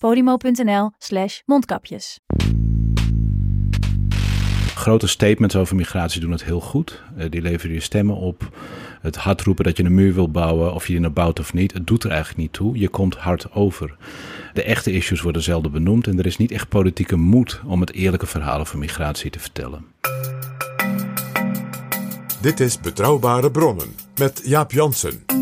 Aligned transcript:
podimo.nl 0.00 0.90
slash 0.98 1.40
mondkapjes. 1.46 2.20
Grote 4.74 5.06
statements 5.06 5.56
over 5.56 5.76
migratie 5.76 6.20
doen 6.20 6.30
het 6.30 6.44
heel 6.44 6.60
goed. 6.60 7.02
Eh, 7.16 7.30
die 7.30 7.42
leveren 7.42 7.74
je 7.74 7.80
stemmen 7.80 8.16
op. 8.16 8.58
Het 9.00 9.16
hard 9.16 9.42
roepen 9.42 9.64
dat 9.64 9.76
je 9.76 9.84
een 9.84 9.94
muur 9.94 10.14
wil 10.14 10.30
bouwen, 10.30 10.74
of 10.74 10.86
je 10.86 10.92
die 10.92 11.00
nou 11.00 11.12
bouwt 11.12 11.40
of 11.40 11.52
niet, 11.52 11.72
het 11.72 11.86
doet 11.86 12.04
er 12.04 12.10
eigenlijk 12.10 12.40
niet 12.40 12.52
toe. 12.52 12.78
Je 12.78 12.88
komt 12.88 13.16
hard 13.16 13.52
over. 13.52 13.96
De 14.52 14.62
echte 14.62 14.92
issues 14.92 15.20
worden 15.20 15.42
zelden 15.42 15.72
benoemd 15.72 16.06
en 16.06 16.18
er 16.18 16.26
is 16.26 16.36
niet 16.36 16.50
echt 16.50 16.68
politieke 16.68 17.16
moed 17.16 17.60
om 17.66 17.80
het 17.80 17.92
eerlijke 17.92 18.26
verhaal 18.26 18.60
over 18.60 18.78
migratie 18.78 19.30
te 19.30 19.38
vertellen. 19.38 19.84
Dit 22.40 22.60
is 22.60 22.80
Betrouwbare 22.80 23.50
Bronnen 23.50 23.88
met 24.18 24.40
Jaap 24.44 24.72
Jansen. 24.72 25.39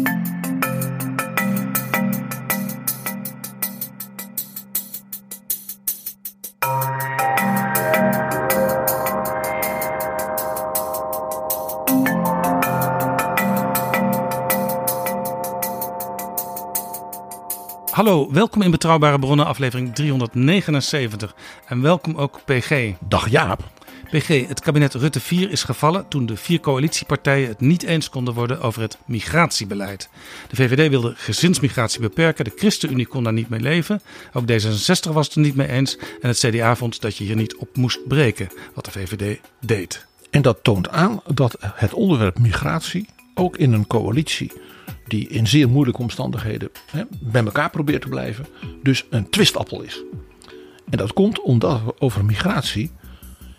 Hallo, 17.99 18.33
welkom 18.33 18.63
in 18.63 18.71
Betrouwbare 18.71 19.19
Bronnen, 19.19 19.47
aflevering 19.47 19.95
379. 19.95 21.35
En 21.67 21.83
welkom 21.83 22.17
ook 22.17 22.41
PG. 22.45 22.93
Dag 23.01 23.29
Jaap. 23.29 23.71
PG, 24.11 24.49
het 24.49 24.61
kabinet 24.61 24.95
Rutte 24.95 25.21
4 25.21 25.51
is 25.51 25.63
gevallen 25.63 26.09
toen 26.09 26.27
de 26.27 26.37
vier 26.37 26.61
coalitiepartijen 26.61 27.49
het 27.49 27.61
niet 27.61 27.83
eens 27.83 28.11
konden 28.11 28.35
worden 28.35 28.61
over 28.61 28.83
het 28.83 28.99
migratiebeleid. 29.07 30.09
De 30.49 30.57
VVD 30.57 30.91
wilde 30.91 31.13
gezinsmigratie 31.17 32.01
beperken, 32.01 32.45
de 32.45 32.53
ChristenUnie 32.57 33.07
kon 33.07 33.25
daar 33.25 33.33
niet 33.33 33.49
mee 33.49 33.61
leven. 33.61 34.01
Ook 34.33 34.45
D66 34.51 35.13
was 35.13 35.27
het 35.27 35.35
er 35.35 35.41
niet 35.41 35.57
mee 35.57 35.69
eens 35.69 35.99
en 36.21 36.29
het 36.29 36.39
CDA 36.39 36.77
vond 36.77 37.01
dat 37.01 37.17
je 37.17 37.25
hier 37.25 37.37
niet 37.37 37.57
op 37.57 37.77
moest 37.77 38.09
breken, 38.09 38.49
wat 38.75 38.85
de 38.85 38.91
VVD 38.91 39.41
deed. 39.61 40.07
En 40.31 40.43
dat 40.43 40.59
toont 40.63 40.89
aan 40.89 41.21
dat 41.35 41.57
het 41.61 41.93
onderwerp 41.93 42.39
migratie 42.39 43.09
ook 43.35 43.57
in 43.57 43.73
een 43.73 43.87
coalitie 43.87 44.53
die 45.09 45.29
in 45.29 45.47
zeer 45.47 45.69
moeilijke 45.69 46.01
omstandigheden 46.01 46.71
hè, 46.91 47.03
bij 47.21 47.45
elkaar 47.45 47.71
probeert 47.71 48.03
te 48.03 48.09
blijven, 48.09 48.47
dus 48.83 49.05
een 49.11 49.31
twistappel 49.31 49.83
is. 49.83 50.03
En 50.91 50.99
dat 50.99 51.13
komt 51.13 51.41
omdat 51.41 51.81
er 51.81 51.93
over 51.99 52.25
migratie 52.25 52.91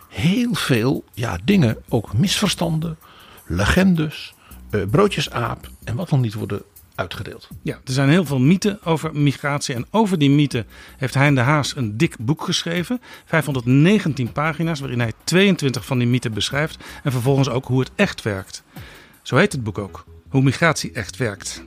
heel 0.10 0.54
veel 0.54 1.04
ja, 1.14 1.38
dingen, 1.44 1.78
ook 1.90 2.14
misverstanden, 2.14 2.98
legendes, 3.46 4.34
eh, 4.70 4.82
broodjesaap 4.92 5.70
en 5.84 5.96
wat 5.96 6.10
dan 6.10 6.22
niet 6.22 6.34
worden 6.34 6.62
uitgedeeld. 6.96 7.48
Ja, 7.62 7.80
er 7.86 7.94
zijn 7.94 8.10
heel 8.10 8.26
veel 8.26 8.40
mythen 8.40 8.80
over 8.84 9.16
migratie. 9.16 9.76
En 9.76 9.86
over 9.92 10.18
die 10.20 10.30
mythen 10.30 10.66
heeft 10.98 11.14
Hein 11.14 11.36
de 11.36 11.42
Haas 11.42 11.76
een 11.76 11.98
dik 11.98 12.16
boek 12.20 12.44
geschreven. 12.44 13.02
519 13.26 14.32
pagina's, 14.32 14.80
waarin 14.80 15.00
hij 15.00 15.14
22 15.24 15.86
van 15.86 15.98
die 15.98 16.08
mythen 16.08 16.34
beschrijft. 16.34 16.78
En 17.04 17.12
vervolgens 17.12 17.50
ook 17.50 17.66
hoe 17.66 17.80
het 17.80 17.92
echt 17.96 18.22
werkt. 18.22 18.64
Zo 19.22 19.36
heet 19.36 19.52
het 19.52 19.64
boek 19.64 19.78
ook. 19.78 20.06
Hoe 20.30 20.42
migratie 20.42 20.92
echt 20.92 21.18
werkt. 21.18 21.64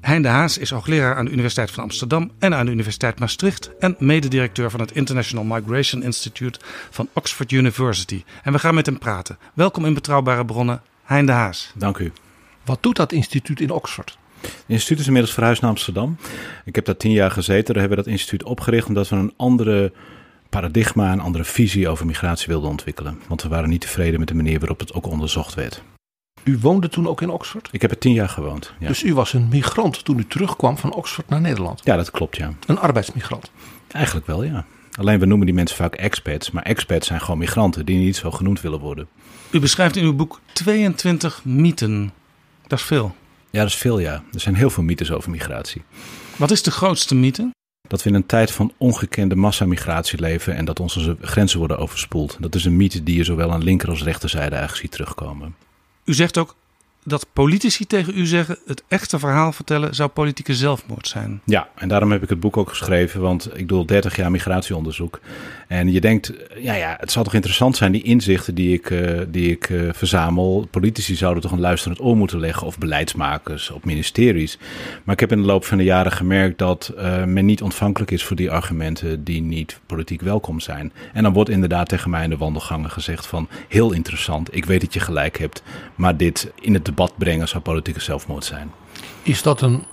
Hein 0.00 0.22
de 0.22 0.28
Haas 0.28 0.58
is 0.58 0.70
hoogleraar 0.70 1.16
aan 1.16 1.24
de 1.24 1.30
Universiteit 1.30 1.70
van 1.70 1.82
Amsterdam 1.82 2.30
en 2.38 2.54
aan 2.54 2.66
de 2.66 2.72
Universiteit 2.72 3.18
Maastricht. 3.18 3.70
En 3.78 3.96
mededirecteur 3.98 4.70
van 4.70 4.80
het 4.80 4.92
International 4.92 5.44
Migration 5.44 6.02
Institute 6.02 6.58
van 6.90 7.08
Oxford 7.12 7.52
University. 7.52 8.24
En 8.42 8.52
we 8.52 8.58
gaan 8.58 8.74
met 8.74 8.86
hem 8.86 8.98
praten. 8.98 9.38
Welkom 9.54 9.84
in 9.84 9.94
Betrouwbare 9.94 10.44
Bronnen, 10.44 10.82
Hein 11.04 11.26
de 11.26 11.32
Haas. 11.32 11.72
Dank 11.74 11.98
u. 11.98 12.12
Wat 12.64 12.82
doet 12.82 12.96
dat 12.96 13.12
instituut 13.12 13.60
in 13.60 13.70
Oxford? 13.70 14.18
Het 14.40 14.64
instituut 14.66 14.98
is 14.98 15.06
inmiddels 15.06 15.34
verhuisd 15.34 15.60
naar 15.60 15.70
Amsterdam. 15.70 16.16
Ik 16.64 16.74
heb 16.74 16.84
daar 16.84 16.96
tien 16.96 17.12
jaar 17.12 17.30
gezeten. 17.30 17.74
Daar 17.74 17.82
hebben 17.82 17.98
we 17.98 18.04
dat 18.04 18.12
instituut 18.12 18.42
opgericht 18.42 18.88
omdat 18.88 19.08
we 19.08 19.16
een 19.16 19.34
andere 19.36 19.92
paradigma, 20.48 21.12
een 21.12 21.20
andere 21.20 21.44
visie 21.44 21.88
over 21.88 22.06
migratie 22.06 22.46
wilden 22.48 22.70
ontwikkelen. 22.70 23.18
Want 23.28 23.42
we 23.42 23.48
waren 23.48 23.68
niet 23.68 23.80
tevreden 23.80 24.18
met 24.18 24.28
de 24.28 24.34
manier 24.34 24.58
waarop 24.58 24.80
het 24.80 24.92
ook 24.92 25.06
onderzocht 25.06 25.54
werd. 25.54 25.82
U 26.44 26.58
woonde 26.60 26.88
toen 26.88 27.08
ook 27.08 27.20
in 27.20 27.30
Oxford? 27.30 27.68
Ik 27.72 27.82
heb 27.82 27.90
er 27.90 27.98
tien 27.98 28.12
jaar 28.12 28.28
gewoond. 28.28 28.72
Ja, 28.78 28.88
Dus 28.88 29.02
u 29.02 29.14
was 29.14 29.32
een 29.32 29.48
migrant 29.48 30.04
toen 30.04 30.18
u 30.18 30.26
terugkwam 30.26 30.78
van 30.78 30.94
Oxford 30.94 31.28
naar 31.28 31.40
Nederland. 31.40 31.80
ja 31.84 31.96
dat 31.96 32.10
klopt, 32.10 32.36
ja. 32.36 32.52
Een 32.66 32.78
arbeidsmigrant. 32.78 33.50
Eigenlijk 33.90 34.26
wel, 34.26 34.42
ja. 34.42 34.64
Alleen 34.98 35.18
we 35.18 35.26
noemen 35.26 35.46
die 35.46 35.54
mensen 35.54 35.76
vaak 35.76 35.94
expats, 35.94 36.50
maar 36.50 36.62
expats 36.62 37.06
zijn 37.06 37.20
gewoon 37.20 37.38
migranten 37.38 37.86
die 37.86 37.98
niet 37.98 38.16
zo 38.16 38.30
genoemd 38.30 38.60
willen 38.60 38.78
worden. 38.80 39.08
U 39.50 39.60
beschrijft 39.60 39.96
in 39.96 40.04
uw 40.04 40.14
boek 40.14 40.40
22 40.52 41.40
mythen. 41.44 42.12
Dat 42.66 42.78
is 42.78 42.84
veel. 42.84 43.14
Ja, 43.50 43.60
dat 43.60 43.68
is 43.68 43.74
veel, 43.74 43.98
ja. 43.98 44.22
Er 44.32 44.40
zijn 44.40 44.54
heel 44.54 44.70
veel 44.70 44.82
mythes 44.82 45.10
over 45.10 45.30
migratie. 45.30 45.82
Wat 46.36 46.50
is 46.50 46.62
de 46.62 46.70
grootste 46.70 47.14
mythe? 47.14 47.50
Dat 47.88 48.02
we 48.02 48.08
in 48.08 48.14
een 48.14 48.26
tijd 48.26 48.50
van 48.50 48.72
ongekende 48.76 49.34
massamigratie 49.34 50.20
leven 50.20 50.56
en 50.56 50.64
dat 50.64 50.80
onze 50.80 51.16
grenzen 51.20 51.58
worden 51.58 51.78
overspoeld. 51.78 52.36
Dat 52.40 52.54
is 52.54 52.64
een 52.64 52.76
mythe 52.76 53.02
die 53.02 53.16
je 53.16 53.24
zowel 53.24 53.52
aan 53.52 53.62
linker 53.62 53.88
als 53.88 54.02
rechterzijde 54.02 54.54
eigenlijk 54.56 54.80
ziet 54.80 54.90
terugkomen. 54.92 55.54
U 56.04 56.14
zegt 56.14 56.38
ook 56.38 56.54
dat 57.04 57.26
politici 57.32 57.86
tegen 57.86 58.18
u 58.18 58.26
zeggen: 58.26 58.58
het 58.66 58.82
echte 58.88 59.18
verhaal 59.18 59.52
vertellen 59.52 59.94
zou 59.94 60.08
politieke 60.08 60.54
zelfmoord 60.54 61.08
zijn. 61.08 61.40
Ja, 61.44 61.68
en 61.74 61.88
daarom 61.88 62.12
heb 62.12 62.22
ik 62.22 62.28
het 62.28 62.40
boek 62.40 62.56
ook 62.56 62.68
geschreven, 62.68 63.20
want 63.20 63.58
ik 63.58 63.68
doe 63.68 63.84
30 63.84 64.16
jaar 64.16 64.30
migratieonderzoek. 64.30 65.20
En 65.68 65.92
je 65.92 66.00
denkt, 66.00 66.32
ja, 66.56 66.74
ja, 66.74 66.96
het 67.00 67.12
zou 67.12 67.24
toch 67.24 67.34
interessant 67.34 67.76
zijn, 67.76 67.92
die 67.92 68.02
inzichten 68.02 68.54
die 68.54 68.72
ik, 68.72 68.90
eh, 68.90 69.20
die 69.28 69.50
ik 69.50 69.70
eh, 69.70 69.80
verzamel. 69.92 70.66
Politici 70.70 71.14
zouden 71.14 71.42
toch 71.42 71.52
een 71.52 71.60
luisterend 71.60 72.00
oor 72.00 72.16
moeten 72.16 72.40
leggen, 72.40 72.66
of 72.66 72.78
beleidsmakers, 72.78 73.70
op 73.70 73.84
ministeries. 73.84 74.58
Maar 75.04 75.14
ik 75.14 75.20
heb 75.20 75.32
in 75.32 75.40
de 75.40 75.46
loop 75.46 75.64
van 75.64 75.78
de 75.78 75.84
jaren 75.84 76.12
gemerkt 76.12 76.58
dat 76.58 76.92
eh, 76.96 77.24
men 77.24 77.44
niet 77.44 77.62
ontvankelijk 77.62 78.10
is 78.10 78.24
voor 78.24 78.36
die 78.36 78.50
argumenten 78.50 79.24
die 79.24 79.42
niet 79.42 79.80
politiek 79.86 80.20
welkom 80.20 80.60
zijn. 80.60 80.92
En 81.12 81.22
dan 81.22 81.32
wordt 81.32 81.50
inderdaad 81.50 81.88
tegen 81.88 82.10
mij 82.10 82.24
in 82.24 82.30
de 82.30 82.36
wandelgangen 82.36 82.90
gezegd 82.90 83.26
van, 83.26 83.48
heel 83.68 83.92
interessant, 83.92 84.56
ik 84.56 84.64
weet 84.64 84.80
dat 84.80 84.94
je 84.94 85.00
gelijk 85.00 85.38
hebt, 85.38 85.62
maar 85.94 86.16
dit 86.16 86.52
in 86.60 86.74
het 86.74 86.84
brengen 87.16 87.48
zou 87.48 87.62
politieke 87.62 88.00
zelfmoord 88.00 88.44
zijn. 88.44 88.72
Is 89.22 89.42
dat 89.42 89.60
een 89.60 89.84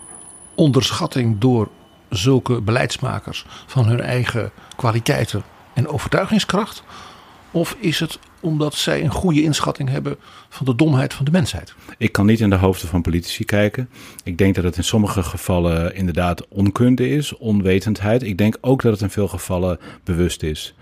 onderschatting 0.56 1.40
door 1.40 1.70
zulke 2.10 2.62
beleidsmakers 2.62 3.46
van 3.66 3.86
hun 3.86 4.02
eigen 4.02 4.52
kwaliteiten 4.76 5.44
en 5.74 5.88
overtuigingskracht? 5.88 6.84
Of 7.52 7.76
is 7.80 8.00
het 8.00 8.20
omdat 8.40 8.74
zij 8.76 9.04
een 9.04 9.12
goede 9.12 9.44
inschatting 9.44 9.90
hebben 9.90 10.16
van 10.50 10.66
de 10.66 10.76
domheid 10.76 11.14
van 11.14 11.26
de 11.26 11.32
mensheid? 11.32 11.74
Ik 11.98 12.12
kan 12.12 12.26
niet 12.26 12.40
in 12.40 12.50
de 12.50 12.56
hoofden 12.56 12.90
van 12.90 13.02
politici 13.02 13.46
kijken. 13.46 13.90
Ik 14.24 14.38
denk 14.38 14.56
dat 14.56 14.64
het 14.64 14.78
in 14.78 14.84
sommige 14.84 15.24
gevallen 15.24 15.96
inderdaad 15.96 16.48
onkunde 16.48 17.10
is, 17.10 17.38
onwetendheid. 17.38 18.24
Ik 18.24 18.38
denk 18.38 18.58
ook 18.62 18.82
dat 18.82 18.92
het 18.92 19.02
in 19.02 19.10
veel 19.10 19.28
gevallen 19.28 19.80
bewust 20.04 20.44
is. 20.44 20.74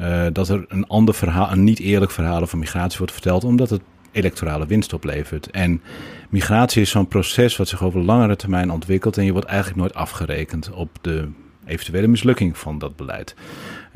Uh, 0.00 0.26
dat 0.32 0.48
er 0.48 0.64
een 0.68 0.86
ander 0.86 1.14
verhaal, 1.14 1.50
een 1.50 1.64
niet 1.64 1.78
eerlijk 1.78 2.10
verhaal 2.10 2.42
over 2.42 2.58
migratie 2.58 2.98
wordt 2.98 3.12
verteld, 3.12 3.44
omdat 3.44 3.70
het 3.70 3.82
electorale 4.12 4.66
winst 4.66 4.92
oplevert. 4.92 5.50
En 5.50 5.82
migratie 6.28 6.82
is 6.82 6.90
zo'n 6.90 7.08
proces 7.08 7.56
wat 7.56 7.68
zich 7.68 7.82
over 7.82 8.00
langere 8.00 8.36
termijn 8.36 8.70
ontwikkelt 8.70 9.18
en 9.18 9.24
je 9.24 9.32
wordt 9.32 9.46
eigenlijk 9.46 9.78
nooit 9.78 9.94
afgerekend 9.94 10.70
op 10.70 10.98
de 11.00 11.28
eventuele 11.68 12.06
mislukking 12.06 12.58
van 12.58 12.78
dat 12.78 12.96
beleid. 12.96 13.34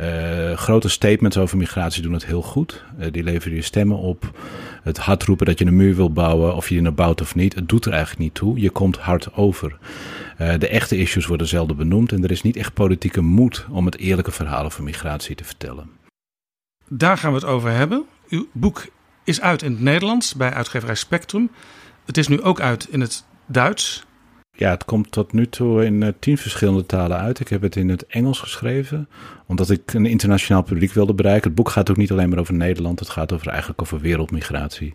Uh, 0.00 0.52
grote 0.52 0.88
statements 0.88 1.36
over 1.38 1.56
migratie 1.56 2.02
doen 2.02 2.12
het 2.12 2.26
heel 2.26 2.42
goed. 2.42 2.84
Uh, 2.98 3.06
die 3.10 3.22
leveren 3.22 3.56
je 3.56 3.62
stemmen 3.62 3.96
op. 3.96 4.38
Het 4.82 4.98
hard 4.98 5.22
roepen 5.22 5.46
dat 5.46 5.58
je 5.58 5.66
een 5.66 5.76
muur 5.76 5.94
wil 5.94 6.12
bouwen, 6.12 6.54
of 6.54 6.68
je 6.68 6.78
een 6.78 6.94
bouwt 6.94 7.20
of 7.20 7.34
niet, 7.34 7.54
het 7.54 7.68
doet 7.68 7.84
er 7.84 7.92
eigenlijk 7.92 8.22
niet 8.22 8.34
toe. 8.34 8.60
Je 8.60 8.70
komt 8.70 8.96
hard 8.96 9.34
over. 9.34 9.78
Uh, 10.40 10.54
de 10.58 10.68
echte 10.68 10.96
issues 10.96 11.26
worden 11.26 11.46
zelden 11.46 11.76
benoemd 11.76 12.12
en 12.12 12.24
er 12.24 12.30
is 12.30 12.42
niet 12.42 12.56
echt 12.56 12.74
politieke 12.74 13.20
moed 13.20 13.66
om 13.70 13.84
het 13.84 13.98
eerlijke 13.98 14.30
verhaal 14.30 14.64
over 14.64 14.82
migratie 14.82 15.34
te 15.34 15.44
vertellen. 15.44 15.90
Daar 16.88 17.18
gaan 17.18 17.32
we 17.32 17.38
het 17.38 17.48
over 17.48 17.70
hebben. 17.70 18.04
Uw 18.28 18.46
boek 18.52 18.86
is 19.24 19.40
uit 19.40 19.62
in 19.62 19.70
het 19.72 19.80
Nederlands 19.80 20.34
bij 20.34 20.52
uitgeverij 20.52 20.94
Spectrum. 20.94 21.50
Het 22.04 22.16
is 22.16 22.28
nu 22.28 22.42
ook 22.42 22.60
uit 22.60 22.88
in 22.90 23.00
het 23.00 23.24
Duits. 23.46 24.04
Ja, 24.56 24.70
het 24.70 24.84
komt 24.84 25.10
tot 25.10 25.32
nu 25.32 25.48
toe 25.48 25.84
in 25.84 26.00
uh, 26.02 26.08
tien 26.18 26.38
verschillende 26.38 26.86
talen 26.86 27.18
uit. 27.18 27.40
Ik 27.40 27.48
heb 27.48 27.62
het 27.62 27.76
in 27.76 27.88
het 27.88 28.06
Engels 28.06 28.40
geschreven, 28.40 29.08
omdat 29.46 29.70
ik 29.70 29.92
een 29.92 30.06
internationaal 30.06 30.62
publiek 30.62 30.92
wilde 30.92 31.14
bereiken. 31.14 31.46
Het 31.46 31.54
boek 31.54 31.68
gaat 31.68 31.90
ook 31.90 31.96
niet 31.96 32.10
alleen 32.10 32.28
maar 32.28 32.38
over 32.38 32.54
Nederland, 32.54 32.98
het 32.98 33.08
gaat 33.08 33.32
over, 33.32 33.48
eigenlijk 33.48 33.82
over 33.82 34.00
wereldmigratie. 34.00 34.94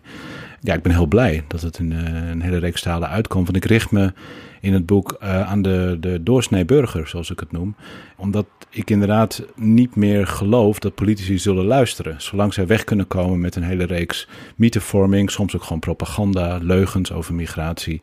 Ja, 0.60 0.74
ik 0.74 0.82
ben 0.82 0.92
heel 0.92 1.06
blij 1.06 1.44
dat 1.48 1.60
het 1.60 1.78
in 1.78 1.90
uh, 1.90 2.28
een 2.30 2.42
hele 2.42 2.58
reeks 2.58 2.82
talen 2.82 3.08
uitkomt, 3.08 3.44
want 3.44 3.56
ik 3.56 3.70
richt 3.70 3.90
me 3.90 4.12
in 4.60 4.72
het 4.72 4.86
boek 4.86 5.16
uh, 5.22 5.50
aan 5.50 5.62
de, 5.62 5.96
de 6.00 6.22
doorsnee 6.22 6.64
burger, 6.64 7.08
zoals 7.08 7.30
ik 7.30 7.40
het 7.40 7.52
noem. 7.52 7.76
Omdat 8.18 8.46
ik 8.70 8.90
inderdaad 8.90 9.42
niet 9.54 9.96
meer 9.96 10.26
geloof 10.26 10.78
dat 10.78 10.94
politici 10.94 11.38
zullen 11.38 11.64
luisteren. 11.64 12.22
Zolang 12.22 12.54
zij 12.54 12.66
weg 12.66 12.84
kunnen 12.84 13.06
komen 13.06 13.40
met 13.40 13.56
een 13.56 13.62
hele 13.62 13.84
reeks 13.84 14.28
mythevorming, 14.56 15.30
soms 15.30 15.56
ook 15.56 15.62
gewoon 15.62 15.78
propaganda, 15.78 16.58
leugens 16.62 17.12
over 17.12 17.34
migratie. 17.34 18.00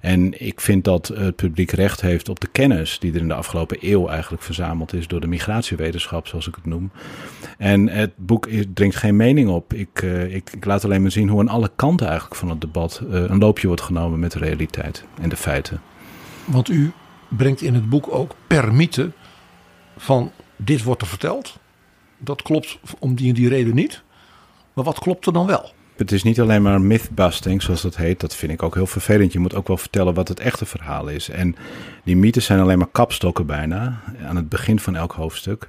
En 0.00 0.46
ik 0.46 0.60
vind 0.60 0.84
dat 0.84 1.08
het 1.14 1.36
publiek 1.36 1.70
recht 1.70 2.00
heeft 2.00 2.28
op 2.28 2.40
de 2.40 2.46
kennis 2.46 2.98
die 2.98 3.12
er 3.12 3.20
in 3.20 3.28
de 3.28 3.34
afgelopen 3.34 3.76
eeuw 3.80 4.08
eigenlijk 4.08 4.42
verzameld 4.42 4.92
is 4.92 5.06
door 5.08 5.20
de 5.20 5.26
migratiewetenschap, 5.26 6.26
zoals 6.26 6.48
ik 6.48 6.54
het 6.54 6.66
noem. 6.66 6.90
En 7.58 7.88
het 7.88 8.12
boek 8.16 8.48
dringt 8.74 8.96
geen 8.96 9.16
mening 9.16 9.48
op. 9.48 9.72
Ik, 9.72 10.02
uh, 10.02 10.34
ik, 10.34 10.50
ik, 10.50 10.64
laat 10.64 10.84
alleen 10.84 11.02
maar 11.02 11.10
zien 11.10 11.28
hoe 11.28 11.40
aan 11.40 11.48
alle 11.48 11.70
kanten 11.76 12.06
eigenlijk 12.06 12.36
van 12.36 12.50
het 12.50 12.60
debat 12.60 13.02
uh, 13.04 13.24
een 13.28 13.38
loopje 13.38 13.66
wordt 13.66 13.82
genomen 13.82 14.18
met 14.18 14.32
de 14.32 14.38
realiteit 14.38 15.04
en 15.20 15.28
de 15.28 15.36
feiten. 15.36 15.80
Want 16.44 16.68
u 16.68 16.92
brengt 17.28 17.62
in 17.62 17.74
het 17.74 17.88
boek 17.88 18.14
ook 18.14 18.34
per 18.46 18.74
mythe 18.74 19.10
van 19.98 20.32
dit 20.56 20.82
wordt 20.82 21.02
er 21.02 21.08
verteld. 21.08 21.58
Dat 22.18 22.42
klopt 22.42 22.78
om 22.98 23.14
die 23.14 23.28
en 23.28 23.34
die 23.34 23.48
reden 23.48 23.74
niet. 23.74 24.02
Maar 24.72 24.84
wat 24.84 24.98
klopt 24.98 25.26
er 25.26 25.32
dan 25.32 25.46
wel? 25.46 25.72
Het 25.96 26.12
is 26.12 26.22
niet 26.22 26.40
alleen 26.40 26.62
maar 26.62 26.80
mythbusting, 26.80 27.62
zoals 27.62 27.82
dat 27.82 27.96
heet. 27.96 28.20
Dat 28.20 28.34
vind 28.34 28.52
ik 28.52 28.62
ook 28.62 28.74
heel 28.74 28.86
vervelend. 28.86 29.32
Je 29.32 29.38
moet 29.38 29.54
ook 29.54 29.68
wel 29.68 29.76
vertellen 29.76 30.14
wat 30.14 30.28
het 30.28 30.40
echte 30.40 30.66
verhaal 30.66 31.08
is. 31.08 31.28
En 31.28 31.56
die 32.04 32.16
mythes 32.16 32.44
zijn 32.44 32.60
alleen 32.60 32.78
maar 32.78 32.88
kapstokken 32.92 33.46
bijna. 33.46 34.00
Aan 34.26 34.36
het 34.36 34.48
begin 34.48 34.80
van 34.80 34.96
elk 34.96 35.12
hoofdstuk. 35.12 35.68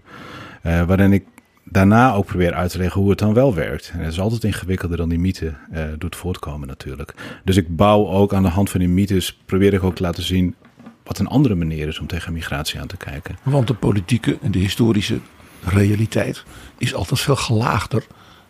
Uh, 0.63 0.83
waarin 0.83 1.13
ik 1.13 1.23
daarna 1.63 2.13
ook 2.13 2.25
probeer 2.25 2.53
uit 2.53 2.71
te 2.71 2.77
leggen 2.77 3.01
hoe 3.01 3.09
het 3.09 3.19
dan 3.19 3.33
wel 3.33 3.53
werkt. 3.53 3.91
En 3.93 3.99
het 3.99 4.11
is 4.11 4.19
altijd 4.19 4.43
ingewikkelder 4.43 4.97
dan 4.97 5.09
die 5.09 5.19
mythe 5.19 5.53
uh, 5.73 5.83
doet 5.97 6.15
voortkomen 6.15 6.67
natuurlijk. 6.67 7.13
Dus 7.43 7.57
ik 7.57 7.75
bouw 7.75 8.07
ook 8.07 8.33
aan 8.33 8.43
de 8.43 8.49
hand 8.49 8.69
van 8.69 8.79
die 8.79 8.89
mythes, 8.89 9.37
probeer 9.45 9.73
ik 9.73 9.83
ook 9.83 9.95
te 9.95 10.03
laten 10.03 10.23
zien 10.23 10.55
wat 11.09 11.19
een 11.19 11.27
andere 11.27 11.55
manier 11.55 11.87
is 11.87 11.99
om 11.99 12.07
tegen 12.07 12.33
migratie 12.33 12.79
aan 12.79 12.87
te 12.87 12.97
kijken. 12.97 13.37
Want 13.43 13.67
de 13.67 13.73
politieke 13.73 14.37
en 14.41 14.51
de 14.51 14.59
historische 14.59 15.19
realiteit 15.63 16.43
is 16.77 16.93
altijd 16.93 17.19
veel 17.19 17.35
gelaagder 17.35 18.03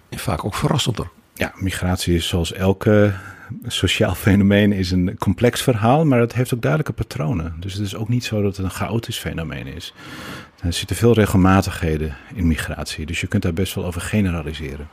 en 0.09 0.19
vaak 0.19 0.45
ook 0.45 0.55
verrassender. 0.55 1.09
Ja, 1.33 1.51
migratie 1.55 2.15
is 2.15 2.27
zoals 2.27 2.53
elke 2.53 3.13
sociaal 3.67 4.15
fenomeen 4.15 4.71
is 4.71 4.91
een 4.91 5.15
complex 5.19 5.61
verhaal, 5.61 6.05
maar 6.05 6.19
het 6.19 6.33
heeft 6.33 6.53
ook 6.53 6.61
duidelijke 6.61 6.93
patronen. 6.93 7.55
Dus 7.59 7.73
het 7.73 7.85
is 7.85 7.95
ook 7.95 8.09
niet 8.09 8.23
zo 8.23 8.41
dat 8.41 8.57
het 8.57 8.65
een 8.65 8.71
chaotisch 8.71 9.17
fenomeen 9.17 9.67
is. 9.67 9.93
Er 10.61 10.73
zitten 10.73 10.95
veel 10.95 11.13
regelmatigheden 11.13 12.15
in 12.33 12.47
migratie, 12.47 13.05
dus 13.05 13.21
je 13.21 13.27
kunt 13.27 13.43
daar 13.43 13.53
best 13.53 13.75
wel 13.75 13.85
over 13.85 14.01
generaliseren. 14.01 14.87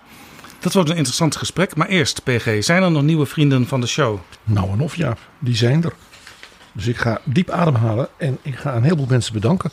Dat 0.59 0.73
wordt 0.73 0.91
een 0.91 0.97
interessant 0.97 1.37
gesprek, 1.37 1.77
maar 1.77 1.89
eerst 1.89 2.23
PG, 2.23 2.65
zijn 2.65 2.83
er 2.83 2.91
nog 2.91 3.03
nieuwe 3.03 3.27
vrienden 3.27 3.67
van 3.67 3.81
de 3.81 3.87
show? 3.87 4.19
Nou 4.45 4.71
en 4.71 4.81
of 4.81 4.97
ja, 4.97 5.17
die 5.39 5.57
zijn 5.57 5.85
er. 5.85 5.93
Dus 6.77 6.87
ik 6.87 6.97
ga 6.97 7.21
diep 7.25 7.51
ademhalen 7.51 8.09
en 8.17 8.39
ik 8.43 8.57
ga 8.57 8.75
een 8.75 8.83
heleboel 8.83 9.07
mensen 9.09 9.33
bedanken. 9.33 9.71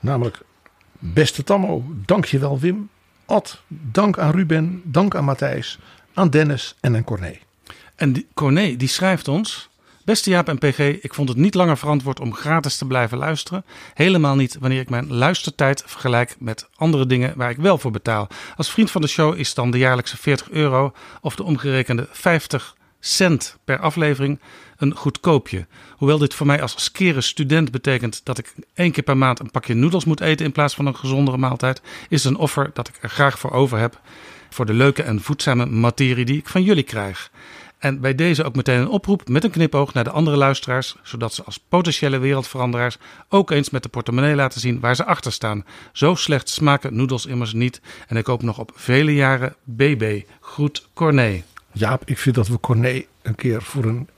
Namelijk 0.00 0.38
beste 0.98 1.44
Tammo, 1.44 1.84
dankjewel 2.06 2.58
Wim. 2.58 2.88
Ad, 3.26 3.62
dank 3.68 4.18
aan 4.18 4.30
Ruben, 4.30 4.82
dank 4.84 5.14
aan 5.14 5.24
Matthijs, 5.24 5.78
aan 6.14 6.30
Dennis 6.30 6.74
en 6.80 6.96
aan 6.96 7.04
Corné. 7.04 7.38
En 7.94 8.12
die, 8.12 8.26
Corné 8.34 8.76
die 8.76 8.88
schrijft 8.88 9.28
ons... 9.28 9.72
Beste 10.04 10.30
Jaap 10.30 10.48
en 10.48 10.58
PG, 10.58 10.78
ik 10.78 11.14
vond 11.14 11.28
het 11.28 11.38
niet 11.38 11.54
langer 11.54 11.76
verantwoord 11.76 12.20
om 12.20 12.34
gratis 12.34 12.76
te 12.76 12.86
blijven 12.86 13.18
luisteren. 13.18 13.64
Helemaal 13.94 14.36
niet 14.36 14.56
wanneer 14.60 14.80
ik 14.80 14.90
mijn 14.90 15.12
luistertijd 15.12 15.82
vergelijk 15.86 16.36
met 16.38 16.68
andere 16.74 17.06
dingen 17.06 17.32
waar 17.36 17.50
ik 17.50 17.56
wel 17.56 17.78
voor 17.78 17.90
betaal. 17.90 18.28
Als 18.56 18.70
vriend 18.70 18.90
van 18.90 19.00
de 19.00 19.06
show 19.06 19.38
is 19.38 19.54
dan 19.54 19.70
de 19.70 19.78
jaarlijkse 19.78 20.16
40 20.16 20.50
euro 20.50 20.92
of 21.20 21.36
de 21.36 21.42
omgerekende 21.42 22.08
50 22.10 22.76
cent 23.00 23.58
per 23.64 23.78
aflevering 23.78 24.40
een 24.84 24.96
goedkoopje. 24.96 25.66
Hoewel 25.96 26.18
dit 26.18 26.34
voor 26.34 26.46
mij 26.46 26.62
als 26.62 26.84
skere 26.84 27.20
student 27.20 27.70
betekent 27.70 28.20
dat 28.24 28.38
ik 28.38 28.54
één 28.74 28.92
keer 28.92 29.02
per 29.02 29.16
maand 29.16 29.40
een 29.40 29.50
pakje 29.50 29.74
noedels 29.74 30.04
moet 30.04 30.20
eten 30.20 30.46
in 30.46 30.52
plaats 30.52 30.74
van 30.74 30.86
een 30.86 30.96
gezondere 30.96 31.36
maaltijd, 31.36 31.82
is 32.08 32.24
het 32.24 32.32
een 32.32 32.40
offer 32.40 32.70
dat 32.72 32.88
ik 32.88 32.94
er 33.00 33.10
graag 33.10 33.38
voor 33.38 33.50
over 33.50 33.78
heb 33.78 34.00
voor 34.54 34.66
de 34.66 34.74
leuke 34.74 35.02
en 35.02 35.20
voedzame 35.20 35.66
materie 35.66 36.24
die 36.24 36.38
ik 36.38 36.48
van 36.48 36.62
jullie 36.62 36.82
krijg. 36.82 37.30
En 37.78 38.00
bij 38.00 38.14
deze 38.14 38.44
ook 38.44 38.54
meteen 38.54 38.80
een 38.80 38.88
oproep 38.88 39.28
met 39.28 39.44
een 39.44 39.50
knipoog 39.50 39.92
naar 39.92 40.04
de 40.04 40.10
andere 40.10 40.36
luisteraars, 40.36 40.96
zodat 41.02 41.34
ze 41.34 41.42
als 41.44 41.58
potentiële 41.68 42.18
wereldveranderaars 42.18 42.98
ook 43.28 43.50
eens 43.50 43.70
met 43.70 43.82
de 43.82 43.88
portemonnee 43.88 44.34
laten 44.34 44.60
zien 44.60 44.80
waar 44.80 44.96
ze 44.96 45.04
achter 45.04 45.32
staan. 45.32 45.64
Zo 45.92 46.14
slecht 46.14 46.48
smaken 46.48 46.96
noedels 46.96 47.26
immers 47.26 47.52
niet. 47.52 47.80
En 48.08 48.16
ik 48.16 48.26
hoop 48.26 48.42
nog 48.42 48.58
op 48.58 48.72
vele 48.74 49.14
jaren 49.14 49.54
BB. 49.64 50.22
Groet 50.40 50.88
Corné. 50.94 51.42
Jaap, 51.72 52.02
ik 52.04 52.18
vind 52.18 52.34
dat 52.34 52.48
we 52.48 52.60
Corné 52.60 53.04
een 53.22 53.34
keer 53.34 53.62
voor 53.62 53.84
een 53.84 54.08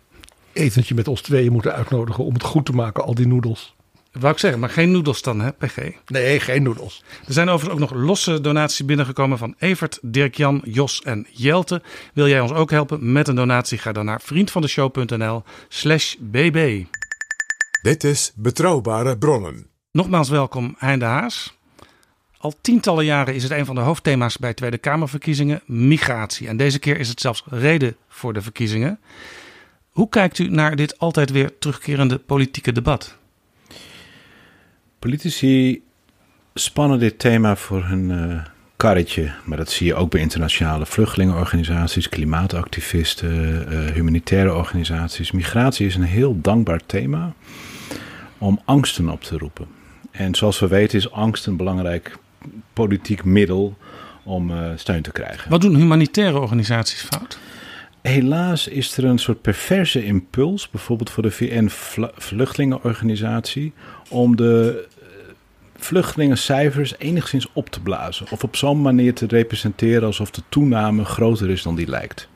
etentje 0.56 0.94
met 0.94 1.08
ons 1.08 1.20
tweeën 1.20 1.53
moeten 1.53 1.75
uitnodigen 1.75 2.25
om 2.25 2.32
het 2.32 2.43
goed 2.43 2.67
te 2.67 2.73
maken, 2.73 3.05
al 3.05 3.14
die 3.14 3.26
noedels. 3.26 3.75
Wou 4.12 4.32
ik 4.32 4.38
zeggen, 4.38 4.61
maar 4.61 4.70
geen 4.70 4.91
noedels 4.91 5.23
dan, 5.23 5.41
hè, 5.41 5.53
PG? 5.53 5.76
Nee, 6.06 6.41
geen 6.41 6.62
noedels. 6.62 7.03
Er 7.26 7.32
zijn 7.32 7.49
overigens 7.49 7.82
ook 7.82 7.91
nog 7.91 8.03
losse 8.03 8.41
donaties 8.41 8.85
binnengekomen 8.85 9.38
van 9.38 9.55
Evert, 9.58 9.99
Dirk-Jan, 10.03 10.61
Jos 10.64 11.03
en 11.03 11.26
Jelte. 11.31 11.82
Wil 12.14 12.29
jij 12.29 12.41
ons 12.41 12.53
ook 12.53 12.70
helpen 12.70 13.12
met 13.12 13.29
een 13.29 13.35
donatie? 13.35 13.79
Ga 13.79 13.93
dan 13.93 14.05
naar 14.05 14.20
vriendvandeshow.nl 14.20 15.43
slash 15.69 16.14
bb. 16.20 16.85
Dit 17.82 18.05
is 18.05 18.32
Betrouwbare 18.35 19.19
Bronnen. 19.19 19.67
Nogmaals 19.93 20.29
welkom, 20.29 20.75
Hein 20.79 20.99
de 20.99 21.05
Haas. 21.05 21.55
Al 22.38 22.55
tientallen 22.61 23.05
jaren 23.05 23.35
is 23.35 23.43
het 23.43 23.52
een 23.52 23.67
van 23.67 23.75
de 23.75 23.81
hoofdthema's 23.81 24.38
bij 24.38 24.55
Tweede 24.55 24.79
Kamerverkiezingen 24.79 25.62
migratie. 25.67 26.49
En 26.49 26.56
deze 26.56 26.79
keer 26.79 26.99
is 26.99 27.09
het 27.09 27.20
zelfs 27.20 27.44
reden 27.47 27.97
voor 28.09 28.32
de 28.32 28.43
verkiezingen. 28.43 29.00
Hoe 29.97 30.09
kijkt 30.09 30.39
u 30.39 30.49
naar 30.49 30.77
dit 30.77 30.99
altijd 30.99 31.31
weer 31.31 31.59
terugkerende 31.59 32.19
politieke 32.19 32.73
debat? 32.73 33.17
Politici 34.99 35.83
spannen 36.55 36.99
dit 36.99 37.19
thema 37.19 37.57
voor 37.57 37.85
hun 37.85 38.11
uh, 38.11 38.45
karretje. 38.77 39.33
Maar 39.45 39.57
dat 39.57 39.71
zie 39.71 39.87
je 39.87 39.95
ook 39.95 40.11
bij 40.11 40.21
internationale 40.21 40.87
vluchtelingenorganisaties, 40.87 42.09
klimaatactivisten, 42.09 43.67
uh, 43.73 43.93
humanitaire 43.93 44.55
organisaties. 44.55 45.31
Migratie 45.31 45.87
is 45.87 45.95
een 45.95 46.03
heel 46.03 46.41
dankbaar 46.41 46.81
thema 46.87 47.35
om 48.38 48.61
angsten 48.65 49.09
op 49.09 49.23
te 49.23 49.38
roepen. 49.38 49.67
En 50.11 50.35
zoals 50.35 50.59
we 50.59 50.69
weten 50.69 50.99
is 50.99 51.11
angst 51.11 51.47
een 51.47 51.57
belangrijk 51.57 52.17
politiek 52.73 53.25
middel 53.25 53.76
om 54.23 54.50
uh, 54.50 54.71
steun 54.75 55.03
te 55.03 55.12
krijgen. 55.12 55.50
Wat 55.50 55.61
doen 55.61 55.76
humanitaire 55.76 56.38
organisaties 56.38 57.03
fout? 57.03 57.38
Helaas 58.07 58.69
is 58.69 58.97
er 58.97 59.05
een 59.05 59.19
soort 59.19 59.41
perverse 59.41 60.05
impuls, 60.05 60.71
bijvoorbeeld 60.71 61.11
voor 61.11 61.23
de 61.23 61.31
VN-vluchtelingenorganisatie, 61.31 63.73
om 64.09 64.37
de 64.37 64.87
vluchtelingencijfers 65.77 66.99
enigszins 66.99 67.49
op 67.53 67.71
te 67.71 67.81
blazen. 67.81 68.27
Of 68.31 68.43
op 68.43 68.57
zo'n 68.57 68.83
manier 68.83 69.15
te 69.15 69.27
representeren 69.27 70.07
alsof 70.07 70.31
de 70.31 70.43
toename 70.49 71.05
groter 71.05 71.51
is 71.51 71.63
dan 71.63 71.75
die 71.75 71.89
lijkt. 71.89 72.29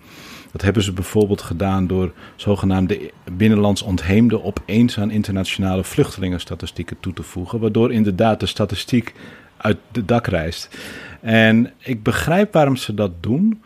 Dat 0.53 0.63
hebben 0.63 0.83
ze 0.83 0.93
bijvoorbeeld 0.93 1.43
gedaan 1.43 1.87
door 1.87 2.13
zogenaamde 2.37 3.11
binnenlands 3.33 3.83
ontheemden 3.83 4.45
opeens 4.45 4.99
aan 4.99 5.11
internationale 5.11 5.85
vluchtelingenstatistieken 5.85 6.97
toe 7.01 7.13
te 7.13 7.23
voegen, 7.23 7.61
waardoor 7.61 7.93
inderdaad 7.93 8.41
de 8.41 8.47
statistiek 8.47 9.15
uit 9.57 9.79
de 9.93 10.05
dak 10.05 10.27
reist. 10.27 10.79
En 11.21 11.73
ik 11.79 12.03
begrijp 12.03 12.53
waarom 12.53 12.77
ze 12.77 12.95
dat 12.95 13.23
doen, 13.23 13.63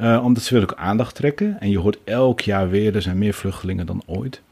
uh, 0.00 0.24
omdat 0.24 0.42
ze 0.42 0.54
willen 0.54 0.70
ook 0.70 0.78
aandacht 0.78 1.14
trekken. 1.14 1.56
En 1.60 1.70
je 1.70 1.78
hoort 1.78 1.98
elk 2.04 2.40
jaar 2.40 2.70
weer, 2.70 2.94
er 2.94 3.02
zijn 3.02 3.18
meer 3.18 3.34
vluchtelingen 3.34 3.86
dan 3.86 4.02
ooit 4.06 4.42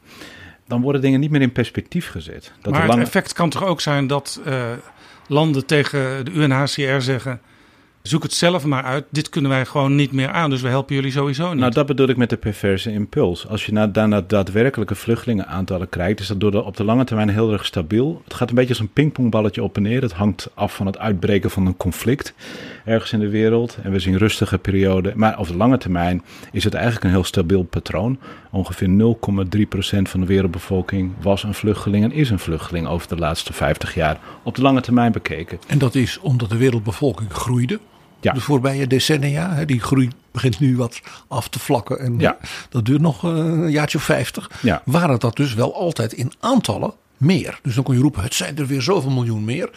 dan 0.69 0.81
worden 0.81 1.01
dingen 1.01 1.21
niet 1.21 1.31
meer 1.31 1.41
in 1.41 1.53
perspectief 1.53 2.09
gezet. 2.09 2.53
Dat 2.63 2.73
maar 2.73 2.89
het 2.89 2.99
effect 2.99 3.33
kan 3.33 3.51
toch 3.51 3.65
ook 3.65 3.81
zijn 3.81 4.07
dat 4.07 4.41
uh, 4.47 4.65
landen 5.27 5.67
tegen 5.67 6.25
de 6.25 6.31
UNHCR 6.31 7.01
zeggen... 7.01 7.41
zoek 8.03 8.23
het 8.23 8.33
zelf 8.33 8.65
maar 8.65 8.83
uit. 8.83 9.05
Dit 9.11 9.29
kunnen 9.29 9.51
wij 9.51 9.65
gewoon 9.65 9.95
niet 9.95 10.13
meer 10.13 10.29
aan, 10.29 10.51
dus 10.51 10.61
we 10.61 10.69
helpen 10.69 10.95
jullie 10.95 11.11
sowieso 11.11 11.49
niet. 11.49 11.61
Nou, 11.61 11.73
dat 11.73 11.87
bedoel 11.87 12.09
ik 12.09 12.17
met 12.17 12.31
de 12.31 12.37
perverse 12.37 12.93
impuls. 12.93 13.47
Als 13.47 13.67
je 13.67 13.91
daarna 13.91 14.21
daadwerkelijke 14.21 14.95
vluchtelingenaantallen 14.95 15.89
kijkt, 15.89 16.21
is 16.21 16.27
dat 16.27 16.41
door 16.41 16.51
de, 16.51 16.63
op 16.63 16.77
de 16.77 16.85
lange 16.85 17.05
termijn 17.05 17.29
heel 17.29 17.53
erg 17.53 17.67
stabiel. 17.67 18.23
Het 18.25 18.35
gaat 18.35 18.49
een 18.49 18.55
beetje 18.55 18.69
als 18.69 18.81
een 18.81 18.93
pingpongballetje 18.93 19.63
op 19.63 19.77
en 19.77 19.83
neer. 19.83 20.03
Het 20.03 20.13
hangt 20.13 20.51
af 20.55 20.75
van 20.75 20.87
het 20.87 20.99
uitbreken 20.99 21.51
van 21.51 21.67
een 21.67 21.77
conflict 21.77 22.35
ergens 22.85 23.13
in 23.13 23.19
de 23.21 23.29
wereld. 23.29 23.79
En 23.83 23.91
we 23.91 23.99
zien 23.99 24.17
rustige 24.19 24.59
perioden. 24.59 25.13
Maar 25.17 25.39
op 25.39 25.47
de 25.47 25.57
lange 25.57 25.79
termijn 25.79 26.23
is 26.53 26.65
het 26.65 26.75
eigenlijk 26.75 27.05
een 27.05 27.11
heel 27.11 27.25
stabiel 27.25 27.63
patroon. 27.63 28.19
Ongeveer 28.51 28.89
0,3% 28.89 30.03
van 30.03 30.21
de 30.21 30.27
wereldbevolking 30.27 31.13
was 31.21 31.43
een 31.43 31.55
vluchteling 31.55 32.05
en 32.05 32.13
is 32.13 32.31
een 32.31 32.39
vluchteling 32.39 32.87
over 32.87 33.09
de 33.09 33.17
laatste 33.17 33.53
50 33.53 33.95
jaar 33.95 34.19
op 34.43 34.55
de 34.55 34.63
lange 34.63 34.81
termijn 34.81 35.13
bekeken. 35.13 35.59
En 35.67 35.79
dat 35.79 35.95
is 35.95 36.19
omdat 36.19 36.49
de 36.51 36.57
wereldbevolking 36.57 37.33
groeide. 37.33 37.79
Ja. 38.21 38.33
De 38.33 38.41
voorbije 38.41 38.87
decennia. 38.87 39.65
Die 39.65 39.81
groei 39.81 40.09
begint 40.33 40.61
nu 40.61 40.77
wat 40.77 41.01
af 41.29 41.49
te 41.49 41.59
vlakken. 41.59 41.99
En 42.01 42.19
Ja. 42.19 42.37
dat 42.69 42.85
duurt 42.85 43.01
nog 43.01 43.25
eh, 43.25 43.31
een 43.37 43.71
jaartje 43.71 43.99
of 43.99 44.05
vijftig. 44.05 44.51
Ja. 44.63 44.83
Waren 44.85 45.19
dat 45.19 45.37
dus 45.37 45.55
wel 45.55 45.75
altijd 45.75 46.13
in 46.13 46.33
aantallen 46.41 46.93
meer. 47.17 47.59
Dus 47.63 47.75
dan 47.75 47.85
kon 47.85 47.95
je 47.95 48.01
roepen, 48.01 48.23
het 48.23 48.35
zijn 48.35 48.59
er 48.59 48.67
weer 48.67 48.83
zoveel 48.83 49.11
miljoen 49.11 49.45
meer. 49.45 49.71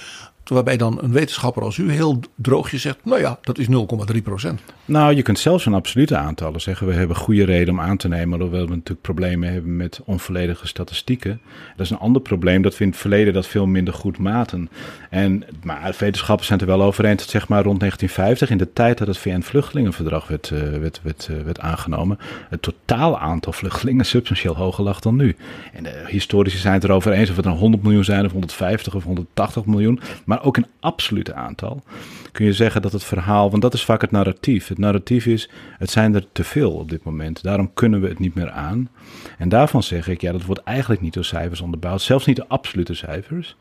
Waarbij 0.43 0.77
dan 0.77 1.00
een 1.01 1.12
wetenschapper 1.12 1.63
als 1.63 1.77
u 1.77 1.91
heel 1.91 2.19
droogjes 2.36 2.81
zegt, 2.81 2.98
nou 3.03 3.19
ja, 3.19 3.39
dat 3.41 3.57
is 3.57 3.67
0,3 4.13 4.21
procent. 4.24 4.62
Nou, 4.86 5.15
je 5.15 5.21
kunt 5.21 5.39
zelfs 5.39 5.63
van 5.63 5.74
absolute 5.74 6.17
aantallen 6.17 6.62
zeggen. 6.62 6.88
We 6.88 6.93
hebben 6.93 7.15
goede 7.15 7.43
reden 7.43 7.74
om 7.74 7.79
aan 7.79 7.98
te 7.98 8.07
nemen, 8.07 8.39
hoewel 8.39 8.65
we 8.65 8.69
natuurlijk 8.69 9.01
problemen 9.01 9.51
hebben 9.51 9.77
met 9.77 10.01
onvolledige 10.05 10.67
statistieken. 10.67 11.41
Dat 11.75 11.86
is 11.86 11.91
een 11.91 11.98
ander 11.98 12.21
probleem 12.21 12.62
dat 12.62 12.79
in 12.79 12.88
het 12.88 12.98
verleden 12.98 13.33
dat 13.33 13.48
veel 13.48 13.65
minder 13.65 13.93
goed 13.93 14.17
maten. 14.17 14.69
En, 15.12 15.44
maar 15.63 15.96
wetenschappers 15.98 16.48
zijn 16.48 16.60
het 16.60 16.70
er 16.70 16.77
wel 16.77 16.86
over 16.86 17.06
eens 17.06 17.22
dat 17.22 17.30
zeg 17.30 17.48
maar 17.48 17.63
rond 17.63 17.80
1950, 17.80 18.50
in 18.50 18.58
de 18.58 18.74
tijd 18.74 18.98
dat 18.98 19.08
het 19.08 19.18
VN-vluchtelingenverdrag 19.18 20.27
werd, 20.27 20.51
eh, 20.51 20.60
werd, 20.60 21.00
werd, 21.03 21.27
eh, 21.32 21.41
werd 21.44 21.60
aangenomen, 21.60 22.18
het 22.50 22.62
totaal 22.62 23.20
aantal 23.20 23.53
vluchtelingen 23.53 24.06
substantieel 24.06 24.56
hoger 24.56 24.84
lag 24.84 25.00
dan 25.00 25.15
nu. 25.15 25.36
En 25.74 25.84
de 25.84 26.03
historici 26.08 26.58
zijn 26.58 26.74
het 26.74 26.84
erover 26.84 27.12
eens 27.12 27.30
of 27.30 27.36
het 27.36 27.46
nou 27.46 27.58
100 27.58 27.84
miljoen 27.84 28.03
zijn 28.03 28.25
of 28.25 28.32
150 28.32 28.96
of 28.96 29.03
180 29.03 29.65
miljoen. 29.65 30.00
Maar 30.25 30.44
ook 30.44 30.58
in 30.58 30.65
absolute 30.80 31.34
aantal 31.34 31.84
kun 32.32 32.46
je 32.46 32.53
zeggen 32.53 32.82
dat 32.82 32.91
het 32.91 33.03
verhaal, 33.03 33.50
want 33.50 33.62
dat 33.62 33.74
is 33.74 33.86
vaak 33.86 34.01
het 34.01 34.12
narratief. 34.12 34.68
Het 34.68 34.77
narratief 34.77 35.25
is, 35.25 35.50
het 35.77 35.89
zijn 35.89 36.15
er 36.15 36.25
te 36.32 36.44
veel 36.44 36.72
op 36.72 36.89
dit 36.89 37.03
moment. 37.03 37.44
Daarom 37.44 37.74
kunnen 37.74 38.01
we 38.01 38.08
het 38.08 38.20
niet 38.20 38.36
meer 38.36 38.50
aan. 38.50 38.89
En 39.38 39.50
daarvan 39.50 39.84
zeg 39.84 40.08
ik, 40.08 40.22
ja, 40.22 40.32
dat 40.32 40.46
wordt 40.46 40.63
eigenlijk 40.63 41.01
niet 41.01 41.13
door 41.13 41.25
cijfers 41.25 41.62
onderbouwd. 41.62 42.01
Zelfs 42.01 42.25
niet 42.25 42.36
de 42.36 42.48
absolute 42.48 42.94
cijfers. 42.94 43.56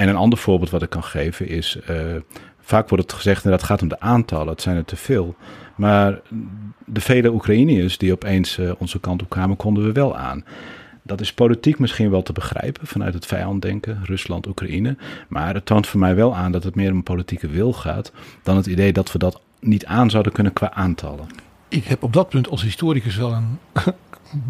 En 0.00 0.08
een 0.08 0.16
ander 0.16 0.38
voorbeeld 0.38 0.70
wat 0.70 0.82
ik 0.82 0.90
kan 0.90 1.04
geven 1.04 1.48
is, 1.48 1.76
eh, 1.86 1.96
vaak 2.60 2.88
wordt 2.88 3.04
het 3.04 3.12
gezegd, 3.12 3.42
dat 3.42 3.52
het 3.52 3.62
gaat 3.62 3.82
om 3.82 3.88
de 3.88 4.00
aantallen, 4.00 4.48
het 4.48 4.62
zijn 4.62 4.76
er 4.76 4.84
te 4.84 4.96
veel. 4.96 5.34
Maar 5.76 6.20
de 6.84 7.00
vele 7.00 7.32
Oekraïniërs 7.32 7.98
die 7.98 8.12
opeens 8.12 8.58
eh, 8.58 8.72
onze 8.78 9.00
kant 9.00 9.22
op 9.22 9.28
kwamen, 9.28 9.56
konden 9.56 9.84
we 9.84 9.92
wel 9.92 10.16
aan. 10.16 10.44
Dat 11.02 11.20
is 11.20 11.32
politiek 11.32 11.78
misschien 11.78 12.10
wel 12.10 12.22
te 12.22 12.32
begrijpen 12.32 12.86
vanuit 12.86 13.14
het 13.14 13.26
vijanddenken, 13.26 14.00
Rusland, 14.04 14.46
Oekraïne. 14.46 14.96
Maar 15.28 15.54
het 15.54 15.66
toont 15.66 15.86
voor 15.86 16.00
mij 16.00 16.14
wel 16.14 16.36
aan 16.36 16.52
dat 16.52 16.64
het 16.64 16.74
meer 16.74 16.92
om 16.92 17.02
politieke 17.02 17.48
wil 17.48 17.72
gaat 17.72 18.12
dan 18.42 18.56
het 18.56 18.66
idee 18.66 18.92
dat 18.92 19.12
we 19.12 19.18
dat 19.18 19.40
niet 19.58 19.86
aan 19.86 20.10
zouden 20.10 20.32
kunnen 20.32 20.52
qua 20.52 20.72
aantallen. 20.72 21.26
Ik 21.68 21.84
heb 21.84 22.02
op 22.02 22.12
dat 22.12 22.28
punt 22.28 22.48
als 22.48 22.62
historicus 22.62 23.16
wel 23.16 23.32
een. 23.32 23.58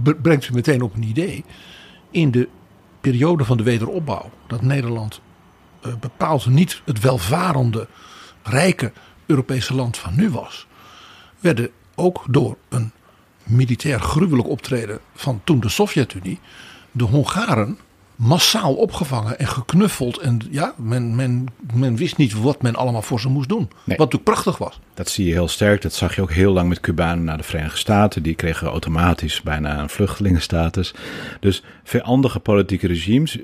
brengt 0.22 0.48
u 0.48 0.52
meteen 0.54 0.82
op 0.82 0.94
een 0.94 1.02
idee. 1.02 1.44
In 2.10 2.30
de 2.30 2.48
periode 3.00 3.44
van 3.44 3.56
de 3.56 3.62
wederopbouw, 3.62 4.30
dat 4.46 4.62
Nederland 4.62 5.20
bepaald 6.00 6.46
niet 6.46 6.82
het 6.84 7.00
welvarende, 7.00 7.86
rijke 8.42 8.92
Europese 9.26 9.74
land 9.74 9.96
van 9.96 10.16
nu 10.16 10.30
was, 10.30 10.66
werden 11.40 11.70
ook 11.94 12.24
door 12.28 12.56
een 12.68 12.92
militair 13.42 14.00
gruwelijk 14.00 14.48
optreden 14.48 14.98
van 15.14 15.40
toen 15.44 15.60
de 15.60 15.68
Sovjet-Unie 15.68 16.40
de 16.90 17.04
Hongaren 17.04 17.78
massaal 18.20 18.74
opgevangen 18.74 19.38
en 19.38 19.48
geknuffeld. 19.48 20.18
En 20.18 20.38
ja, 20.50 20.74
men, 20.76 21.14
men, 21.14 21.46
men 21.74 21.96
wist 21.96 22.16
niet 22.16 22.40
wat 22.40 22.62
men 22.62 22.74
allemaal 22.74 23.02
voor 23.02 23.20
ze 23.20 23.28
moest 23.28 23.48
doen. 23.48 23.68
Wat 23.68 23.98
natuurlijk 23.98 24.24
prachtig 24.24 24.58
was. 24.58 24.80
Dat 24.94 25.08
zie 25.08 25.26
je 25.26 25.32
heel 25.32 25.48
sterk. 25.48 25.82
Dat 25.82 25.92
zag 25.92 26.14
je 26.14 26.22
ook 26.22 26.32
heel 26.32 26.52
lang 26.52 26.68
met 26.68 26.80
Cubanen 26.80 27.24
naar 27.24 27.36
de 27.36 27.42
Verenigde 27.42 27.78
Staten. 27.78 28.22
Die 28.22 28.34
kregen 28.34 28.68
automatisch 28.68 29.42
bijna 29.42 29.80
een 29.80 29.88
vluchtelingenstatus. 29.88 30.94
Dus 31.40 31.62
verandige 31.84 32.40
politieke 32.40 32.86
regimes. 32.86 33.38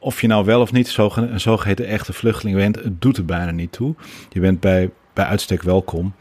Of 0.00 0.20
je 0.20 0.26
nou 0.26 0.44
wel 0.44 0.60
of 0.60 0.72
niet 0.72 0.96
een 0.96 1.40
zogeheten 1.40 1.86
echte 1.86 2.12
vluchteling 2.12 2.56
bent, 2.56 2.76
het 2.76 3.02
doet 3.02 3.16
er 3.16 3.24
bijna 3.24 3.50
niet 3.50 3.72
toe. 3.72 3.94
Je 4.30 4.40
bent 4.40 4.60
bij, 4.60 4.90
bij 5.12 5.24
uitstek 5.24 5.62
welkom. 5.62 6.14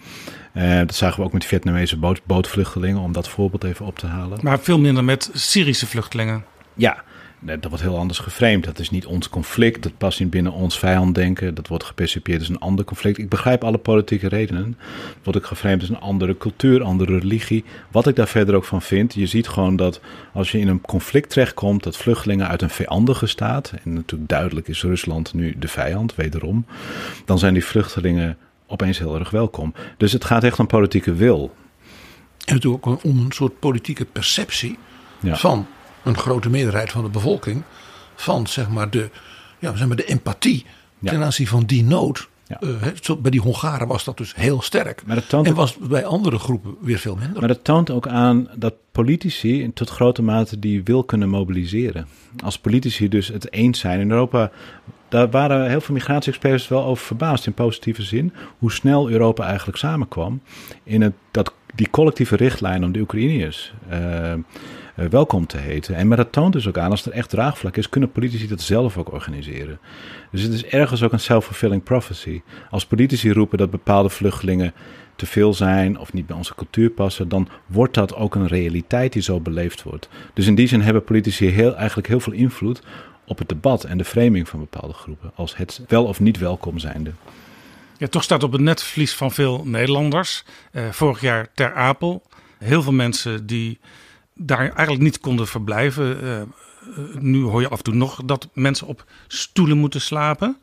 Eh, 0.54 0.78
dat 0.78 0.96
zagen 0.96 1.20
we 1.20 1.26
ook 1.26 1.34
met 1.34 1.46
Vietnamese 1.46 1.98
boot, 1.98 2.22
bootvluchtelingen, 2.26 3.02
om 3.02 3.12
dat 3.12 3.30
voorbeeld 3.30 3.64
even 3.64 3.86
op 3.86 4.00
te 4.00 4.06
halen. 4.06 4.40
Maar 4.42 4.60
veel 4.60 4.80
minder 4.80 5.04
met 5.04 5.30
Syrische 5.34 5.88
vluchtelingen. 5.88 6.46
Ja, 6.74 7.04
dat 7.40 7.66
wordt 7.66 7.82
heel 7.82 7.98
anders 7.98 8.20
geframed. 8.20 8.64
Dat 8.64 8.80
is 8.80 8.90
niet 8.90 9.06
ons 9.06 9.30
conflict, 9.30 9.84
dat 9.84 9.98
past 9.98 10.20
niet 10.20 10.30
binnen 10.30 10.52
ons 10.52 10.80
vijanddenken. 10.80 11.56
Dat 11.56 11.68
wordt 11.68 11.84
gepercipieerd 11.84 12.40
als 12.40 12.50
een 12.50 12.60
ander 12.60 12.86
conflict. 12.86 13.18
Ik 13.18 13.30
begrijp 13.30 13.64
alle 13.64 13.78
politieke 13.78 14.28
redenen. 14.28 14.78
Wordt 15.24 15.40
ook 15.40 15.46
geframed 15.46 15.80
als 15.80 15.90
een 15.90 16.00
andere 16.00 16.38
cultuur, 16.38 16.84
andere 16.84 17.20
religie. 17.20 17.64
Wat 17.92 18.08
ik 18.08 18.16
daar 18.16 18.28
verder 18.28 18.56
ook 18.56 18.66
van 18.66 18.82
vind, 18.82 19.14
je 19.14 19.26
ziet 19.26 19.48
gewoon 19.48 19.76
dat 19.76 20.02
als 20.34 20.52
je 20.52 20.60
in 20.60 20.68
een 20.68 20.82
conflict 20.82 21.30
terechtkomt, 21.30 21.84
dat 21.84 21.98
vluchtelingen 21.98 22.48
uit 22.48 22.62
een 22.62 22.70
vijandige 22.70 23.28
staat, 23.28 23.74
en 23.84 23.94
natuurlijk 23.94 24.30
duidelijk 24.30 24.68
is 24.68 24.84
Rusland 24.84 25.34
nu 25.34 25.56
de 25.60 25.68
vijand, 25.68 26.16
wederom, 26.16 26.66
dan 27.26 27.40
zijn 27.40 27.54
die 27.54 27.66
vluchtelingen 27.66 28.38
opeens 28.68 28.98
heel 29.00 29.20
erg 29.20 29.30
welkom. 29.30 29.74
Dus 29.98 30.12
het 30.12 30.26
gaat 30.26 30.44
echt 30.44 30.60
om 30.60 30.68
politieke 30.68 31.14
wil. 31.14 31.56
En 32.46 32.54
natuurlijk 32.54 32.88
ook 32.88 33.04
om 33.04 33.20
een 33.20 33.32
soort 33.32 33.60
politieke 33.60 34.06
perceptie 34.06 34.78
Ja. 35.20 35.36
van 35.36 35.68
een 36.04 36.18
grote 36.18 36.50
meerderheid 36.50 36.92
van 36.92 37.04
de 37.04 37.10
bevolking. 37.10 37.64
Van 38.16 38.48
zeg 38.48 38.70
maar 38.70 38.90
de, 38.90 39.10
ja, 39.60 39.76
zeg 39.76 39.88
maar 39.88 39.98
de 39.98 40.06
empathie 40.06 40.66
Ja. 41.00 41.12
ten 41.12 41.24
aanzien 41.24 41.48
van 41.48 41.64
die 41.64 41.84
nood. 41.84 42.28
Ja. 42.48 42.60
Eh, 42.60 43.16
bij 43.22 43.32
die 43.32 43.42
Hongaren 43.42 43.88
was 43.88 44.04
dat 44.04 44.18
dus 44.18 44.36
heel 44.36 44.62
sterk. 44.62 45.02
Maar 45.06 45.16
dat 45.16 45.30
toont 45.30 45.48
en 45.48 45.54
was 45.54 45.78
bij 45.78 46.06
andere 46.06 46.40
groepen 46.40 46.76
weer 46.82 47.00
veel 47.00 47.16
minder. 47.16 47.40
Maar 47.40 47.48
dat 47.48 47.64
toont 47.64 47.90
ook 47.90 48.08
aan 48.08 48.48
dat 48.56 48.74
politici 48.92 49.72
tot 49.74 49.90
grote 49.90 50.22
mate 50.22 50.60
die 50.60 50.84
wil 50.84 51.04
kunnen 51.04 51.30
mobiliseren. 51.30 52.08
Als 52.44 52.60
politici 52.60 53.10
dus 53.10 53.28
het 53.28 53.52
eens 53.52 53.80
zijn 53.80 54.00
in 54.00 54.12
Europa. 54.12 54.52
Daar 55.10 55.30
waren 55.30 55.70
heel 55.70 55.82
veel 55.82 55.94
migratie-experts 55.96 56.68
wel 56.68 56.84
over 56.84 57.06
verbaasd 57.06 57.46
in 57.46 57.54
positieve 57.54 58.04
zin. 58.04 58.34
Hoe 58.58 58.72
snel 58.72 59.10
Europa 59.10 59.46
eigenlijk 59.46 59.78
samenkwam 59.78 60.42
in 60.84 61.02
het, 61.02 61.14
dat, 61.32 61.54
die 61.76 61.90
collectieve 61.90 62.36
richtlijn 62.36 62.84
om 62.84 62.92
de 62.92 63.00
Oekraïners 63.00 63.74
eh, 63.90 64.34
welkom 65.08 65.48
te 65.48 65.58
heten. 65.58 65.96
En 65.96 66.08
maar 66.08 66.18
dat 66.18 66.32
toont 66.32 66.54
dus 66.54 66.68
ook 66.68 66.78
aan, 66.78 66.92
als 66.92 67.06
er 67.06 67.12
echt 67.12 67.30
draagvlak 67.30 67.78
is, 67.78 67.90
kunnen 67.90 68.12
politici 68.12 68.48
dat 68.48 68.62
zelf 68.62 68.98
ook 68.98 69.12
organiseren. 69.12 69.80
Dus 70.32 70.42
het 70.42 70.54
is 70.54 70.66
ergens 70.66 71.04
ook 71.04 71.12
een 71.12 71.20
self-fulfilling 71.20 71.84
prophecy. 71.84 72.42
Als 72.70 72.86
politici 72.86 73.32
roepen 73.32 73.58
dat 73.58 73.72
bepaalde 73.72 74.10
vluchtelingen 74.10 74.74
te 75.16 75.26
veel 75.26 75.54
zijn 75.54 76.00
of 76.00 76.14
niet 76.14 76.28
bij 76.28 76.36
onze 76.36 76.56
cultuur 76.56 76.90
passen, 76.90 77.30
dan 77.30 77.50
wordt 77.66 77.94
dat 77.94 78.16
ook 78.16 78.36
een 78.36 78.48
realiteit 78.48 79.14
die 79.14 79.22
zo 79.22 79.40
beleefd 79.40 79.84
wordt. 79.84 80.10
Dus 80.34 80.48
in 80.48 80.56
die 80.56 80.68
zin 80.68 80.82
hebben 80.82 81.04
politici 81.04 81.48
heel, 81.48 81.76
eigenlijk 81.76 82.08
heel 82.08 82.20
veel 82.20 82.34
invloed 82.34 82.82
op 83.26 83.38
het 83.38 83.50
debat 83.50 83.84
en 83.84 83.98
de 83.98 84.06
framing 84.06 84.50
van 84.50 84.60
bepaalde 84.60 84.94
groepen, 84.94 85.32
als 85.36 85.58
het 85.58 85.82
wel 85.88 86.06
of 86.06 86.20
niet 86.20 86.38
welkom 86.38 86.80
zijnde. 86.80 87.12
Ja, 87.98 88.08
toch 88.08 88.24
staat 88.24 88.44
op 88.44 88.52
het 88.52 88.62
netvlies 88.62 89.14
van 89.14 89.32
veel 89.32 89.64
Nederlanders. 89.66 90.44
Eh, 90.72 90.84
vorig 90.92 91.22
jaar 91.22 91.48
ter 91.54 91.74
Apel. 91.74 92.24
Heel 92.58 92.82
veel 92.82 92.94
mensen 92.94 93.46
die 93.46 93.80
daar 94.40 94.60
eigenlijk 94.60 95.02
niet 95.02 95.20
konden 95.20 95.48
verblijven. 95.48 96.22
Eh, 96.22 96.42
eh, 96.42 96.48
nu 97.20 97.44
hoor 97.44 97.62
je 97.62 97.70
af 97.70 97.78
en 97.78 97.84
toe 97.84 97.94
nog 97.94 98.22
dat 98.26 98.50
mensen 98.54 98.88
op 98.88 99.06
stoelen 99.28 99.78
moeten 99.78 100.02
slapen. 100.02 100.58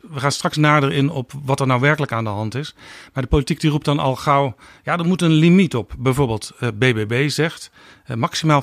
We 0.00 0.20
gaan 0.20 0.32
straks 0.32 0.56
nader 0.56 0.92
in 0.92 1.10
op 1.10 1.32
wat 1.44 1.60
er 1.60 1.66
nou 1.66 1.80
werkelijk 1.80 2.12
aan 2.12 2.24
de 2.24 2.30
hand 2.30 2.54
is. 2.54 2.74
Maar 3.12 3.22
de 3.22 3.28
politiek 3.28 3.60
die 3.60 3.70
roept 3.70 3.84
dan 3.84 3.98
al 3.98 4.16
gauw... 4.16 4.54
ja, 4.84 4.98
er 4.98 5.04
moet 5.04 5.22
een 5.22 5.30
limiet 5.30 5.74
op. 5.74 5.94
Bijvoorbeeld 5.98 6.52
eh, 6.58 6.68
BBB 6.68 7.28
zegt 7.28 7.70
eh, 8.04 8.16
maximaal 8.16 8.62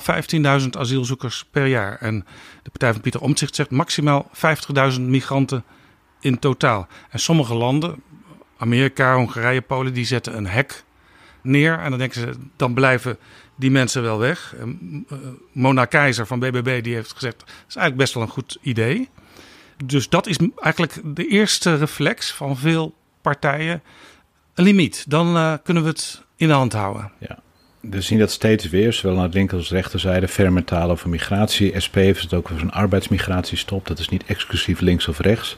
15.000 0.60 0.68
asielzoekers 0.70 1.44
per 1.50 1.66
jaar. 1.66 1.96
En 2.00 2.26
de 2.62 2.70
partij 2.70 2.92
van 2.92 3.00
Pieter 3.00 3.20
Omtzigt 3.20 3.54
zegt 3.54 3.70
maximaal 3.70 4.30
50.000 4.92 5.00
migranten 5.00 5.64
in 6.20 6.38
totaal. 6.38 6.86
En 7.10 7.18
sommige 7.18 7.54
landen, 7.54 8.02
Amerika, 8.56 9.14
Hongarije, 9.14 9.62
Polen, 9.62 9.92
die 9.92 10.04
zetten 10.04 10.36
een 10.36 10.46
hek 10.46 10.84
neer. 11.42 11.78
En 11.78 11.90
dan 11.90 11.98
denken 11.98 12.20
ze, 12.20 12.34
dan 12.56 12.74
blijven 12.74 13.18
die 13.58 13.70
mensen 13.70 14.02
wel 14.02 14.18
weg. 14.18 14.54
Eh, 14.56 14.62
eh, 14.62 15.18
Mona 15.52 15.84
Keizer 15.84 16.26
van 16.26 16.38
BBB 16.38 16.82
die 16.82 16.94
heeft 16.94 17.12
gezegd, 17.12 17.38
dat 17.38 17.48
is 17.48 17.76
eigenlijk 17.76 17.96
best 17.96 18.14
wel 18.14 18.22
een 18.22 18.28
goed 18.28 18.58
idee. 18.62 19.08
Dus 19.84 20.08
dat 20.08 20.26
is 20.26 20.38
eigenlijk 20.56 21.00
de 21.04 21.26
eerste 21.26 21.76
reflex 21.76 22.32
van 22.32 22.56
veel 22.56 22.94
partijen. 23.22 23.82
Een 24.54 24.64
limiet, 24.64 25.04
dan 25.10 25.36
eh, 25.36 25.54
kunnen 25.62 25.82
we 25.82 25.88
het 25.88 26.22
in 26.36 26.48
de 26.48 26.54
hand 26.54 26.72
houden. 26.72 27.12
Ja. 27.18 27.38
We 27.80 28.00
zien 28.00 28.18
dat 28.18 28.30
steeds 28.30 28.68
weer, 28.68 28.92
zowel 28.92 29.18
aan 29.18 29.30
de 29.30 29.36
linker 29.36 29.56
als 29.56 29.70
rechterzijde, 29.70 30.28
fermentalen 30.28 30.90
over 30.90 31.08
migratie. 31.08 31.80
SP 31.84 31.94
heeft 31.94 32.22
het 32.22 32.34
ook 32.34 32.50
over 32.50 32.62
een 32.62 32.72
arbeidsmigratiestop. 32.72 33.86
Dat 33.86 33.98
is 33.98 34.08
niet 34.08 34.24
exclusief 34.24 34.80
links 34.80 35.08
of 35.08 35.18
rechts. 35.18 35.56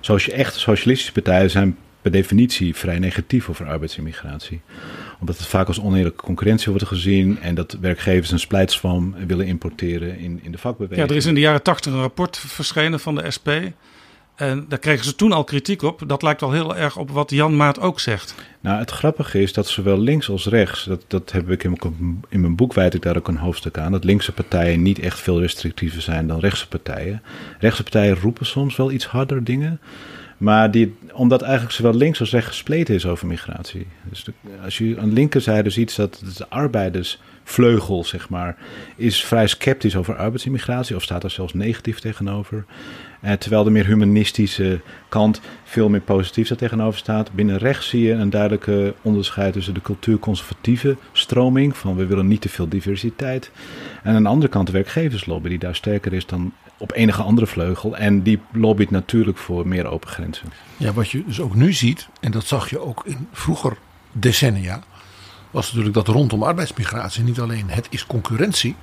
Zoals 0.00 0.24
je 0.24 0.32
echt 0.32 0.54
socialistische 0.54 1.12
partijen 1.12 1.50
zijn 1.50 1.76
per 2.02 2.10
definitie 2.10 2.76
vrij 2.76 2.98
negatief 2.98 3.48
over 3.48 3.68
arbeidsimmigratie. 3.68 4.60
Omdat 5.20 5.38
het 5.38 5.46
vaak 5.46 5.66
als 5.66 5.80
oneerlijke 5.80 6.22
concurrentie 6.22 6.70
wordt 6.70 6.86
gezien 6.86 7.40
en 7.40 7.54
dat 7.54 7.76
werkgevers 7.80 8.30
een 8.30 8.38
splijtswam 8.38 9.14
willen 9.26 9.46
importeren 9.46 10.18
in, 10.18 10.40
in 10.42 10.52
de 10.52 10.58
vakbeweging. 10.58 11.00
Ja, 11.00 11.14
er 11.14 11.20
is 11.20 11.26
in 11.26 11.34
de 11.34 11.40
jaren 11.40 11.62
tachtig 11.62 11.92
een 11.92 12.00
rapport 12.00 12.38
verschenen 12.38 13.00
van 13.00 13.14
de 13.14 13.30
SP. 13.36 13.48
En 14.38 14.64
daar 14.68 14.78
kregen 14.78 15.04
ze 15.04 15.14
toen 15.14 15.32
al 15.32 15.44
kritiek 15.44 15.82
op. 15.82 16.02
Dat 16.06 16.22
lijkt 16.22 16.40
wel 16.40 16.52
heel 16.52 16.76
erg 16.76 16.96
op 16.96 17.10
wat 17.10 17.30
Jan 17.30 17.56
Maat 17.56 17.80
ook 17.80 18.00
zegt. 18.00 18.34
Nou, 18.60 18.78
het 18.78 18.90
grappige 18.90 19.42
is 19.42 19.52
dat 19.52 19.68
zowel 19.68 19.98
links 19.98 20.28
als 20.30 20.46
rechts, 20.46 20.84
dat, 20.84 21.04
dat 21.06 21.32
heb 21.32 21.50
ik 21.50 21.64
in 21.64 21.76
mijn, 21.80 22.20
in 22.28 22.40
mijn 22.40 22.56
boek 22.56 22.74
wijd 22.74 22.94
ik 22.94 23.02
daar 23.02 23.16
ook 23.16 23.28
een 23.28 23.36
hoofdstuk 23.36 23.78
aan, 23.78 23.92
dat 23.92 24.04
linkse 24.04 24.32
partijen 24.32 24.82
niet 24.82 24.98
echt 24.98 25.20
veel 25.20 25.40
restrictiever 25.40 26.02
zijn 26.02 26.26
dan 26.26 26.40
rechtse 26.40 26.68
partijen. 26.68 27.22
Rechtse 27.58 27.82
partijen 27.82 28.20
roepen 28.20 28.46
soms 28.46 28.76
wel 28.76 28.90
iets 28.90 29.06
harder 29.06 29.44
dingen. 29.44 29.80
Maar 30.38 30.70
die, 30.70 30.96
omdat 31.12 31.42
eigenlijk 31.42 31.72
zowel 31.72 31.94
links 31.94 32.20
als 32.20 32.30
rechts 32.30 32.48
gespleten 32.48 32.94
is 32.94 33.06
over 33.06 33.26
migratie. 33.26 33.86
Dus 34.08 34.26
als 34.64 34.78
je 34.78 34.98
aan 34.98 35.08
de 35.08 35.14
linkerzijde 35.14 35.70
ziet 35.70 35.96
dat 35.96 36.22
de 36.36 36.48
arbeidersvleugel, 36.48 38.04
zeg 38.04 38.28
maar, 38.28 38.56
is 38.96 39.24
vrij 39.24 39.46
sceptisch 39.46 39.96
over 39.96 40.16
arbeidsimmigratie 40.16 40.96
of 40.96 41.02
staat 41.02 41.24
er 41.24 41.30
zelfs 41.30 41.54
negatief 41.54 41.98
tegenover. 41.98 42.64
Eh, 43.20 43.32
terwijl 43.32 43.64
de 43.64 43.70
meer 43.70 43.86
humanistische 43.86 44.80
kant 45.08 45.40
veel 45.64 45.88
meer 45.88 46.00
positief 46.00 46.48
daar 46.48 46.58
tegenover 46.58 46.98
staat. 46.98 47.32
Binnen 47.32 47.58
rechts 47.58 47.88
zie 47.88 48.02
je 48.02 48.12
een 48.12 48.30
duidelijke 48.30 48.94
onderscheid 49.02 49.52
tussen 49.52 49.74
de 49.74 49.80
cultuurconservatieve 49.80 50.96
stroming, 51.12 51.76
van 51.76 51.96
we 51.96 52.06
willen 52.06 52.26
niet 52.26 52.40
te 52.40 52.48
veel 52.48 52.68
diversiteit. 52.68 53.50
En 54.02 54.14
aan 54.14 54.22
de 54.22 54.28
andere 54.28 54.50
kant 54.50 54.66
de 54.66 54.72
werkgeverslobby, 54.72 55.48
die 55.48 55.58
daar 55.58 55.74
sterker 55.74 56.12
is 56.12 56.26
dan 56.26 56.52
op 56.78 56.92
enige 56.92 57.22
andere 57.22 57.46
vleugel. 57.46 57.96
En 57.96 58.22
die 58.22 58.40
lobbyt 58.52 58.90
natuurlijk 58.90 59.38
voor 59.38 59.68
meer 59.68 59.86
open 59.86 60.08
grenzen. 60.08 60.52
Ja, 60.76 60.92
wat 60.92 61.10
je 61.10 61.24
dus 61.24 61.40
ook 61.40 61.54
nu 61.54 61.72
ziet, 61.72 62.08
en 62.20 62.30
dat 62.30 62.44
zag 62.44 62.70
je 62.70 62.78
ook 62.78 63.02
in 63.04 63.28
vroeger 63.32 63.76
decennia, 64.12 64.82
was 65.50 65.66
natuurlijk 65.66 65.94
dat 65.94 66.08
rondom 66.08 66.42
arbeidsmigratie 66.42 67.22
niet 67.22 67.40
alleen 67.40 67.70
het 67.70 67.86
is 67.90 68.06
concurrentie, 68.06 68.76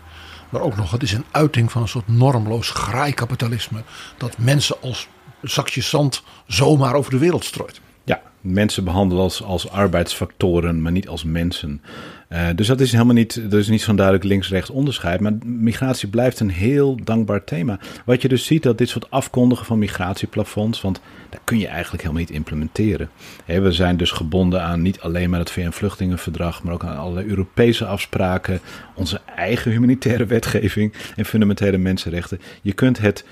maar 0.50 0.62
ook 0.62 0.76
nog 0.76 0.92
het 0.92 1.04
is 1.04 1.14
een 1.14 1.26
uiting 1.32 1.72
van 1.72 1.82
een 1.82 1.88
soort 1.88 2.08
normloos 2.08 2.70
graaikapitalisme 2.70 3.84
dat 4.18 4.38
mensen 4.38 4.82
als 4.82 5.08
zakjes 5.42 5.90
zand 5.90 6.24
zomaar 6.48 6.94
over 6.94 7.12
de 7.12 7.18
wereld 7.18 7.46
strooit. 7.46 7.82
Ja, 8.06 8.22
mensen 8.42 8.84
behandelen 8.84 9.24
als, 9.24 9.44
als 9.44 9.70
arbeidsfactoren, 9.70 10.82
maar 10.82 10.92
niet 10.92 11.08
als 11.08 11.24
mensen. 11.24 11.82
Uh, 12.30 12.48
dus 12.56 12.68
dat 12.68 12.80
is 12.80 12.92
helemaal 12.92 13.14
niet, 13.14 13.36
er 13.36 13.58
is 13.58 13.68
niet 13.68 13.82
zo'n 13.82 13.96
duidelijk 13.96 14.26
links-rechts 14.26 14.70
onderscheid. 14.70 15.20
Maar 15.20 15.34
migratie 15.44 16.08
blijft 16.08 16.40
een 16.40 16.50
heel 16.50 16.98
dankbaar 17.04 17.44
thema. 17.44 17.80
Wat 18.06 18.22
je 18.22 18.28
dus 18.28 18.46
ziet, 18.46 18.64
dat 18.64 18.78
dit 18.78 18.90
soort 18.90 19.12
afkondigen 19.12 19.66
van 19.66 19.80
migratieplafonds, 19.80 20.82
want 20.82 21.02
dat 21.30 21.40
kun 21.44 21.60
je 21.60 21.68
eigenlijk 21.68 22.04
helemaal 22.04 22.24
niet 22.24 22.36
implementeren. 22.36 23.10
we 23.46 23.72
zijn 23.72 23.98
dus 23.98 24.12
gebonden 24.12 24.62
aan 24.62 24.82
niet 24.82 25.00
alleen 25.00 25.30
maar 25.30 25.40
het 25.40 25.52
VN-vluchtelingenverdrag, 25.52 26.64
maar 26.64 26.74
ook 26.74 26.84
aan 26.84 26.98
alle 26.98 27.26
Europese 27.26 27.86
afspraken, 27.86 28.60
onze 28.96 29.22
eigen 29.36 29.72
humanitaire 29.72 30.26
wetgeving 30.26 30.94
en 31.16 31.26
fundamentele 31.26 31.78
mensenrechten. 31.78 32.40
Je 32.62 32.74
kunt 32.74 32.98
het 32.98 33.26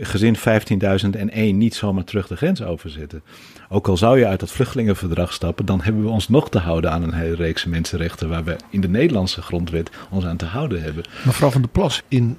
gezin 0.00 0.36
15.001 0.36 1.34
niet 1.34 1.74
zomaar 1.74 2.04
terug 2.04 2.26
de 2.26 2.36
grens 2.36 2.62
overzetten. 2.62 3.22
Ook 3.70 3.88
al 3.88 3.96
zou 3.96 4.18
je 4.18 4.26
uit 4.26 4.40
dat 4.40 4.50
vluchtelingenverdrag 4.50 5.32
stappen, 5.32 5.66
dan 5.66 5.82
hebben 5.82 6.02
we 6.02 6.08
ons 6.08 6.28
nog 6.28 6.50
te 6.50 6.58
houden 6.58 6.90
aan 6.92 7.02
een 7.02 7.12
hele 7.12 7.34
reeks 7.34 7.64
mensenrechten 7.64 8.28
waar 8.28 8.44
we 8.44 8.56
in 8.70 8.80
de 8.80 8.88
Nederlandse 8.88 9.42
grondwet 9.42 9.90
ons 10.10 10.24
aan 10.24 10.36
te 10.36 10.44
houden 10.44 10.82
hebben. 10.82 11.04
Mevrouw 11.24 11.50
van 11.50 11.60
der 11.60 11.70
Plas, 11.70 12.02
in 12.08 12.38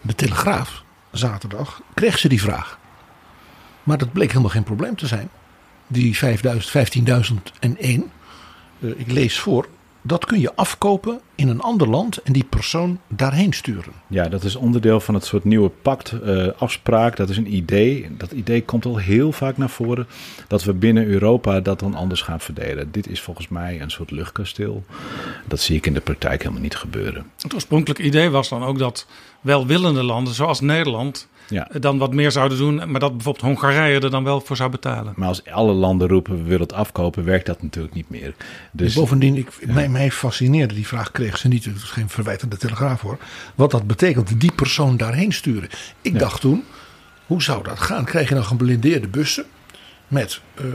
de 0.00 0.14
Telegraaf 0.14 0.84
zaterdag 1.12 1.82
kreeg 1.94 2.18
ze 2.18 2.28
die 2.28 2.40
vraag. 2.40 2.78
Maar 3.82 3.98
dat 3.98 4.12
bleek 4.12 4.28
helemaal 4.28 4.50
geen 4.50 4.62
probleem 4.62 4.96
te 4.96 5.06
zijn. 5.06 5.30
Die 5.86 6.16
15.001, 6.16 6.22
uh, 8.78 8.90
ik 8.96 9.12
lees 9.12 9.38
voor, 9.38 9.68
dat 10.02 10.24
kun 10.24 10.40
je 10.40 10.54
afkopen 10.54 11.20
in 11.34 11.48
een 11.48 11.60
ander 11.60 11.88
land 11.88 12.22
en 12.22 12.32
die 12.32 12.44
persoon 12.44 13.00
daarheen 13.08 13.52
sturen. 13.52 13.92
Ja, 14.06 14.28
dat 14.28 14.44
is 14.44 14.56
onderdeel 14.56 15.00
van 15.00 15.14
het 15.14 15.24
soort 15.24 15.44
nieuwe 15.44 15.70
pact, 15.82 16.12
uh, 16.24 16.48
afspraak. 16.58 17.16
Dat 17.16 17.28
is 17.28 17.36
een 17.36 17.54
idee. 17.54 18.08
Dat 18.16 18.32
idee 18.32 18.64
komt 18.64 18.84
al 18.84 18.96
heel 18.96 19.32
vaak 19.32 19.56
naar 19.56 19.70
voren. 19.70 20.06
Dat 20.46 20.64
we 20.64 20.72
binnen 20.72 21.06
Europa 21.06 21.60
dat 21.60 21.80
dan 21.80 21.94
anders 21.94 22.22
gaan 22.22 22.40
verdelen. 22.40 22.90
Dit 22.90 23.08
is 23.08 23.20
volgens 23.20 23.48
mij 23.48 23.80
een 23.80 23.90
soort 23.90 24.10
luchtkasteel. 24.10 24.84
Dat 25.46 25.60
zie 25.60 25.76
ik 25.76 25.86
in 25.86 25.94
de 25.94 26.00
praktijk 26.00 26.42
helemaal 26.42 26.62
niet 26.62 26.76
gebeuren. 26.76 27.26
Het 27.40 27.54
oorspronkelijke 27.54 28.02
idee 28.02 28.30
was 28.30 28.48
dan 28.48 28.64
ook 28.64 28.78
dat 28.78 29.06
welwillende 29.40 30.02
landen 30.02 30.34
zoals 30.34 30.60
Nederland 30.60 31.28
ja. 31.50 31.68
dan 31.80 31.98
wat 31.98 32.14
meer 32.14 32.30
zouden 32.30 32.58
doen. 32.58 32.74
Maar 32.90 33.00
dat 33.00 33.12
bijvoorbeeld 33.12 33.44
Hongarije 33.44 34.00
er 34.00 34.10
dan 34.10 34.24
wel 34.24 34.40
voor 34.40 34.56
zou 34.56 34.70
betalen. 34.70 35.12
Maar 35.16 35.28
als 35.28 35.44
alle 35.44 35.72
landen 35.72 36.08
roepen 36.08 36.36
we 36.36 36.42
willen 36.42 36.60
het 36.60 36.72
afkopen, 36.72 37.24
werkt 37.24 37.46
dat 37.46 37.62
natuurlijk 37.62 37.94
niet 37.94 38.10
meer. 38.10 38.34
Dus, 38.72 38.94
bovendien, 38.94 39.36
ik, 39.36 39.66
mij, 39.66 39.88
mij, 39.88 40.10
fascineerde 40.10 40.74
die 40.74 40.86
vraag, 40.86 41.10
kreeg 41.10 41.38
ze 41.38 41.48
niet, 41.48 41.64
het 41.64 41.76
is 41.76 41.82
geen 41.82 42.08
verwijtende 42.08 42.56
telegraaf 42.56 43.00
hoor. 43.00 43.18
Wat 43.54 43.70
dat 43.70 43.86
betekent, 43.86 44.40
die 44.40 44.52
persoon 44.52 44.96
daarheen 44.96 45.32
sturen. 45.32 45.68
Ik 46.00 46.18
dacht 46.18 46.40
toen, 46.40 46.64
hoe 47.26 47.42
zou 47.42 47.62
dat 47.62 47.78
gaan? 47.78 48.04
Krijg 48.04 48.28
je 48.28 48.34
dan 48.34 48.44
geblindeerde 48.44 49.08
bussen? 49.08 49.44
met 50.10 50.40
uh, 50.60 50.66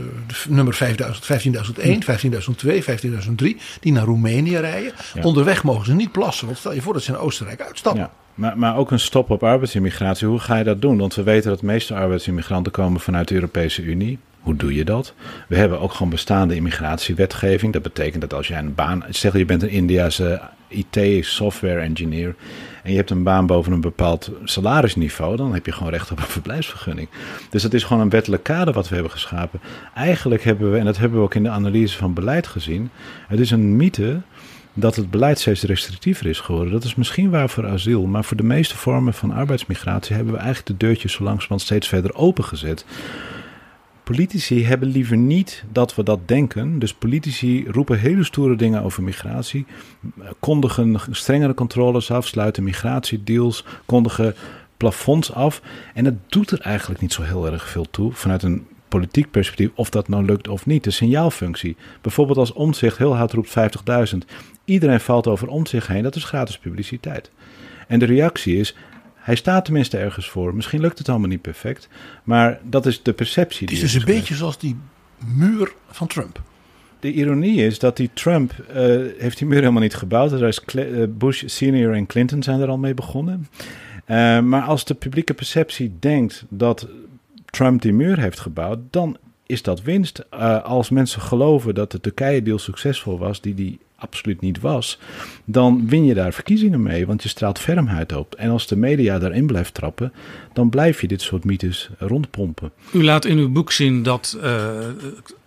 nummer 0.48 0.74
15.001, 0.74 1.54
15.002, 1.84 2.84
15.003, 2.84 3.46
die 3.80 3.92
naar 3.92 4.04
Roemenië 4.04 4.56
rijden. 4.56 4.92
Onderweg 5.22 5.62
mogen 5.62 5.84
ze 5.84 5.94
niet 5.94 6.12
plassen, 6.12 6.46
want 6.46 6.58
stel 6.58 6.72
je 6.72 6.82
voor 6.82 6.92
dat 6.92 7.02
ze 7.02 7.12
in 7.12 7.18
Oostenrijk 7.18 7.60
uitstappen. 7.60 8.02
Ja. 8.02 8.10
Maar, 8.36 8.58
maar 8.58 8.76
ook 8.76 8.90
een 8.90 9.00
stop 9.00 9.30
op 9.30 9.42
arbeidsimmigratie. 9.42 10.26
Hoe 10.26 10.38
ga 10.38 10.56
je 10.56 10.64
dat 10.64 10.80
doen? 10.80 10.98
Want 10.98 11.14
we 11.14 11.22
weten 11.22 11.50
dat 11.50 11.60
de 11.60 11.66
meeste 11.66 11.94
arbeidsimmigranten 11.94 12.72
komen 12.72 13.00
vanuit 13.00 13.28
de 13.28 13.34
Europese 13.34 13.82
Unie. 13.82 14.18
Hoe 14.40 14.56
doe 14.56 14.74
je 14.74 14.84
dat? 14.84 15.14
We 15.48 15.56
hebben 15.56 15.80
ook 15.80 15.92
gewoon 15.92 16.10
bestaande 16.10 16.54
immigratiewetgeving. 16.54 17.72
Dat 17.72 17.82
betekent 17.82 18.20
dat 18.20 18.34
als 18.34 18.48
jij 18.48 18.58
een 18.58 18.74
baan. 18.74 19.04
Zeg 19.08 19.36
je 19.36 19.44
bent 19.44 19.62
een 19.62 19.68
Indiase 19.68 20.40
IT-software 20.68 21.80
engineer. 21.80 22.34
En 22.82 22.90
je 22.90 22.96
hebt 22.96 23.10
een 23.10 23.22
baan 23.22 23.46
boven 23.46 23.72
een 23.72 23.80
bepaald 23.80 24.30
salarisniveau. 24.44 25.36
Dan 25.36 25.54
heb 25.54 25.66
je 25.66 25.72
gewoon 25.72 25.92
recht 25.92 26.10
op 26.10 26.18
een 26.18 26.24
verblijfsvergunning. 26.24 27.08
Dus 27.50 27.62
dat 27.62 27.74
is 27.74 27.84
gewoon 27.84 28.02
een 28.02 28.10
wettelijk 28.10 28.42
kader 28.42 28.74
wat 28.74 28.88
we 28.88 28.94
hebben 28.94 29.12
geschapen. 29.12 29.60
Eigenlijk 29.94 30.44
hebben 30.44 30.72
we, 30.72 30.78
en 30.78 30.84
dat 30.84 30.98
hebben 30.98 31.18
we 31.18 31.24
ook 31.24 31.34
in 31.34 31.42
de 31.42 31.48
analyse 31.48 31.96
van 31.96 32.14
beleid 32.14 32.46
gezien. 32.46 32.90
Het 33.28 33.40
is 33.40 33.50
een 33.50 33.76
mythe 33.76 34.20
dat 34.78 34.96
het 34.96 35.10
beleid 35.10 35.38
steeds 35.38 35.62
restrictiever 35.62 36.26
is 36.26 36.40
geworden. 36.40 36.72
Dat 36.72 36.84
is 36.84 36.94
misschien 36.94 37.30
waar 37.30 37.48
voor 37.48 37.66
asiel, 37.66 38.06
maar 38.06 38.24
voor 38.24 38.36
de 38.36 38.42
meeste 38.42 38.76
vormen 38.76 39.14
van 39.14 39.30
arbeidsmigratie 39.30 40.16
hebben 40.16 40.32
we 40.32 40.38
eigenlijk 40.38 40.68
de 40.68 40.86
deurtjes 40.86 41.12
zo 41.12 41.22
langzamerhand 41.22 41.60
steeds 41.60 41.88
verder 41.88 42.14
opengezet. 42.14 42.84
Politici 44.02 44.64
hebben 44.64 44.88
liever 44.88 45.16
niet 45.16 45.64
dat 45.72 45.94
we 45.94 46.02
dat 46.02 46.28
denken. 46.28 46.78
Dus 46.78 46.94
politici 46.94 47.66
roepen 47.70 47.98
hele 47.98 48.24
stoere 48.24 48.56
dingen 48.56 48.82
over 48.82 49.02
migratie, 49.02 49.66
kondigen 50.40 50.98
strengere 51.10 51.54
controles 51.54 52.10
af, 52.10 52.26
sluiten 52.26 52.62
migratiedeals, 52.62 53.64
kondigen 53.86 54.34
plafonds 54.76 55.32
af. 55.32 55.62
En 55.94 56.04
het 56.04 56.14
doet 56.26 56.50
er 56.50 56.60
eigenlijk 56.60 57.00
niet 57.00 57.12
zo 57.12 57.22
heel 57.22 57.46
erg 57.46 57.68
veel 57.68 57.86
toe 57.90 58.12
vanuit 58.12 58.42
een 58.42 58.66
politiek 58.88 59.30
perspectief 59.30 59.70
of 59.74 59.90
dat 59.90 60.08
nou 60.08 60.24
lukt 60.24 60.48
of 60.48 60.66
niet. 60.66 60.84
De 60.84 60.90
signaalfunctie. 60.90 61.76
Bijvoorbeeld 62.00 62.38
als 62.38 62.52
omzicht 62.52 62.98
heel 62.98 63.16
hard 63.16 63.32
roept 63.32 63.54
50.000. 64.12 64.18
Iedereen 64.66 65.00
valt 65.00 65.26
over 65.26 65.48
omzicht 65.48 65.86
heen. 65.86 66.02
Dat 66.02 66.16
is 66.16 66.24
gratis 66.24 66.58
publiciteit. 66.58 67.30
En 67.88 67.98
de 67.98 68.04
reactie 68.04 68.56
is, 68.56 68.74
hij 69.14 69.34
staat 69.34 69.64
tenminste 69.64 69.98
ergens 69.98 70.28
voor. 70.28 70.54
Misschien 70.54 70.80
lukt 70.80 70.98
het 70.98 71.08
allemaal 71.08 71.28
niet 71.28 71.42
perfect. 71.42 71.88
Maar 72.24 72.60
dat 72.62 72.86
is 72.86 73.02
de 73.02 73.12
perceptie. 73.12 73.66
Het 73.66 73.74
is 73.74 73.80
dus 73.80 73.94
een 73.94 74.04
beetje 74.04 74.34
zoals 74.34 74.58
die 74.58 74.76
muur 75.34 75.72
van 75.90 76.06
Trump. 76.06 76.42
De 77.00 77.12
ironie 77.12 77.64
is 77.64 77.78
dat 77.78 77.96
die 77.96 78.10
Trump 78.12 78.52
uh, 78.68 78.74
heeft 79.18 79.38
die 79.38 79.46
muur 79.46 79.58
helemaal 79.58 79.82
niet 79.82 79.94
gebouwd. 79.94 80.32
Er 80.32 80.42
is 80.42 80.60
uh, 80.74 81.04
Bush 81.08 81.42
senior 81.46 81.94
en 81.94 82.06
Clinton 82.06 82.42
zijn 82.42 82.60
er 82.60 82.68
al 82.68 82.78
mee 82.78 82.94
begonnen. 82.94 83.48
Uh, 84.06 84.40
maar 84.40 84.62
als 84.62 84.84
de 84.84 84.94
publieke 84.94 85.34
perceptie 85.34 85.96
denkt 85.98 86.44
dat 86.48 86.88
Trump 87.44 87.82
die 87.82 87.92
muur 87.92 88.18
heeft 88.18 88.40
gebouwd, 88.40 88.78
dan 88.90 89.16
is 89.46 89.62
dat 89.62 89.82
winst. 89.82 90.24
Uh, 90.34 90.64
als 90.64 90.90
mensen 90.90 91.20
geloven 91.20 91.74
dat 91.74 91.90
de 91.90 92.00
Turkije-deal 92.00 92.58
succesvol 92.58 93.18
was, 93.18 93.40
die 93.40 93.54
die 93.54 93.78
absoluut 93.96 94.40
niet 94.40 94.60
was, 94.60 94.98
dan 95.44 95.88
win 95.88 96.04
je 96.04 96.14
daar 96.14 96.32
verkiezingen 96.32 96.82
mee, 96.82 97.06
want 97.06 97.22
je 97.22 97.28
straalt 97.28 97.58
fermheid 97.58 98.12
op. 98.16 98.34
En 98.34 98.50
als 98.50 98.66
de 98.66 98.76
media 98.76 99.18
daarin 99.18 99.46
blijft 99.46 99.74
trappen, 99.74 100.12
dan 100.52 100.70
blijf 100.70 101.00
je 101.00 101.06
dit 101.06 101.22
soort 101.22 101.44
mythes 101.44 101.90
rondpompen. 101.98 102.72
U 102.92 103.04
laat 103.04 103.24
in 103.24 103.38
uw 103.38 103.50
boek 103.50 103.72
zien 103.72 104.02
dat 104.02 104.38
uh, 104.42 104.78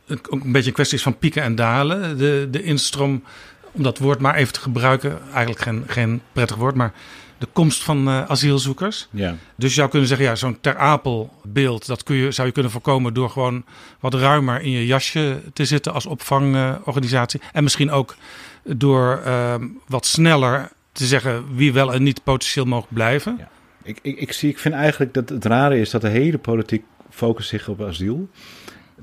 het 0.06 0.32
ook 0.32 0.44
een 0.44 0.52
beetje 0.52 0.68
een 0.68 0.74
kwestie 0.74 0.98
is 0.98 1.04
van 1.04 1.18
pieken 1.18 1.44
en 1.44 1.56
dalen. 1.56 2.18
De, 2.18 2.48
de 2.52 2.64
instroom, 2.64 3.24
om 3.72 3.84
dat 3.84 3.98
woord 3.98 4.20
maar 4.20 4.36
even 4.36 4.54
te 4.54 4.60
gebruiken, 4.60 5.18
eigenlijk 5.34 5.62
geen, 5.62 5.84
geen 5.88 6.22
prettig 6.32 6.58
woord, 6.58 6.76
maar 6.76 6.94
de 7.40 7.48
komst 7.54 7.84
van 7.84 8.08
uh, 8.08 8.24
asielzoekers. 8.30 9.08
Ja. 9.12 9.36
Dus 9.56 9.70
je 9.70 9.76
zou 9.76 9.90
kunnen 9.90 10.08
zeggen, 10.08 10.26
ja, 10.26 10.36
zo'n 10.36 10.58
ter 10.62 10.78
Apel 10.78 11.34
beeld, 11.44 11.86
dat 11.86 12.04
kun 12.04 12.16
je, 12.16 12.32
zou 12.32 12.48
je 12.48 12.54
kunnen 12.54 12.72
voorkomen 12.72 13.14
door 13.14 13.30
gewoon 13.30 13.64
wat 14.00 14.14
ruimer 14.14 14.62
in 14.62 14.72
je 14.72 14.86
jasje 14.86 15.42
te 15.54 15.66
zitten 15.66 15.94
als 15.94 16.06
opvangorganisatie. 16.06 17.42
en 17.54 17.64
misschien 17.64 17.92
ook 17.92 18.16
door 18.64 19.22
uh, 19.26 19.56
wat 19.88 20.06
sneller 20.06 20.72
te 20.92 21.06
zeggen 21.06 21.56
wie 21.56 21.74
wel 21.74 21.94
en 21.94 22.04
niet 22.04 22.24
potentieel 22.24 22.66
mogen 22.66 22.90
blijven. 22.94 23.36
Ja. 23.38 23.50
Ik, 23.84 24.00
ik, 24.02 24.18
ik, 24.18 24.32
zie, 24.32 24.50
ik 24.50 24.60
vind 24.60 24.76
eigenlijk 24.76 25.14
dat 25.14 25.30
het 25.30 25.46
rare 25.46 25.80
is 25.80 25.90
dat 25.90 26.02
de 26.02 26.10
hele 26.10 26.38
politiek 26.38 26.84
focust 27.10 27.50
zich 27.50 27.68
op 27.68 27.82
asiel. 27.82 28.30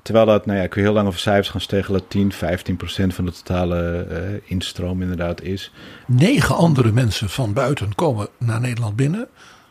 Terwijl 0.02 0.26
dat, 0.26 0.46
nou 0.46 0.59
ja, 0.59 0.66
kun 0.66 0.80
je 0.80 0.87
heel 0.87 0.96
lang 0.96 1.06
over 1.06 1.20
cijfers 1.20 1.48
gaan 1.48 1.61
steggelen, 1.61 2.09
10, 2.09 2.32
15 2.32 2.76
procent 2.76 3.14
van 3.14 3.24
de 3.24 3.32
totale 3.32 4.06
uh, 4.11 4.50
instroom 4.50 5.02
inderdaad 5.02 5.42
is. 5.42 5.72
Negen 6.06 6.54
andere 6.56 6.92
mensen 6.92 7.28
van 7.28 7.52
buiten 7.52 7.94
komen 7.94 8.28
naar 8.38 8.61
Nederland 8.61 8.96
binnen 8.96 9.28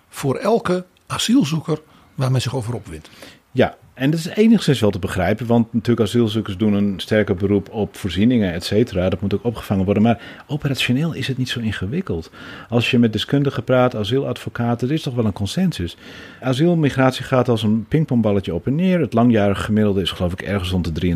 voor 0.10 0.36
elke 0.36 0.86
asielzoeker 1.08 1.82
waar 2.16 2.32
men 2.32 2.42
zich 2.42 2.56
over 2.56 2.74
opwint. 2.74 3.10
Ja, 3.52 3.78
en 3.96 4.12
dat 4.12 4.20
is 4.20 4.26
enigszins 4.26 4.80
wel 4.80 4.90
te 4.90 5.00
begrijpen, 5.00 5.46
want 5.46 5.74
natuurlijk 5.74 6.08
asielzoekers 6.08 6.58
doen 6.58 6.74
een 6.74 7.00
sterker 7.00 7.36
beroep 7.36 7.70
op 7.70 7.96
voorzieningen, 7.96 8.54
et 8.54 8.64
cetera. 8.64 9.10
Dat 9.10 9.22
moet 9.22 9.34
ook 9.34 9.44
opgevangen 9.44 9.86
worden. 9.86 10.04
Maar 10.04 10.22
operationeel 10.48 11.14
is 11.14 11.28
het 11.28 11.38
niet 11.38 11.50
zo 11.50 11.60
ingewikkeld. 11.60 12.32
Als 12.70 12.92
je 12.92 13.00
met 13.00 13.14
deskundigen 13.14 13.64
praat, 13.64 13.96
asieladvocaten, 13.96 14.88
er 14.88 14.94
is 14.94 15.02
toch 15.02 15.16
wel 15.16 15.26
een 15.26 15.34
consensus. 15.34 15.98
Asielmigratie 16.42 17.24
gaat 17.24 17.50
als 17.50 17.64
een 17.64 17.86
pingpongballetje 17.88 18.54
op 18.54 18.68
en 18.68 18.76
neer. 18.76 19.00
Het 19.00 19.14
langjarige 19.14 19.64
gemiddelde 19.64 20.02
is 20.02 20.12
geloof 20.12 20.32
ik 20.32 20.42
ergens 20.42 20.70
rond 20.70 20.96
de 20.96 21.16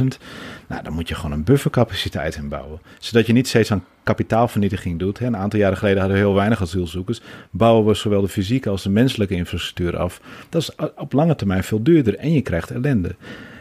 23.000. 0.00 0.18
Nou, 0.66 0.82
dan 0.82 0.92
moet 0.92 1.08
je 1.08 1.14
gewoon 1.14 1.32
een 1.32 1.44
buffercapaciteit 1.44 2.36
inbouwen. 2.36 2.80
Zodat 2.98 3.26
je 3.26 3.32
niet 3.32 3.48
steeds 3.48 3.72
aan 3.72 3.84
kapitaalvernietiging 4.10 4.98
doet. 4.98 5.20
Een 5.20 5.36
aantal 5.36 5.58
jaren 5.58 5.76
geleden 5.76 5.98
hadden 5.98 6.16
we 6.18 6.24
heel 6.24 6.34
weinig 6.34 6.62
asielzoekers. 6.62 7.20
Bouwen 7.50 7.86
we 7.86 7.94
zowel 7.94 8.20
de 8.20 8.28
fysieke 8.28 8.70
als 8.70 8.82
de 8.82 8.90
menselijke 8.90 9.34
infrastructuur 9.34 9.96
af. 9.96 10.20
Dat 10.48 10.62
is 10.62 10.70
op 10.96 11.12
lange 11.12 11.34
termijn 11.34 11.64
veel 11.64 11.82
duurder 11.82 12.16
en 12.16 12.32
je 12.32 12.40
krijgt 12.40 12.70
ellende. 12.70 13.14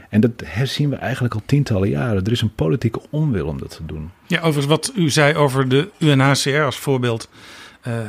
En 0.09 0.21
dat 0.21 0.31
herzien 0.45 0.89
we 0.89 0.95
eigenlijk 0.95 1.33
al 1.33 1.41
tientallen 1.45 1.89
jaren. 1.89 2.23
Er 2.23 2.31
is 2.31 2.41
een 2.41 2.55
politieke 2.55 3.01
onwil 3.09 3.47
om 3.47 3.59
dat 3.59 3.71
te 3.71 3.85
doen. 3.85 4.11
Ja, 4.27 4.37
overigens 4.37 4.65
wat 4.65 4.91
u 4.95 5.09
zei 5.09 5.35
over 5.35 5.69
de 5.69 5.89
UNHCR 5.97 6.61
als 6.61 6.77
voorbeeld. 6.77 7.29
Uh, 7.87 7.93
uh, 7.93 8.03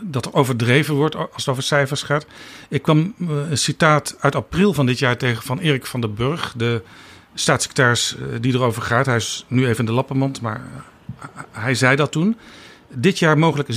dat 0.00 0.26
er 0.26 0.34
overdreven 0.34 0.94
wordt 0.94 1.16
als 1.16 1.28
het 1.36 1.48
over 1.48 1.62
cijfers 1.62 2.02
gaat. 2.02 2.26
Ik 2.68 2.82
kwam 2.82 3.14
uh, 3.18 3.28
een 3.50 3.58
citaat 3.58 4.16
uit 4.20 4.34
april 4.34 4.74
van 4.74 4.86
dit 4.86 4.98
jaar 4.98 5.16
tegen 5.16 5.42
van 5.42 5.58
Erik 5.58 5.86
van 5.86 6.00
der 6.00 6.12
Burg, 6.12 6.54
de 6.56 6.82
staatssecretaris 7.34 8.16
die 8.40 8.54
erover 8.54 8.82
gaat. 8.82 9.06
Hij 9.06 9.16
is 9.16 9.44
nu 9.48 9.66
even 9.66 9.78
in 9.78 9.84
de 9.84 9.92
lappenmand, 9.92 10.40
maar 10.40 10.60
hij 11.50 11.74
zei 11.74 11.96
dat 11.96 12.12
toen. 12.12 12.36
Dit 12.94 13.18
jaar 13.18 13.38
mogelijk 13.38 13.68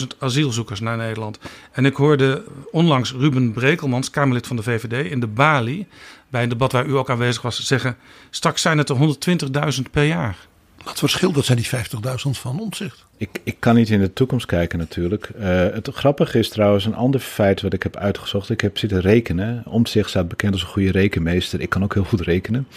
77.000 0.00 0.06
asielzoekers 0.18 0.80
naar 0.80 0.96
Nederland. 0.96 1.38
En 1.72 1.84
ik 1.84 1.94
hoorde 1.96 2.44
onlangs 2.70 3.12
Ruben 3.12 3.52
Brekelmans, 3.52 4.10
Kamerlid 4.10 4.46
van 4.46 4.56
de 4.56 4.62
VVD, 4.62 5.10
in 5.10 5.20
de 5.20 5.26
Bali, 5.26 5.86
bij 6.28 6.42
een 6.42 6.48
debat 6.48 6.72
waar 6.72 6.86
u 6.86 6.96
ook 6.96 7.10
aanwezig 7.10 7.42
was, 7.42 7.66
zeggen: 7.66 7.96
straks 8.30 8.62
zijn 8.62 8.78
het 8.78 8.88
er 8.88 8.96
120.000 9.76 9.90
per 9.90 10.04
jaar. 10.04 10.45
Wat 10.86 10.98
verschil, 10.98 11.32
dat 11.32 11.44
zijn 11.44 11.58
die 11.58 11.66
50.000 11.66 12.30
van 12.30 12.60
omzicht. 12.60 13.04
Ik, 13.16 13.28
ik 13.42 13.56
kan 13.58 13.74
niet 13.74 13.90
in 13.90 14.00
de 14.00 14.12
toekomst 14.12 14.46
kijken 14.46 14.78
natuurlijk. 14.78 15.30
Uh, 15.38 15.46
het 15.46 15.88
grappige 15.92 16.38
is 16.38 16.48
trouwens 16.48 16.84
een 16.84 16.94
ander 16.94 17.20
feit 17.20 17.62
wat 17.62 17.72
ik 17.72 17.82
heb 17.82 17.96
uitgezocht. 17.96 18.50
Ik 18.50 18.60
heb 18.60 18.78
zitten 18.78 19.00
rekenen. 19.00 19.62
Omtzigt 19.64 20.08
staat 20.08 20.28
bekend 20.28 20.52
als 20.52 20.62
een 20.62 20.68
goede 20.68 20.90
rekenmeester. 20.90 21.60
Ik 21.60 21.68
kan 21.68 21.82
ook 21.82 21.94
heel 21.94 22.04
goed 22.04 22.20
rekenen. 22.20 22.68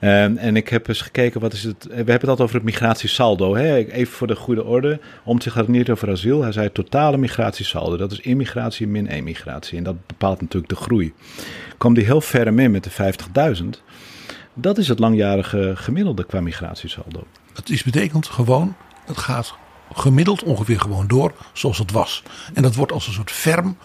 Uh, 0.00 0.44
en 0.44 0.56
ik 0.56 0.68
heb 0.68 0.88
eens 0.88 1.00
gekeken 1.00 1.40
wat 1.40 1.52
is 1.52 1.62
het... 1.62 1.84
We 1.88 1.94
hebben 1.94 2.14
het 2.14 2.28
altijd 2.28 2.40
over 2.40 2.54
het 2.54 2.64
migratiesaldo. 2.64 3.56
Hè? 3.56 3.76
Even 3.76 4.12
voor 4.12 4.26
de 4.26 4.36
goede 4.36 4.64
orde. 4.64 5.00
Omtzigt 5.24 5.54
had 5.54 5.66
het 5.66 5.76
niet 5.76 5.90
over 5.90 6.10
asiel. 6.10 6.42
Hij 6.42 6.52
zei 6.52 6.72
totale 6.72 7.16
migratiesaldo. 7.16 7.96
Dat 7.96 8.12
is 8.12 8.20
immigratie 8.20 8.86
min 8.86 9.06
emigratie. 9.06 9.78
En 9.78 9.84
dat 9.84 10.06
bepaalt 10.06 10.40
natuurlijk 10.40 10.72
de 10.72 10.78
groei. 10.78 11.12
Kwam 11.78 11.94
die 11.94 12.04
heel 12.04 12.20
ver 12.20 12.54
mee 12.54 12.68
met 12.68 12.84
de 12.84 12.90
50.000... 13.62 13.64
Dat 14.54 14.78
is 14.78 14.88
het 14.88 14.98
langjarige 14.98 15.72
gemiddelde 15.76 16.24
qua 16.24 16.40
migratiesaldo. 16.40 17.24
Het 17.54 17.70
is 17.70 17.82
betekent 17.82 18.26
gewoon, 18.26 18.74
het 19.04 19.18
gaat 19.18 19.54
gemiddeld 19.94 20.42
ongeveer 20.42 20.80
gewoon 20.80 21.06
door 21.06 21.32
zoals 21.52 21.78
het 21.78 21.92
was. 21.92 22.22
En 22.54 22.62
dat 22.62 22.74
wordt 22.74 22.92
als 22.92 23.06
een 23.06 23.12
soort 23.12 23.30
ferm, 23.30 23.76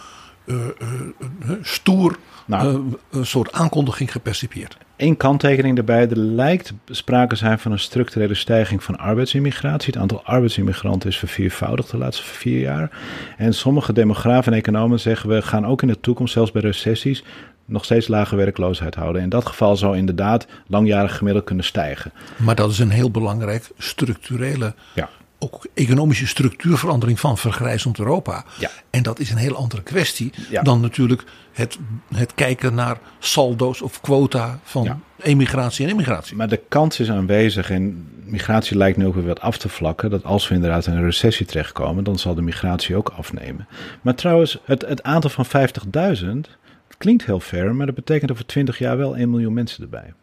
uh, 0.45 0.55
uh, 0.57 1.51
stoer 1.61 2.17
nou, 2.45 2.83
een 3.09 3.25
soort 3.25 3.51
aankondiging 3.51 4.11
gepercipieerd. 4.11 4.77
Eén 4.97 5.17
kanttekening 5.17 5.75
daarbij. 5.75 6.09
Er 6.09 6.17
lijkt 6.17 6.73
sprake 6.85 7.35
zijn 7.35 7.59
van 7.59 7.71
een 7.71 7.79
structurele 7.79 8.33
stijging 8.33 8.83
van 8.83 8.97
arbeidsimmigratie. 8.97 9.93
Het 9.93 10.01
aantal 10.01 10.23
arbeidsimmigranten 10.23 11.09
is 11.09 11.17
verviervoudigd 11.17 11.91
de 11.91 11.97
laatste 11.97 12.23
vier 12.23 12.59
jaar. 12.59 12.91
En 13.37 13.53
sommige 13.53 13.93
demografen 13.93 14.51
en 14.51 14.57
economen 14.57 14.99
zeggen 14.99 15.29
we 15.29 15.41
gaan 15.41 15.65
ook 15.65 15.81
in 15.81 15.87
de 15.87 15.99
toekomst, 15.99 16.33
zelfs 16.33 16.51
bij 16.51 16.61
recessies, 16.61 17.23
nog 17.67 17.83
steeds 17.83 18.07
lage 18.07 18.35
werkloosheid 18.35 18.95
houden. 18.95 19.21
In 19.21 19.29
dat 19.29 19.45
geval 19.45 19.75
zou 19.75 19.97
inderdaad 19.97 20.47
langjarig 20.67 21.17
gemiddeld 21.17 21.45
kunnen 21.45 21.65
stijgen. 21.65 22.11
Maar 22.37 22.55
dat 22.55 22.71
is 22.71 22.79
een 22.79 22.89
heel 22.89 23.11
belangrijk 23.11 23.69
structurele, 23.77 24.73
ja. 24.93 25.09
ook 25.39 25.67
economische 25.73 26.27
structuurverandering 26.27 27.19
van 27.19 27.37
vergrijzend 27.37 27.99
Europa. 27.99 28.45
Ja. 28.59 28.69
En 28.89 29.03
dat 29.03 29.19
is 29.19 29.31
een 29.31 29.37
heel 29.37 29.55
andere 29.55 29.83
kwestie 29.83 30.33
dan 30.61 30.81
natuurlijk 30.81 31.23
het, 31.53 31.77
het 32.15 32.33
kijken 32.33 32.73
naar 32.73 32.97
saldo's 33.19 33.81
of 33.81 34.01
quota 34.01 34.59
van 34.63 35.01
emigratie 35.21 35.85
en 35.85 35.91
immigratie. 35.91 36.35
Maar 36.35 36.49
de 36.49 36.61
kans 36.67 36.99
is 36.99 37.11
aanwezig 37.11 37.69
en 37.69 38.07
migratie 38.25 38.77
lijkt 38.77 38.97
nu 38.97 39.05
ook 39.05 39.15
weer 39.15 39.25
wat 39.25 39.41
af 39.41 39.57
te 39.57 39.69
vlakken. 39.69 40.09
Dat 40.09 40.23
als 40.23 40.47
we 40.47 40.55
inderdaad 40.55 40.85
in 40.85 40.93
een 40.93 41.03
recessie 41.03 41.45
terechtkomen, 41.45 42.03
dan 42.03 42.19
zal 42.19 42.35
de 42.35 42.41
migratie 42.41 42.95
ook 42.95 43.13
afnemen. 43.17 43.67
Maar 44.01 44.15
trouwens, 44.15 44.59
het, 44.63 44.85
het 44.87 45.03
aantal 45.03 45.29
van 45.29 45.45
50.000 46.23 46.25
klinkt 46.97 47.25
heel 47.25 47.39
ver, 47.39 47.75
maar 47.75 47.85
dat 47.85 47.95
betekent 47.95 48.31
over 48.31 48.45
20 48.45 48.77
jaar 48.77 48.97
wel 48.97 49.17
1 49.17 49.29
miljoen 49.29 49.53
mensen 49.53 49.83
erbij. 49.83 50.13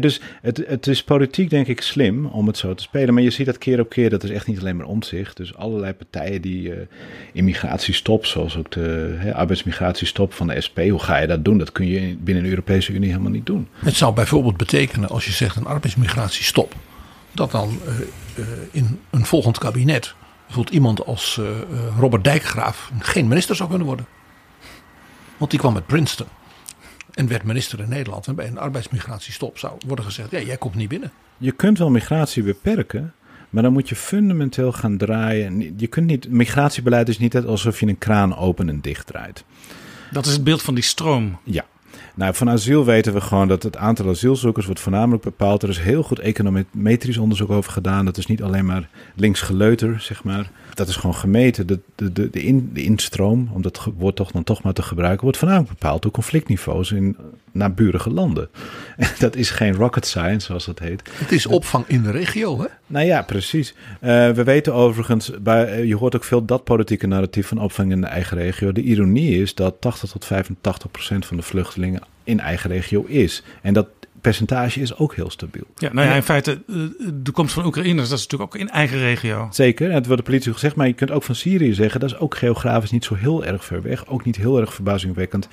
dus 0.00 0.20
het, 0.42 0.62
het 0.66 0.86
is 0.86 1.02
politiek 1.02 1.50
denk 1.50 1.66
ik 1.66 1.80
slim 1.80 2.26
om 2.26 2.46
het 2.46 2.58
zo 2.58 2.74
te 2.74 2.82
spelen. 2.82 3.14
Maar 3.14 3.22
je 3.22 3.30
ziet 3.30 3.46
dat 3.46 3.58
keer 3.58 3.80
op 3.80 3.88
keer, 3.88 4.10
dat 4.10 4.22
is 4.22 4.30
echt 4.30 4.46
niet 4.46 4.60
alleen 4.60 4.76
maar 4.76 4.86
omzicht. 4.86 5.36
Dus 5.36 5.56
allerlei 5.56 5.92
partijen 5.92 6.42
die 6.42 6.68
uh, 6.68 6.76
immigratiestop, 7.32 8.26
zoals 8.26 8.56
ook 8.56 8.70
de 8.70 9.14
he, 9.18 9.34
arbeidsmigratiestop 9.34 10.32
van 10.32 10.46
de 10.46 10.60
SP. 10.66 10.78
Hoe 10.78 10.98
ga 10.98 11.18
je 11.18 11.26
dat 11.26 11.44
doen? 11.44 11.58
Dat 11.58 11.72
kun 11.72 11.86
je 11.86 12.16
binnen 12.16 12.42
de 12.42 12.50
Europese 12.50 12.92
Unie 12.92 13.10
helemaal 13.10 13.30
niet 13.30 13.46
doen. 13.46 13.68
Het 13.74 13.96
zou 13.96 14.14
bijvoorbeeld 14.14 14.56
betekenen 14.56 15.08
als 15.08 15.24
je 15.24 15.32
zegt 15.32 15.56
een 15.56 15.66
arbeidsmigratiestop. 15.66 16.74
Dat 17.32 17.50
dan 17.50 17.78
uh, 17.86 17.94
uh, 18.38 18.46
in 18.70 18.98
een 19.10 19.24
volgend 19.24 19.58
kabinet 19.58 20.14
bijvoorbeeld 20.46 20.74
iemand 20.74 21.06
als 21.06 21.40
Robert 21.98 22.24
Dijkgraaf 22.24 22.90
geen 22.98 23.28
minister 23.28 23.56
zou 23.56 23.68
kunnen 23.68 23.86
worden. 23.86 24.06
Want 25.40 25.52
die 25.52 25.60
kwam 25.60 25.74
uit 25.74 25.86
Princeton. 25.86 26.26
En 27.14 27.28
werd 27.28 27.42
minister 27.42 27.80
in 27.80 27.88
Nederland. 27.88 28.26
En 28.26 28.34
bij 28.34 28.46
een 28.46 28.58
arbeidsmigratiestop 28.58 29.58
zou 29.58 29.72
worden 29.86 30.04
gezegd: 30.04 30.30
ja, 30.30 30.40
jij 30.40 30.56
komt 30.56 30.74
niet 30.74 30.88
binnen. 30.88 31.12
Je 31.38 31.52
kunt 31.52 31.78
wel 31.78 31.90
migratie 31.90 32.42
beperken. 32.42 33.14
Maar 33.50 33.62
dan 33.62 33.72
moet 33.72 33.88
je 33.88 33.96
fundamenteel 33.96 34.72
gaan 34.72 34.96
draaien. 34.96 35.74
Je 35.76 35.86
kunt 35.86 36.06
niet, 36.06 36.28
migratiebeleid 36.28 37.08
is 37.08 37.18
niet 37.18 37.36
alsof 37.36 37.80
je 37.80 37.86
een 37.86 37.98
kraan 37.98 38.36
open 38.36 38.68
en 38.68 38.80
dicht 38.80 39.06
draait. 39.06 39.44
Dat 40.10 40.26
is 40.26 40.32
het 40.32 40.44
beeld 40.44 40.62
van 40.62 40.74
die 40.74 40.84
stroom. 40.84 41.38
Ja. 41.44 41.64
Nou, 42.20 42.34
van 42.34 42.50
asiel 42.50 42.84
weten 42.84 43.12
we 43.12 43.20
gewoon 43.20 43.48
dat 43.48 43.62
het 43.62 43.76
aantal 43.76 44.08
asielzoekers 44.08 44.66
wordt 44.66 44.80
voornamelijk 44.80 45.22
bepaald. 45.22 45.62
Er 45.62 45.68
is 45.68 45.78
heel 45.78 46.02
goed 46.02 46.18
econometrisch 46.18 47.18
onderzoek 47.18 47.50
over 47.50 47.72
gedaan. 47.72 48.04
Dat 48.04 48.16
is 48.16 48.26
niet 48.26 48.42
alleen 48.42 48.64
maar 48.64 48.88
linksgeleuter, 49.14 50.00
zeg 50.00 50.24
maar 50.24 50.50
dat 50.74 50.88
is 50.88 50.96
gewoon 50.96 51.14
gemeten. 51.14 51.66
De, 51.66 51.80
de, 51.94 52.12
de, 52.12 52.30
de, 52.30 52.42
in, 52.42 52.70
de 52.72 52.82
instroom, 52.82 53.50
om 53.52 53.62
dat 53.62 53.86
woord 53.96 54.16
toch 54.16 54.30
dan 54.30 54.44
toch 54.44 54.62
maar 54.62 54.72
te 54.72 54.82
gebruiken, 54.82 55.22
wordt 55.22 55.38
voornamelijk 55.38 55.72
bepaald 55.72 56.02
door 56.02 56.10
conflictniveaus 56.10 56.92
in 56.92 57.16
naburige 57.52 58.10
landen. 58.10 58.48
En 58.96 59.08
dat 59.18 59.36
is 59.36 59.50
geen 59.50 59.74
rocket 59.74 60.06
science, 60.06 60.46
zoals 60.46 60.66
dat 60.66 60.78
heet. 60.78 61.02
Het 61.12 61.32
is 61.32 61.46
opvang 61.46 61.84
in 61.86 62.02
de 62.02 62.10
regio, 62.10 62.60
hè? 62.60 62.66
Nou 62.90 63.06
ja, 63.06 63.22
precies. 63.22 63.74
Uh, 63.74 64.30
we 64.30 64.44
weten 64.44 64.74
overigens, 64.74 65.30
bij, 65.40 65.66
eh, 65.66 65.84
je 65.84 65.96
hoort 65.96 66.16
ook 66.16 66.24
veel 66.24 66.44
dat 66.44 66.64
politieke 66.64 67.06
narratief 67.06 67.46
van 67.46 67.58
opvang 67.58 67.90
in 67.90 68.00
de 68.00 68.06
eigen 68.06 68.36
regio. 68.36 68.72
De 68.72 68.82
ironie 68.82 69.42
is 69.42 69.54
dat 69.54 69.80
80 69.80 70.10
tot 70.10 70.24
85 70.24 70.90
procent 70.90 71.26
van 71.26 71.36
de 71.36 71.42
vluchtelingen 71.42 72.02
in 72.24 72.40
eigen 72.40 72.70
regio 72.70 73.04
is. 73.04 73.42
En 73.62 73.74
dat 73.74 73.88
percentage 74.20 74.80
is 74.80 74.96
ook 74.96 75.14
heel 75.14 75.30
stabiel. 75.30 75.66
Ja, 75.74 75.92
nou 75.92 76.08
ja, 76.08 76.14
in 76.14 76.22
feite, 76.22 76.62
eh, 76.68 76.74
de 77.14 77.30
komst 77.30 77.54
van 77.54 77.64
Oekraïners, 77.64 78.08
dat 78.08 78.18
is 78.18 78.24
natuurlijk 78.24 78.54
ook 78.54 78.60
in 78.60 78.68
eigen 78.68 78.98
regio. 78.98 79.48
Zeker, 79.50 79.88
en 79.88 79.94
het 79.94 80.06
wordt 80.06 80.24
de 80.24 80.30
politie 80.30 80.52
gezegd, 80.52 80.76
maar 80.76 80.86
je 80.86 80.92
kunt 80.92 81.10
ook 81.10 81.22
van 81.22 81.34
Syrië 81.34 81.74
zeggen, 81.74 82.00
dat 82.00 82.10
is 82.10 82.18
ook 82.18 82.36
geografisch 82.36 82.90
niet 82.90 83.04
zo 83.04 83.14
heel 83.14 83.44
erg 83.44 83.64
ver 83.64 83.82
weg. 83.82 84.06
Ook 84.06 84.24
niet 84.24 84.36
heel 84.36 84.60
erg 84.60 84.74
verbazingwekkend. 84.74 85.48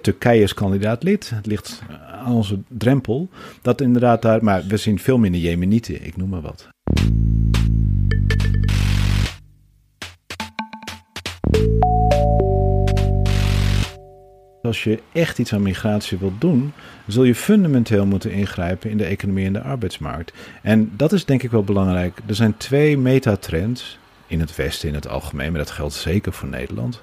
Turkije 0.00 0.42
is 0.42 0.54
kandidaat 0.54 1.02
lid, 1.02 1.30
het 1.34 1.46
ligt 1.46 1.82
aan 2.24 2.32
onze 2.32 2.58
drempel. 2.68 3.28
Dat 3.62 3.80
inderdaad 3.80 4.22
daar, 4.22 4.44
maar 4.44 4.64
we 4.68 4.76
zien 4.76 4.98
veel 4.98 5.18
minder 5.18 5.40
Jemenieten, 5.40 6.06
ik 6.06 6.16
noem 6.16 6.28
maar 6.28 6.40
wat. 6.40 6.68
Als 14.62 14.84
je 14.84 15.02
echt 15.12 15.38
iets 15.38 15.52
aan 15.52 15.62
migratie 15.62 16.18
wilt 16.18 16.40
doen, 16.40 16.72
zul 17.08 17.24
je 17.24 17.34
fundamenteel 17.34 18.06
moeten 18.06 18.30
ingrijpen 18.30 18.90
in 18.90 18.96
de 18.96 19.04
economie 19.04 19.46
en 19.46 19.52
de 19.52 19.62
arbeidsmarkt. 19.62 20.32
En 20.62 20.92
dat 20.96 21.12
is 21.12 21.24
denk 21.24 21.42
ik 21.42 21.50
wel 21.50 21.64
belangrijk. 21.64 22.18
Er 22.26 22.34
zijn 22.34 22.56
twee 22.56 22.98
metatrends 22.98 23.98
in 24.26 24.40
het 24.40 24.56
Westen 24.56 24.88
in 24.88 24.94
het 24.94 25.08
algemeen, 25.08 25.50
maar 25.50 25.60
dat 25.60 25.70
geldt 25.70 25.94
zeker 25.94 26.32
voor 26.32 26.48
Nederland. 26.48 27.02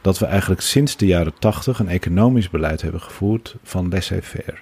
Dat 0.00 0.18
we 0.18 0.26
eigenlijk 0.26 0.60
sinds 0.60 0.96
de 0.96 1.06
jaren 1.06 1.34
tachtig 1.38 1.78
een 1.78 1.88
economisch 1.88 2.50
beleid 2.50 2.82
hebben 2.82 3.00
gevoerd 3.00 3.56
van 3.62 3.88
laissez-faire. 3.88 4.58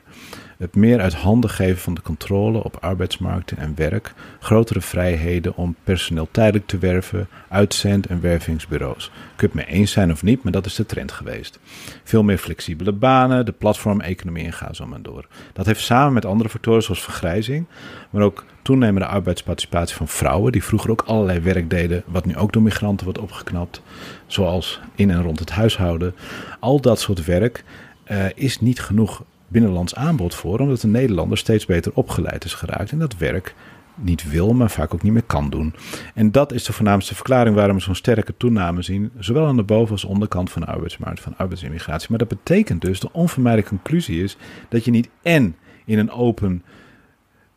Het 0.64 0.77
meer 0.77 1.00
uit 1.00 1.14
handen 1.14 1.50
geven 1.50 1.83
van 1.83 1.94
de 1.94 2.03
controle 2.03 2.64
op 2.64 2.77
arbeidsmarkten 2.81 3.57
en 3.57 3.72
werk, 3.77 4.14
grotere 4.40 4.81
vrijheden 4.81 5.57
om 5.57 5.77
personeel 5.85 6.29
tijdelijk 6.31 6.66
te 6.66 6.79
werven, 6.79 7.29
uitzend- 7.48 8.07
en 8.07 8.20
wervingsbureaus. 8.20 9.11
Je 9.37 9.44
het 9.44 9.55
mee 9.55 9.66
eens 9.66 9.92
zijn 9.92 10.11
of 10.11 10.22
niet, 10.22 10.42
maar 10.42 10.53
dat 10.53 10.66
is 10.66 10.74
de 10.74 10.87
trend 10.87 11.12
geweest. 11.12 11.59
Veel 12.05 12.22
meer 12.22 12.38
flexibele 12.38 12.92
banen, 12.92 13.46
de 13.46 13.53
platformeconomie 13.53 14.44
en 14.44 14.53
ga 14.53 14.72
zo 14.72 14.87
maar 14.87 15.03
door. 15.03 15.27
Dat 15.53 15.66
heeft 15.66 15.81
samen 15.81 16.12
met 16.12 16.24
andere 16.24 16.48
factoren 16.48 16.83
zoals 16.83 17.03
vergrijzing, 17.03 17.66
maar 18.11 18.22
ook 18.22 18.44
toenemende 18.62 19.07
arbeidsparticipatie 19.07 19.96
van 19.96 20.09
vrouwen, 20.09 20.53
die 20.53 20.64
vroeger 20.64 20.90
ook 20.90 21.03
allerlei 21.07 21.40
werk 21.40 21.70
deden, 21.70 22.03
wat 22.07 22.24
nu 22.24 22.37
ook 22.37 22.53
door 22.53 22.62
migranten 22.62 23.05
wordt 23.05 23.20
opgeknapt, 23.20 23.83
zoals 24.27 24.81
in 24.94 25.11
en 25.11 25.22
rond 25.22 25.38
het 25.38 25.50
huishouden. 25.50 26.14
Al 26.61 26.81
dat 26.81 27.00
soort 27.00 27.24
werk 27.24 27.64
uh, 28.11 28.24
is 28.35 28.61
niet 28.61 28.81
genoeg 28.81 29.24
binnenlands 29.55 29.95
aanbod 29.95 30.35
voor, 30.35 30.59
omdat 30.59 30.81
de 30.81 30.87
Nederlander 30.87 31.38
steeds 31.38 31.67
beter 31.67 31.93
opgeleid 31.95 32.45
is 32.45 32.55
geraakt 32.55 32.90
en 32.90 32.99
dat 32.99 33.17
werk 33.17 33.55
niet 33.95 34.31
wil, 34.31 34.53
maar 34.53 34.71
vaak 34.71 34.95
ook 34.95 35.03
niet 35.03 35.12
meer 35.12 35.23
kan 35.23 35.51
doen. 35.51 35.75
En 36.14 36.31
dat 36.31 36.53
is 36.53 36.64
de 36.64 36.73
voornaamste 36.73 37.14
verklaring 37.14 37.55
waarom 37.57 37.77
we 37.77 37.83
zo'n 37.83 37.95
sterke 37.95 38.35
toename 38.37 38.83
zien, 38.83 39.11
zowel 39.19 39.47
aan 39.47 39.57
de 39.57 39.62
boven- 39.62 39.93
als 39.93 40.05
onderkant 40.05 40.51
van 40.51 40.62
de 40.62 40.69
arbeidsmarkt, 40.69 41.21
van 41.21 41.37
arbeidsimmigratie. 41.37 42.07
Maar 42.11 42.19
dat 42.19 42.29
betekent 42.29 42.81
dus, 42.81 43.01
de 43.01 43.12
onvermijdelijke 43.12 43.75
conclusie 43.75 44.23
is, 44.23 44.37
dat 44.69 44.85
je 44.85 44.90
niet 44.90 45.09
en 45.23 45.57
in 45.85 45.99
een 45.99 46.11
open, 46.11 46.62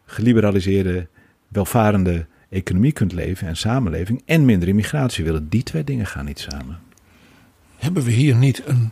geliberaliseerde, 0.06 1.08
welvarende 1.48 2.26
economie 2.50 2.92
kunt 2.92 3.14
leven 3.14 3.48
en 3.48 3.58
samenleving 3.58 4.22
en 4.26 4.46
minder 4.46 4.68
immigratie 4.68 5.24
willen. 5.24 5.50
Die 5.50 5.64
twee 5.64 5.84
dingen 5.84 6.06
gaan 6.06 6.26
niet 6.26 6.40
samen. 6.40 6.80
Hebben 7.78 8.04
we 8.04 8.12
hier 8.12 8.36
niet 8.36 8.64
een 8.66 8.92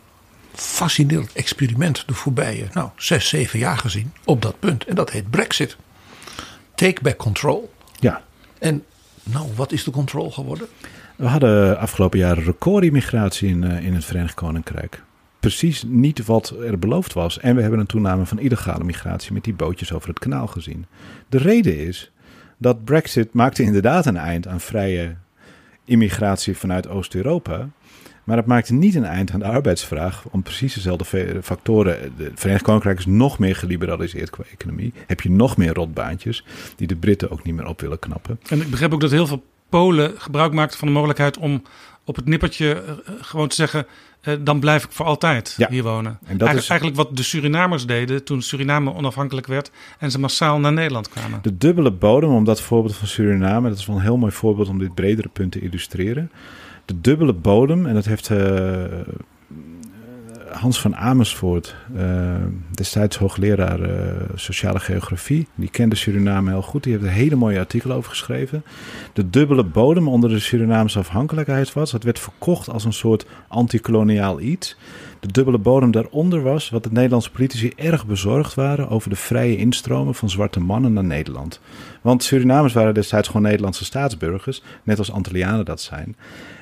fascinerend 0.56 1.32
experiment 1.32 2.02
de 2.06 2.14
voorbije 2.14 2.66
nou, 2.72 2.88
zes, 2.96 3.28
zeven 3.28 3.58
jaar 3.58 3.78
gezien 3.78 4.12
op 4.24 4.42
dat 4.42 4.58
punt. 4.58 4.84
En 4.84 4.94
dat 4.94 5.10
heet 5.10 5.30
Brexit. 5.30 5.76
Take 6.74 7.02
back 7.02 7.16
control. 7.16 7.72
Ja. 8.00 8.22
En 8.58 8.84
nou, 9.22 9.48
wat 9.54 9.72
is 9.72 9.84
de 9.84 9.90
control 9.90 10.30
geworden? 10.30 10.66
We 11.16 11.26
hadden 11.26 11.78
afgelopen 11.78 12.18
jaar 12.18 12.38
recordimmigratie 12.38 13.48
in, 13.48 13.62
uh, 13.62 13.84
in 13.84 13.94
het 13.94 14.04
Verenigd 14.04 14.34
Koninkrijk. 14.34 15.02
Precies 15.40 15.82
niet 15.86 16.24
wat 16.24 16.54
er 16.62 16.78
beloofd 16.78 17.12
was. 17.12 17.38
En 17.38 17.54
we 17.54 17.60
hebben 17.62 17.80
een 17.80 17.86
toename 17.86 18.26
van 18.26 18.38
illegale 18.38 18.84
migratie 18.84 19.32
met 19.32 19.44
die 19.44 19.54
bootjes 19.54 19.92
over 19.92 20.08
het 20.08 20.18
kanaal 20.18 20.46
gezien. 20.46 20.86
De 21.28 21.38
reden 21.38 21.78
is 21.78 22.10
dat 22.58 22.84
Brexit 22.84 23.32
maakte 23.32 23.62
inderdaad 23.62 24.06
een 24.06 24.16
eind 24.16 24.46
aan 24.46 24.60
vrije 24.60 25.16
immigratie 25.84 26.56
vanuit 26.56 26.88
Oost-Europa. 26.88 27.68
Maar 28.26 28.36
het 28.36 28.46
maakte 28.46 28.74
niet 28.74 28.94
een 28.94 29.04
eind 29.04 29.32
aan 29.32 29.38
de 29.38 29.44
arbeidsvraag 29.44 30.24
om 30.30 30.42
precies 30.42 30.74
dezelfde 30.74 31.40
factoren. 31.42 32.12
De 32.16 32.30
Verenigd 32.34 32.64
Koninkrijk 32.64 32.98
is 32.98 33.06
nog 33.06 33.38
meer 33.38 33.56
geliberaliseerd 33.56 34.30
qua 34.30 34.44
economie. 34.52 34.92
Heb 35.06 35.20
je 35.20 35.30
nog 35.30 35.56
meer 35.56 35.74
rotbaantjes 35.74 36.44
die 36.76 36.86
de 36.86 36.96
Britten 36.96 37.30
ook 37.30 37.44
niet 37.44 37.54
meer 37.54 37.66
op 37.66 37.80
willen 37.80 37.98
knappen. 37.98 38.40
En 38.48 38.60
ik 38.60 38.70
begrijp 38.70 38.92
ook 38.92 39.00
dat 39.00 39.10
heel 39.10 39.26
veel 39.26 39.44
Polen 39.68 40.12
gebruik 40.16 40.52
maakten 40.52 40.78
van 40.78 40.88
de 40.88 40.94
mogelijkheid 40.94 41.38
om 41.38 41.62
op 42.04 42.16
het 42.16 42.26
nippertje 42.26 42.82
uh, 42.86 43.14
gewoon 43.20 43.48
te 43.48 43.54
zeggen: 43.54 43.86
uh, 44.24 44.34
dan 44.40 44.60
blijf 44.60 44.84
ik 44.84 44.92
voor 44.92 45.06
altijd 45.06 45.54
ja. 45.56 45.68
hier 45.70 45.82
wonen. 45.82 46.18
En 46.24 46.36
dat 46.38 46.48
Eigen, 46.48 46.62
is 46.62 46.68
eigenlijk 46.68 46.98
wat 47.00 47.16
de 47.16 47.22
Surinamers 47.22 47.86
deden 47.86 48.24
toen 48.24 48.42
Suriname 48.42 48.94
onafhankelijk 48.94 49.46
werd 49.46 49.70
en 49.98 50.10
ze 50.10 50.18
massaal 50.18 50.58
naar 50.58 50.72
Nederland 50.72 51.08
kwamen. 51.08 51.38
de 51.42 51.56
dubbele 51.56 51.90
bodem, 51.90 52.30
om 52.30 52.44
dat 52.44 52.60
voorbeeld 52.60 52.96
van 52.96 53.08
Suriname, 53.08 53.68
dat 53.68 53.78
is 53.78 53.86
wel 53.86 53.96
een 53.96 54.02
heel 54.02 54.16
mooi 54.16 54.32
voorbeeld 54.32 54.68
om 54.68 54.78
dit 54.78 54.94
bredere 54.94 55.28
punt 55.28 55.52
te 55.52 55.60
illustreren. 55.60 56.30
De 56.86 57.00
dubbele 57.00 57.32
bodem, 57.32 57.86
en 57.86 57.94
dat 57.94 58.04
heeft 58.04 58.30
uh, 58.30 58.84
Hans 60.50 60.80
van 60.80 60.96
Amersfoort, 60.96 61.74
uh, 61.96 62.34
destijds 62.70 63.16
hoogleraar 63.16 63.80
uh, 63.80 63.88
sociale 64.34 64.80
geografie, 64.80 65.46
die 65.54 65.70
kende 65.70 65.96
Suriname 65.96 66.50
heel 66.50 66.62
goed. 66.62 66.82
Die 66.82 66.92
heeft 66.92 67.04
een 67.04 67.10
hele 67.10 67.36
mooie 67.36 67.58
artikel 67.58 67.92
over 67.92 68.10
geschreven. 68.10 68.64
De 69.12 69.30
dubbele 69.30 69.64
bodem 69.64 70.08
onder 70.08 70.30
de 70.30 70.38
Surinaamse 70.38 70.98
afhankelijkheid 70.98 71.72
was, 71.72 71.90
dat 71.90 72.02
werd 72.02 72.18
verkocht 72.18 72.70
als 72.70 72.84
een 72.84 72.92
soort 72.92 73.26
antikoloniaal 73.48 74.40
iets. 74.40 74.76
De 75.20 75.32
dubbele 75.32 75.58
bodem 75.58 75.90
daaronder 75.90 76.42
was 76.42 76.70
wat 76.70 76.84
de 76.84 76.92
Nederlandse 76.92 77.30
politici 77.30 77.72
erg 77.76 78.06
bezorgd 78.06 78.54
waren 78.54 78.88
over 78.88 79.10
de 79.10 79.16
vrije 79.16 79.56
instromen 79.56 80.14
van 80.14 80.30
zwarte 80.30 80.60
mannen 80.60 80.92
naar 80.92 81.04
Nederland. 81.04 81.60
Want 82.02 82.22
Surinamers 82.22 82.72
waren 82.72 82.94
destijds 82.94 83.26
gewoon 83.26 83.42
Nederlandse 83.42 83.84
staatsburgers, 83.84 84.62
net 84.82 84.98
als 84.98 85.12
Antillianen 85.12 85.64
dat 85.64 85.80
zijn. 85.80 86.16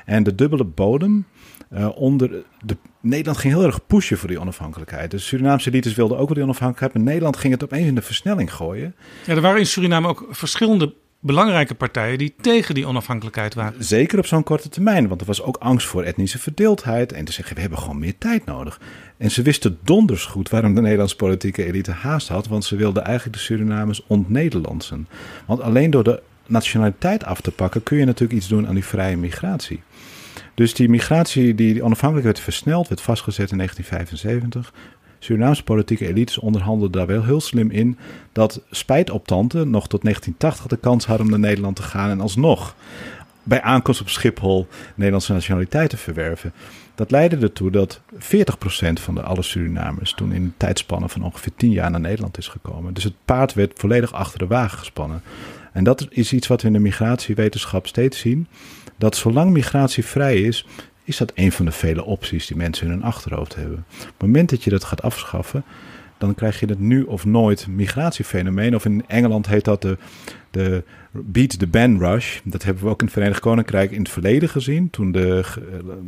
En 0.04 0.22
de 0.22 0.34
dubbele 0.34 0.64
bodem 0.64 1.26
uh, 1.72 1.88
onder 1.94 2.30
de, 2.64 2.76
Nederland 3.00 3.38
ging 3.38 3.54
heel 3.54 3.64
erg 3.64 3.86
pushen 3.86 4.18
voor 4.18 4.28
die 4.28 4.40
onafhankelijkheid. 4.40 5.10
De 5.10 5.18
Surinaamse 5.18 5.68
elites 5.68 5.94
wilden 5.94 6.18
ook 6.18 6.26
wel 6.26 6.34
die 6.34 6.44
onafhankelijkheid, 6.44 6.94
maar 6.94 7.02
Nederland 7.02 7.36
ging 7.36 7.52
het 7.52 7.64
opeens 7.64 7.86
in 7.86 7.94
de 7.94 8.02
versnelling 8.02 8.52
gooien. 8.52 8.94
Ja, 9.26 9.34
er 9.34 9.40
waren 9.40 9.58
in 9.58 9.66
Suriname 9.66 10.08
ook 10.08 10.26
verschillende 10.30 10.94
belangrijke 11.20 11.74
partijen 11.74 12.18
die 12.18 12.34
tegen 12.40 12.74
die 12.74 12.86
onafhankelijkheid 12.86 13.54
waren. 13.54 13.84
Zeker 13.84 14.18
op 14.18 14.26
zo'n 14.26 14.42
korte 14.42 14.68
termijn, 14.68 15.08
want 15.08 15.20
er 15.20 15.26
was 15.26 15.42
ook 15.42 15.56
angst 15.56 15.86
voor 15.86 16.02
etnische 16.02 16.38
verdeeldheid 16.38 17.12
en 17.12 17.24
te 17.24 17.32
zeggen 17.32 17.54
we 17.54 17.60
hebben 17.60 17.78
gewoon 17.78 17.98
meer 17.98 18.18
tijd 18.18 18.44
nodig. 18.44 18.80
En 19.16 19.30
ze 19.30 19.42
wisten 19.42 19.78
donders 19.82 20.24
goed 20.24 20.48
waarom 20.48 20.74
de 20.74 20.80
Nederlandse 20.80 21.16
politieke 21.16 21.64
elite 21.64 21.90
haast 21.90 22.28
had, 22.28 22.48
want 22.48 22.64
ze 22.64 22.76
wilden 22.76 23.04
eigenlijk 23.04 23.36
de 23.36 23.42
Surinamers 23.42 24.06
ont-Nederlandsen. 24.06 25.08
Want 25.46 25.60
alleen 25.60 25.90
door 25.90 26.04
de 26.04 26.22
nationaliteit 26.46 27.24
af 27.24 27.40
te 27.40 27.50
pakken 27.50 27.82
kun 27.82 27.98
je 27.98 28.04
natuurlijk 28.04 28.38
iets 28.38 28.48
doen 28.48 28.68
aan 28.68 28.74
die 28.74 28.84
vrije 28.84 29.16
migratie. 29.16 29.82
Dus 30.54 30.74
die 30.74 30.88
migratie, 30.88 31.54
die 31.54 31.82
onafhankelijk 31.82 32.26
werd 32.26 32.40
versneld, 32.40 32.88
werd 32.88 33.00
vastgezet 33.00 33.50
in 33.50 33.56
1975. 33.56 34.72
Surinaamse 35.18 35.64
politieke 35.64 36.08
elites 36.08 36.38
onderhandelden 36.38 36.98
daar 36.98 37.06
wel 37.06 37.24
heel 37.24 37.40
slim 37.40 37.70
in 37.70 37.98
dat 38.32 38.62
spijtoptanten 38.70 39.70
nog 39.70 39.88
tot 39.88 40.02
1980 40.02 40.66
de 40.66 40.76
kans 40.76 41.06
hadden 41.06 41.26
om 41.26 41.32
naar 41.32 41.40
Nederland 41.40 41.76
te 41.76 41.82
gaan 41.82 42.10
en 42.10 42.20
alsnog 42.20 42.74
bij 43.42 43.62
aankomst 43.62 44.00
op 44.00 44.08
Schiphol 44.08 44.66
Nederlandse 44.94 45.32
nationaliteit 45.32 45.90
te 45.90 45.96
verwerven. 45.96 46.52
Dat 46.94 47.10
leidde 47.10 47.36
ertoe 47.36 47.70
dat 47.70 48.00
40% 48.14 48.18
van 48.92 49.14
de 49.14 49.22
alle 49.22 49.42
Surinamers 49.42 50.12
toen 50.12 50.32
in 50.32 50.42
een 50.42 50.54
tijdspanne 50.56 51.08
van 51.08 51.22
ongeveer 51.22 51.52
10 51.56 51.70
jaar 51.70 51.90
naar 51.90 52.00
Nederland 52.00 52.38
is 52.38 52.48
gekomen. 52.48 52.94
Dus 52.94 53.04
het 53.04 53.14
paard 53.24 53.54
werd 53.54 53.72
volledig 53.78 54.12
achter 54.12 54.38
de 54.38 54.46
wagen 54.46 54.78
gespannen. 54.78 55.22
En 55.72 55.84
dat 55.84 56.06
is 56.10 56.32
iets 56.32 56.46
wat 56.46 56.60
we 56.60 56.66
in 56.66 56.72
de 56.72 56.78
migratiewetenschap 56.78 57.86
steeds 57.86 58.18
zien. 58.18 58.46
Dat 58.96 59.16
zolang 59.16 59.50
migratie 59.50 60.04
vrij 60.04 60.40
is, 60.40 60.66
is 61.04 61.16
dat 61.16 61.32
een 61.34 61.52
van 61.52 61.64
de 61.64 61.72
vele 61.72 62.04
opties 62.04 62.46
die 62.46 62.56
mensen 62.56 62.86
in 62.86 62.92
hun 62.92 63.02
achterhoofd 63.02 63.54
hebben. 63.54 63.84
Op 63.88 64.06
het 64.06 64.20
moment 64.20 64.50
dat 64.50 64.64
je 64.64 64.70
dat 64.70 64.84
gaat 64.84 65.02
afschaffen, 65.02 65.64
dan 66.18 66.34
krijg 66.34 66.60
je 66.60 66.66
het 66.66 66.80
nu 66.80 67.02
of 67.02 67.24
nooit 67.24 67.66
migratiefenomeen. 67.66 68.74
Of 68.74 68.84
in 68.84 69.04
Engeland 69.06 69.46
heet 69.46 69.64
dat 69.64 69.82
de, 69.82 69.98
de 70.54 70.82
beat 71.10 71.58
the 71.58 71.66
ban 71.66 71.98
rush. 71.98 72.38
Dat 72.44 72.62
hebben 72.62 72.84
we 72.84 72.90
ook 72.90 73.00
in 73.00 73.04
het 73.04 73.14
Verenigd 73.14 73.40
Koninkrijk 73.40 73.90
in 73.90 73.98
het 73.98 74.08
verleden 74.08 74.48
gezien. 74.48 74.90
Toen 74.90 75.12
de 75.12 75.44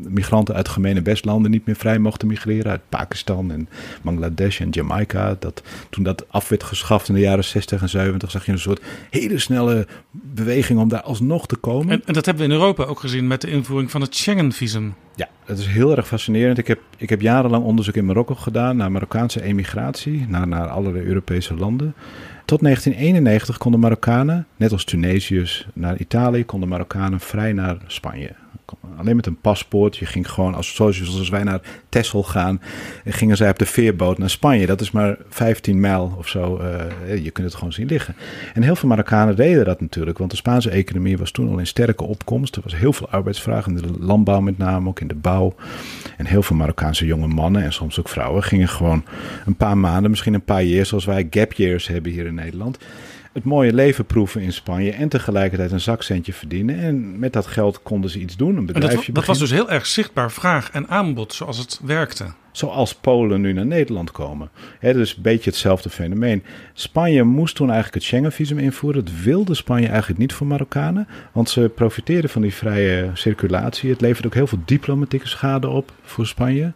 migranten 0.09 0.55
uit 0.55 0.69
gemene 0.69 1.03
bestlanden 1.03 1.51
niet 1.51 1.67
meer 1.67 1.77
vrij 1.77 1.99
mochten 1.99 2.29
migreren. 2.29 2.71
Uit 2.71 2.89
Pakistan 2.89 3.51
en 3.51 3.69
Bangladesh 4.03 4.61
en 4.61 4.69
Jamaica. 4.71 5.37
Dat, 5.39 5.63
toen 5.91 6.05
dat 6.05 6.25
af 6.29 6.49
werd 6.49 6.63
geschaft 6.63 7.09
in 7.09 7.15
de 7.15 7.21
jaren 7.21 7.45
60 7.45 7.83
en 7.83 7.89
70 7.89 8.31
zag 8.31 8.47
je 8.47 8.53
een 8.53 8.59
soort 8.59 8.83
hele 9.11 9.39
snelle 9.39 9.87
beweging 10.11 10.79
om 10.79 10.89
daar 10.89 11.03
alsnog 11.03 11.47
te 11.47 11.57
komen. 11.57 11.91
En, 11.91 12.03
en 12.05 12.15
dat 12.15 12.27
hebben 12.27 12.47
we 12.47 12.53
in 12.53 12.59
Europa 12.59 12.85
ook 12.85 13.01
gezien 13.01 13.27
met 13.27 13.41
de 13.41 13.51
invoering 13.51 13.91
van 13.91 14.01
het 14.01 14.17
Schengen-visum. 14.17 14.95
Ja, 15.15 15.29
dat 15.45 15.59
is 15.59 15.67
heel 15.67 15.97
erg 15.97 16.07
fascinerend. 16.07 16.59
Ik 16.59 16.67
heb, 16.67 16.81
ik 16.97 17.09
heb 17.09 17.21
jarenlang 17.21 17.65
onderzoek 17.65 17.95
in 17.95 18.05
Marokko 18.05 18.35
gedaan 18.35 18.77
naar 18.77 18.93
Marokkaanse 18.93 19.43
emigratie, 19.43 20.27
naar, 20.29 20.49
naar 20.49 20.69
allerlei 20.69 21.05
Europese 21.05 21.55
landen. 21.55 21.95
Tot 22.47 22.61
1991 22.63 23.59
konden 23.59 23.81
Marokkanen, 23.81 24.47
net 24.57 24.73
als 24.73 24.85
Tunesiërs 24.85 25.67
naar 25.75 25.97
Italië, 25.97 26.45
konden 26.45 26.69
Marokkanen 26.69 27.21
vrij 27.21 27.53
naar 27.53 27.77
Spanje. 27.87 28.31
Alleen 28.97 29.17
met 29.17 29.27
een 29.27 29.41
paspoort. 29.41 29.97
Je 29.97 30.07
ging 30.07 30.31
gewoon, 30.31 30.55
als, 30.55 30.75
zoals, 30.75 31.19
als 31.19 31.29
wij 31.29 31.43
naar 31.43 31.61
Texel 31.89 32.23
gaan, 32.23 32.61
gingen 33.05 33.37
zij 33.37 33.51
op 33.51 33.59
de 33.59 33.67
veerboot 33.67 34.19
naar 34.19 34.31
Spanje. 34.31 34.67
Dat 34.67 34.81
is 34.81 34.91
maar 34.91 35.17
15 35.29 35.81
mijl 35.81 36.15
of 36.19 36.29
zo. 36.29 36.61
Uh, 36.61 37.25
je 37.25 37.31
kunt 37.31 37.47
het 37.47 37.57
gewoon 37.57 37.73
zien 37.73 37.87
liggen. 37.87 38.15
En 38.55 38.63
heel 38.63 38.77
veel 38.77 38.89
Marokkanen 38.89 39.37
deden 39.37 39.65
dat 39.65 39.81
natuurlijk, 39.81 40.19
want 40.19 40.31
de 40.31 40.37
Spaanse 40.37 40.71
economie 40.71 41.19
was 41.19 41.31
toen 41.31 41.49
al 41.49 41.59
in 41.59 41.67
sterke 41.67 42.05
opkomst. 42.05 42.57
Er 42.57 42.63
was 42.63 42.77
heel 42.77 42.93
veel 42.93 43.09
arbeidsvraag 43.11 43.67
in 43.67 43.75
de 43.75 43.83
landbouw 43.99 44.41
met 44.41 44.59
name, 44.59 44.89
ook 44.89 45.01
in 45.01 45.09
de 45.09 45.15
bouw. 45.15 45.55
En 46.17 46.27
heel 46.27 46.43
veel 46.43 46.57
Marokkaanse 46.57 47.07
jonge 47.07 47.27
mannen 47.27 47.63
en 47.63 47.73
soms 47.73 47.99
ook 47.99 48.09
vrouwen 48.09 48.43
gingen 48.43 48.69
gewoon 48.69 49.05
een 49.47 49.57
paar 49.57 49.79
maanden, 49.79 50.11
misschien 50.11 50.35
een 50.35 50.45
paar 50.45 50.63
jaar, 50.63 50.87
zoals 50.87 51.05
wij 51.05 51.27
gap 51.31 51.53
years 51.53 51.87
hebben 51.87 52.13
hier 52.13 52.27
in 52.27 52.35
Nederland 52.35 52.79
het 53.37 53.45
mooie 53.45 53.73
leven 53.73 54.05
proeven 54.07 54.41
in 54.41 54.53
Spanje 54.53 54.93
en 54.93 55.09
tegelijkertijd 55.09 55.73
een 55.73 55.81
zakcentje 55.81 56.33
verdienen. 56.33 56.79
En 56.79 57.19
met 57.19 57.33
dat 57.33 57.47
geld 57.47 57.83
konden 57.83 58.11
ze 58.11 58.19
iets 58.19 58.37
doen, 58.37 58.57
een 58.57 58.67
bedrijfje 58.67 59.07
dat, 59.07 59.15
dat 59.15 59.25
was 59.25 59.39
dus 59.39 59.51
heel 59.51 59.71
erg 59.71 59.87
zichtbaar 59.87 60.33
vraag 60.33 60.71
en 60.71 60.89
aanbod 60.89 61.35
zoals 61.35 61.59
het 61.59 61.81
werkte. 61.85 62.25
Zoals 62.53 62.95
Polen 62.95 63.41
nu 63.41 63.53
naar 63.53 63.67
Nederland 63.67 64.11
komen. 64.11 64.51
He, 64.79 64.93
dus 64.93 65.17
een 65.17 65.23
beetje 65.23 65.51
hetzelfde 65.51 65.91
fenomeen. 65.91 66.43
Spanje 66.73 67.23
moest 67.23 67.55
toen 67.55 67.67
eigenlijk 67.67 67.95
het 67.95 68.05
Schengen-visum 68.05 68.59
invoeren. 68.59 69.05
Dat 69.05 69.15
wilde 69.23 69.55
Spanje 69.55 69.89
eigenlijk 69.89 70.19
niet 70.19 70.33
voor 70.33 70.47
Marokkanen. 70.47 71.09
Want 71.33 71.51
ze 71.51 71.71
profiteerden 71.75 72.31
van 72.31 72.43
die 72.43 72.55
vrije 72.55 73.11
circulatie. 73.15 73.91
Het 73.91 74.01
levert 74.01 74.27
ook 74.27 74.35
heel 74.35 74.47
veel 74.47 74.63
diplomatieke 74.65 75.29
schade 75.29 75.69
op 75.69 75.93
voor 76.03 76.27
Spanje. 76.27 76.73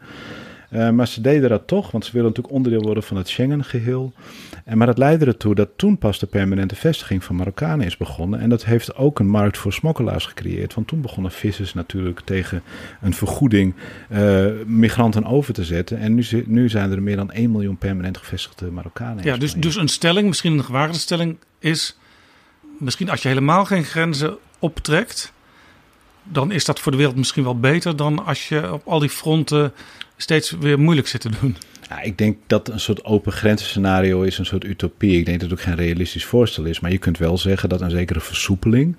Uh, 0.71 0.91
maar 0.91 1.09
ze 1.09 1.21
deden 1.21 1.49
dat 1.49 1.67
toch, 1.67 1.91
want 1.91 2.05
ze 2.05 2.13
willen 2.13 2.29
natuurlijk 2.29 2.55
onderdeel 2.55 2.83
worden 2.83 3.03
van 3.03 3.17
het 3.17 3.29
Schengen-geheel. 3.29 4.13
En, 4.71 4.79
maar 4.79 4.87
dat 4.87 4.99
leidde 4.99 5.27
ertoe 5.27 5.55
dat 5.55 5.69
toen 5.77 5.99
pas 5.99 6.19
de 6.19 6.27
permanente 6.27 6.75
vestiging 6.75 7.25
van 7.25 7.37
Marokkanen 7.37 7.87
is 7.87 7.97
begonnen. 7.97 8.41
En 8.41 8.49
dat 8.49 8.65
heeft 8.65 8.95
ook 8.95 9.19
een 9.19 9.29
markt 9.29 9.59
voor 9.59 9.73
smokkelaars 9.73 10.27
gecreëerd. 10.27 10.75
Want 10.75 10.87
toen 10.87 11.01
begonnen 11.01 11.33
vissers 11.33 11.75
natuurlijk 11.75 12.21
tegen 12.25 12.63
een 13.01 13.15
vergoeding 13.15 13.75
uh, 14.11 14.47
migranten 14.67 15.25
over 15.25 15.55
te 15.55 15.65
zetten. 15.65 15.99
En 15.99 16.15
nu, 16.15 16.25
nu 16.47 16.69
zijn 16.69 16.91
er 16.91 17.03
meer 17.03 17.17
dan 17.17 17.31
1 17.31 17.51
miljoen 17.51 17.77
permanent 17.77 18.17
gevestigde 18.17 18.71
Marokkanen. 18.71 19.25
Ja, 19.25 19.37
dus, 19.37 19.55
dus 19.55 19.77
een 19.77 19.89
stelling, 19.89 20.29
misschien 20.29 20.53
een 20.53 20.65
gewaagde 20.65 20.99
stelling, 20.99 21.37
is 21.59 21.99
misschien 22.79 23.11
als 23.11 23.23
je 23.23 23.29
helemaal 23.29 23.65
geen 23.65 23.85
grenzen 23.85 24.37
optrekt, 24.59 25.33
dan 26.23 26.53
is 26.53 26.65
dat 26.65 26.81
voor 26.81 26.93
de 26.93 26.99
wereld 26.99 27.17
misschien 27.17 27.45
wel 27.45 27.61
beter 27.61 27.97
dan 27.97 28.27
als 28.27 28.49
je 28.49 28.73
op 28.73 28.87
al 28.87 28.99
die 28.99 29.11
fronten 29.11 29.73
steeds 30.17 30.51
weer 30.51 30.79
moeilijk 30.79 31.09
zit 31.09 31.21
te 31.21 31.31
doen. 31.41 31.57
Ja, 31.91 32.01
ik 32.01 32.19
denk 32.19 32.37
dat 32.47 32.69
een 32.69 32.81
soort 32.81 33.05
open 33.05 33.33
grenzen 33.33 33.67
scenario 33.67 34.23
is 34.23 34.39
een 34.39 34.47
soort 34.47 34.65
utopie. 34.65 35.19
Ik 35.19 35.27
denk 35.27 35.41
dat 35.41 35.51
het 35.51 35.59
ook 35.59 35.65
geen 35.65 35.75
realistisch 35.75 36.25
voorstel 36.25 36.65
is. 36.65 36.81
Maar 36.81 36.91
je 36.91 36.99
kunt 36.99 37.19
wel 37.19 37.39
zeggen 37.39 37.69
dat 37.69 37.81
een 37.81 37.91
zekere 37.91 38.21
versoepeling, 38.21 38.97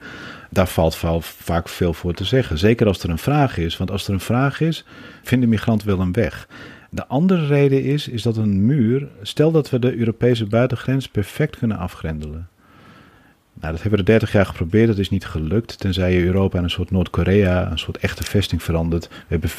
daar 0.49 0.67
valt 0.67 0.95
vaak 1.21 1.69
veel 1.69 1.93
voor 1.93 2.13
te 2.13 2.25
zeggen. 2.25 2.58
Zeker 2.58 2.88
als 2.88 3.04
er 3.04 3.10
een 3.10 3.17
vraag 3.17 3.58
is. 3.58 3.77
Want 3.77 3.91
als 3.91 4.08
er 4.08 4.13
een 4.13 4.19
vraag 4.19 4.62
is, 4.62 4.86
vindt 5.23 5.43
de 5.43 5.49
migrant 5.49 5.84
wel 5.84 5.99
een 5.99 6.12
weg. 6.12 6.47
De 6.89 7.08
andere 7.08 7.45
reden 7.45 7.84
is, 7.84 8.08
is 8.08 8.21
dat 8.21 8.38
een 8.38 8.65
muur, 8.65 9.08
stel 9.21 9.51
dat 9.51 9.69
we 9.69 9.80
de 9.80 9.97
Europese 9.97 10.45
buitengrens 10.45 11.08
perfect 11.08 11.58
kunnen 11.58 11.77
afgrendelen. 11.77 12.49
Nou, 13.62 13.74
dat 13.74 13.82
hebben 13.82 14.00
we 14.00 14.06
30 14.06 14.32
jaar 14.32 14.45
geprobeerd, 14.45 14.88
dat 14.88 14.97
is 14.97 15.10
niet 15.10 15.26
gelukt. 15.26 15.80
Tenzij 15.80 16.13
je 16.13 16.26
Europa 16.26 16.58
in 16.58 16.63
een 16.63 16.69
soort 16.69 16.91
Noord-Korea, 16.91 17.71
een 17.71 17.80
soort 17.80 17.97
echte 17.97 18.24
vesting 18.24 18.63
verandert. 18.63 19.08
We 19.08 19.38
hebben 19.39 19.50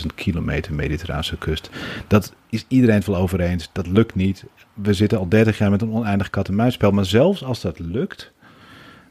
44.000 0.00 0.06
kilometer 0.14 0.74
Mediterraanse 0.74 1.36
kust. 1.36 1.70
Dat 2.06 2.34
is 2.50 2.64
iedereen 2.68 2.94
het 2.94 3.06
wel 3.06 3.16
over 3.16 3.40
eens. 3.40 3.70
Dat 3.72 3.86
lukt 3.86 4.14
niet. 4.14 4.44
We 4.74 4.92
zitten 4.92 5.18
al 5.18 5.28
30 5.28 5.58
jaar 5.58 5.70
met 5.70 5.82
een 5.82 5.92
oneindig 5.92 6.30
kat-en-muisspel. 6.30 6.90
Maar 6.90 7.04
zelfs 7.04 7.44
als 7.44 7.60
dat 7.60 7.78
lukt, 7.78 8.32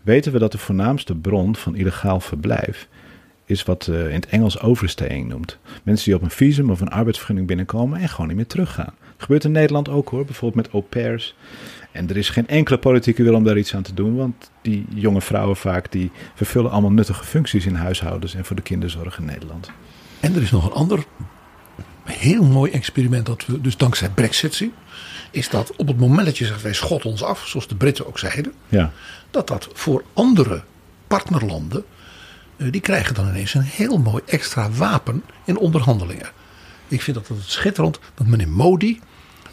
weten 0.02 0.32
we 0.32 0.40
dat 0.40 0.52
de 0.52 0.58
voornaamste 0.58 1.16
bron 1.16 1.56
van 1.56 1.76
illegaal 1.76 2.20
verblijf 2.20 2.88
is 3.46 3.64
wat 3.64 3.88
uh, 3.88 4.08
in 4.08 4.16
het 4.16 4.28
Engels 4.28 4.60
overstaying 4.60 5.28
noemt. 5.28 5.58
Mensen 5.84 6.06
die 6.06 6.16
op 6.16 6.22
een 6.22 6.30
visum 6.30 6.70
of 6.70 6.82
een 6.82 6.90
arbeidsvergunning 6.90 7.48
binnenkomen 7.48 8.00
en 8.00 8.10
gewoon 8.10 8.28
niet 8.28 8.36
meer 8.36 8.48
teruggaan. 8.48 8.94
Gebeurt 9.18 9.44
in 9.44 9.52
Nederland 9.52 9.90
ook 9.90 10.10
hoor, 10.10 10.26
bijvoorbeeld 10.26 10.66
met 10.66 10.74
au 10.74 10.84
pairs. 10.84 11.36
En 11.92 12.10
er 12.10 12.18
is 12.18 12.30
geen 12.30 12.48
enkele 12.48 12.78
politieke 12.78 13.24
wil 13.24 13.36
om 13.36 13.44
daar 13.44 13.58
iets 13.58 13.76
aan 13.76 13.82
te 13.82 13.94
doen, 13.94 14.16
want 14.16 14.52
die 14.62 14.86
jonge 14.94 15.22
vrouwen 15.22 15.56
vaak 15.56 15.92
die 15.92 16.12
vervullen 16.36 16.72
allemaal 16.72 16.92
nuttige 16.92 17.24
functies 17.24 17.66
in 17.66 17.76
huishoudens 17.76 18.36
en 18.36 18.46
voor 18.46 18.56
de 18.56 18.62
kinderzorg 18.62 19.18
in 19.18 19.26
Nederland. 19.26 19.72
En 20.20 20.36
er 20.36 20.42
is 20.42 20.52
nog 20.52 20.66
een 20.66 20.74
ander 20.74 21.06
heel 22.04 22.44
mooi 22.44 22.72
experiment 22.72 23.26
dat 23.26 23.46
we 23.46 23.62
dus 23.62 23.78
dankzij 23.78 24.10
Brexit 24.10 24.54
zien. 24.54 24.74
Is 25.32 25.50
dat 25.50 25.76
op 25.76 25.88
het 25.88 26.00
moment 26.00 26.26
dat 26.26 26.38
je 26.38 26.46
zegt 26.46 26.62
wij 26.62 26.74
schot 26.74 27.06
ons 27.06 27.24
af, 27.24 27.48
zoals 27.48 27.68
de 27.68 27.76
Britten 27.76 28.08
ook 28.08 28.20
zeiden. 28.20 28.54
Ja. 28.70 28.92
Dat 29.32 29.48
dat 29.48 29.70
voor 29.74 30.04
andere 30.14 30.64
partnerlanden, 31.08 31.84
eh, 32.58 32.72
die 32.72 32.82
krijgen 32.82 33.16
dan 33.16 33.28
ineens 33.28 33.54
een 33.54 33.62
heel 33.62 33.98
mooi 33.98 34.24
extra 34.26 34.72
wapen 34.72 35.24
in 35.46 35.58
onderhandelingen. 35.58 36.30
Ik 36.88 37.02
vind 37.02 37.18
dat 37.18 37.28
het 37.28 37.38
schitterend 37.46 38.00
dat 38.14 38.28
meneer 38.28 38.50
Modi, 38.50 39.02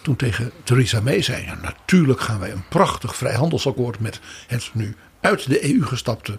toen 0.03 0.17
tegen 0.17 0.53
Theresa 0.63 1.01
May 1.01 1.23
zei: 1.23 1.45
ja, 1.45 1.59
Natuurlijk 1.63 2.21
gaan 2.21 2.39
wij 2.39 2.53
een 2.53 2.69
prachtig 2.69 3.17
vrijhandelsakkoord 3.17 4.01
met 4.01 4.21
het 4.47 4.71
nu 4.73 4.97
uit 5.21 5.49
de 5.49 5.75
EU 5.75 5.83
gestapte 5.83 6.39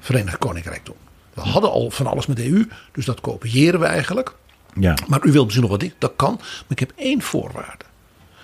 Verenigd 0.00 0.38
Koninkrijk 0.38 0.86
doen. 0.86 0.96
We 1.34 1.40
hadden 1.40 1.70
al 1.70 1.90
van 1.90 2.06
alles 2.06 2.26
met 2.26 2.36
de 2.36 2.48
EU, 2.50 2.68
dus 2.92 3.04
dat 3.04 3.20
kopiëren 3.20 3.80
we 3.80 3.86
eigenlijk. 3.86 4.34
Ja. 4.80 4.94
Maar 5.06 5.24
u 5.24 5.32
wilt 5.32 5.44
misschien 5.44 5.62
nog 5.68 5.70
wat 5.70 5.80
dit, 5.80 5.94
dat 5.98 6.12
kan. 6.16 6.34
Maar 6.36 6.64
ik 6.68 6.78
heb 6.78 6.92
één 6.96 7.22
voorwaarde. 7.22 7.84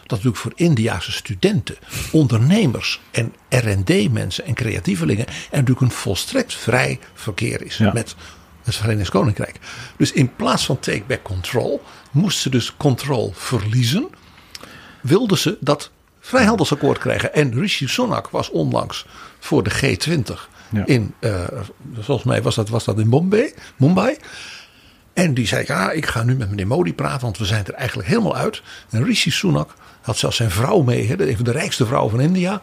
Dat 0.00 0.10
natuurlijk 0.10 0.36
voor 0.36 0.52
Indiase 0.54 1.12
studenten, 1.12 1.76
ondernemers 2.12 3.00
en 3.10 3.34
RD-mensen 3.48 4.44
en 4.44 4.54
creatievelingen 4.54 5.26
er 5.26 5.34
natuurlijk 5.50 5.80
een 5.80 5.90
volstrekt 5.90 6.54
vrij 6.54 6.98
verkeer 7.14 7.62
is 7.62 7.78
met 7.78 8.14
het 8.64 8.76
Verenigd 8.76 9.10
Koninkrijk. 9.10 9.58
Dus 9.96 10.12
in 10.12 10.34
plaats 10.36 10.64
van 10.64 10.78
take 10.78 11.02
back 11.06 11.22
control 11.22 11.82
moesten 12.10 12.42
ze 12.42 12.50
dus 12.50 12.76
control 12.76 13.32
verliezen 13.34 14.08
wilden 15.04 15.38
ze 15.38 15.56
dat 15.60 15.90
vrijhandelsakkoord 16.20 16.98
krijgen. 16.98 17.34
En 17.34 17.54
Rishi 17.54 17.88
Sunak 17.88 18.28
was 18.28 18.50
onlangs 18.50 19.06
voor 19.38 19.62
de 19.62 19.70
G20 19.70 20.52
in, 20.84 21.14
uh, 21.20 21.44
volgens 21.98 22.26
mij 22.26 22.42
was 22.42 22.54
dat, 22.54 22.68
was 22.68 22.84
dat 22.84 22.98
in 22.98 23.08
Bombay, 23.08 23.54
Mumbai. 23.76 24.16
En 25.12 25.34
die 25.34 25.46
zei, 25.46 25.64
ja, 25.66 25.90
ik 25.90 26.06
ga 26.06 26.22
nu 26.22 26.36
met 26.36 26.50
meneer 26.50 26.66
Modi 26.66 26.94
praten, 26.94 27.20
want 27.20 27.38
we 27.38 27.44
zijn 27.44 27.64
er 27.66 27.74
eigenlijk 27.74 28.08
helemaal 28.08 28.36
uit. 28.36 28.62
En 28.90 29.04
Rishi 29.04 29.30
Sunak 29.30 29.74
had 30.00 30.16
zelfs 30.16 30.36
zijn 30.36 30.50
vrouw 30.50 30.82
mee, 30.82 31.26
even 31.26 31.44
de 31.44 31.50
rijkste 31.50 31.86
vrouw 31.86 32.08
van 32.08 32.20
India. 32.20 32.60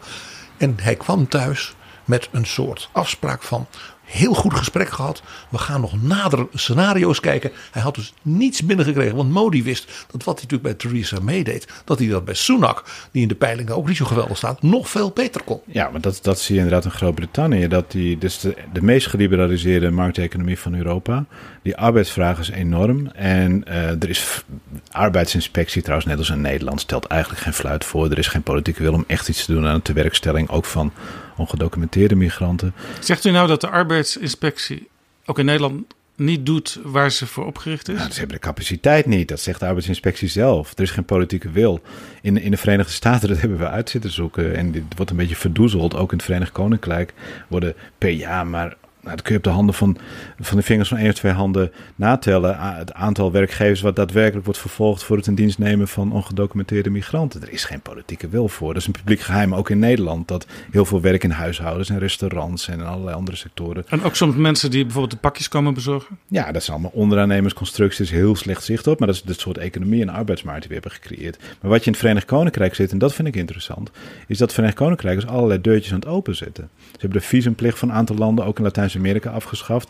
En 0.56 0.74
hij 0.80 0.96
kwam 0.96 1.28
thuis 1.28 1.74
met 2.04 2.28
een 2.32 2.46
soort 2.46 2.88
afspraak 2.92 3.42
van 3.42 3.66
heel 4.12 4.34
goed 4.34 4.54
gesprek 4.54 4.88
gehad. 4.88 5.22
We 5.48 5.58
gaan 5.58 5.80
nog 5.80 6.02
nader 6.02 6.46
scenario's 6.54 7.20
kijken. 7.20 7.50
Hij 7.70 7.82
had 7.82 7.94
dus 7.94 8.12
niets 8.22 8.62
binnengekregen. 8.62 9.16
Want 9.16 9.30
Modi 9.30 9.62
wist 9.62 10.06
dat 10.10 10.24
wat 10.24 10.40
hij 10.40 10.48
natuurlijk 10.50 10.62
bij 10.62 10.74
Theresa 10.74 11.20
May 11.20 11.42
deed. 11.42 11.68
Dat 11.84 11.98
hij 11.98 12.08
dat 12.08 12.24
bij 12.24 12.34
Sunak, 12.34 12.84
die 13.10 13.22
in 13.22 13.28
de 13.28 13.34
peilingen 13.34 13.76
ook 13.76 13.88
niet 13.88 13.96
zo 13.96 14.04
geweldig 14.04 14.36
staat, 14.36 14.62
nog 14.62 14.88
veel 14.88 15.10
beter 15.10 15.42
kon. 15.42 15.60
Ja, 15.66 15.88
maar 15.90 16.00
dat, 16.00 16.18
dat 16.22 16.40
zie 16.40 16.54
je 16.54 16.60
inderdaad 16.60 16.84
in 16.84 16.90
Groot-Brittannië. 16.90 17.68
Dat 17.68 17.90
die, 17.90 18.18
dus 18.18 18.40
de, 18.40 18.82
meest 18.82 19.06
geliberaliseerde 19.06 19.90
markteconomie 19.90 20.58
van 20.58 20.74
Europa. 20.74 21.24
Die 21.62 21.76
arbeidsvraag 21.76 22.38
is 22.38 22.50
enorm. 22.50 23.06
En 23.06 23.64
uh, 23.68 23.74
er 24.02 24.08
is 24.08 24.44
arbeidsinspectie 24.90 25.82
trouwens, 25.82 26.08
net 26.08 26.18
als 26.18 26.30
in 26.30 26.40
Nederland, 26.40 26.80
stelt 26.80 27.06
eigenlijk 27.06 27.42
geen 27.42 27.52
fluit 27.52 27.84
voor. 27.84 28.10
Er 28.10 28.18
is 28.18 28.26
geen 28.26 28.42
politieke 28.42 28.82
wil 28.82 28.92
om 28.92 29.04
echt 29.06 29.28
iets 29.28 29.44
te 29.44 29.52
doen 29.52 29.66
aan 29.66 29.74
de 29.74 29.82
tewerkstelling. 29.82 30.48
Ook 30.48 30.64
van 30.64 30.92
ongedocumenteerde 31.36 32.14
migranten. 32.14 32.74
Zegt 33.00 33.24
u 33.24 33.30
nou 33.30 33.48
dat 33.48 33.60
de 33.60 33.68
arbeidsinspectie 33.68 34.88
ook 35.24 35.38
in 35.38 35.44
Nederland 35.44 35.84
niet 36.16 36.46
doet 36.46 36.78
waar 36.82 37.10
ze 37.10 37.26
voor 37.26 37.46
opgericht 37.46 37.88
is? 37.88 37.98
Nou, 37.98 38.10
ze 38.10 38.18
hebben 38.18 38.36
de 38.36 38.42
capaciteit 38.42 39.06
niet. 39.06 39.28
Dat 39.28 39.40
zegt 39.40 39.60
de 39.60 39.66
arbeidsinspectie 39.66 40.28
zelf. 40.28 40.72
Er 40.76 40.82
is 40.82 40.90
geen 40.90 41.04
politieke 41.04 41.50
wil. 41.50 41.80
In, 42.22 42.40
in 42.40 42.50
de 42.50 42.56
Verenigde 42.56 42.92
Staten, 42.92 43.28
dat 43.28 43.40
hebben 43.40 43.58
we 43.58 43.68
uit 43.68 43.90
zitten 43.90 44.10
zoeken. 44.10 44.56
En 44.56 44.72
dit 44.72 44.82
wordt 44.96 45.10
een 45.10 45.16
beetje 45.16 45.36
verdoezeld. 45.36 45.96
Ook 45.96 46.10
in 46.10 46.16
het 46.16 46.26
Verenigd 46.26 46.52
Koninkrijk 46.52 47.12
worden 47.48 47.74
per 47.98 48.10
jaar 48.10 48.46
maar 48.46 48.76
nou, 49.02 49.16
dat 49.16 49.22
kun 49.22 49.32
je 49.32 49.38
op 49.38 49.44
de 49.44 49.50
handen 49.50 49.74
van, 49.74 49.96
van 50.40 50.56
de 50.56 50.62
vingers 50.62 50.88
van 50.88 50.98
één 50.98 51.08
of 51.08 51.14
twee 51.14 51.32
handen 51.32 51.72
natellen. 51.94 52.58
Het 52.58 52.92
aantal 52.92 53.32
werkgevers 53.32 53.80
wat 53.80 53.96
daadwerkelijk 53.96 54.44
wordt 54.44 54.60
vervolgd 54.60 55.02
voor 55.02 55.16
het 55.16 55.26
in 55.26 55.34
dienst 55.34 55.58
nemen 55.58 55.88
van 55.88 56.12
ongedocumenteerde 56.12 56.90
migranten. 56.90 57.42
Er 57.42 57.52
is 57.52 57.64
geen 57.64 57.80
politieke 57.80 58.28
wil 58.28 58.48
voor. 58.48 58.72
Dat 58.72 58.82
is 58.82 58.86
een 58.86 58.92
publiek 58.92 59.20
geheim, 59.20 59.54
ook 59.54 59.70
in 59.70 59.78
Nederland. 59.78 60.28
Dat 60.28 60.46
heel 60.70 60.84
veel 60.84 61.00
werk 61.00 61.24
in 61.24 61.30
huishoudens 61.30 61.90
en 61.90 61.98
restaurants 61.98 62.68
en 62.68 62.86
allerlei 62.86 63.16
andere 63.16 63.36
sectoren. 63.36 63.84
En 63.88 64.02
ook 64.02 64.14
soms 64.14 64.36
mensen 64.36 64.70
die 64.70 64.82
bijvoorbeeld 64.82 65.12
de 65.12 65.20
pakjes 65.20 65.48
komen 65.48 65.74
bezorgen? 65.74 66.18
Ja, 66.28 66.52
dat 66.52 66.62
zijn 66.62 66.76
allemaal 66.76 66.94
onderaannemersconstructies, 66.94 68.10
heel 68.10 68.36
slecht 68.36 68.64
zicht 68.64 68.86
op. 68.86 68.98
Maar 68.98 69.08
dat 69.08 69.16
is 69.16 69.22
het 69.26 69.40
soort 69.40 69.58
economie 69.58 70.02
en 70.02 70.08
arbeidsmarkt 70.08 70.60
die 70.60 70.68
we 70.68 70.74
hebben 70.74 70.92
gecreëerd. 70.92 71.38
Maar 71.60 71.70
wat 71.70 71.80
je 71.80 71.86
in 71.86 71.92
het 71.92 72.00
Verenigd 72.00 72.26
Koninkrijk 72.26 72.74
zit, 72.74 72.92
en 72.92 72.98
dat 72.98 73.14
vind 73.14 73.28
ik 73.28 73.36
interessant, 73.36 73.90
is 74.26 74.38
dat 74.38 74.38
het 74.38 74.52
Verenigd 74.52 74.76
Koninkrijk 74.76 75.20
dus 75.20 75.30
allerlei 75.30 75.60
deurtjes 75.60 75.92
aan 75.92 75.98
het 75.98 76.08
openzetten. 76.08 76.68
Ze 76.76 76.98
hebben 76.98 77.20
de 77.20 77.26
visumplicht 77.26 77.78
van 77.78 77.88
een 77.88 77.94
aantal 77.94 78.16
landen, 78.16 78.44
ook 78.44 78.58
in 78.58 78.64
Latijns 78.64 78.91
amerika 78.96 79.30
afgeschaft. 79.30 79.88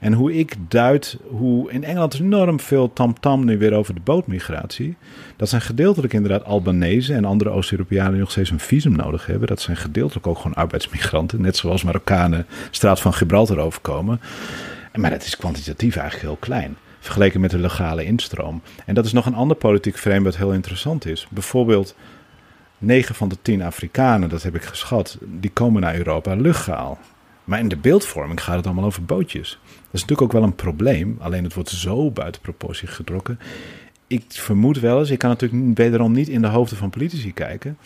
En 0.00 0.12
hoe 0.12 0.34
ik 0.34 0.54
duid, 0.68 1.16
hoe 1.28 1.70
in 1.70 1.84
Engeland 1.84 2.20
enorm 2.20 2.60
veel 2.60 2.92
tamtam 2.92 3.14
-tam 3.20 3.44
nu 3.44 3.58
weer 3.58 3.72
over 3.74 3.94
de 3.94 4.00
bootmigratie. 4.00 4.96
Dat 5.36 5.48
zijn 5.48 5.60
gedeeltelijk 5.60 6.12
inderdaad 6.12 6.44
Albanese 6.44 7.14
en 7.14 7.24
andere 7.24 7.50
Oost-Europeanen 7.50 8.10
die 8.10 8.20
nog 8.20 8.30
steeds 8.30 8.50
een 8.50 8.60
visum 8.60 8.96
nodig 8.96 9.26
hebben. 9.26 9.48
Dat 9.48 9.60
zijn 9.60 9.76
gedeeltelijk 9.76 10.26
ook 10.26 10.36
gewoon 10.36 10.54
arbeidsmigranten, 10.54 11.40
net 11.40 11.56
zoals 11.56 11.84
Marokkanen 11.84 12.46
straat 12.70 13.00
van 13.00 13.14
Gibraltar 13.14 13.58
overkomen. 13.58 14.20
Maar 14.94 15.10
dat 15.10 15.24
is 15.24 15.36
kwantitatief 15.36 15.96
eigenlijk 15.96 16.28
heel 16.28 16.38
klein 16.40 16.76
vergeleken 17.00 17.40
met 17.40 17.50
de 17.50 17.58
legale 17.58 18.04
instroom. 18.04 18.62
En 18.86 18.94
dat 18.94 19.04
is 19.04 19.12
nog 19.12 19.26
een 19.26 19.34
ander 19.34 19.56
politiek 19.56 19.98
frame 19.98 20.24
wat 20.24 20.36
heel 20.36 20.52
interessant 20.52 21.06
is. 21.06 21.26
Bijvoorbeeld 21.30 21.94
9 22.78 23.14
van 23.14 23.28
de 23.28 23.36
10 23.42 23.62
Afrikanen, 23.62 24.28
dat 24.28 24.42
heb 24.42 24.54
ik 24.54 24.62
geschat, 24.62 25.18
die 25.20 25.50
komen 25.50 25.82
naar 25.82 25.96
Europa 25.96 26.34
legaal. 26.34 26.98
Maar 27.44 27.58
in 27.58 27.68
de 27.68 27.76
beeldvorming 27.76 28.42
gaat 28.42 28.56
het 28.56 28.66
allemaal 28.66 28.84
over 28.84 29.04
bootjes. 29.04 29.58
Dat 29.62 29.78
is 29.92 30.00
natuurlijk 30.00 30.22
ook 30.22 30.32
wel 30.32 30.42
een 30.42 30.54
probleem. 30.54 31.16
Alleen 31.20 31.44
het 31.44 31.54
wordt 31.54 31.70
zo 31.70 32.10
buiten 32.10 32.40
proportie 32.40 32.88
getrokken. 32.88 33.38
Ik 34.06 34.24
vermoed 34.28 34.80
wel 34.80 34.98
eens, 34.98 35.10
ik 35.10 35.18
kan 35.18 35.30
natuurlijk 35.30 35.78
wederom 35.78 36.12
niet 36.12 36.28
in 36.28 36.42
de 36.42 36.48
hoofden 36.48 36.78
van 36.78 36.90
politici 36.90 37.32
kijken. 37.32 37.78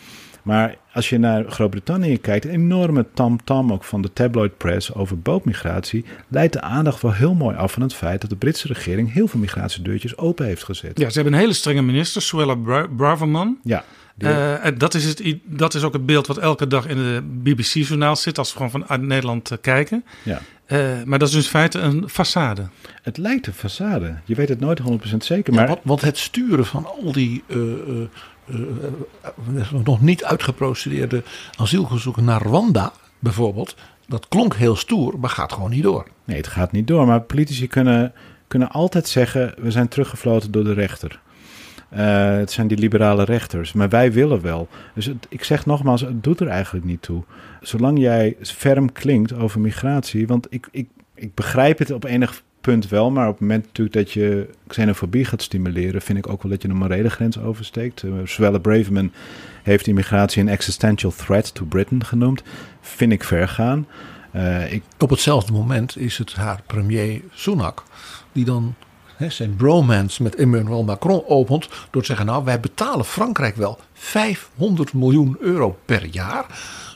Maar 0.43 0.75
als 0.93 1.09
je 1.09 1.17
naar 1.17 1.51
Groot-Brittannië 1.51 2.17
kijkt, 2.17 2.45
een 2.45 2.51
enorme 2.51 3.05
tam-tam 3.13 3.73
ook 3.73 3.83
van 3.83 4.01
de 4.01 4.13
tabloid 4.13 4.57
press 4.57 4.93
over 4.93 5.19
bootmigratie, 5.19 6.05
leidt 6.27 6.53
de 6.53 6.61
aandacht 6.61 7.01
wel 7.01 7.13
heel 7.13 7.33
mooi 7.33 7.55
af 7.55 7.71
van 7.71 7.81
het 7.81 7.93
feit 7.93 8.21
dat 8.21 8.29
de 8.29 8.35
Britse 8.35 8.67
regering 8.67 9.13
heel 9.13 9.27
veel 9.27 9.39
migratiedeurtjes 9.39 10.17
open 10.17 10.45
heeft 10.45 10.63
gezet. 10.63 10.99
Ja, 10.99 11.09
ze 11.09 11.15
hebben 11.15 11.33
een 11.33 11.39
hele 11.39 11.53
strenge 11.53 11.81
minister, 11.81 12.21
Suella 12.21 12.85
Braverman. 12.95 13.57
Ja. 13.63 13.83
Uh, 14.19 14.55
dat, 14.77 14.93
is 14.93 15.05
het, 15.05 15.35
dat 15.43 15.73
is 15.73 15.83
ook 15.83 15.93
het 15.93 16.05
beeld 16.05 16.27
wat 16.27 16.37
elke 16.37 16.67
dag 16.67 16.87
in 16.87 16.95
de 16.95 17.21
BBC-journaal 17.23 18.15
zit 18.15 18.37
als 18.37 18.49
we 18.49 18.55
gewoon 18.55 18.71
vanuit 18.71 19.01
Nederland 19.01 19.51
uh, 19.51 19.57
kijken. 19.61 20.05
Ja. 20.23 20.41
Uh, 20.67 21.03
maar 21.05 21.19
dat 21.19 21.27
is 21.27 21.33
dus 21.33 21.43
in 21.43 21.49
feite 21.49 21.79
een 21.79 22.09
façade. 22.09 22.61
Het 23.01 23.17
lijkt 23.17 23.47
een 23.47 23.53
façade. 23.53 24.19
Je 24.25 24.35
weet 24.35 24.49
het 24.49 24.59
nooit 24.59 24.81
100% 24.81 24.83
zeker. 25.17 25.53
Ja, 25.53 25.59
Maar 25.59 25.67
want, 25.67 25.79
want 25.83 26.01
het 26.01 26.17
sturen 26.17 26.65
van 26.65 26.85
al 26.85 27.11
die 27.11 27.43
uh, 27.47 27.57
uh, 28.45 29.71
nog 29.83 30.01
niet 30.01 30.23
uitgeprocedeerde 30.23 31.23
asielgezoeken 31.57 32.23
naar 32.23 32.41
Rwanda 32.41 32.93
bijvoorbeeld, 33.19 33.75
dat 34.07 34.27
klonk 34.27 34.55
heel 34.55 34.75
stoer, 34.75 35.19
maar 35.19 35.29
gaat 35.29 35.53
gewoon 35.53 35.69
niet 35.69 35.83
door. 35.83 36.07
Nee, 36.25 36.37
het 36.37 36.47
gaat 36.47 36.71
niet 36.71 36.87
door. 36.87 37.05
Maar 37.05 37.21
politici 37.21 37.67
kunnen, 37.67 38.13
kunnen 38.47 38.69
altijd 38.69 39.07
zeggen: 39.07 39.53
we 39.57 39.71
zijn 39.71 39.87
teruggefloten 39.87 40.51
door 40.51 40.63
de 40.63 40.73
rechter. 40.73 41.19
Uh, 41.93 42.37
het 42.37 42.51
zijn 42.51 42.67
die 42.67 42.77
liberale 42.77 43.23
rechters. 43.23 43.73
Maar 43.73 43.89
wij 43.89 44.11
willen 44.11 44.41
wel. 44.41 44.67
Dus 44.93 45.11
ik 45.29 45.43
zeg 45.43 45.65
nogmaals, 45.65 46.01
het 46.01 46.23
doet 46.23 46.39
er 46.39 46.47
eigenlijk 46.47 46.85
niet 46.85 47.01
toe. 47.01 47.23
Zolang 47.61 47.99
jij 47.99 48.35
ferm 48.41 48.91
klinkt 48.91 49.33
over 49.33 49.59
migratie. 49.59 50.27
Want 50.27 50.47
ik, 50.49 50.67
ik, 50.71 50.87
ik 51.15 51.33
begrijp 51.33 51.77
het 51.77 51.91
op 51.91 52.03
enig 52.03 52.43
punt 52.61 52.87
wel. 52.87 53.11
Maar 53.11 53.27
op 53.27 53.31
het 53.31 53.41
moment 53.41 53.65
natuurlijk 53.65 53.95
dat 53.95 54.11
je 54.11 54.49
xenofobie 54.67 55.25
gaat 55.25 55.41
stimuleren. 55.41 56.01
vind 56.01 56.17
ik 56.17 56.27
ook 56.27 56.43
wel 56.43 56.51
dat 56.51 56.61
je 56.61 56.67
een 56.67 56.75
morele 56.75 57.09
grens 57.09 57.39
oversteekt. 57.39 58.03
Uh, 58.03 58.13
Swelle 58.23 58.59
Braverman 58.59 59.11
heeft 59.63 59.87
immigratie 59.87 60.41
een 60.41 60.49
existential 60.49 61.11
threat 61.11 61.53
to 61.53 61.65
Britain 61.65 62.05
genoemd. 62.05 62.43
Vind 62.81 63.11
ik 63.11 63.23
ver 63.23 63.47
gaan. 63.47 63.87
Uh, 64.35 64.73
ik... 64.73 64.83
Op 64.97 65.09
hetzelfde 65.09 65.51
moment 65.51 65.97
is 65.97 66.17
het 66.17 66.33
haar 66.33 66.61
premier 66.67 67.21
Sunak. 67.33 67.83
die 68.31 68.45
dan 68.45 68.75
zijn 69.27 69.55
bromance 69.55 70.23
met 70.23 70.35
Emmanuel 70.35 70.83
Macron 70.83 71.23
opent 71.27 71.67
door 71.91 72.01
te 72.01 72.07
zeggen: 72.07 72.25
Nou, 72.25 72.43
wij 72.43 72.59
betalen 72.59 73.05
Frankrijk 73.05 73.55
wel 73.55 73.79
500 73.93 74.93
miljoen 74.93 75.37
euro 75.39 75.79
per 75.85 76.05
jaar. 76.05 76.45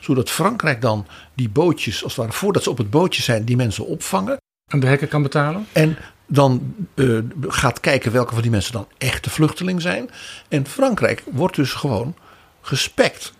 Zodat 0.00 0.30
Frankrijk 0.30 0.80
dan 0.80 1.06
die 1.34 1.48
bootjes, 1.48 2.02
als 2.02 2.16
het 2.16 2.24
ware, 2.24 2.36
voordat 2.36 2.62
ze 2.62 2.70
op 2.70 2.78
het 2.78 2.90
bootje 2.90 3.22
zijn, 3.22 3.44
die 3.44 3.56
mensen 3.56 3.86
opvangen. 3.86 4.36
En 4.72 4.80
de 4.80 4.86
hekken 4.86 5.08
kan 5.08 5.22
betalen? 5.22 5.66
En 5.72 5.96
dan 6.26 6.74
uh, 6.94 7.18
gaat 7.40 7.80
kijken 7.80 8.12
welke 8.12 8.32
van 8.32 8.42
die 8.42 8.50
mensen 8.50 8.72
dan 8.72 8.88
echte 8.98 9.30
vluchteling 9.30 9.82
zijn. 9.82 10.10
En 10.48 10.66
Frankrijk 10.66 11.22
wordt 11.32 11.56
dus 11.56 11.72
gewoon 11.72 12.14
gespekt 12.60 13.32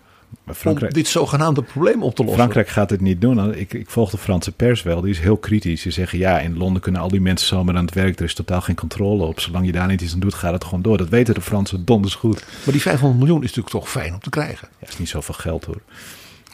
Frankrijk, 0.54 0.92
om 0.92 0.98
dit 0.98 1.08
zogenaamde 1.08 1.62
probleem 1.62 2.02
op 2.02 2.14
te 2.14 2.22
lossen. 2.22 2.40
Frankrijk 2.40 2.68
gaat 2.68 2.90
het 2.90 3.00
niet 3.00 3.20
doen. 3.20 3.54
Ik, 3.54 3.72
ik 3.72 3.90
volg 3.90 4.10
de 4.10 4.18
Franse 4.18 4.52
pers 4.52 4.82
wel. 4.82 5.00
Die 5.00 5.10
is 5.10 5.18
heel 5.18 5.36
kritisch. 5.36 5.82
Ze 5.82 5.90
zeggen 5.90 6.18
ja, 6.18 6.40
in 6.40 6.56
Londen 6.56 6.82
kunnen 6.82 7.00
al 7.00 7.08
die 7.08 7.20
mensen 7.20 7.48
zomaar 7.48 7.76
aan 7.76 7.84
het 7.84 7.94
werk. 7.94 8.18
Er 8.18 8.24
is 8.24 8.34
totaal 8.34 8.60
geen 8.60 8.76
controle 8.76 9.24
op. 9.24 9.40
Zolang 9.40 9.66
je 9.66 9.72
daar 9.72 9.86
niet 9.86 10.00
iets 10.00 10.12
aan 10.12 10.20
doet, 10.20 10.34
gaat 10.34 10.52
het 10.52 10.64
gewoon 10.64 10.82
door. 10.82 10.96
Dat 10.96 11.08
weten 11.08 11.34
de 11.34 11.40
Fransen 11.40 11.84
donders 11.84 12.14
goed. 12.14 12.44
Maar 12.64 12.72
die 12.72 12.82
500 12.82 13.20
miljoen 13.20 13.42
is 13.42 13.54
natuurlijk 13.54 13.84
toch 13.84 13.90
fijn 13.90 14.14
om 14.14 14.20
te 14.20 14.30
krijgen. 14.30 14.68
Ja, 14.80 14.88
is 14.88 14.98
niet 14.98 15.08
zoveel 15.08 15.34
geld 15.34 15.64
hoor. 15.64 15.80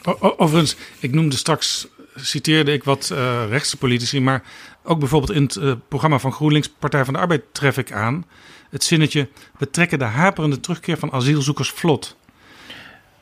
O, 0.03 0.33
overigens, 0.37 0.75
ik 0.99 1.13
noemde 1.13 1.35
straks, 1.35 1.87
citeerde 2.15 2.73
ik 2.73 2.83
wat 2.83 3.09
uh, 3.13 3.43
rechtse 3.49 3.77
politici. 3.77 4.19
Maar 4.19 4.43
ook 4.83 4.99
bijvoorbeeld 4.99 5.31
in 5.31 5.43
het 5.43 5.55
uh, 5.55 5.73
programma 5.87 6.19
van 6.19 6.31
GroenLinks 6.31 6.69
Partij 6.79 7.05
van 7.05 7.13
de 7.13 7.19
Arbeid 7.19 7.43
tref 7.51 7.77
ik 7.77 7.91
aan. 7.91 8.25
Het 8.69 8.83
zinnetje, 8.83 9.27
we 9.57 9.69
trekken 9.69 9.99
de 9.99 10.05
haperende 10.05 10.59
terugkeer 10.59 10.97
van 10.97 11.11
asielzoekers 11.11 11.69
vlot. 11.69 12.15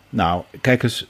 Nou, 0.09 0.43
kijk 0.61 0.83
eens, 0.83 1.07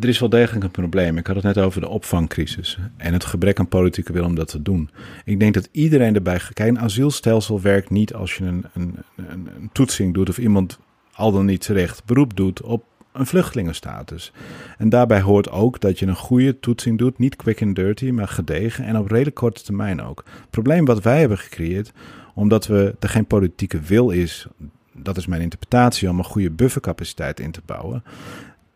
er 0.00 0.08
is 0.08 0.18
wel 0.18 0.28
degelijk 0.28 0.64
een 0.64 0.70
probleem. 0.70 1.18
Ik 1.18 1.26
had 1.26 1.36
het 1.36 1.44
net 1.44 1.58
over 1.58 1.80
de 1.80 1.88
opvangcrisis 1.88 2.78
en 2.96 3.12
het 3.12 3.24
gebrek 3.24 3.58
aan 3.58 3.68
politieke 3.68 4.12
wil 4.12 4.24
om 4.24 4.34
dat 4.34 4.48
te 4.48 4.62
doen. 4.62 4.90
Ik 5.24 5.40
denk 5.40 5.54
dat 5.54 5.68
iedereen 5.72 6.14
erbij. 6.14 6.40
Kijk, 6.52 6.68
een 6.68 6.80
asielstelsel 6.80 7.60
werkt 7.60 7.90
niet 7.90 8.14
als 8.14 8.36
je 8.36 8.44
een, 8.44 8.64
een, 8.74 8.96
een, 9.16 9.48
een 9.56 9.70
toetsing 9.72 10.14
doet 10.14 10.28
of 10.28 10.38
iemand 10.38 10.78
al 11.14 11.32
dan 11.32 11.46
niet 11.46 11.60
terecht 11.60 12.04
beroep 12.04 12.36
doet 12.36 12.62
op 12.62 12.84
een 13.12 13.26
vluchtelingenstatus. 13.26 14.32
En 14.78 14.88
daarbij 14.88 15.20
hoort 15.20 15.50
ook 15.50 15.80
dat 15.80 15.98
je 15.98 16.06
een 16.06 16.16
goede 16.16 16.60
toetsing 16.60 16.98
doet, 16.98 17.18
niet 17.18 17.36
quick 17.36 17.62
and 17.62 17.76
dirty, 17.76 18.10
maar 18.10 18.28
gedegen 18.28 18.84
en 18.84 18.98
op 18.98 19.10
redelijk 19.10 19.36
korte 19.36 19.62
termijn 19.62 20.02
ook. 20.02 20.24
Het 20.26 20.50
probleem 20.50 20.84
wat 20.84 21.02
wij 21.02 21.20
hebben 21.20 21.38
gecreëerd, 21.38 21.92
omdat 22.34 22.66
we 22.66 22.94
er 23.00 23.08
geen 23.08 23.26
politieke 23.26 23.80
wil 23.80 24.10
is 24.10 24.46
dat 24.94 25.16
is 25.16 25.26
mijn 25.26 25.42
interpretatie, 25.42 26.10
om 26.10 26.18
een 26.18 26.24
goede 26.24 26.50
buffercapaciteit 26.50 27.40
in 27.40 27.50
te 27.50 27.60
bouwen, 27.66 28.04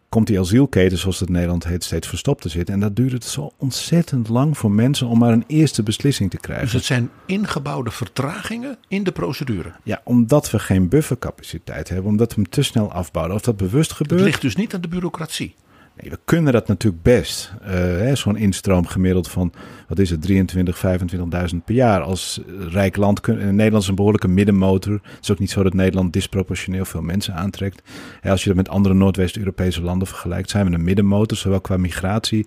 komt 0.08 0.26
die 0.26 0.40
asielketen, 0.40 0.98
zoals 0.98 1.18
het 1.18 1.28
in 1.28 1.34
Nederland 1.34 1.64
heet, 1.64 1.84
steeds 1.84 2.08
verstopt 2.08 2.42
te 2.42 2.48
zitten. 2.48 2.74
En 2.74 2.80
dat 2.80 2.96
duurt 2.96 3.12
het 3.12 3.24
zo 3.24 3.52
ontzettend 3.56 4.28
lang 4.28 4.58
voor 4.58 4.70
mensen 4.70 5.06
om 5.06 5.18
maar 5.18 5.32
een 5.32 5.44
eerste 5.46 5.82
beslissing 5.82 6.30
te 6.30 6.36
krijgen. 6.36 6.64
Dus 6.64 6.74
het 6.74 6.84
zijn 6.84 7.10
ingebouwde 7.26 7.90
vertragingen 7.90 8.76
in 8.88 9.04
de 9.04 9.12
procedure? 9.12 9.72
Ja, 9.82 10.00
omdat 10.04 10.50
we 10.50 10.58
geen 10.58 10.88
buffercapaciteit 10.88 11.88
hebben, 11.88 12.10
omdat 12.10 12.34
we 12.34 12.40
hem 12.40 12.50
te 12.50 12.62
snel 12.62 12.92
afbouwen. 12.92 13.34
Of 13.34 13.42
dat 13.42 13.56
bewust 13.56 13.92
gebeurt. 13.92 14.20
Het 14.20 14.28
ligt 14.28 14.42
dus 14.42 14.56
niet 14.56 14.74
aan 14.74 14.80
de 14.80 14.88
bureaucratie. 14.88 15.54
Nee, 16.00 16.10
we 16.10 16.18
kunnen 16.24 16.52
dat 16.52 16.68
natuurlijk 16.68 17.02
best. 17.02 17.52
Uh, 17.68 18.14
Zo'n 18.14 18.36
instroom 18.36 18.86
gemiddeld 18.86 19.28
van, 19.28 19.52
wat 19.88 19.98
is 19.98 20.10
het, 20.10 20.22
23, 20.22 20.76
25.000 20.76 21.56
per 21.64 21.74
jaar. 21.74 22.00
Als 22.00 22.40
rijk 22.68 22.96
land, 22.96 23.20
kun, 23.20 23.54
Nederland 23.54 23.82
is 23.82 23.88
een 23.88 23.94
behoorlijke 23.94 24.28
middenmotor. 24.28 24.92
Het 24.92 25.22
is 25.22 25.30
ook 25.30 25.38
niet 25.38 25.50
zo 25.50 25.62
dat 25.62 25.74
Nederland 25.74 26.12
disproportioneel 26.12 26.84
veel 26.84 27.02
mensen 27.02 27.34
aantrekt. 27.34 27.82
als 28.22 28.42
je 28.42 28.48
dat 28.48 28.56
met 28.56 28.68
andere 28.68 28.94
Noordwest-Europese 28.94 29.82
landen 29.82 30.08
vergelijkt, 30.08 30.50
zijn 30.50 30.66
we 30.66 30.74
een 30.74 30.84
middenmotor, 30.84 31.36
zowel 31.36 31.60
qua 31.60 31.76
migratie 31.76 32.46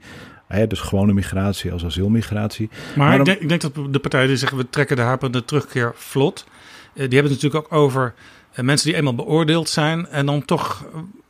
dus 0.67 0.79
gewone 0.79 1.13
migratie 1.13 1.71
als 1.71 1.85
asielmigratie. 1.85 2.69
Maar, 2.95 3.07
maar 3.07 3.19
ik, 3.19 3.25
denk, 3.25 3.39
ik, 3.39 3.49
denk, 3.49 3.61
dat 3.61 3.73
de 3.89 3.99
partijen 3.99 4.27
die 4.27 4.37
zeggen 4.37 4.57
we 4.57 4.69
trekken 4.69 4.95
de 4.95 5.01
hapende 5.01 5.45
terugkeer 5.45 5.91
vlot. 5.95 6.45
Eh, 6.47 6.49
die 6.93 7.19
hebben 7.19 7.31
het 7.31 7.41
natuurlijk 7.41 7.73
ook 7.73 7.79
over 7.79 8.13
mensen 8.61 8.87
die 8.87 8.97
eenmaal 8.97 9.15
beoordeeld 9.15 9.69
zijn 9.69 10.07
en 10.07 10.25
dan 10.25 10.45
toch 10.45 10.85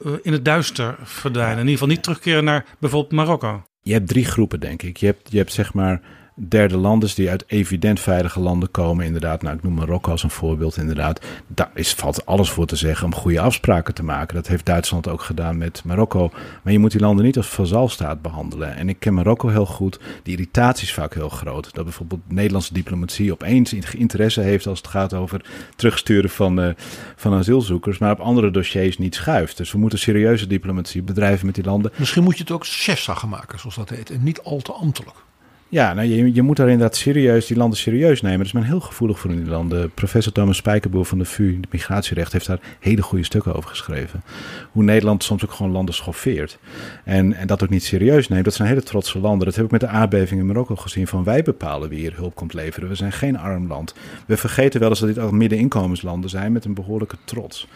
eh, 0.05 0.11
in 0.21 0.32
het 0.32 0.45
duister 0.45 0.95
verdwijnen. 1.03 1.53
In 1.53 1.59
ieder 1.59 1.73
geval 1.73 1.88
niet 1.88 2.03
terugkeren 2.03 2.43
naar 2.43 2.65
bijvoorbeeld 2.80 3.13
Marokko. 3.13 3.63
Je 3.82 3.93
hebt 3.93 4.07
drie 4.07 4.25
groepen, 4.25 4.59
denk 4.59 4.82
ik. 4.84 4.97
Je 4.97 5.05
hebt, 5.05 5.32
je 5.32 5.38
hebt 5.38 5.53
zeg 5.53 5.73
maar 5.73 6.01
derde 6.48 6.78
landers 6.78 7.16
die 7.16 7.30
uit 7.30 7.44
evident 7.48 8.00
veilige 8.00 8.40
landen 8.40 8.72
komen. 8.72 9.06
Inderdaad, 9.06 9.42
nou, 9.42 9.56
ik 9.56 9.64
noem 9.64 9.74
Marokko 9.74 10.12
als 10.12 10.24
een 10.24 10.30
voorbeeld. 10.30 10.78
Inderdaad, 10.78 11.26
daar 11.48 11.72
is, 11.74 11.94
valt 11.94 12.26
alles 12.26 12.50
voor 12.50 12.66
te 12.66 12.76
zeggen 12.76 13.06
om 13.06 13.16
goede 13.16 13.40
afspraken 13.40 13.94
te 13.94 14.04
maken. 14.04 14.36
Dat 14.36 14.48
heeft 14.48 14.66
Duitsland 14.66 15.08
ook 15.08 15.22
gedaan 15.22 15.58
met 15.58 15.82
Marokko. 15.86 16.32
Maar 16.64 16.74
je 16.74 16.80
moet 16.80 16.92
die 16.92 17.02
landen 17.02 17.26
niet 17.26 17.38
als 17.38 17.48
vazalstaat 17.48 18.22
behandelen. 18.22 18.76
En 18.76 18.90
ik 18.90 19.00
ken 19.00 19.14
Marokko 19.14 19.48
heel 19.48 19.66
goed. 19.66 20.00
Die 20.24 20.34
irritatie 20.34 20.88
is 20.88 20.94
vaak 20.94 21.14
heel 21.14 21.30
groot. 21.30 21.74
Dat 21.74 21.84
bijvoorbeeld 21.84 22.22
Nederlandse 22.28 22.74
diplomatie 22.74 23.32
opeens 23.32 23.74
interesse 23.74 24.42
heeft 24.42 24.68
als 24.68 24.78
het 24.78 24.88
gaat 24.88 25.14
over 25.14 25.46
terugsturen 25.76 26.30
van, 26.30 26.60
uh, 26.60 26.70
van 27.16 27.34
asielzoekers. 27.34 27.98
Maar 27.98 28.12
op 28.12 28.20
andere 28.20 28.52
dossiers 28.52 28.98
niet 28.98 29.16
schuift. 29.16 29.58
Dus 29.58 29.72
we 29.72 29.78
moeten 29.78 30.00
serieuze 30.00 30.48
diplomatie 30.48 31.02
bedrijven 31.02 31.46
met 31.46 31.56
die 31.56 31.64
landen. 31.64 31.92
Misschien 31.96 32.24
moet 32.24 32.38
je 32.38 32.44
het 32.44 32.52
ook 32.52 32.66
chefzaggen 32.66 33.30
maken, 33.30 33.60
zoals 33.60 33.76
dat 33.76 33.90
heet. 33.90 34.10
En 34.10 34.24
niet 34.24 34.42
al 34.42 34.60
te 34.60 34.72
ambtelijk. 34.72 35.28
Ja, 35.72 35.93
nou, 35.93 36.07
je, 36.07 36.34
je 36.34 36.41
moet 36.41 36.57
daar 36.57 36.70
inderdaad 36.70 36.95
serieus, 36.95 37.47
die 37.47 37.57
landen 37.57 37.78
serieus 37.78 38.22
nemen. 38.22 38.38
Dat 38.38 38.47
is 38.47 38.53
men 38.53 38.63
heel 38.63 38.80
gevoelig 38.80 39.20
voor 39.20 39.32
die 39.32 39.45
landen. 39.45 39.91
Professor 39.91 40.34
Thomas 40.34 40.57
Spijkerboer 40.57 41.05
van 41.05 41.17
de 41.17 41.26
VU, 41.26 41.59
migratierecht, 41.70 42.32
heeft 42.32 42.45
daar 42.45 42.59
hele 42.80 43.01
goede 43.01 43.24
stukken 43.24 43.55
over 43.55 43.70
geschreven. 43.70 44.24
Hoe 44.72 44.84
Nederland 44.84 45.24
soms 45.24 45.43
ook 45.43 45.51
gewoon 45.51 45.72
landen 45.72 45.95
schoffeert. 45.95 46.59
En, 47.03 47.34
en 47.34 47.47
dat 47.47 47.63
ook 47.63 47.70
niet 47.70 47.84
serieus 47.84 48.28
neemt. 48.28 48.45
Dat 48.45 48.53
zijn 48.53 48.67
hele 48.67 48.84
trotse 48.84 49.20
landen. 49.20 49.45
Dat 49.45 49.55
heb 49.55 49.65
ik 49.65 49.72
met 49.72 49.80
de 49.80 49.88
aardbeving 49.88 50.39
in 50.39 50.45
Marokko 50.45 50.76
gezien. 50.76 51.07
Van 51.07 51.24
wij 51.24 51.43
bepalen 51.43 51.89
wie 51.89 51.99
hier 51.99 52.15
hulp 52.15 52.36
komt 52.36 52.53
leveren. 52.53 52.89
We 52.89 52.95
zijn 52.95 53.11
geen 53.11 53.38
arm 53.38 53.67
land. 53.67 53.93
We 54.26 54.38
vergeten 54.38 54.80
wel 54.80 54.89
eens 54.89 54.99
dat 54.99 55.09
dit 55.09 55.20
ook 55.20 55.32
middeninkomenslanden 55.32 56.30
zijn 56.30 56.51
met 56.51 56.65
een 56.65 56.74
behoorlijke 56.74 57.17
trots. 57.24 57.67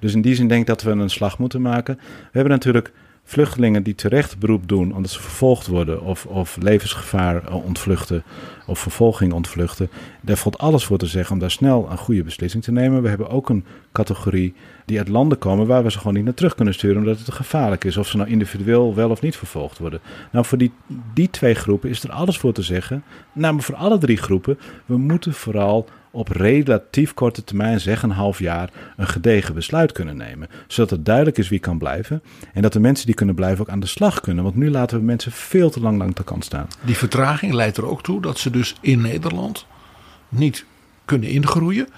Dus 0.00 0.14
in 0.14 0.22
die 0.22 0.34
zin 0.34 0.48
denk 0.48 0.60
ik 0.60 0.66
dat 0.66 0.82
we 0.82 0.90
een 0.90 1.10
slag 1.10 1.38
moeten 1.38 1.62
maken. 1.62 1.94
We 1.96 2.02
hebben 2.30 2.52
natuurlijk 2.52 2.92
vluchtelingen 3.30 3.82
die 3.82 3.94
terecht 3.94 4.38
beroep 4.38 4.68
doen 4.68 4.94
omdat 4.94 5.10
ze 5.10 5.20
vervolgd 5.20 5.66
worden 5.66 6.02
of, 6.02 6.26
of 6.26 6.56
levensgevaar 6.60 7.52
ontvluchten 7.52 8.22
of 8.66 8.78
vervolging 8.78 9.32
ontvluchten, 9.32 9.90
daar 10.20 10.36
valt 10.36 10.58
alles 10.58 10.84
voor 10.84 10.98
te 10.98 11.06
zeggen 11.06 11.34
om 11.34 11.40
daar 11.40 11.50
snel 11.50 11.88
een 11.90 11.98
goede 11.98 12.22
beslissing 12.22 12.62
te 12.62 12.72
nemen. 12.72 13.02
We 13.02 13.08
hebben 13.08 13.30
ook 13.30 13.48
een 13.48 13.64
categorie 13.92 14.54
die 14.84 14.98
uit 14.98 15.08
landen 15.08 15.38
komen 15.38 15.66
waar 15.66 15.82
we 15.82 15.90
ze 15.90 15.98
gewoon 15.98 16.14
niet 16.14 16.24
naar 16.24 16.34
terug 16.34 16.54
kunnen 16.54 16.74
sturen 16.74 16.98
omdat 16.98 17.18
het 17.18 17.32
gevaarlijk 17.32 17.84
is. 17.84 17.96
Of 17.96 18.08
ze 18.08 18.16
nou 18.16 18.28
individueel 18.28 18.94
wel 18.94 19.10
of 19.10 19.20
niet 19.20 19.36
vervolgd 19.36 19.78
worden. 19.78 20.00
Nou, 20.32 20.44
voor 20.44 20.58
die, 20.58 20.72
die 21.14 21.30
twee 21.30 21.54
groepen 21.54 21.90
is 21.90 22.02
er 22.02 22.10
alles 22.10 22.38
voor 22.38 22.52
te 22.52 22.62
zeggen. 22.62 23.04
Nou, 23.32 23.54
maar 23.54 23.62
voor 23.62 23.74
alle 23.74 23.98
drie 23.98 24.16
groepen, 24.16 24.58
we 24.86 24.96
moeten 24.96 25.32
vooral 25.32 25.88
op 26.10 26.28
relatief 26.28 27.14
korte 27.14 27.44
termijn, 27.44 27.80
zeg 27.80 28.02
een 28.02 28.10
half 28.10 28.38
jaar, 28.38 28.70
een 28.96 29.08
gedegen 29.08 29.54
besluit 29.54 29.92
kunnen 29.92 30.16
nemen. 30.16 30.48
Zodat 30.66 30.90
het 30.90 31.04
duidelijk 31.04 31.38
is 31.38 31.48
wie 31.48 31.58
kan 31.58 31.78
blijven. 31.78 32.22
En 32.52 32.62
dat 32.62 32.72
de 32.72 32.80
mensen 32.80 33.06
die 33.06 33.14
kunnen 33.14 33.34
blijven 33.34 33.60
ook 33.60 33.70
aan 33.70 33.80
de 33.80 33.86
slag 33.86 34.20
kunnen. 34.20 34.44
Want 34.44 34.56
nu 34.56 34.70
laten 34.70 34.98
we 34.98 35.04
mensen 35.04 35.32
veel 35.32 35.70
te 35.70 35.80
lang 35.80 35.98
langs 35.98 36.14
de 36.14 36.24
kant 36.24 36.44
staan. 36.44 36.66
Die 36.84 36.96
vertraging 36.96 37.52
leidt 37.52 37.76
er 37.76 37.86
ook 37.86 38.02
toe 38.02 38.20
dat 38.20 38.38
ze 38.38 38.50
dus 38.50 38.74
in 38.80 39.00
Nederland 39.00 39.66
niet 40.28 40.64
kunnen 41.04 41.28
ingroeien. 41.28 41.88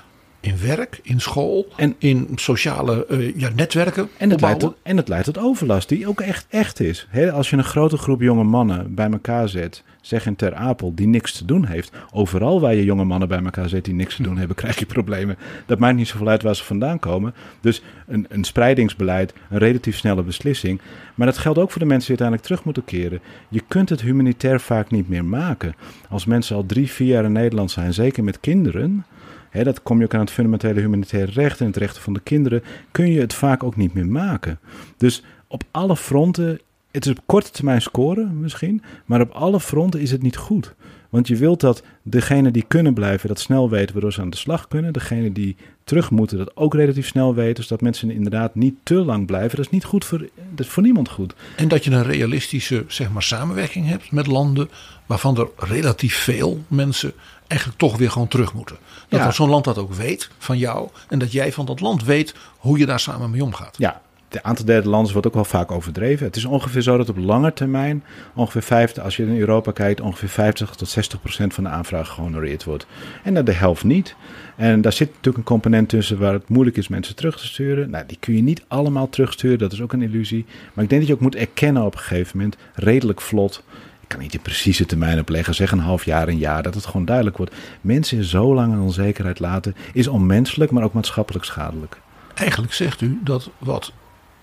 in 0.41 0.59
werk, 0.61 1.01
in 1.03 1.21
school 1.21 1.73
en 1.77 1.95
in 1.99 2.29
sociale 2.35 3.07
uh, 3.11 3.37
ja, 3.37 3.51
netwerken. 3.55 4.09
En 4.17 4.31
het, 4.31 4.41
leidt 4.41 4.61
tot, 4.61 4.77
en 4.83 4.97
het 4.97 5.09
leidt 5.09 5.25
tot 5.25 5.39
overlast, 5.39 5.89
die 5.89 6.09
ook 6.09 6.21
echt, 6.21 6.47
echt 6.49 6.81
is. 6.81 7.09
als 7.33 7.51
je 7.51 7.57
een 7.57 7.65
grote 7.65 7.97
groep 7.97 8.21
jonge 8.21 8.45
mannen 8.45 8.95
bij 8.95 9.11
elkaar 9.11 9.49
zet, 9.49 9.83
zeg 10.01 10.27
in 10.27 10.37
Ter 10.37 10.55
Apel, 10.55 10.95
die 10.95 11.07
niks 11.07 11.33
te 11.33 11.45
doen 11.45 11.65
heeft. 11.65 11.93
Overal 12.13 12.61
waar 12.61 12.75
je 12.75 12.85
jonge 12.85 13.05
mannen 13.05 13.29
bij 13.29 13.43
elkaar 13.43 13.69
zet 13.69 13.85
die 13.85 13.95
niks 13.95 14.17
te 14.17 14.23
doen 14.23 14.37
hebben, 14.37 14.57
krijg 14.63 14.79
je 14.79 14.87
problemen. 14.87 15.37
Dat 15.67 15.79
maakt 15.79 15.97
niet 15.97 16.09
zoveel 16.09 16.29
uit 16.29 16.43
waar 16.43 16.57
ze 16.57 16.65
vandaan 16.65 16.99
komen. 16.99 17.35
Dus 17.61 17.83
een, 18.07 18.27
een 18.29 18.45
spreidingsbeleid, 18.45 19.35
een 19.51 19.59
relatief 19.59 19.97
snelle 19.97 20.23
beslissing. 20.23 20.81
Maar 21.15 21.27
dat 21.27 21.39
geldt 21.39 21.59
ook 21.59 21.71
voor 21.71 21.81
de 21.81 21.87
mensen 21.87 22.15
die 22.15 22.19
uiteindelijk 22.21 22.49
terug 22.49 22.65
moeten 22.65 22.85
keren. 22.85 23.21
Je 23.49 23.63
kunt 23.69 23.89
het 23.89 24.01
humanitair 24.01 24.61
vaak 24.61 24.91
niet 24.91 25.09
meer 25.09 25.25
maken. 25.25 25.75
Als 26.09 26.25
mensen 26.25 26.57
al 26.57 26.67
drie, 26.67 26.91
vier 26.91 27.09
jaar 27.09 27.25
in 27.25 27.33
Nederland 27.33 27.71
zijn, 27.71 27.95
zeker 27.95 28.25
met 28.25 28.41
kinderen 28.41 29.05
dat 29.53 29.83
kom 29.83 29.99
je 29.99 30.05
ook 30.05 30.15
aan 30.15 30.21
het 30.21 30.31
fundamentele 30.31 30.81
humanitaire 30.81 31.33
recht 31.33 31.61
en 31.61 31.67
het 31.67 31.77
rechten 31.77 32.03
van 32.03 32.13
de 32.13 32.21
kinderen, 32.21 32.63
kun 32.91 33.11
je 33.11 33.21
het 33.21 33.35
vaak 33.35 33.63
ook 33.63 33.77
niet 33.77 33.95
meer 33.95 34.07
maken. 34.07 34.59
Dus 34.97 35.23
op 35.47 35.63
alle 35.71 35.97
fronten, 35.97 36.61
het 36.91 37.07
is 37.07 37.11
op 37.11 37.21
korte 37.27 37.51
termijn 37.51 37.83
scoren 37.83 38.41
misschien, 38.41 38.83
maar 39.05 39.21
op 39.21 39.31
alle 39.31 39.61
fronten 39.61 40.01
is 40.01 40.11
het 40.11 40.23
niet 40.23 40.37
goed. 40.37 40.75
Want 41.11 41.29
je 41.29 41.37
wilt 41.37 41.61
dat 41.61 41.83
degenen 42.03 42.53
die 42.53 42.65
kunnen 42.69 42.95
blijven 42.95 43.29
dat 43.29 43.41
snel 43.41 43.71
weten 43.71 43.93
waardoor 43.93 44.13
ze 44.13 44.21
aan 44.21 44.31
de 44.31 44.37
slag 44.37 44.69
kunnen. 44.69 44.93
Degenen 44.93 45.33
die 45.33 45.57
terug 45.85 46.11
moeten 46.11 46.39
dat 46.39 46.57
ook 46.57 46.75
relatief 46.75 47.07
snel 47.07 47.35
weten. 47.35 47.63
Zodat 47.63 47.81
mensen 47.81 48.11
inderdaad 48.11 48.55
niet 48.55 48.75
te 48.83 48.95
lang 48.95 49.27
blijven. 49.27 49.57
Dat 49.57 49.65
is 49.65 49.71
niet 49.71 49.85
goed 49.85 50.05
voor, 50.05 50.19
dat 50.51 50.67
is 50.67 50.73
voor 50.73 50.83
niemand 50.83 51.09
goed. 51.09 51.35
En 51.57 51.69
dat 51.69 51.85
je 51.85 51.91
een 51.91 52.03
realistische 52.03 52.85
zeg 52.89 53.11
maar, 53.11 53.23
samenwerking 53.23 53.89
hebt 53.89 54.13
met 54.13 54.27
landen 54.27 54.71
waarvan 55.07 55.39
er 55.39 55.49
relatief 55.57 56.17
veel 56.17 56.65
mensen 56.69 57.13
eigenlijk 57.47 57.81
toch 57.81 57.97
weer 57.97 58.11
gewoon 58.11 58.29
terug 58.29 58.55
moeten. 58.55 58.77
Dat 59.09 59.21
ja. 59.21 59.31
zo'n 59.31 59.49
land 59.49 59.65
dat 59.65 59.79
ook 59.79 59.95
weet 59.95 60.31
van 60.39 60.59
jou. 60.59 60.89
En 61.09 61.19
dat 61.19 61.33
jij 61.33 61.53
van 61.53 61.67
dat 61.67 61.81
land 61.81 62.05
weet 62.05 62.35
hoe 62.57 62.79
je 62.79 62.87
daar 62.87 63.01
samen 63.01 63.31
mee 63.31 63.45
omgaat. 63.45 63.77
Ja, 63.79 64.01
het 64.31 64.43
aantal 64.43 64.65
derde 64.65 64.89
landen 64.89 65.13
wordt 65.13 65.27
ook 65.27 65.35
wel 65.35 65.45
vaak 65.45 65.71
overdreven. 65.71 66.27
Het 66.27 66.37
is 66.37 66.45
ongeveer 66.45 66.83
zo 66.83 66.97
dat 66.97 67.09
op 67.09 67.19
lange 67.19 67.53
termijn, 67.53 68.05
ongeveer 68.35 68.63
50, 68.63 69.03
als 69.03 69.17
je 69.17 69.23
in 69.23 69.39
Europa 69.39 69.73
kijkt, 69.73 70.01
ongeveer 70.01 70.29
50 70.29 70.75
tot 70.75 70.89
60 70.89 71.21
procent 71.21 71.55
van 71.55 71.65
de 71.65 71.71
aanvragen 71.71 72.15
gehonoreerd 72.15 72.65
wordt. 72.65 72.87
En 73.25 73.35
dat 73.35 73.47
de 73.47 73.53
helft 73.53 73.85
niet. 73.85 74.17
En 74.57 74.81
daar 74.81 74.93
zit 74.93 75.09
natuurlijk 75.09 75.37
een 75.37 75.45
component 75.45 75.89
tussen 75.89 76.19
waar 76.19 76.33
het 76.33 76.49
moeilijk 76.49 76.77
is 76.77 76.89
mensen 76.89 77.17
terug 77.17 77.39
te 77.39 77.47
sturen. 77.47 77.91
Nou, 77.91 78.05
die 78.07 78.17
kun 78.21 78.37
je 78.37 78.43
niet 78.43 78.65
allemaal 78.69 79.09
terugsturen, 79.09 79.59
dat 79.59 79.73
is 79.73 79.81
ook 79.81 79.93
een 79.93 80.03
illusie. 80.03 80.45
Maar 80.73 80.85
ik 80.85 80.91
denk 80.91 81.01
dat 81.01 81.11
je 81.11 81.17
ook 81.17 81.21
moet 81.21 81.37
erkennen 81.37 81.85
op 81.85 81.95
een 81.95 82.01
gegeven 82.01 82.37
moment, 82.37 82.57
redelijk 82.75 83.21
vlot, 83.21 83.63
kan 84.11 84.21
niet 84.21 84.33
de 84.33 84.39
precieze 84.39 84.87
termijn 84.87 85.21
opleggen, 85.21 85.55
zeg 85.55 85.73
een 85.73 85.79
half 85.79 86.05
jaar, 86.05 86.29
een 86.29 86.39
jaar, 86.39 86.63
dat 86.63 86.75
het 86.75 86.87
gewoon 86.87 87.05
duidelijk 87.05 87.37
wordt. 87.37 87.55
Mensen 87.81 88.25
zo 88.25 88.55
lang 88.55 88.73
in 88.73 88.81
onzekerheid 88.81 89.39
laten 89.39 89.75
is 89.93 90.09
onmenselijk, 90.09 90.71
maar 90.71 90.85
ook 90.85 90.93
maatschappelijk 90.93 91.45
schadelijk. 91.45 92.01
Eigenlijk 92.35 92.73
zegt 92.73 93.01
u 93.01 93.21
dat 93.25 93.51
wat 93.59 93.93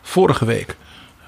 vorige 0.08 0.46
week 0.46 0.78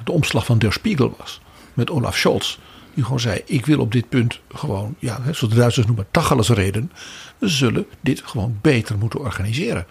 de 0.03 0.11
omslag 0.11 0.45
van 0.45 0.57
Der 0.57 0.73
Spiegel 0.73 1.15
was, 1.17 1.41
met 1.73 1.89
Olaf 1.89 2.17
Scholz, 2.17 2.57
die 2.93 3.03
gewoon 3.03 3.19
zei: 3.19 3.41
Ik 3.45 3.65
wil 3.65 3.79
op 3.79 3.91
dit 3.91 4.09
punt 4.09 4.39
gewoon, 4.49 4.95
ja, 4.99 5.19
zoals 5.23 5.53
de 5.53 5.59
Duitsers 5.59 5.85
noemen, 5.85 6.07
reden. 6.47 6.91
We 7.37 7.47
zullen 7.47 7.85
dit 8.01 8.21
gewoon 8.25 8.57
beter 8.61 8.97
moeten 8.97 9.19
organiseren. 9.19 9.85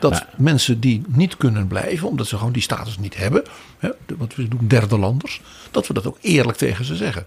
Dat 0.00 0.26
mensen 0.36 0.80
die 0.80 1.02
niet 1.08 1.36
kunnen 1.36 1.66
blijven, 1.66 2.08
omdat 2.08 2.26
ze 2.26 2.36
gewoon 2.36 2.52
die 2.52 2.62
status 2.62 2.98
niet 2.98 3.16
hebben, 3.16 3.42
hè, 3.78 3.90
wat 4.18 4.34
we 4.34 4.48
doen 4.48 4.68
derde 4.68 4.98
landers, 4.98 5.40
dat 5.70 5.86
we 5.86 5.94
dat 5.94 6.06
ook 6.06 6.18
eerlijk 6.20 6.58
tegen 6.58 6.84
ze 6.84 6.96
zeggen. 6.96 7.26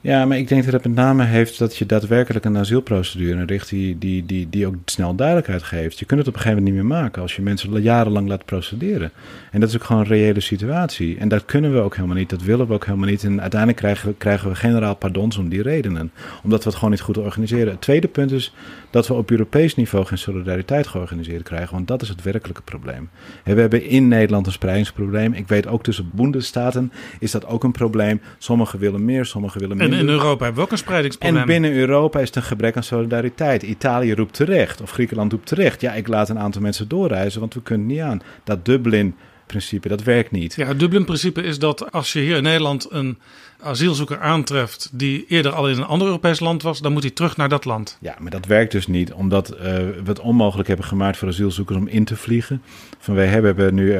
Ja, 0.00 0.24
maar 0.24 0.38
ik 0.38 0.48
denk 0.48 0.64
dat 0.64 0.72
het 0.72 0.84
met 0.84 0.94
name 0.94 1.24
heeft 1.24 1.58
dat 1.58 1.76
je 1.76 1.86
daadwerkelijk 1.86 2.44
een 2.44 2.58
asielprocedure 2.58 3.44
richt 3.44 3.68
die, 3.68 3.98
die, 3.98 4.26
die, 4.26 4.48
die 4.50 4.66
ook 4.66 4.74
snel 4.84 5.14
duidelijkheid 5.14 5.62
geeft. 5.62 5.98
Je 5.98 6.04
kunt 6.04 6.20
het 6.20 6.28
op 6.28 6.34
een 6.34 6.40
gegeven 6.40 6.62
moment 6.62 6.82
niet 6.82 6.90
meer 6.90 6.98
maken 7.00 7.22
als 7.22 7.36
je 7.36 7.42
mensen 7.42 7.82
jarenlang 7.82 8.28
laat 8.28 8.44
procederen. 8.44 9.10
En 9.50 9.60
dat 9.60 9.68
is 9.68 9.74
ook 9.74 9.84
gewoon 9.84 10.02
een 10.02 10.08
reële 10.08 10.40
situatie. 10.40 11.18
En 11.18 11.28
dat 11.28 11.44
kunnen 11.44 11.72
we 11.72 11.80
ook 11.80 11.94
helemaal 11.94 12.16
niet, 12.16 12.30
dat 12.30 12.42
willen 12.42 12.66
we 12.66 12.72
ook 12.72 12.84
helemaal 12.84 13.08
niet. 13.08 13.24
En 13.24 13.40
uiteindelijk 13.40 13.80
krijgen 13.80 14.08
we, 14.08 14.14
krijgen 14.14 14.48
we 14.48 14.54
generaal 14.54 14.96
pardons 14.96 15.36
om 15.36 15.48
die 15.48 15.62
redenen. 15.62 16.12
Omdat 16.42 16.58
we 16.58 16.68
het 16.68 16.74
gewoon 16.74 16.90
niet 16.90 17.00
goed 17.00 17.18
organiseren. 17.18 17.68
Het 17.68 17.80
tweede 17.80 18.08
punt 18.08 18.32
is 18.32 18.54
dat 18.90 19.06
we 19.06 19.14
op 19.14 19.30
Europees 19.30 19.74
niveau 19.74 20.06
geen 20.06 20.18
solidariteit 20.18 20.86
georganiseerd 20.86 21.42
krijgen. 21.42 21.74
Want 21.74 21.88
dat 21.88 22.02
is 22.02 22.08
het 22.08 22.22
werkelijke 22.22 22.62
probleem. 22.62 23.08
We 23.44 23.60
hebben 23.60 23.84
in 23.84 24.08
Nederland 24.08 24.46
een 24.46 24.52
spreidingsprobleem. 24.52 25.32
Ik 25.32 25.48
weet 25.48 25.66
ook 25.66 25.82
tussen 25.82 26.10
boendestaten 26.12 26.92
is 27.18 27.30
dat 27.30 27.46
ook 27.46 27.64
een 27.64 27.72
probleem. 27.72 28.20
Sommigen 28.38 28.78
willen 28.78 29.04
meer, 29.04 29.24
sommigen 29.24 29.59
willen 29.60 29.80
En 29.80 29.92
in 29.92 30.08
Europa 30.08 30.44
hebben 30.44 30.54
we 30.54 30.66
ook 30.66 30.72
een 30.72 30.78
spreidingsprobleem. 30.78 31.40
En 31.40 31.46
binnen 31.46 31.72
Europa 31.72 32.20
is 32.20 32.26
het 32.26 32.36
een 32.36 32.42
gebrek 32.42 32.76
aan 32.76 32.82
solidariteit. 32.82 33.62
Italië 33.62 34.14
roept 34.14 34.34
terecht, 34.34 34.80
of 34.80 34.90
Griekenland 34.90 35.32
roept 35.32 35.46
terecht. 35.46 35.80
Ja, 35.80 35.92
ik 35.92 36.08
laat 36.08 36.28
een 36.28 36.38
aantal 36.38 36.62
mensen 36.62 36.88
doorreizen, 36.88 37.40
want 37.40 37.54
we 37.54 37.62
kunnen 37.62 37.86
niet 37.86 38.00
aan. 38.00 38.22
Dat 38.44 38.64
Dublin 38.64 39.14
principe. 39.50 39.88
Dat 39.88 40.02
werkt 40.02 40.30
niet. 40.30 40.54
Ja, 40.54 40.66
het 40.66 40.78
Dublin-principe 40.78 41.42
is 41.42 41.58
dat 41.58 41.92
als 41.92 42.12
je 42.12 42.20
hier 42.20 42.36
in 42.36 42.42
Nederland 42.42 42.86
een 42.90 43.18
asielzoeker 43.62 44.20
aantreft 44.20 44.88
die 44.92 45.24
eerder 45.28 45.52
al 45.52 45.68
in 45.68 45.76
een 45.76 45.84
ander 45.84 46.06
Europees 46.06 46.40
land 46.40 46.62
was, 46.62 46.80
dan 46.80 46.92
moet 46.92 47.02
hij 47.02 47.10
terug 47.10 47.36
naar 47.36 47.48
dat 47.48 47.64
land. 47.64 47.98
Ja, 48.00 48.14
maar 48.18 48.30
dat 48.30 48.46
werkt 48.46 48.72
dus 48.72 48.86
niet, 48.86 49.12
omdat 49.12 49.52
uh, 49.52 49.58
we 49.62 50.02
het 50.04 50.20
onmogelijk 50.20 50.68
hebben 50.68 50.86
gemaakt 50.86 51.16
voor 51.16 51.28
asielzoekers 51.28 51.78
om 51.78 51.88
in 51.88 52.04
te 52.04 52.16
vliegen. 52.16 52.62
Van 52.98 53.14
wij 53.14 53.26
hebben 53.26 53.74
nu 53.74 53.86
uh, 53.86 53.98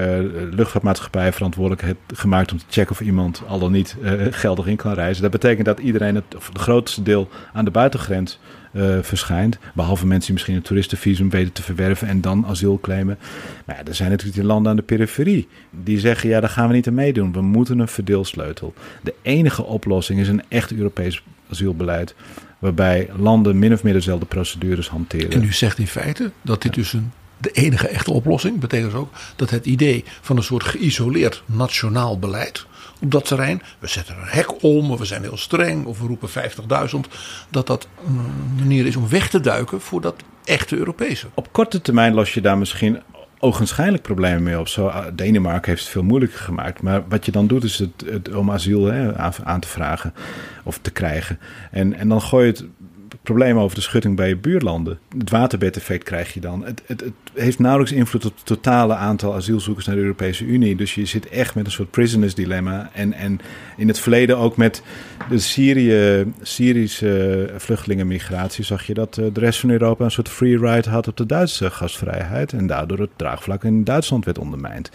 luchtvaartmaatschappijen 0.51 1.33
verantwoordelijk 1.33 1.95
gemaakt 2.15 2.53
om 2.53 2.59
te 2.59 2.65
checken 2.69 2.93
of 2.93 3.01
iemand 3.01 3.43
al 3.47 3.59
dan 3.59 3.73
niet 3.73 3.97
uh, 4.03 4.13
geldig 4.31 4.67
in 4.67 4.77
kan 4.77 4.93
reizen. 4.93 5.23
Dat 5.23 5.31
betekent 5.31 5.67
dat 5.67 5.79
iedereen 5.79 6.15
het, 6.15 6.37
of 6.37 6.47
het 6.47 6.59
grootste 6.59 7.03
deel 7.03 7.29
aan 7.53 7.65
de 7.65 7.71
buitengrens 7.71 8.39
uh, 8.73 8.99
verschijnt. 9.03 9.59
Behalve 9.75 10.07
mensen 10.07 10.25
die 10.25 10.33
misschien 10.33 10.55
een 10.55 10.63
toeristenvisum 10.63 11.31
weten 11.31 11.53
te 11.53 11.63
verwerven 11.63 12.09
en 12.09 12.21
dan 12.21 12.47
asiel 12.47 12.79
claimen. 12.83 13.19
Maar 13.65 13.77
ja, 13.77 13.85
er 13.85 13.95
zijn 13.95 14.11
natuurlijk 14.11 14.39
die 14.39 14.47
landen 14.47 14.71
aan 14.71 14.77
de 14.77 14.83
periferie 14.83 15.49
die 15.71 15.99
zeggen: 15.99 16.29
ja, 16.29 16.41
daar 16.41 16.51
gaan 16.51 16.69
we 16.69 16.75
niet 16.75 16.87
aan 16.87 16.95
meedoen. 16.95 17.33
We 17.33 17.41
moeten 17.41 17.79
een 17.79 17.89
verdeelsleutel. 17.89 18.75
De 19.03 19.15
enige 19.23 19.65
oplossing 19.65 20.21
is 20.21 20.29
een 20.29 20.43
echt 20.49 20.73
Europees 20.73 21.23
asielbeleid. 21.51 22.15
Waarbij 22.59 23.09
landen 23.17 23.59
min 23.59 23.73
of 23.73 23.83
meer 23.83 23.93
dezelfde 23.93 24.27
procedures 24.27 24.89
hanteren. 24.89 25.31
En 25.31 25.43
u 25.43 25.53
zegt 25.53 25.79
in 25.79 25.87
feite 25.87 26.31
dat 26.43 26.63
dit 26.63 26.75
dus 26.75 26.93
een 26.93 27.13
de 27.41 27.51
enige 27.51 27.89
echte 27.89 28.11
oplossing. 28.11 28.59
Betekent 28.59 28.91
dus 28.91 29.01
ook 29.01 29.13
dat 29.37 29.51
het 29.51 29.67
idee 29.67 30.05
van 30.21 30.37
een 30.37 30.43
soort 30.43 30.65
geïsoleerd 30.65 31.43
nationaal 31.47 32.19
beleid 32.19 32.67
op 33.01 33.11
dat 33.11 33.25
terrein. 33.25 33.63
We 33.79 33.87
zetten 33.87 34.17
een 34.17 34.29
hek 34.29 34.63
om, 34.63 34.91
of 34.91 34.99
we 34.99 35.05
zijn 35.05 35.23
heel 35.23 35.37
streng, 35.37 35.85
of 35.85 36.01
we 36.01 36.07
roepen 36.07 36.29
50.000. 36.29 36.99
Dat 37.51 37.67
dat 37.67 37.89
een 38.07 38.55
manier 38.57 38.87
is 38.87 38.97
om 38.97 39.09
weg 39.09 39.29
te 39.29 39.41
duiken 39.41 39.81
voor 39.81 40.01
dat 40.01 40.15
echte 40.45 40.77
Europese. 40.77 41.27
Op 41.35 41.53
korte 41.53 41.81
termijn 41.81 42.15
los 42.15 42.35
je 42.35 42.41
daar 42.41 42.59
misschien 42.59 43.03
ogenschijnlijk 43.41 44.03
problemen 44.03 44.43
mee 44.43 44.59
op. 44.59 44.69
Zo, 44.69 44.87
ah, 44.87 45.07
Denemarken 45.13 45.71
heeft 45.71 45.83
het 45.83 45.93
veel 45.93 46.03
moeilijker 46.03 46.39
gemaakt. 46.39 46.83
Maar 46.83 47.03
wat 47.09 47.25
je 47.25 47.33
dan 47.33 47.47
doet 47.47 47.65
is 47.65 47.79
het, 47.79 48.05
het 48.07 48.35
om 48.35 48.51
asiel 48.51 48.85
hè, 48.85 49.17
aan, 49.45 49.61
te 49.61 49.69
vragen 49.69 50.15
of 50.65 50.79
te 50.79 50.91
krijgen. 50.91 51.39
En, 51.71 51.95
en 51.95 52.09
dan 52.09 52.23
gooi 52.23 52.47
je 52.47 52.53
het 52.53 52.65
problemen 53.31 53.63
over 53.63 53.77
de 53.77 53.83
schutting 53.83 54.17
bij 54.17 54.29
je 54.29 54.37
buurlanden. 54.37 54.99
Het 55.19 55.31
waterbedeffect 55.31 56.05
krijg 56.05 56.35
je 56.35 56.41
dan. 56.41 56.65
Het, 56.65 56.83
het, 56.87 57.01
het, 57.01 57.13
heeft 57.35 57.59
nauwelijks 57.59 57.93
invloed 57.93 58.25
op 58.25 58.37
het 58.37 58.47
totale 58.47 58.95
aantal 58.95 59.35
asielzoekers 59.35 59.87
naar 59.87 59.95
de 59.95 60.01
Europese 60.01 60.45
Unie. 60.45 60.77
Dus 60.77 60.95
je 60.95 61.05
zit 61.05 61.29
echt 61.29 61.55
met 61.55 61.67
een 61.67 61.73
soort 61.73 61.91
prisoners 61.91 62.35
dilemma. 62.35 62.91
En, 62.93 63.13
en 63.13 63.41
in 63.77 63.89
het 63.89 63.99
verleden 64.01 64.39
ook 64.39 64.57
met 64.57 64.83
de 65.29 65.39
Syrië, 65.39 66.27
Syrische 66.43 67.51
vluchtelingenmigratie 67.57 68.65
zag 68.65 68.87
je 68.87 68.95
dat 68.95 69.19
eh, 69.19 69.25
de 69.33 69.41
rest 69.41 69.61
van 69.61 69.71
Europa 69.71 70.05
een 70.05 70.11
soort 70.11 70.29
free 70.29 70.59
ride 70.59 70.91
had 70.91 71.09
op 71.09 71.17
de 71.17 71.27
Duitse 71.27 71.71
gastvrijheid. 71.71 72.53
En 72.53 72.67
daardoor 72.67 72.99
het 72.99 73.11
draagvlak 73.17 73.65
in 73.65 73.85
Duitsland 73.85 74.25
werd 74.25 74.39
ondermijnd. 74.39 74.91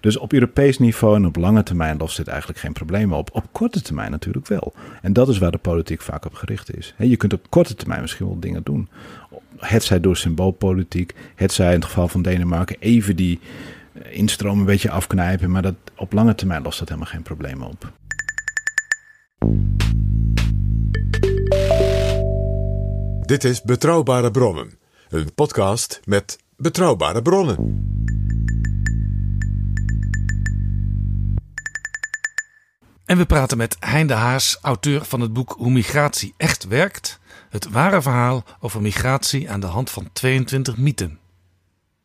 Dus 0.00 0.16
op 0.16 0.32
Europees 0.32 0.78
niveau 0.78 1.16
en 1.16 1.26
op 1.26 1.36
lange 1.36 1.62
termijn 1.62 1.98
lost 1.98 2.16
dit 2.16 2.28
eigenlijk 2.28 2.58
geen 2.58 2.72
problemen 2.72 3.16
op. 3.16 3.30
Op 3.32 3.44
korte 3.52 3.82
termijn 3.82 4.10
natuurlijk 4.10 4.46
wel. 4.46 4.72
En 5.02 5.12
dat 5.12 5.28
is 5.28 5.38
waar 5.38 5.50
de 5.50 5.58
politiek 5.58 6.02
vaak 6.02 6.24
op 6.24 6.34
gericht 6.34 6.76
is. 6.76 6.94
Je 6.98 7.16
kunt 7.16 7.32
op 7.32 7.46
korte 7.48 7.74
termijn 7.78 8.00
misschien 8.00 8.26
wel 8.26 8.40
dingen 8.40 8.62
doen. 8.62 8.88
Het 9.56 9.82
zij 9.82 10.00
door 10.00 10.16
symboolpolitiek, 10.16 11.14
het 11.34 11.52
zij 11.52 11.66
in 11.66 11.74
het 11.74 11.84
geval 11.84 12.08
van 12.08 12.22
Denemarken 12.22 12.76
even 12.78 13.16
die 13.16 13.40
eh, 13.92 14.16
instroom 14.16 14.58
een 14.58 14.64
beetje 14.64 14.90
afknijpen. 14.90 15.50
Maar 15.50 15.62
dat, 15.62 15.74
op 15.96 16.12
lange 16.12 16.34
termijn 16.34 16.62
lost 16.62 16.78
dat 16.78 16.88
helemaal 16.88 17.10
geen 17.10 17.22
problemen 17.22 17.68
op. 17.68 17.92
Dit 23.20 23.44
is 23.44 23.62
Betrouwbare 23.62 24.30
Bronnen, 24.30 24.70
een 25.08 25.34
podcast 25.34 26.00
met 26.04 26.38
betrouwbare 26.56 27.22
bronnen. 27.22 27.86
En 33.08 33.16
we 33.16 33.26
praten 33.26 33.56
met 33.56 33.76
Hein 33.80 34.06
de 34.06 34.12
Haas, 34.12 34.58
auteur 34.62 35.04
van 35.04 35.20
het 35.20 35.32
boek 35.32 35.54
Hoe 35.58 35.70
migratie 35.70 36.34
echt 36.36 36.66
werkt. 36.66 37.18
Het 37.48 37.68
ware 37.68 38.02
verhaal 38.02 38.44
over 38.60 38.82
migratie 38.82 39.50
aan 39.50 39.60
de 39.60 39.66
hand 39.66 39.90
van 39.90 40.08
22 40.12 40.76
mythen. 40.76 41.18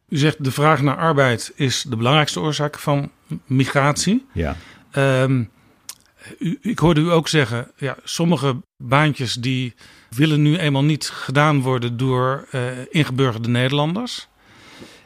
U 0.10 0.18
zegt 0.18 0.44
de 0.44 0.52
vraag 0.52 0.82
naar 0.82 0.98
arbeid 0.98 1.52
is 1.56 1.86
de 1.90 1.96
belangrijkste 1.96 2.40
oorzaak 2.40 2.80
van 2.80 3.12
migratie. 3.46 4.26
Ja. 4.34 4.56
Um, 4.96 5.50
u, 6.40 6.60
ik 6.62 6.80
hoorde 6.80 7.02
u 7.02 7.12
ook 7.12 7.28
zeggen, 7.28 7.72
ja, 7.78 7.98
sommige 8.04 8.62
baantjes 8.78 9.34
die 9.34 9.74
willen 10.10 10.42
nu 10.42 10.58
eenmaal 10.58 10.84
niet 10.84 11.10
gedaan 11.10 11.62
worden 11.62 11.98
door 11.98 12.48
uh, 12.52 12.62
ingeburgerde 12.90 13.50
Nederlanders. 13.50 14.28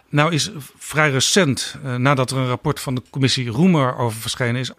Nou 0.09 0.33
is 0.33 0.51
vrij 0.77 1.11
recent, 1.11 1.75
eh, 1.83 1.95
nadat 1.95 2.31
er 2.31 2.37
een 2.37 2.47
rapport 2.47 2.79
van 2.79 2.95
de 2.95 3.01
commissie 3.09 3.49
Roemer 3.49 3.97
over 3.97 4.19
verschenen 4.19 4.61
is, 4.61 4.71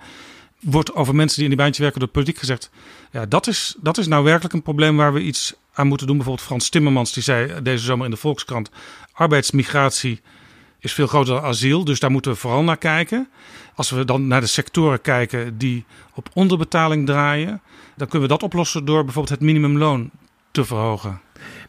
wordt 0.60 0.94
over 0.94 1.14
mensen 1.14 1.36
die 1.36 1.44
in 1.44 1.50
die 1.50 1.64
baantje 1.64 1.82
werken 1.82 2.00
door 2.00 2.08
politiek 2.08 2.38
gezegd, 2.38 2.70
ja, 3.12 3.26
dat 3.26 3.46
is, 3.46 3.76
dat 3.80 3.98
is 3.98 4.06
nou 4.06 4.24
werkelijk 4.24 4.54
een 4.54 4.62
probleem 4.62 4.96
waar 4.96 5.12
we 5.12 5.20
iets 5.20 5.54
aan 5.72 5.86
moeten 5.86 6.06
doen. 6.06 6.16
Bijvoorbeeld 6.16 6.46
Frans 6.46 6.68
Timmermans, 6.68 7.12
die 7.12 7.22
zei 7.22 7.62
deze 7.62 7.84
zomer 7.84 8.04
in 8.04 8.10
de 8.10 8.16
Volkskrant, 8.16 8.70
arbeidsmigratie 9.12 10.20
is 10.80 10.92
veel 10.92 11.06
groter 11.06 11.34
dan 11.34 11.44
asiel, 11.44 11.84
dus 11.84 12.00
daar 12.00 12.10
moeten 12.10 12.30
we 12.30 12.36
vooral 12.36 12.62
naar 12.62 12.76
kijken. 12.76 13.28
Als 13.74 13.90
we 13.90 14.04
dan 14.04 14.26
naar 14.26 14.40
de 14.40 14.46
sectoren 14.46 15.00
kijken 15.00 15.58
die 15.58 15.84
op 16.14 16.28
onderbetaling 16.32 17.06
draaien, 17.06 17.60
dan 17.96 18.08
kunnen 18.08 18.28
we 18.28 18.34
dat 18.34 18.42
oplossen 18.42 18.84
door 18.84 19.04
bijvoorbeeld 19.04 19.38
het 19.38 19.46
minimumloon 19.46 20.10
te 20.58 20.64
verhogen. 20.64 21.20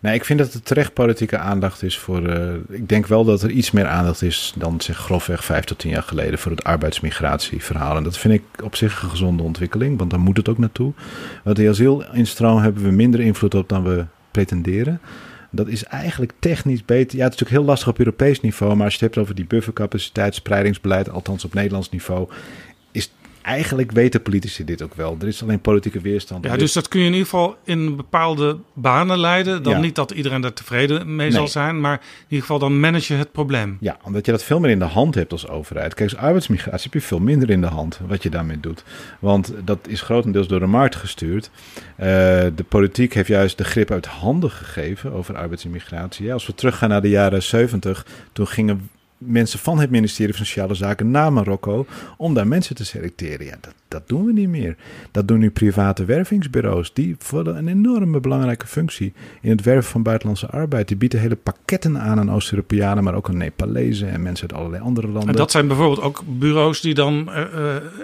Nee, 0.02 0.14
ik 0.14 0.26
vind 0.26 0.40
dat 0.40 0.54
er 0.54 0.62
terecht 0.62 0.94
politieke 0.94 1.38
aandacht 1.38 1.84
is 1.84 1.98
voor. 1.98 2.22
Uh, 2.22 2.54
ik 2.70 2.90
denk 2.90 3.08
wel 3.08 3.24
dat 3.24 3.42
er 3.42 3.50
iets 3.50 3.72
meer 3.72 3.88
aandacht 3.88 4.22
is 4.22 4.54
dan 4.58 4.82
zeg 4.82 4.98
grofweg 4.98 5.44
vijf 5.44 5.64
tot 5.64 5.80
tien 5.80 5.92
jaar 5.92 6.04
geleden 6.04 6.40
voor 6.40 6.52
het 6.52 6.64
arbeidsmigratieverhaal. 6.64 7.98
En 7.98 8.04
dat 8.04 8.18
vind 8.18 8.34
ik 8.34 8.64
op 8.64 8.76
zich 8.76 9.02
een 9.02 9.10
gezonde 9.10 9.44
ontwikkeling, 9.44 9.98
want 9.98 10.10
daar 10.10 10.20
moet 10.20 10.38
het 10.38 10.50
ook 10.50 10.58
naartoe. 10.58 10.94
Want 11.44 11.56
de 11.56 11.70
asielinstroom 11.70 12.58
hebben 12.58 12.84
we 12.84 12.92
minder 12.92 13.20
invloed 13.20 13.56
op 13.56 13.70
dan 13.70 13.84
we 13.84 14.06
pretenderen. 14.32 15.02
Dat 15.52 15.68
is 15.68 15.84
eigenlijk 15.84 16.32
technisch 16.40 16.86
beter. 16.86 17.18
Ja, 17.18 17.24
het 17.24 17.34
is 17.34 17.40
natuurlijk 17.40 17.50
heel 17.50 17.64
lastig 17.64 17.88
op 17.88 18.00
Europees 18.00 18.42
niveau. 18.42 18.76
Maar 18.76 18.86
als 18.86 18.94
je 18.94 19.06
het 19.06 19.16
hebt 19.16 19.26
over 19.26 19.36
die 19.36 19.46
buffercapaciteit, 19.46 20.36
spreidingsbeleid, 20.36 21.10
althans 21.10 21.46
op 21.46 21.54
Nederlands 21.54 21.90
niveau, 21.90 22.30
eigenlijk 23.42 23.92
weten 23.92 24.22
politici 24.22 24.64
dit 24.66 24.82
ook 24.82 24.94
wel. 24.94 25.18
Er 25.22 25.28
is 25.28 25.42
alleen 25.42 25.60
politieke 25.60 26.02
weerstand. 26.02 26.46
Ja, 26.46 26.58
dus 26.58 26.74
dat 26.74 26.88
kun 26.88 27.00
je 27.00 27.06
in 27.06 27.12
ieder 27.12 27.28
geval 27.28 27.58
in 27.64 27.96
bepaalde 27.96 28.58
banen 28.74 29.20
leiden. 29.20 29.64
Dan 29.64 29.82
niet 29.82 29.96
dat 29.96 30.12
iedereen 30.12 30.44
er 30.44 30.54
tevreden 30.54 31.16
mee 31.16 31.32
zal 31.32 31.48
zijn, 31.48 31.80
maar 31.82 31.94
in 31.94 32.24
ieder 32.24 32.40
geval 32.40 32.60
dan 32.60 32.80
manage 32.80 33.14
je 33.14 33.20
het 33.20 33.32
probleem. 33.32 33.78
Ja, 33.80 33.98
omdat 34.04 34.26
je 34.26 34.32
dat 34.32 34.44
veel 34.44 34.60
meer 34.60 34.72
in 34.72 34.80
de 34.80 34.86
hand 34.86 35.16
hebt 35.16 35.32
als 35.32 35.48
overheid. 35.48 35.94
Kijk, 35.94 36.12
als 36.12 36.20
arbeidsmigratie 36.20 36.84
heb 36.84 37.02
je 37.02 37.08
veel 37.08 37.20
minder 37.20 37.50
in 37.50 37.62
de 37.62 37.68
hand 37.68 38.00
wat 38.08 38.24
je 38.24 38.30
daarmee 38.30 38.60
doet. 38.60 38.84
Want 39.20 39.54
dat 39.64 39.80
is 39.88 40.02
grotendeels 40.02 40.48
door 40.48 40.60
de 40.60 40.66
markt 40.66 40.96
gestuurd. 40.96 41.50
Uh, 42.00 42.06
de 42.56 42.66
politiek 42.68 43.14
heeft 43.14 43.28
juist 43.28 43.58
de 43.58 43.64
grip 43.64 43.92
uit 43.92 44.06
handen 44.06 44.52
gegeven 44.52 45.12
over 45.12 45.38
arbeidsimmigratie. 45.38 46.26
Ja, 46.26 46.34
als 46.34 46.46
we 46.46 46.54
teruggaan 46.54 46.90
naar 46.90 47.02
de 47.02 47.10
jaren 47.10 47.44
70, 47.44 48.06
toen 48.32 48.48
gingen 48.48 48.90
mensen 49.20 49.60
van 49.60 49.80
het 49.80 49.90
ministerie 49.90 50.36
van 50.36 50.46
Sociale 50.46 50.74
Zaken 50.74 51.12
naar 51.12 51.34
Marokko 51.34 51.86
om 52.18 52.34
daar 52.34 52.48
mensen 52.48 52.76
te 52.76 52.86
selecteren. 52.86 53.46
Ja, 53.46 53.58
dat, 53.62 53.74
dat 53.90 54.08
doen 54.08 54.26
we 54.26 54.34
niet 54.34 54.50
meer. 54.50 54.76
Dat 55.12 55.28
doen 55.28 55.40
nu 55.40 55.50
private 55.50 56.06
wervingsbureaus. 56.06 56.94
Die 56.94 57.16
vullen 57.20 57.58
een 57.58 57.68
enorme 57.68 58.20
belangrijke 58.20 58.68
functie 58.68 59.14
in 59.42 59.50
het 59.50 59.62
werven 59.62 59.92
van 59.92 60.04
buitenlandse 60.04 60.48
arbeid. 60.48 60.88
Die 60.88 60.98
bieden 60.98 61.20
hele 61.20 61.36
pakketten 61.36 62.00
aan 62.00 62.20
aan 62.20 62.32
Oost-Europeanen, 62.32 63.04
maar 63.04 63.14
ook 63.14 63.30
aan 63.30 63.38
Nepalezen 63.38 64.10
en 64.10 64.22
mensen 64.22 64.50
uit 64.50 64.60
allerlei 64.60 64.84
andere 64.84 65.08
landen. 65.08 65.30
En 65.30 65.36
dat 65.36 65.52
zijn 65.52 65.68
bijvoorbeeld 65.68 66.02
ook 66.02 66.24
bureaus 66.26 66.82
die 66.82 66.94
dan 66.94 67.30
uh, 67.30 67.36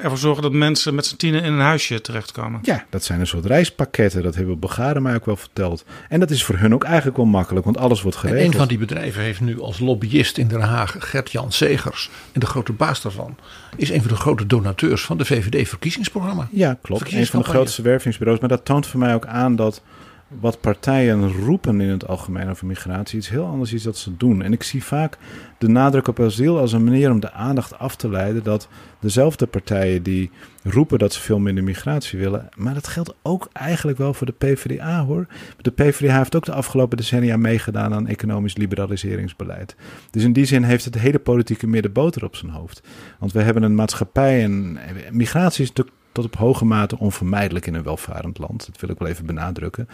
ervoor 0.03 0.17
zorgen 0.17 0.43
dat 0.43 0.51
mensen 0.51 0.95
met 0.95 1.05
z'n 1.05 1.15
tienen 1.15 1.43
in 1.43 1.53
een 1.53 1.59
huisje 1.59 2.01
terechtkomen. 2.01 2.59
Ja, 2.63 2.85
dat 2.89 3.03
zijn 3.03 3.19
een 3.19 3.27
soort 3.27 3.45
reispakketten. 3.45 4.23
Dat 4.23 4.35
hebben 4.35 4.59
Bulgaren 4.59 5.01
mij 5.01 5.15
ook 5.15 5.25
wel 5.25 5.35
verteld. 5.35 5.85
En 6.09 6.19
dat 6.19 6.29
is 6.29 6.43
voor 6.43 6.57
hun 6.57 6.73
ook 6.73 6.83
eigenlijk 6.83 7.17
wel 7.17 7.25
makkelijk, 7.25 7.65
want 7.65 7.77
alles 7.77 8.01
wordt 8.01 8.17
geregeld. 8.17 8.43
En 8.45 8.51
een 8.51 8.57
van 8.57 8.67
die 8.67 8.77
bedrijven 8.77 9.21
heeft 9.21 9.41
nu 9.41 9.61
als 9.61 9.79
lobbyist 9.79 10.37
in 10.37 10.47
Den 10.47 10.61
Haag 10.61 10.95
Gert-Jan 10.99 11.51
Segers. 11.51 12.09
En 12.31 12.39
de 12.39 12.45
grote 12.45 12.73
baas 12.73 13.01
daarvan 13.01 13.37
is 13.75 13.89
een 13.89 14.01
van 14.01 14.09
de 14.09 14.15
grote 14.15 14.45
donateurs 14.45 15.05
van 15.05 15.17
de 15.17 15.25
VVD-verkiezingsprogramma. 15.25 16.47
Ja, 16.51 16.77
klopt. 16.81 17.11
Een 17.11 17.25
van 17.25 17.41
de 17.41 17.47
grootste 17.47 17.81
wervingsbureaus. 17.81 18.39
Maar 18.39 18.49
dat 18.49 18.65
toont 18.65 18.87
voor 18.87 18.99
mij 18.99 19.13
ook 19.13 19.25
aan 19.25 19.55
dat 19.55 19.81
wat 20.27 20.61
partijen 20.61 21.31
roepen 21.31 21.81
in 21.81 21.89
het 21.89 22.07
algemeen 22.07 22.49
over 22.49 22.67
migratie 22.67 23.17
iets 23.17 23.29
heel 23.29 23.45
anders 23.45 23.73
is 23.73 23.83
dat 23.83 23.97
ze 23.97 24.17
doen. 24.17 24.41
En 24.41 24.53
ik 24.53 24.63
zie 24.63 24.83
vaak 24.83 25.17
de 25.57 25.67
nadruk 25.67 26.07
op 26.07 26.19
asiel 26.19 26.59
als 26.59 26.73
een 26.73 26.83
manier 26.83 27.11
om 27.11 27.19
de 27.19 27.31
aandacht 27.31 27.79
af 27.79 27.95
te 27.95 28.09
leiden 28.09 28.43
dat 28.43 28.67
dezelfde 28.99 29.45
partijen 29.45 30.03
die 30.03 30.31
roepen 30.63 30.99
dat 30.99 31.13
ze 31.13 31.21
veel 31.21 31.39
minder 31.39 31.63
migratie 31.63 32.19
willen, 32.19 32.49
maar 32.55 32.73
dat 32.73 32.87
geldt 32.87 33.15
ook 33.21 33.49
eigenlijk 33.53 33.97
wel 33.97 34.13
voor 34.13 34.27
de 34.27 34.33
PvdA 34.33 35.05
hoor. 35.05 35.27
De 35.61 35.71
PvdA 35.71 36.17
heeft 36.17 36.35
ook 36.35 36.45
de 36.45 36.53
afgelopen 36.53 36.97
decennia 36.97 37.37
meegedaan 37.37 37.93
aan 37.93 38.07
economisch 38.07 38.57
liberaliseringsbeleid. 38.57 39.75
Dus 40.11 40.23
in 40.23 40.33
die 40.33 40.45
zin 40.45 40.63
heeft 40.63 40.85
het 40.85 40.99
hele 40.99 41.19
politieke 41.19 41.67
midden 41.67 41.91
boter 41.91 42.23
op 42.23 42.35
zijn 42.35 42.51
hoofd. 42.51 42.81
Want 43.19 43.31
we 43.31 43.41
hebben 43.41 43.63
een 43.63 43.75
maatschappij 43.75 44.43
en 44.43 44.77
migratie 45.11 45.63
is 45.63 45.69
natuurlijk 45.69 45.97
tot 46.15 46.25
op 46.25 46.35
hoge 46.35 46.65
mate 46.65 46.99
onvermijdelijk 46.99 47.67
in 47.67 47.73
een 47.73 47.83
welvarend 47.83 48.37
land. 48.37 48.65
Dat 48.65 48.79
wil 48.79 48.89
ik 48.89 48.99
wel 48.99 49.07
even 49.07 49.25
benadrukken. 49.25 49.87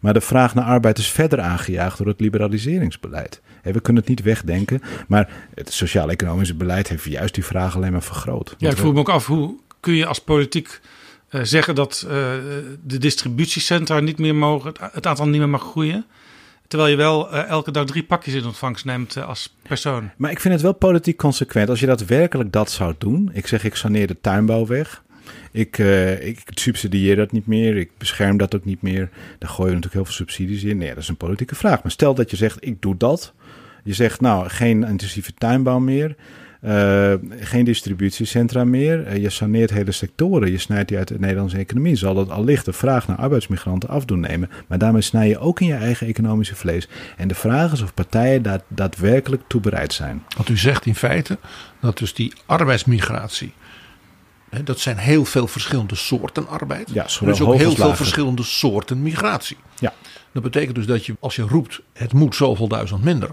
Maar 0.00 0.14
de 0.14 0.20
vraag 0.20 0.54
naar 0.54 0.64
arbeid 0.64 0.98
is 0.98 1.10
verder 1.10 1.40
aangejaagd 1.40 1.98
door 1.98 2.06
het 2.06 2.20
liberaliseringsbeleid. 2.20 3.40
We 3.62 3.80
kunnen 3.80 4.02
het 4.02 4.10
niet 4.10 4.22
wegdenken, 4.22 4.80
maar 5.08 5.30
het 5.54 5.72
sociaal-economische 5.72 6.54
beleid 6.54 6.88
heeft 6.88 7.04
juist 7.04 7.34
die 7.34 7.44
vraag 7.44 7.76
alleen 7.76 7.92
maar 7.92 8.02
vergroot. 8.02 8.54
Ja, 8.58 8.70
ik 8.70 8.76
vroeg 8.76 8.92
me 8.92 8.98
ook 8.98 9.08
af, 9.08 9.26
hoe 9.26 9.56
kun 9.80 9.94
je 9.94 10.06
als 10.06 10.18
politiek 10.18 10.80
uh, 11.30 11.40
zeggen 11.42 11.74
dat 11.74 12.04
uh, 12.04 12.10
de 12.84 12.98
distributiecentra 12.98 14.00
niet 14.00 14.18
meer 14.18 14.34
mogen, 14.34 14.72
het 14.92 15.06
aantal 15.06 15.28
niet 15.28 15.38
meer 15.38 15.48
mag 15.48 15.62
groeien? 15.62 16.06
Terwijl 16.68 16.90
je 16.90 16.96
wel 16.96 17.34
uh, 17.34 17.48
elke 17.48 17.70
dag 17.70 17.84
drie 17.84 18.02
pakjes 18.02 18.34
in 18.34 18.44
ontvangst 18.44 18.84
neemt 18.84 19.16
uh, 19.16 19.28
als 19.28 19.56
persoon. 19.62 20.10
Maar 20.16 20.30
ik 20.30 20.40
vind 20.40 20.54
het 20.54 20.62
wel 20.62 20.72
politiek 20.72 21.16
consequent. 21.16 21.68
Als 21.68 21.80
je 21.80 21.86
daadwerkelijk 21.86 22.52
dat 22.52 22.70
zou 22.70 22.94
doen. 22.98 23.30
Ik 23.32 23.46
zeg, 23.46 23.64
ik 23.64 23.74
saneer 23.74 24.06
de 24.06 24.20
tuinbouw 24.20 24.66
weg. 24.66 25.02
Ik, 25.52 25.78
uh, 25.78 26.26
ik 26.26 26.40
subsidieer 26.44 27.16
dat 27.16 27.32
niet 27.32 27.46
meer. 27.46 27.76
Ik 27.76 27.90
bescherm 27.98 28.36
dat 28.36 28.54
ook 28.54 28.64
niet 28.64 28.82
meer. 28.82 29.08
Daar 29.38 29.50
gooien 29.50 29.74
natuurlijk 29.74 29.94
heel 29.94 30.04
veel 30.04 30.26
subsidies 30.26 30.64
in. 30.64 30.78
Nee, 30.78 30.88
dat 30.88 30.98
is 30.98 31.08
een 31.08 31.16
politieke 31.16 31.54
vraag. 31.54 31.82
Maar 31.82 31.92
stel 31.92 32.14
dat 32.14 32.30
je 32.30 32.36
zegt, 32.36 32.66
ik 32.66 32.82
doe 32.82 32.96
dat. 32.96 33.32
Je 33.84 33.94
zegt, 33.94 34.20
nou, 34.20 34.48
geen 34.48 34.84
intensieve 34.84 35.34
tuinbouw 35.34 35.78
meer. 35.78 36.16
Uh, 36.64 37.12
geen 37.40 37.64
distributiecentra 37.64 38.64
meer. 38.64 39.06
Uh, 39.06 39.22
je 39.22 39.30
saneert 39.30 39.70
hele 39.70 39.92
sectoren. 39.92 40.50
Je 40.50 40.58
snijdt 40.58 40.88
die 40.88 40.98
uit 40.98 41.08
de 41.08 41.18
Nederlandse 41.18 41.56
economie. 41.56 41.96
Zal 41.96 42.14
dat 42.14 42.30
allicht 42.30 42.64
de 42.64 42.72
vraag 42.72 43.06
naar 43.06 43.16
arbeidsmigranten 43.16 43.88
afdoen 43.88 44.20
nemen. 44.20 44.50
Maar 44.66 44.78
daarmee 44.78 45.02
snij 45.02 45.28
je 45.28 45.38
ook 45.38 45.60
in 45.60 45.66
je 45.66 45.74
eigen 45.74 46.06
economische 46.06 46.56
vlees. 46.56 46.88
En 47.16 47.28
de 47.28 47.34
vraag 47.34 47.72
is 47.72 47.82
of 47.82 47.94
partijen 47.94 48.42
daar 48.42 48.60
daadwerkelijk 48.68 49.42
toe 49.46 49.60
bereid 49.60 49.92
zijn. 49.92 50.22
Want 50.36 50.48
u 50.48 50.56
zegt 50.56 50.86
in 50.86 50.94
feite 50.94 51.38
dat 51.80 51.98
dus 51.98 52.14
die 52.14 52.32
arbeidsmigratie 52.46 53.52
dat 54.64 54.80
zijn 54.80 54.96
heel 54.96 55.24
veel 55.24 55.46
verschillende 55.46 55.94
soorten 55.94 56.48
arbeid. 56.48 56.90
Ja, 56.92 57.02
er 57.02 57.28
is 57.28 57.40
ook 57.40 57.54
heel 57.54 57.74
veel 57.74 57.94
verschillende 57.94 58.42
soorten 58.42 59.02
migratie. 59.02 59.56
Ja. 59.78 59.92
Dat 60.32 60.42
betekent 60.42 60.74
dus 60.74 60.86
dat 60.86 61.06
je, 61.06 61.16
als 61.20 61.36
je 61.36 61.42
roept, 61.42 61.80
het 61.92 62.12
moet 62.12 62.34
zoveel 62.34 62.68
duizend 62.68 63.04
minder. 63.04 63.30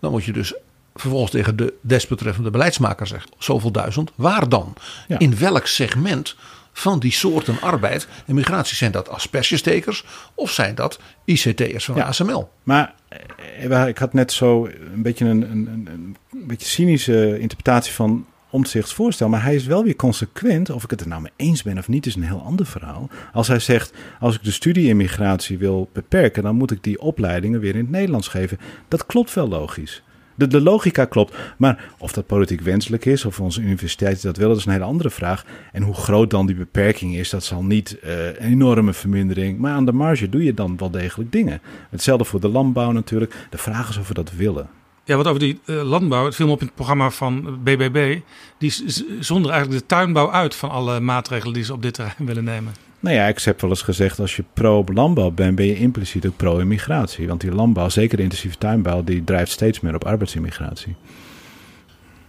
Dan 0.00 0.10
moet 0.10 0.24
je 0.24 0.32
dus 0.32 0.54
vervolgens 0.94 1.30
tegen 1.30 1.56
de 1.56 1.74
desbetreffende 1.80 2.50
beleidsmaker 2.50 3.06
zeggen, 3.06 3.30
zoveel 3.38 3.70
duizend, 3.70 4.10
waar 4.14 4.48
dan? 4.48 4.74
In 5.18 5.38
welk 5.38 5.66
segment 5.66 6.36
van 6.72 6.98
die 6.98 7.12
soorten 7.12 7.60
arbeid 7.60 8.08
en 8.26 8.34
migratie? 8.34 8.76
Zijn 8.76 8.92
dat 8.92 9.08
aspergestekers 9.08 10.04
of 10.34 10.50
zijn 10.50 10.74
dat 10.74 11.00
ICT'ers 11.24 11.84
van 11.84 12.02
ASML? 12.02 12.50
Maar 12.62 12.94
eh, 13.08 13.86
ik 13.86 13.98
had 13.98 14.12
net 14.12 14.32
zo 14.32 14.66
een 14.66 15.02
beetje 15.02 15.24
een, 15.24 15.50
een, 15.50 15.66
een, 15.66 16.16
een 16.32 16.46
beetje 16.46 16.66
cynische 16.66 17.38
interpretatie 17.38 17.92
van 17.92 18.26
Omtzigts 18.50 18.94
voorstel. 18.94 19.28
Maar 19.28 19.42
hij 19.42 19.54
is 19.54 19.66
wel 19.66 19.84
weer 19.84 19.96
consequent. 19.96 20.70
Of 20.70 20.84
ik 20.84 20.90
het 20.90 21.00
er 21.00 21.08
nou 21.08 21.22
mee 21.22 21.32
eens 21.36 21.62
ben 21.62 21.78
of 21.78 21.88
niet, 21.88 22.06
is 22.06 22.14
een 22.14 22.22
heel 22.22 22.42
ander 22.42 22.66
verhaal. 22.66 23.08
Als 23.32 23.48
hij 23.48 23.58
zegt, 23.58 23.92
als 24.20 24.34
ik 24.34 24.44
de 24.44 24.50
studie-immigratie 24.50 25.58
wil 25.58 25.88
beperken, 25.92 26.42
dan 26.42 26.56
moet 26.56 26.70
ik 26.70 26.82
die 26.82 27.00
opleidingen 27.00 27.60
weer 27.60 27.74
in 27.74 27.80
het 27.80 27.90
Nederlands 27.90 28.28
geven. 28.28 28.58
Dat 28.88 29.06
klopt 29.06 29.34
wel 29.34 29.48
logisch. 29.48 30.02
De, 30.48 30.60
logica 30.60 31.04
klopt. 31.04 31.36
Maar 31.56 31.84
of 31.98 32.12
dat 32.12 32.26
politiek 32.26 32.60
wenselijk 32.60 33.04
is, 33.04 33.24
of 33.24 33.40
onze 33.40 33.60
universiteiten 33.60 34.26
dat 34.26 34.36
willen, 34.36 34.50
dat 34.50 34.60
is 34.60 34.66
een 34.66 34.72
hele 34.72 34.84
andere 34.84 35.10
vraag. 35.10 35.44
En 35.72 35.82
hoe 35.82 35.94
groot 35.94 36.30
dan 36.30 36.46
die 36.46 36.56
beperking 36.56 37.16
is, 37.16 37.30
dat 37.30 37.44
zal 37.44 37.64
niet 37.64 37.98
uh, 38.04 38.26
een 38.26 38.34
enorme 38.36 38.92
vermindering. 38.92 39.58
Maar 39.58 39.72
aan 39.72 39.84
de 39.84 39.92
marge 39.92 40.28
doe 40.28 40.44
je 40.44 40.54
dan 40.54 40.76
wel 40.76 40.90
degelijk 40.90 41.32
dingen. 41.32 41.60
Hetzelfde 41.90 42.24
voor 42.24 42.40
de 42.40 42.48
landbouw 42.48 42.92
natuurlijk. 42.92 43.34
De 43.50 43.58
vraag 43.58 43.88
is 43.88 43.96
of 43.96 44.08
we 44.08 44.14
dat 44.14 44.32
willen. 44.32 44.79
Ja, 45.04 45.16
wat 45.16 45.26
over 45.26 45.40
die 45.40 45.60
uh, 45.64 45.82
landbouw, 45.82 46.24
het 46.24 46.34
film 46.34 46.50
op 46.50 46.60
in 46.60 46.66
het 46.66 46.74
programma 46.74 47.10
van 47.10 47.62
BBB, 47.62 48.18
die 48.58 48.72
zonder 49.20 49.50
eigenlijk 49.50 49.80
de 49.80 49.86
tuinbouw 49.86 50.30
uit 50.30 50.54
van 50.54 50.70
alle 50.70 51.00
maatregelen 51.00 51.54
die 51.54 51.64
ze 51.64 51.72
op 51.72 51.82
dit 51.82 51.94
terrein 51.94 52.26
willen 52.30 52.44
nemen. 52.44 52.74
Nou 53.00 53.16
ja, 53.16 53.26
ik 53.26 53.38
heb 53.38 53.60
wel 53.60 53.70
eens 53.70 53.82
gezegd, 53.82 54.18
als 54.18 54.36
je 54.36 54.44
pro-landbouw 54.52 55.30
bent, 55.30 55.56
ben 55.56 55.66
je 55.66 55.76
impliciet 55.76 56.26
ook 56.26 56.36
pro-immigratie. 56.36 57.26
Want 57.26 57.40
die 57.40 57.52
landbouw, 57.52 57.88
zeker 57.88 58.16
de 58.16 58.22
intensieve 58.22 58.58
tuinbouw, 58.58 59.04
die 59.04 59.24
drijft 59.24 59.50
steeds 59.50 59.80
meer 59.80 59.94
op 59.94 60.04
arbeidsimmigratie. 60.04 60.96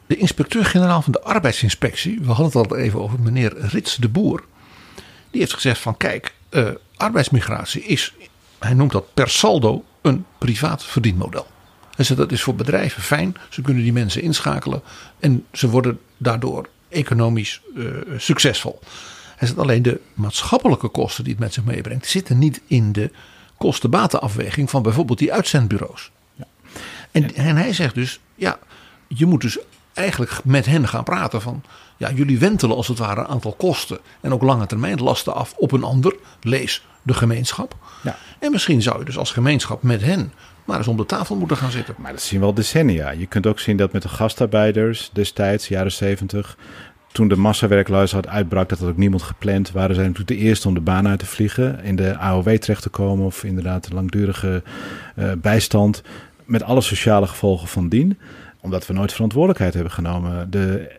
De 0.07 0.17
inspecteur-generaal 0.17 1.01
van 1.01 1.11
de 1.11 1.21
arbeidsinspectie, 1.21 2.19
we 2.21 2.31
hadden 2.31 2.61
het 2.61 2.71
al 2.71 2.77
even 2.77 3.01
over 3.01 3.19
meneer 3.19 3.53
Rits 3.57 3.95
de 3.95 4.09
Boer, 4.09 4.43
die 5.31 5.39
heeft 5.39 5.53
gezegd 5.53 5.79
van 5.79 5.97
kijk, 5.97 6.33
uh, 6.49 6.69
arbeidsmigratie 6.95 7.83
is, 7.83 8.13
hij 8.59 8.73
noemt 8.73 8.91
dat 8.91 9.13
per 9.13 9.29
saldo, 9.29 9.83
een 10.01 10.25
privaat 10.37 10.83
verdienmodel. 10.83 11.47
Hij 12.07 12.15
dat 12.15 12.31
is 12.31 12.41
voor 12.41 12.55
bedrijven 12.55 13.01
fijn. 13.01 13.35
Ze 13.49 13.61
kunnen 13.61 13.83
die 13.83 13.93
mensen 13.93 14.21
inschakelen. 14.21 14.81
En 15.19 15.45
ze 15.51 15.69
worden 15.69 15.99
daardoor 16.17 16.69
economisch 16.89 17.61
uh, 17.75 17.91
succesvol. 18.17 18.79
Hij 19.35 19.47
zegt 19.47 19.59
alleen 19.59 19.81
de 19.81 19.99
maatschappelijke 20.13 20.87
kosten 20.87 21.23
die 21.23 21.33
het 21.33 21.41
met 21.41 21.53
zich 21.53 21.63
meebrengt. 21.63 22.07
zitten 22.07 22.37
niet 22.37 22.61
in 22.67 22.91
de 22.91 23.11
kostenbatenafweging 23.57 24.69
van 24.69 24.81
bijvoorbeeld 24.83 25.19
die 25.19 25.33
uitzendbureaus. 25.33 26.11
Ja. 26.35 26.45
En, 27.11 27.35
en 27.35 27.55
hij 27.55 27.73
zegt 27.73 27.95
dus 27.95 28.19
ja 28.35 28.59
je 29.07 29.25
moet 29.25 29.41
dus 29.41 29.57
eigenlijk 29.93 30.39
met 30.43 30.65
hen 30.65 30.87
gaan 30.87 31.03
praten 31.03 31.41
van... 31.41 31.63
ja, 31.97 32.11
jullie 32.11 32.39
wentelen 32.39 32.75
als 32.75 32.87
het 32.87 32.97
ware 32.97 33.19
een 33.19 33.27
aantal 33.27 33.53
kosten... 33.53 33.99
en 34.21 34.33
ook 34.33 34.41
lange 34.41 34.65
termijn 34.65 35.01
lasten 35.01 35.33
af 35.33 35.53
op 35.57 35.71
een 35.71 35.83
ander. 35.83 36.15
Lees 36.41 36.85
de 37.01 37.13
gemeenschap. 37.13 37.75
Ja. 38.03 38.17
En 38.39 38.51
misschien 38.51 38.81
zou 38.81 38.99
je 38.99 39.05
dus 39.05 39.17
als 39.17 39.31
gemeenschap 39.31 39.83
met 39.83 40.01
hen... 40.01 40.33
maar 40.71 40.79
eens 40.79 40.89
om 40.89 40.97
de 40.97 41.05
tafel 41.05 41.35
moeten 41.35 41.57
gaan 41.57 41.71
zitten. 41.71 41.95
Maar 41.97 42.11
dat 42.11 42.21
zien 42.21 42.39
we 42.39 42.45
al 42.45 42.53
decennia. 42.53 43.11
Je 43.11 43.25
kunt 43.25 43.47
ook 43.47 43.59
zien 43.59 43.77
dat 43.77 43.91
met 43.91 44.01
de 44.01 44.09
gastarbeiders 44.09 45.09
destijds, 45.13 45.67
jaren 45.67 45.91
70, 45.91 46.57
toen 47.11 47.27
de 47.27 47.35
massawerkloosheid 47.35 48.27
uitbrak, 48.27 48.69
dat 48.69 48.79
had 48.79 48.89
ook 48.89 48.97
niemand 48.97 49.21
gepland, 49.21 49.71
waren 49.71 49.95
zij 49.95 50.03
natuurlijk 50.03 50.39
de 50.39 50.45
eerste 50.45 50.67
om 50.67 50.73
de 50.73 50.81
baan 50.81 51.07
uit 51.07 51.19
te 51.19 51.25
vliegen, 51.25 51.83
in 51.83 51.95
de 51.95 52.17
AOW 52.17 52.57
terecht 52.57 52.81
te 52.81 52.89
komen 52.89 53.25
of 53.25 53.43
inderdaad 53.43 53.87
de 53.87 53.93
langdurige 53.93 54.63
eh, 55.15 55.31
bijstand, 55.37 56.01
met 56.45 56.63
alle 56.63 56.81
sociale 56.81 57.27
gevolgen 57.27 57.67
van 57.67 57.89
dien 57.89 58.17
omdat 58.61 58.87
we 58.87 58.93
nooit 58.93 59.13
verantwoordelijkheid 59.13 59.73
hebben 59.73 59.91
genomen. 59.91 60.51
De, 60.51 60.91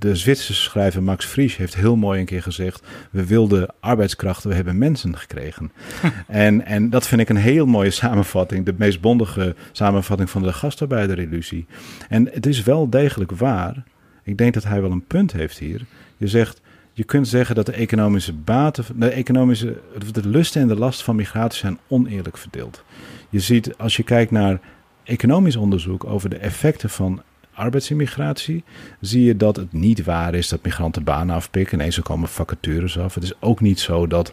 de 0.00 0.16
Zwitserse 0.16 0.62
schrijver 0.62 1.02
Max 1.02 1.24
Frisch 1.24 1.56
heeft 1.56 1.74
heel 1.74 1.96
mooi 1.96 2.20
een 2.20 2.26
keer 2.26 2.42
gezegd: 2.42 2.86
We 3.10 3.26
wilden 3.26 3.74
arbeidskrachten, 3.80 4.48
we 4.48 4.54
hebben 4.54 4.78
mensen 4.78 5.18
gekregen. 5.18 5.72
en, 6.26 6.64
en 6.64 6.90
dat 6.90 7.06
vind 7.06 7.20
ik 7.20 7.28
een 7.28 7.36
heel 7.36 7.66
mooie 7.66 7.90
samenvatting, 7.90 8.64
de 8.64 8.74
meest 8.76 9.00
bondige 9.00 9.54
samenvatting 9.72 10.30
van 10.30 10.42
de 10.42 10.52
gastarbeiderillusie. 10.52 11.66
En 12.08 12.28
het 12.32 12.46
is 12.46 12.62
wel 12.62 12.90
degelijk 12.90 13.32
waar. 13.32 13.84
Ik 14.22 14.38
denk 14.38 14.54
dat 14.54 14.64
hij 14.64 14.80
wel 14.80 14.90
een 14.90 15.06
punt 15.06 15.32
heeft 15.32 15.58
hier. 15.58 15.84
Je 16.16 16.28
zegt. 16.28 16.60
Je 16.92 17.04
kunt 17.04 17.28
zeggen 17.28 17.54
dat 17.54 17.66
de 17.66 17.72
economische 17.72 18.32
baten, 18.32 18.84
de 18.96 19.08
economische, 19.08 19.80
de 20.12 20.28
lusten 20.28 20.62
en 20.62 20.68
de 20.68 20.76
last 20.76 21.02
van 21.02 21.16
migratie 21.16 21.58
zijn 21.58 21.78
oneerlijk 21.88 22.36
verdeeld. 22.36 22.84
Je 23.28 23.40
ziet, 23.40 23.78
als 23.78 23.96
je 23.96 24.02
kijkt 24.02 24.30
naar 24.30 24.60
economisch 25.04 25.56
onderzoek 25.56 26.04
over 26.04 26.30
de 26.30 26.36
effecten 26.36 26.90
van 26.90 27.22
arbeidsimmigratie, 27.60 28.64
zie 29.00 29.24
je 29.24 29.36
dat 29.36 29.56
het 29.56 29.72
niet 29.72 30.04
waar 30.04 30.34
is 30.34 30.48
dat 30.48 30.64
migranten 30.64 31.04
banen 31.04 31.34
afpikken. 31.34 31.78
Nee, 31.78 31.90
zo 31.90 32.02
komen 32.02 32.28
vacatures 32.28 32.98
af. 32.98 33.14
Het 33.14 33.24
is 33.24 33.40
ook 33.40 33.60
niet 33.60 33.80
zo 33.80 34.06
dat 34.06 34.32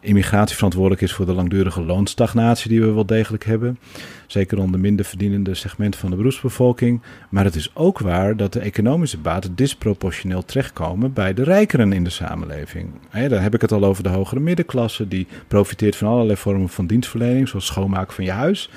immigratie 0.00 0.56
verantwoordelijk 0.56 1.02
is 1.02 1.12
voor 1.12 1.26
de 1.26 1.32
langdurige 1.32 1.82
loonstagnatie 1.82 2.68
die 2.68 2.80
we 2.80 2.92
wel 2.92 3.06
degelijk 3.06 3.44
hebben. 3.44 3.78
Zeker 4.26 4.58
onder 4.58 4.80
minder 4.80 5.04
verdienende 5.04 5.54
segment 5.54 5.96
van 5.96 6.10
de 6.10 6.16
beroepsbevolking. 6.16 7.02
Maar 7.30 7.44
het 7.44 7.54
is 7.54 7.70
ook 7.74 7.98
waar 7.98 8.36
dat 8.36 8.52
de 8.52 8.60
economische 8.60 9.18
baten 9.18 9.54
disproportioneel 9.54 10.44
terechtkomen 10.44 11.12
bij 11.12 11.34
de 11.34 11.42
rijkeren 11.42 11.92
in 11.92 12.04
de 12.04 12.10
samenleving. 12.10 12.90
dan 13.12 13.32
heb 13.40 13.54
ik 13.54 13.60
het 13.60 13.72
al 13.72 13.84
over 13.84 14.02
de 14.02 14.08
hogere 14.08 14.40
middenklasse, 14.40 15.08
die 15.08 15.26
profiteert 15.48 15.96
van 15.96 16.08
allerlei 16.08 16.36
vormen 16.36 16.68
van 16.68 16.86
dienstverlening, 16.86 17.48
zoals 17.48 17.66
schoonmaken 17.66 18.14
van 18.14 18.24
je 18.24 18.30
huis 18.30 18.70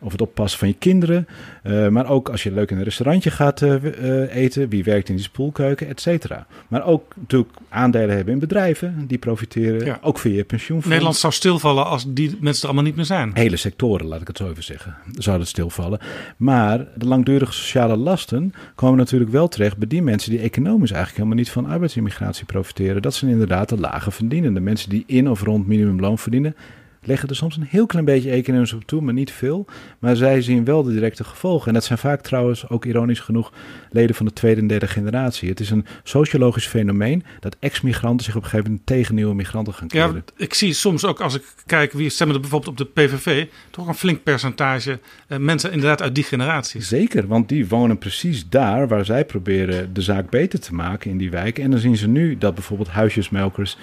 of 0.00 0.12
het 0.12 0.20
oppassen 0.20 0.58
van 0.58 0.68
je 0.68 0.74
kinderen. 0.74 1.28
Uh, 1.64 1.88
maar 1.88 2.08
ook 2.08 2.28
als 2.28 2.42
je 2.42 2.52
leuk 2.52 2.70
in 2.70 2.76
een 2.76 2.84
restaurantje 2.84 3.30
gaat 3.30 3.60
uh, 3.60 3.74
uh, 3.82 4.34
eten, 4.36 4.68
wie 4.68 4.84
werkt 4.84 5.08
in 5.08 5.14
die 5.14 5.24
spoelkeuken, 5.24 5.88
et 5.88 6.00
cetera. 6.00 6.46
Maar 6.68 6.84
ook 6.84 7.14
natuurlijk 7.18 7.50
aandelen 7.68 8.16
hebben 8.16 8.34
in 8.34 8.40
bedrijven, 8.40 9.04
die 9.06 9.18
profiteren, 9.18 9.84
ja. 9.84 9.98
ook 10.02 10.18
via 10.18 10.34
je 10.34 10.44
pensioenfonds. 10.44 10.88
Nederland 10.88 11.16
zou 11.16 11.32
stilvallen 11.32 11.86
als 11.86 12.04
die 12.08 12.36
mensen 12.40 12.62
er 12.62 12.68
allemaal 12.68 12.84
niet 12.84 12.96
meer 12.96 13.04
zijn. 13.04 13.30
Hele 13.34 13.56
sectoren, 13.56 14.06
laat 14.06 14.20
ik 14.20 14.26
het 14.26 14.36
zo 14.36 14.50
even 14.50 14.64
zeggen, 14.64 14.94
zouden 15.12 15.46
stilvallen. 15.46 16.00
Maar 16.36 16.78
de 16.94 17.06
langdurige 17.06 17.52
sociale 17.52 17.96
lasten 17.96 18.54
komen 18.74 18.98
natuurlijk 18.98 19.30
wel 19.30 19.48
terecht 19.48 19.76
bij 19.76 19.88
die 19.88 20.02
mensen 20.02 20.30
die 20.30 20.40
economisch 20.40 20.90
eigenlijk 20.90 21.16
helemaal 21.16 21.44
niet 21.44 21.50
van 21.50 21.66
arbeidsimmigratie 21.66 22.44
profiteren. 22.44 23.02
Dat 23.02 23.14
zijn 23.14 23.30
inderdaad 23.30 23.68
de 23.68 23.80
lage 23.80 24.10
verdienende 24.10 24.60
mensen 24.60 24.90
die 24.90 25.04
in 25.06 25.30
of 25.30 25.42
rond 25.42 25.66
minimumloon 25.66 26.18
verdienen 26.18 26.56
leggen 27.02 27.28
er 27.28 27.36
soms 27.36 27.56
een 27.56 27.66
heel 27.68 27.86
klein 27.86 28.04
beetje 28.04 28.30
economisch 28.30 28.72
op 28.72 28.84
toe, 28.84 29.00
maar 29.00 29.14
niet 29.14 29.32
veel. 29.32 29.66
Maar 29.98 30.16
zij 30.16 30.42
zien 30.42 30.64
wel 30.64 30.82
de 30.82 30.92
directe 30.92 31.24
gevolgen. 31.24 31.68
En 31.68 31.74
dat 31.74 31.84
zijn 31.84 31.98
vaak 31.98 32.20
trouwens 32.20 32.68
ook 32.68 32.84
ironisch 32.84 33.20
genoeg 33.20 33.52
leden 33.90 34.14
van 34.16 34.26
de 34.26 34.32
tweede 34.32 34.60
en 34.60 34.66
derde 34.66 34.86
generatie. 34.86 35.48
Het 35.48 35.60
is 35.60 35.70
een 35.70 35.86
sociologisch 36.02 36.66
fenomeen 36.66 37.24
dat 37.40 37.56
ex-migranten 37.60 38.24
zich 38.24 38.36
op 38.36 38.42
een 38.42 38.48
gegeven 38.48 38.70
moment 38.70 38.86
tegen 38.86 39.14
nieuwe 39.14 39.34
migranten 39.34 39.74
gaan 39.74 39.88
keren. 39.88 40.14
Ja, 40.14 40.44
ik 40.44 40.54
zie 40.54 40.72
soms 40.72 41.04
ook 41.04 41.20
als 41.20 41.34
ik 41.34 41.42
kijk 41.66 41.92
wie 41.92 42.10
stemmen 42.10 42.34
er 42.34 42.40
bijvoorbeeld 42.40 42.80
op 42.80 42.94
de 42.94 43.02
PVV, 43.02 43.46
toch 43.70 43.86
een 43.86 43.94
flink 43.94 44.22
percentage 44.22 44.98
eh, 45.26 45.38
mensen 45.38 45.72
inderdaad 45.72 46.02
uit 46.02 46.14
die 46.14 46.24
generatie. 46.24 46.82
Zeker, 46.82 47.26
want 47.26 47.48
die 47.48 47.68
wonen 47.68 47.98
precies 47.98 48.48
daar 48.48 48.88
waar 48.88 49.04
zij 49.04 49.24
proberen 49.24 49.92
de 49.92 50.02
zaak 50.02 50.30
beter 50.30 50.60
te 50.60 50.74
maken 50.74 51.10
in 51.10 51.18
die 51.18 51.30
wijken. 51.30 51.64
En 51.64 51.70
dan 51.70 51.80
zien 51.80 51.96
ze 51.96 52.08
nu 52.08 52.38
dat 52.38 52.54
bijvoorbeeld 52.54 52.88
huisjesmelkers 52.88 53.76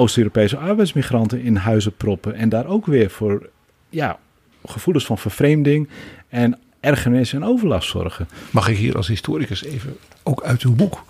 Oost-Europese 0.00 0.56
arbeidsmigranten 0.56 1.42
in 1.42 1.56
huizen 1.56 1.96
proppen. 1.96 2.34
En 2.34 2.48
daar 2.48 2.66
ook 2.66 2.86
weer 2.86 3.10
voor 3.10 3.48
ja, 3.88 4.18
gevoelens 4.64 5.06
van 5.06 5.18
vervreemding 5.18 5.88
en 6.28 6.58
ergernis 6.80 7.32
en 7.32 7.44
overlast 7.44 7.88
zorgen. 7.88 8.28
Mag 8.50 8.68
ik 8.68 8.76
hier 8.76 8.96
als 8.96 9.08
historicus 9.08 9.64
even, 9.64 9.96
ook 10.22 10.42
uit 10.42 10.62
uw 10.62 10.74
boek, 10.74 11.04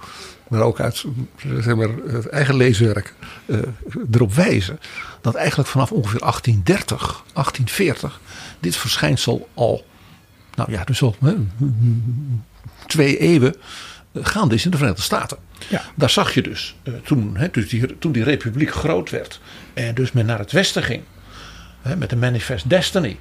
maar 0.49 0.61
ook 0.61 0.81
uit 0.81 1.05
zeg 1.61 1.77
maar, 1.77 1.89
het 1.89 2.29
eigen 2.29 2.57
leeswerk, 2.57 3.15
uh, 3.47 3.59
erop 4.11 4.35
wijzen 4.35 4.81
dat 5.21 5.35
eigenlijk 5.35 5.69
vanaf 5.69 5.93
ongeveer 5.93 6.21
1830, 6.21 6.99
1840 7.33 8.21
dit 8.61 8.77
verschijnsel 8.77 9.49
al, 9.55 9.85
nou 10.55 10.73
ja, 10.73 10.85
dus 10.85 11.03
al 11.03 11.17
twee 12.87 13.19
eeuwen 13.19 13.55
gaande 14.15 14.55
is 14.55 14.65
in 14.65 14.71
de 14.71 14.77
Verenigde 14.77 15.05
Staten. 15.05 15.39
Ja. 15.69 15.83
Daar 15.97 16.11
zag 16.11 16.35
je 16.35 16.43
dus, 16.43 16.77
uh, 16.85 16.95
toen, 17.05 17.37
hè, 17.37 17.51
dus 17.51 17.69
die, 17.69 17.99
toen 17.99 18.13
die 18.13 18.25
republiek 18.25 18.71
groot 18.71 19.11
werd 19.11 19.41
en 19.75 19.95
dus 19.95 20.13
men 20.13 20.27
naar 20.27 20.39
het 20.39 20.53
westen 20.53 20.83
ging 20.83 21.03
hè, 21.83 21.97
met 21.97 22.11
de 22.11 22.17
Manifest 22.17 22.69
Destiny, 22.69 23.19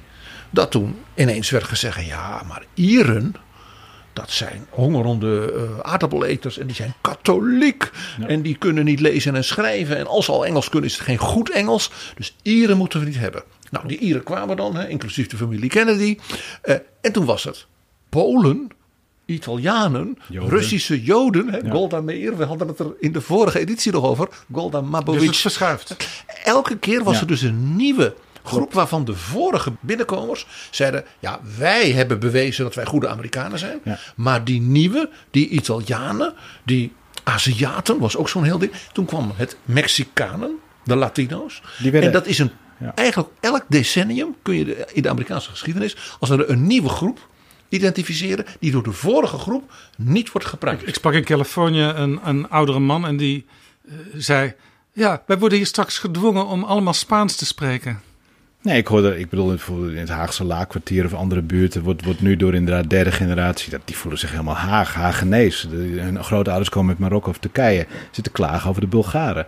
dat 0.50 0.70
toen 0.70 0.96
ineens 1.14 1.50
werd 1.50 1.64
gezegd: 1.64 2.06
ja, 2.06 2.42
maar 2.48 2.64
Ieren, 2.74 3.34
dat 4.12 4.30
zijn 4.30 4.66
hongerende 4.70 5.52
uh, 5.54 5.78
aardappeleters 5.78 6.58
en 6.58 6.66
die 6.66 6.76
zijn 6.76 6.94
katholiek. 7.00 7.90
En 8.26 8.42
die 8.42 8.56
kunnen 8.56 8.84
niet 8.84 9.00
lezen 9.00 9.36
en 9.36 9.44
schrijven. 9.44 9.96
En 9.96 10.06
als 10.06 10.24
ze 10.24 10.32
al 10.32 10.46
Engels 10.46 10.68
kunnen, 10.68 10.88
is 10.88 10.96
het 10.96 11.04
geen 11.04 11.18
goed 11.18 11.50
Engels. 11.50 11.90
Dus 12.14 12.36
Ieren 12.42 12.76
moeten 12.76 13.00
we 13.00 13.06
niet 13.06 13.18
hebben. 13.18 13.42
Nou, 13.70 13.88
die 13.88 13.98
Ieren 13.98 14.22
kwamen 14.22 14.56
dan, 14.56 14.76
hè, 14.76 14.88
inclusief 14.88 15.26
de 15.26 15.36
familie 15.36 15.68
Kennedy. 15.68 16.18
Uh, 16.64 16.74
en 17.00 17.12
toen 17.12 17.24
was 17.24 17.44
het 17.44 17.66
Polen 18.08 18.68
Italianen, 19.30 20.18
Russische 20.28 21.02
Joden. 21.02 21.48
Hè, 21.48 21.70
Golda 21.70 22.00
Meir, 22.00 22.36
we 22.36 22.44
hadden 22.44 22.68
het 22.68 22.78
er 22.78 22.94
in 22.98 23.12
de 23.12 23.20
vorige 23.20 23.58
editie 23.58 23.92
nog 23.92 24.04
over. 24.04 24.28
Golda 24.52 24.80
Mabovic. 24.80 25.20
Dus 25.20 25.28
het 25.28 25.36
verschuift. 25.36 25.96
Elke 26.44 26.78
keer 26.78 27.04
was 27.04 27.20
er 27.20 27.26
dus 27.26 27.42
een 27.42 27.76
nieuwe 27.76 28.14
groep 28.42 28.72
waarvan 28.72 29.04
de 29.04 29.14
vorige 29.14 29.72
binnenkomers 29.80 30.46
zeiden: 30.70 31.04
ja, 31.18 31.40
wij 31.58 31.90
hebben 31.90 32.20
bewezen 32.20 32.64
dat 32.64 32.74
wij 32.74 32.84
goede 32.84 33.08
Amerikanen 33.08 33.58
zijn. 33.58 33.80
Maar 34.16 34.44
die 34.44 34.60
nieuwe, 34.60 35.10
die 35.30 35.48
Italianen, 35.48 36.34
die 36.64 36.92
Aziaten, 37.24 37.98
was 37.98 38.16
ook 38.16 38.28
zo'n 38.28 38.44
heel 38.44 38.58
ding. 38.58 38.72
Toen 38.92 39.04
kwam 39.04 39.32
het 39.34 39.56
Mexicanen, 39.64 40.58
de 40.84 40.96
Latino's. 40.96 41.62
En 41.92 42.12
dat 42.12 42.26
is 42.26 42.38
een. 42.38 42.50
Eigenlijk 42.94 43.28
elk 43.40 43.64
decennium 43.68 44.36
kun 44.42 44.54
je 44.54 44.86
in 44.92 45.02
de 45.02 45.08
Amerikaanse 45.08 45.50
geschiedenis, 45.50 45.96
als 46.20 46.30
er 46.30 46.50
een 46.50 46.66
nieuwe 46.66 46.88
groep 46.88 47.28
identificeren 47.70 48.44
die 48.60 48.70
door 48.70 48.82
de 48.82 48.92
vorige 48.92 49.38
groep 49.38 49.72
niet 49.96 50.32
wordt 50.32 50.46
gebruikt. 50.46 50.88
Ik, 50.88 50.94
sprak 50.94 51.12
in 51.12 51.24
Californië 51.24 51.82
een, 51.82 52.20
een 52.24 52.48
oudere 52.48 52.78
man 52.78 53.06
en 53.06 53.16
die 53.16 53.46
uh, 53.84 53.94
zei: 54.14 54.54
Ja, 54.92 55.22
wij 55.26 55.38
worden 55.38 55.58
hier 55.58 55.66
straks 55.66 55.98
gedwongen 55.98 56.46
om 56.46 56.64
allemaal 56.64 56.94
Spaans 56.94 57.36
te 57.36 57.46
spreken. 57.46 58.00
Nee, 58.62 58.76
ik 58.76 58.86
hoorde, 58.86 59.18
ik 59.18 59.28
bedoel, 59.28 59.52
in 59.70 59.96
het 59.96 60.08
Haagse 60.08 60.44
Laakkwartier 60.44 61.04
of 61.04 61.14
andere 61.14 61.42
buurten 61.42 61.82
wordt, 61.82 62.04
wordt 62.04 62.20
nu 62.20 62.36
door 62.36 62.54
inderdaad 62.54 62.90
derde 62.90 63.12
generatie, 63.12 63.70
dat, 63.70 63.80
die 63.84 63.96
voelen 63.96 64.20
zich 64.20 64.30
helemaal 64.30 64.54
Haag, 64.56 64.94
Haagenees. 64.94 65.66
Hun 65.70 66.24
grootouders 66.24 66.68
komen 66.68 66.90
uit 66.90 66.98
Marokko 66.98 67.30
of 67.30 67.38
Turkije, 67.38 67.86
zitten 68.10 68.32
klagen 68.32 68.70
over 68.70 68.80
de 68.80 68.86
Bulgaren. 68.86 69.46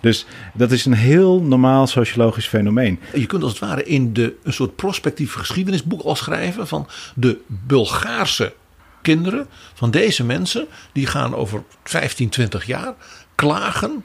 Dus 0.00 0.26
dat 0.54 0.70
is 0.72 0.84
een 0.84 0.92
heel 0.92 1.42
normaal 1.42 1.86
sociologisch 1.86 2.46
fenomeen. 2.46 3.00
Je 3.14 3.26
kunt 3.26 3.42
als 3.42 3.52
het 3.52 3.60
ware 3.60 3.84
in 3.84 4.12
de, 4.12 4.34
een 4.42 4.52
soort 4.52 4.76
prospectief 4.76 5.32
geschiedenisboek 5.32 6.02
al 6.02 6.16
schrijven 6.16 6.68
van 6.68 6.86
de 7.14 7.38
Bulgaarse 7.46 8.54
kinderen 9.02 9.46
van 9.74 9.90
deze 9.90 10.24
mensen. 10.24 10.66
Die 10.92 11.06
gaan 11.06 11.34
over 11.34 11.62
15, 11.84 12.28
20 12.28 12.66
jaar 12.66 12.94
klagen 13.34 14.04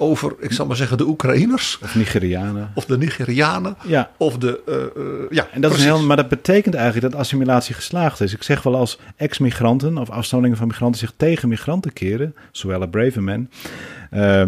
over, 0.00 0.34
ik 0.38 0.52
zal 0.52 0.66
maar 0.66 0.76
zeggen, 0.76 0.98
de 0.98 1.06
Oekraïners. 1.06 1.78
Of 1.82 1.94
Nigerianen. 1.94 2.70
Of 2.74 2.84
de 2.84 2.98
Nigerianen. 2.98 3.76
Ja. 3.86 4.10
Of 4.16 4.38
de, 4.38 4.60
uh, 4.68 5.02
uh, 5.02 5.30
ja, 5.30 5.48
en 5.52 5.60
dat 5.60 5.74
is 5.74 5.84
heel, 5.84 6.02
maar 6.02 6.16
dat 6.16 6.28
betekent 6.28 6.74
eigenlijk 6.74 7.12
dat 7.12 7.20
assimilatie 7.20 7.74
geslaagd 7.74 8.20
is. 8.20 8.34
Ik 8.34 8.42
zeg 8.42 8.62
wel 8.62 8.76
als 8.76 8.98
ex-migranten 9.16 9.98
of 9.98 10.10
afstammelingen 10.10 10.58
van 10.58 10.68
migranten 10.68 11.00
zich 11.00 11.12
tegen 11.16 11.48
migranten 11.48 11.92
keren, 11.92 12.34
zowel 12.52 12.88
Braverman, 12.88 13.48
uh, 14.10 14.42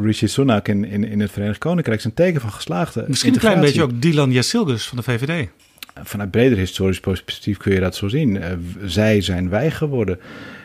Rishi 0.00 0.28
Sunak 0.28 0.68
in, 0.68 0.84
in, 0.84 1.04
in 1.04 1.20
het 1.20 1.30
Verenigd 1.30 1.58
Koninkrijk, 1.58 2.00
zijn 2.00 2.14
teken 2.14 2.40
van 2.40 2.52
geslaagde 2.52 3.04
Misschien 3.08 3.32
een 3.32 3.38
klein 3.38 3.60
beetje 3.60 3.82
ook 3.82 4.02
Dylan 4.02 4.32
Jasilgus 4.32 4.86
van 4.86 4.96
de 4.96 5.02
VVD. 5.02 5.48
Vanuit 6.02 6.30
breder 6.30 6.58
historisch 6.58 7.00
perspectief 7.00 7.56
kun 7.56 7.72
je 7.72 7.80
dat 7.80 7.96
zo 7.96 8.08
zien. 8.08 8.40
zij 8.84 9.20
zijn 9.20 9.48
wij 9.48 9.70
geworden. 9.70 10.18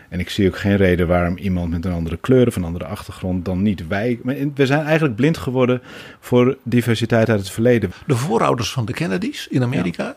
En 0.09 0.19
ik 0.19 0.29
zie 0.29 0.47
ook 0.47 0.57
geen 0.57 0.75
reden 0.75 1.07
waarom 1.07 1.37
iemand 1.37 1.69
met 1.69 1.85
een 1.85 1.91
andere 1.91 2.17
kleur 2.17 2.47
of 2.47 2.55
een 2.55 2.63
andere 2.63 2.85
achtergrond 2.85 3.45
dan 3.45 3.61
niet 3.61 3.87
wij. 3.87 4.19
We 4.55 4.65
zijn 4.65 4.85
eigenlijk 4.85 5.15
blind 5.15 5.37
geworden 5.37 5.81
voor 6.19 6.57
diversiteit 6.63 7.29
uit 7.29 7.39
het 7.39 7.49
verleden. 7.49 7.91
De 8.07 8.15
voorouders 8.15 8.71
van 8.71 8.85
de 8.85 8.93
Kennedys 8.93 9.47
in 9.47 9.63
Amerika. 9.63 10.13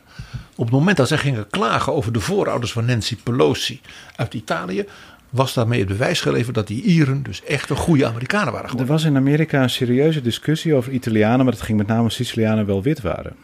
Op 0.57 0.65
het 0.65 0.75
moment 0.75 0.97
dat 0.97 1.09
zij 1.09 1.19
gingen 1.19 1.47
klagen 1.51 1.93
over 1.93 2.13
de 2.13 2.21
voorouders 2.21 2.73
van 2.73 2.85
Nancy 2.85 3.17
Pelosi 3.23 3.81
uit 4.17 4.35
Italië. 4.35 4.85
Was 5.31 5.55
daarmee 5.55 5.79
het 5.79 5.89
bewijs 5.89 6.21
geleverd 6.21 6.55
dat 6.55 6.67
die 6.67 6.83
Ieren 6.83 7.23
dus 7.23 7.45
echt 7.45 7.71
een 7.71 7.77
goede 7.77 8.07
Amerikanen 8.07 8.53
waren 8.53 8.63
Er 8.63 8.71
geworden. 8.71 8.93
was 8.95 9.05
in 9.05 9.17
Amerika 9.17 9.63
een 9.63 9.71
serieuze 9.71 10.21
discussie 10.21 10.75
over 10.75 10.93
Italianen, 10.93 11.45
maar 11.45 11.55
het 11.55 11.63
ging 11.63 11.79
met 11.79 11.87
name 11.87 12.11
Sicilianen 12.11 12.67
wel 12.67 12.83
wit 12.83 13.01
waren. 13.01 13.37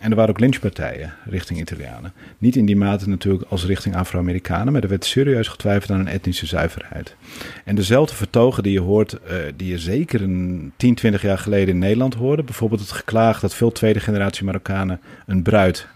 En 0.00 0.10
er 0.10 0.16
waren 0.16 0.30
ook 0.30 0.40
lynchpartijen 0.40 1.14
richting 1.24 1.60
Italianen. 1.60 2.12
Niet 2.38 2.56
in 2.56 2.66
die 2.66 2.76
mate 2.76 3.08
natuurlijk 3.08 3.50
als 3.50 3.64
richting 3.64 3.96
Afro-Amerikanen, 3.96 4.72
maar 4.72 4.82
er 4.82 4.88
werd 4.88 5.04
serieus 5.04 5.48
getwijfeld 5.48 5.90
aan 5.90 6.00
een 6.00 6.08
etnische 6.08 6.46
zuiverheid. 6.46 7.16
En 7.64 7.74
dezelfde 7.74 8.14
vertogen 8.14 8.62
die 8.62 8.72
je 8.72 8.80
hoort, 8.80 9.12
eh, 9.12 9.36
die 9.56 9.70
je 9.70 9.78
zeker 9.78 10.22
een 10.22 10.72
10, 10.76 10.94
20 10.94 11.22
jaar 11.22 11.38
geleden 11.38 11.68
in 11.68 11.78
Nederland 11.78 12.14
hoorde. 12.14 12.42
Bijvoorbeeld 12.42 12.80
het 12.80 12.92
geklaag 12.92 13.40
dat 13.40 13.54
veel 13.54 13.72
tweede 13.72 14.00
generatie 14.00 14.44
Marokkanen 14.44 15.00
een 15.26 15.42
bruid 15.42 15.86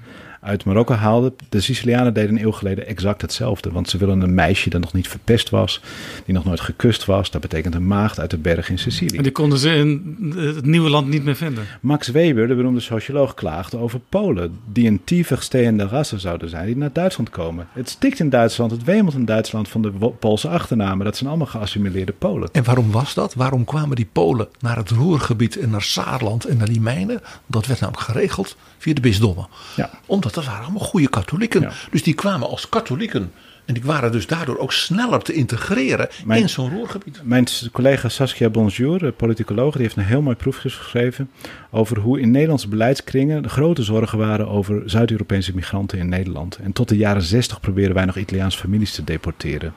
uit 0.43 0.65
Marokko 0.65 0.95
haalden. 0.95 1.35
De 1.49 1.61
Sicilianen 1.61 2.15
deden 2.15 2.37
een 2.37 2.43
eeuw 2.43 2.53
geleden 2.53 2.87
exact 2.87 3.23
hetzelfde. 3.23 3.71
Want 3.71 3.89
ze 3.89 3.99
willen 3.99 4.21
een 4.21 4.35
meisje 4.35 4.71
dat 4.71 4.81
nog 4.81 4.93
niet 4.93 5.09
verpest 5.09 5.51
was, 5.51 5.81
die 6.25 6.35
nog 6.35 6.45
nooit 6.45 6.61
gekust 6.61 7.05
was. 7.05 7.31
Dat 7.31 7.41
betekent 7.41 7.75
een 7.75 7.87
maagd 7.87 8.21
uit 8.21 8.31
de 8.31 8.39
berg 8.39 8.71
in 8.71 8.79
Sicilië. 8.79 9.17
En 9.17 9.23
die 9.23 9.33
konden 9.33 9.59
ze 9.59 9.75
in 9.75 10.17
het 10.37 10.67
nieuwe 10.67 10.91
land 10.91 11.09
niet 11.09 11.25
meer 11.25 11.37
vinden. 11.37 11.65
Max 11.81 12.09
Weber, 12.09 12.49
de 12.49 12.55
beroemde 12.55 12.81
socioloog, 12.81 13.35
klaagde 13.35 13.77
over 13.77 14.01
Polen, 14.09 14.59
die 14.73 14.89
een 14.89 15.01
tiefig 15.05 15.43
steende 15.43 15.87
rassen 15.87 16.21
zouden 16.21 16.49
zijn, 16.49 16.67
die 16.67 16.77
naar 16.77 16.93
Duitsland 16.93 17.31
komen. 17.31 17.69
Het 17.73 17.89
stikt 17.89 18.19
in 18.19 18.31
Duitsland, 18.31 18.71
het 18.71 18.85
wemelt 18.85 19.15
in 19.15 19.25
Duitsland 19.25 19.69
van 19.69 19.83
de 19.83 19.91
Poolse 20.19 20.49
achternamen. 20.49 21.05
Dat 21.05 21.17
zijn 21.17 21.29
allemaal 21.29 21.47
geassimileerde 21.47 22.13
Polen. 22.13 22.49
En 22.53 22.65
waarom 22.65 22.91
was 22.91 23.15
dat? 23.15 23.35
Waarom 23.35 23.65
kwamen 23.65 23.97
die 23.97 24.09
Polen 24.13 24.49
naar 24.61 24.77
het 24.77 24.91
Roergebied 24.91 25.59
en 25.59 25.71
naar 25.71 25.83
Saarland 25.83 26.45
en 26.45 26.57
naar 26.57 26.69
die 26.69 26.81
mijnen? 26.81 27.21
Dat 27.47 27.67
werd 27.67 27.81
namelijk 27.81 28.05
geregeld 28.05 28.57
via 28.79 28.95
de 28.95 29.01
bisdommen. 29.01 29.47
Ja. 29.77 29.91
Omdat 30.07 30.32
dat 30.33 30.45
waren 30.45 30.63
allemaal 30.63 30.81
goede 30.81 31.09
katholieken. 31.09 31.61
Ja. 31.61 31.73
Dus 31.91 32.03
die 32.03 32.15
kwamen 32.15 32.49
als 32.49 32.69
katholieken. 32.69 33.33
En 33.65 33.75
die 33.75 33.83
waren 33.83 34.13
dus 34.13 34.27
daardoor 34.27 34.59
ook 34.59 34.73
sneller 34.73 35.23
te 35.23 35.33
integreren 35.33 36.09
Mijn- 36.25 36.43
in 36.43 36.49
zo'n 36.49 36.71
Roergebied. 36.71 37.21
Mijn 37.25 37.47
collega 37.73 38.09
Saskia 38.09 38.51
Bonjour, 38.51 38.99
de 38.99 39.13
politicoloog, 39.13 39.73
die 39.73 39.83
heeft 39.83 39.97
een 39.97 40.05
heel 40.05 40.23
mooi 40.23 40.37
proefschrift 40.37 40.77
geschreven 40.77 41.31
over 41.71 41.99
hoe 41.99 42.21
in 42.21 42.31
Nederlandse 42.31 42.69
beleidskringen 42.69 43.43
de 43.43 43.49
grote 43.49 43.83
zorgen 43.83 44.19
waren 44.19 44.49
over 44.49 44.83
Zuid-Europese 44.87 45.55
migranten 45.55 45.99
in 45.99 46.09
Nederland. 46.09 46.57
En 46.57 46.73
tot 46.73 46.89
de 46.89 46.97
jaren 46.97 47.23
60 47.23 47.61
probeerden 47.61 47.95
wij 47.95 48.05
nog 48.05 48.17
Italiaanse 48.17 48.59
families 48.59 48.95
te 48.95 49.05
deporteren. 49.05 49.75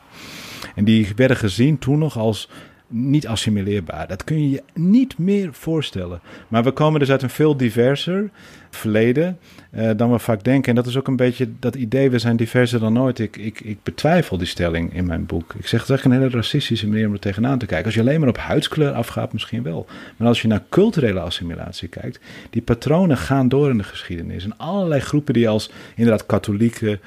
En 0.76 0.84
die 0.84 1.08
werden 1.16 1.38
gezien 1.38 1.80
toen 1.80 2.00
nog 2.00 2.18
als 2.18 2.50
niet 2.88 3.28
assimileerbaar. 3.28 4.08
Dat 4.08 4.24
kun 4.24 4.42
je 4.42 4.50
je 4.50 4.64
niet 4.74 5.18
meer 5.18 5.50
voorstellen. 5.52 6.22
Maar 6.48 6.64
we 6.64 6.72
komen 6.72 7.00
dus 7.00 7.12
uit 7.12 7.22
een 7.22 7.30
veel 7.30 7.58
diverser 7.58 8.30
verleden 8.76 9.38
eh, 9.72 9.90
dan 9.96 10.12
we 10.12 10.20
vaak 10.20 10.44
denken. 10.44 10.70
En 10.70 10.76
dat 10.76 10.88
is 10.88 10.98
ook 10.98 11.08
een 11.08 11.16
beetje 11.16 11.50
dat 11.60 11.76
idee, 11.76 12.10
we 12.10 12.20
zijn 12.20 12.36
diverser 12.36 12.80
dan 12.80 13.00
ooit. 13.00 13.20
Ik, 13.20 13.38
ik, 13.38 13.60
ik 13.60 13.78
betwijfel 13.84 14.38
die 14.38 14.48
stelling 14.48 14.94
in 14.94 15.06
mijn 15.06 15.26
boek. 15.26 15.54
Ik 15.58 15.68
zeg, 15.68 15.82
het 15.82 15.90
eigenlijk 15.90 16.06
een 16.06 16.28
hele 16.28 16.42
racistische 16.42 16.88
manier 16.88 17.08
om 17.08 17.14
er 17.14 17.20
tegenaan 17.20 17.58
te 17.58 17.66
kijken. 17.66 17.86
Als 17.86 17.94
je 17.94 18.02
alleen 18.02 18.20
maar 18.20 18.30
op 18.30 18.38
huidskleur 18.38 18.92
afgaat, 18.92 19.34
misschien 19.34 19.64
wel. 19.64 19.86
Maar 20.18 20.28
als 20.28 20.42
je 20.42 20.48
naar 20.48 20.64
culturele 20.70 21.20
assimilatie 21.20 21.88
kijkt, 21.88 22.20
die 22.50 22.62
patronen 22.62 23.18
gaan 23.18 23.48
door 23.48 23.70
in 23.70 23.78
de 23.78 23.84
geschiedenis. 23.84 24.44
En 24.44 24.58
allerlei 24.58 25.02
groepen 25.02 25.34
die 25.34 25.50
als 25.50 25.72
inderdaad 25.96 26.26
katholieken, 26.26 27.00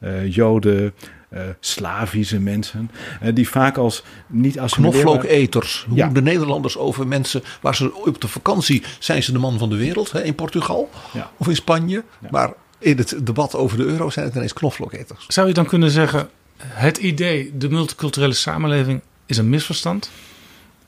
eh, 0.00 0.34
joden... 0.34 0.92
eh, 1.28 1.40
Slavische 1.60 2.40
mensen, 2.40 2.90
eh, 3.20 3.34
die 3.34 3.48
vaak 3.48 3.76
als 3.76 4.02
niet 4.26 4.58
assimileerbaar... 4.58 5.02
Knoflooketers. 5.02 5.84
Hoe 5.88 5.96
Ja. 5.96 6.08
de 6.08 6.22
Nederlanders 6.22 6.76
over 6.76 7.06
mensen 7.06 7.42
waar 7.60 7.74
ze 7.76 7.94
op 8.04 8.20
de 8.20 8.28
vakantie 8.28 8.82
zijn 8.98 9.22
ze 9.22 9.32
de 9.32 9.38
man 9.38 9.58
van 9.58 9.68
de 9.68 9.76
wereld. 9.76 10.12
Hè, 10.12 10.22
in 10.24 10.34
Portugal 10.34 10.90
Ja. 11.12 11.30
of 11.36 11.48
in 11.48 11.56
Spanje. 11.56 12.04
Maar 12.30 12.52
in 12.78 12.96
het 12.98 13.14
debat 13.22 13.54
over 13.54 13.76
de 13.76 13.84
euro 13.84 14.10
zijn 14.10 14.26
het 14.26 14.34
ineens 14.34 14.52
knoflooketers. 14.52 15.24
Zou 15.28 15.48
je 15.48 15.54
dan 15.54 15.66
kunnen 15.66 15.90
zeggen, 15.90 16.28
het 16.62 16.96
idee, 16.96 17.52
de 17.56 17.68
multiculturele 17.68 18.32
samenleving, 18.34 19.00
is 19.26 19.36
een 19.36 19.48
misverstand? 19.48 20.10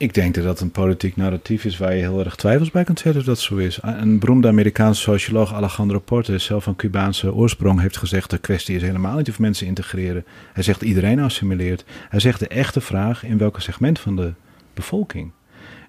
Ik 0.01 0.13
denk 0.13 0.35
dat 0.35 0.43
dat 0.43 0.59
een 0.59 0.71
politiek 0.71 1.15
narratief 1.15 1.65
is 1.65 1.77
waar 1.77 1.95
je 1.95 2.01
heel 2.01 2.19
erg 2.19 2.35
twijfels 2.35 2.71
bij 2.71 2.83
kunt 2.83 2.99
zetten 2.99 3.21
of 3.21 3.27
dat 3.27 3.39
zo 3.39 3.55
is. 3.55 3.79
Een 3.81 4.19
beroemde 4.19 4.47
Amerikaanse 4.47 5.01
socioloog 5.01 5.53
Alejandro 5.53 5.99
Portes, 5.99 6.43
zelf 6.43 6.63
van 6.63 6.75
Cubaanse 6.75 7.33
oorsprong, 7.33 7.79
heeft 7.79 7.97
gezegd: 7.97 8.29
de 8.29 8.37
kwestie 8.37 8.75
is 8.75 8.81
helemaal 8.81 9.17
niet 9.17 9.29
of 9.29 9.39
mensen 9.39 9.67
integreren. 9.67 10.25
Hij 10.53 10.63
zegt 10.63 10.81
iedereen 10.81 11.19
assimileert. 11.19 11.83
Hij 12.09 12.19
zegt 12.19 12.39
de 12.39 12.47
echte 12.47 12.81
vraag 12.81 13.23
in 13.23 13.37
welk 13.37 13.59
segment 13.59 13.99
van 13.99 14.15
de 14.15 14.33
bevolking. 14.73 15.31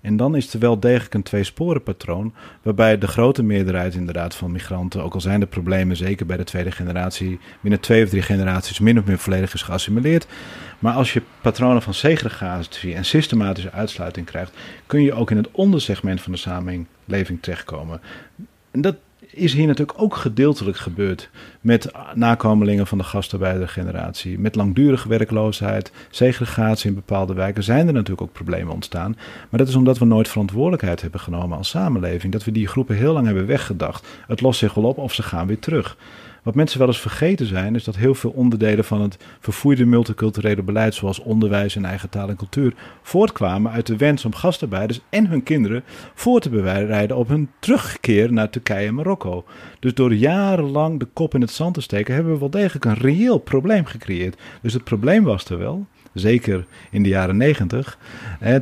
En 0.03 0.17
dan 0.17 0.37
is 0.37 0.53
er 0.53 0.59
wel 0.59 0.81
degelijk 0.81 1.15
een 1.15 1.23
tweesporenpatroon, 1.23 2.35
waarbij 2.63 2.99
de 2.99 3.07
grote 3.07 3.43
meerderheid 3.43 3.95
inderdaad 3.95 4.35
van 4.35 4.53
migranten, 4.53 5.03
ook 5.03 5.15
al 5.15 5.21
zijn 5.21 5.41
er 5.41 5.47
problemen, 5.47 5.97
zeker 5.97 6.27
bij 6.27 6.37
de 6.37 6.45
tweede 6.45 6.71
generatie, 6.71 7.39
binnen 7.61 7.81
twee 7.81 8.05
of 8.05 8.09
drie 8.09 8.23
generaties 8.23 8.79
min 8.79 8.99
of 8.99 9.05
meer 9.05 9.19
volledig 9.19 9.55
is 9.55 9.63
geassimileerd. 9.63 10.27
Maar 10.79 10.95
als 10.95 11.13
je 11.13 11.23
patronen 11.41 11.83
van 11.83 11.95
segregatie 11.95 12.95
en 12.95 13.05
systematische 13.05 13.73
uitsluiting 13.73 14.27
krijgt, 14.27 14.53
kun 14.87 15.03
je 15.03 15.13
ook 15.13 15.31
in 15.31 15.37
het 15.37 15.51
ondersegment 15.51 16.21
van 16.21 16.33
de 16.33 16.39
samenleving 16.39 17.43
terechtkomen. 17.43 18.01
En 18.71 18.81
dat 18.81 18.97
is 19.35 19.53
hier 19.53 19.67
natuurlijk 19.67 20.03
ook 20.03 20.17
gedeeltelijk 20.17 20.77
gebeurd 20.77 21.31
met 21.61 21.91
nakomelingen 22.15 22.87
van 22.87 22.99
de 22.99 23.05
gastarbeidergeneratie. 23.05 24.39
Met 24.39 24.55
langdurige 24.55 25.09
werkloosheid, 25.09 25.93
segregatie 26.11 26.89
in 26.89 26.95
bepaalde 26.95 27.35
wijken 27.35 27.63
zijn 27.63 27.87
er 27.87 27.93
natuurlijk 27.93 28.23
ook 28.23 28.33
problemen 28.33 28.75
ontstaan. 28.75 29.17
Maar 29.51 29.59
dat 29.59 29.69
is 29.69 29.75
omdat 29.75 29.99
we 29.99 30.05
nooit 30.05 30.29
verantwoordelijkheid 30.29 31.01
hebben 31.01 31.21
genomen 31.21 31.57
als 31.59 31.69
samenleving. 31.69 32.33
Dat 32.33 32.45
we 32.45 32.53
die 32.53 32.69
groepen 32.69 32.97
heel 32.97 33.13
lang 33.13 33.27
hebben 33.27 33.47
weggedacht. 33.47 34.07
Het 34.27 34.41
lost 34.41 34.59
zich 34.59 34.75
wel 34.75 34.85
op 34.85 34.99
of 34.99 35.15
ze 35.15 35.23
gaan 35.23 35.47
weer 35.47 35.59
terug. 35.59 35.97
Wat 36.43 36.55
mensen 36.55 36.79
wel 36.79 36.89
eens 36.89 37.01
vergeten 37.01 37.47
zijn, 37.47 37.75
is 37.75 37.85
dat 37.85 37.97
heel 37.97 38.15
veel 38.15 38.31
onderdelen 38.31 38.85
van 38.85 39.01
het 39.01 39.17
verfoeide 39.41 39.85
multiculturele 39.85 40.63
beleid, 40.63 40.95
zoals 40.95 41.19
onderwijs 41.19 41.77
en 41.77 41.85
eigen 41.85 42.09
taal 42.09 42.29
en 42.29 42.37
cultuur, 42.37 42.75
voortkwamen 43.03 43.73
uit 43.73 43.87
de 43.87 43.97
wens 43.97 44.25
om 44.25 44.35
gastarbeiders 44.35 45.01
en 45.09 45.27
hun 45.27 45.43
kinderen 45.43 45.85
voor 46.15 46.41
te 46.41 46.51
bereiden 46.51 47.17
op 47.17 47.29
hun 47.29 47.51
terugkeer 47.59 48.33
naar 48.33 48.51
Turkije 48.51 48.87
en 48.87 48.95
Marokko. 48.95 49.45
Dus 49.79 49.95
door 49.95 50.15
jarenlang 50.15 50.99
de 50.99 51.09
kop 51.13 51.35
in 51.35 51.41
het 51.41 51.51
zand 51.51 51.75
te 51.75 51.81
steken, 51.81 52.15
hebben 52.15 52.33
we 52.33 52.39
wel 52.39 52.51
degelijk 52.51 52.85
een 52.85 52.95
reëel 52.95 53.39
probleem 53.39 53.85
gecreëerd. 53.85 54.41
Dus 54.63 54.73
het 54.73 54.85
probleem 54.85 55.25
was 55.25 55.45
er 55.45 55.59
wel. 55.59 55.87
Zeker 56.15 56.67
in 56.91 57.03
de 57.03 57.09
jaren 57.09 57.37
negentig, 57.37 57.99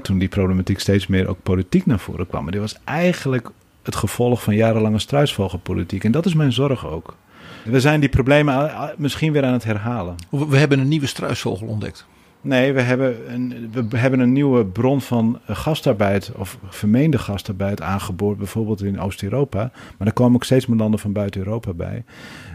toen 0.02 0.18
die 0.18 0.28
problematiek 0.28 0.80
steeds 0.80 1.06
meer 1.06 1.28
ook 1.28 1.42
politiek 1.42 1.86
naar 1.86 1.98
voren 1.98 2.26
kwam. 2.26 2.42
Maar 2.42 2.52
dit 2.52 2.60
was 2.60 2.78
eigenlijk 2.84 3.50
het 3.82 3.96
gevolg 3.96 4.42
van 4.42 4.54
jarenlange 4.54 4.98
struisvogelpolitiek. 4.98 6.04
En 6.04 6.12
dat 6.12 6.26
is 6.26 6.34
mijn 6.34 6.52
zorg 6.52 6.86
ook. 6.86 7.16
We 7.64 7.80
zijn 7.80 8.00
die 8.00 8.08
problemen 8.08 8.54
a- 8.54 8.94
misschien 8.96 9.32
weer 9.32 9.44
aan 9.44 9.52
het 9.52 9.64
herhalen. 9.64 10.14
We 10.30 10.56
hebben 10.56 10.78
een 10.78 10.88
nieuwe 10.88 11.06
struisvogel 11.06 11.66
ontdekt. 11.66 12.06
Nee, 12.42 12.72
we 12.72 12.80
hebben, 12.80 13.32
een, 13.34 13.70
we 13.90 13.96
hebben 13.98 14.20
een 14.20 14.32
nieuwe 14.32 14.64
bron 14.66 15.00
van 15.00 15.38
eh, 15.46 15.56
gastarbeid 15.56 16.32
of 16.36 16.58
vermeende 16.68 17.18
gastarbeid 17.18 17.80
aangeboord, 17.80 18.38
bijvoorbeeld 18.38 18.82
in 18.82 19.00
Oost-Europa. 19.00 19.70
Maar 19.98 20.06
er 20.06 20.12
komen 20.12 20.34
ook 20.34 20.44
steeds 20.44 20.66
meer 20.66 20.78
landen 20.78 21.00
van 21.00 21.12
buiten 21.12 21.40
Europa 21.44 21.72
bij, 21.72 22.04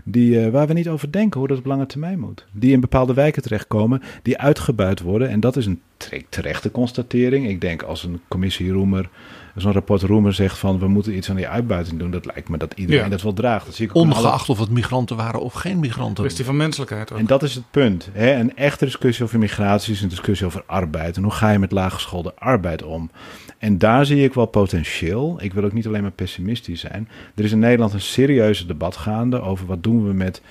die, 0.04 0.42
eh, 0.42 0.52
waar 0.52 0.68
we 0.68 0.74
niet 0.74 0.90
over 0.90 1.12
denken 1.12 1.40
hoe 1.40 1.48
dat 1.48 1.58
op 1.58 1.66
lange 1.66 1.86
termijn 1.86 2.20
moet. 2.20 2.46
Die 2.52 2.72
in 2.72 2.80
bepaalde 2.80 3.14
wijken 3.14 3.42
terechtkomen, 3.42 4.02
die 4.22 4.38
uitgebuit 4.38 5.02
worden. 5.02 5.30
En 5.30 5.40
dat 5.40 5.56
is 5.58 5.66
een 5.66 5.82
terechte 6.30 6.72
constatering. 6.72 7.48
Ik 7.48 7.62
denk 7.62 7.82
als 7.84 8.04
een 8.04 8.22
commissie 8.28 8.72
Roemer, 8.72 9.10
zo'n 9.56 9.72
rapport 9.72 10.02
Roemer 10.02 10.34
zegt 10.34 10.58
van 10.58 10.80
we 10.80 10.88
moeten 10.88 11.16
iets 11.16 11.30
aan 11.30 11.36
die 11.36 11.48
uitbuiting 11.48 12.00
doen, 12.00 12.12
dat 12.12 12.26
lijkt 12.26 12.50
me 12.50 12.58
dat 12.58 12.74
iedereen 12.76 13.04
Ja. 13.04 13.10
dat 13.10 13.22
wel 13.22 13.34
draagt. 13.34 13.66
Dat 13.66 13.76
zie 13.76 13.86
ik 13.88 13.92
alle- 13.94 14.04
Ongeacht 14.04 14.50
of 14.50 14.60
het 14.60 14.70
migranten 14.70 15.16
waren 15.16 15.42
of 15.42 15.54
geen 15.54 15.80
migranten. 15.80 16.24
Kwestie 16.24 16.46
van 16.46 16.58
menselijkheid 16.58 17.12
ook. 17.12 17.18
En 17.20 17.26
dat 17.26 17.44
is 17.44 17.56
het 17.56 17.64
punt. 17.72 18.10
Hè? 18.14 18.34
Een 18.36 18.56
echte 18.58 18.86
discussie 18.86 19.26
over 19.26 19.40
migratie 19.40 19.94
is 19.94 20.02
een 20.02 20.10
discussie 20.10 20.46
over 20.48 20.64
arbeid. 20.66 21.18
En 21.18 21.24
hoe 21.24 21.32
ga 21.32 21.50
je 21.52 21.60
met 21.60 21.72
laaggeschoolde 21.72 22.34
arbeid 22.36 22.84
om? 22.84 23.10
En 23.58 23.78
daar 23.78 24.06
zie 24.06 24.24
ik 24.24 24.34
wel 24.34 24.46
potentieel. 24.46 25.38
Ik 25.42 25.54
wil 25.54 25.64
ook 25.64 25.74
niet 25.74 25.88
alleen 25.88 26.02
maar 26.02 26.12
pessimistisch 26.12 26.80
zijn. 26.80 27.10
Er 27.36 27.44
is 27.44 27.52
in 27.52 27.60
Nederland 27.60 27.94
een 27.94 28.02
serieuze 28.02 28.66
debat 28.66 28.96
gaande 28.98 29.42
over 29.42 29.66
wat 29.66 29.84
doen 29.84 30.08
we 30.08 30.14
met. 30.14 30.42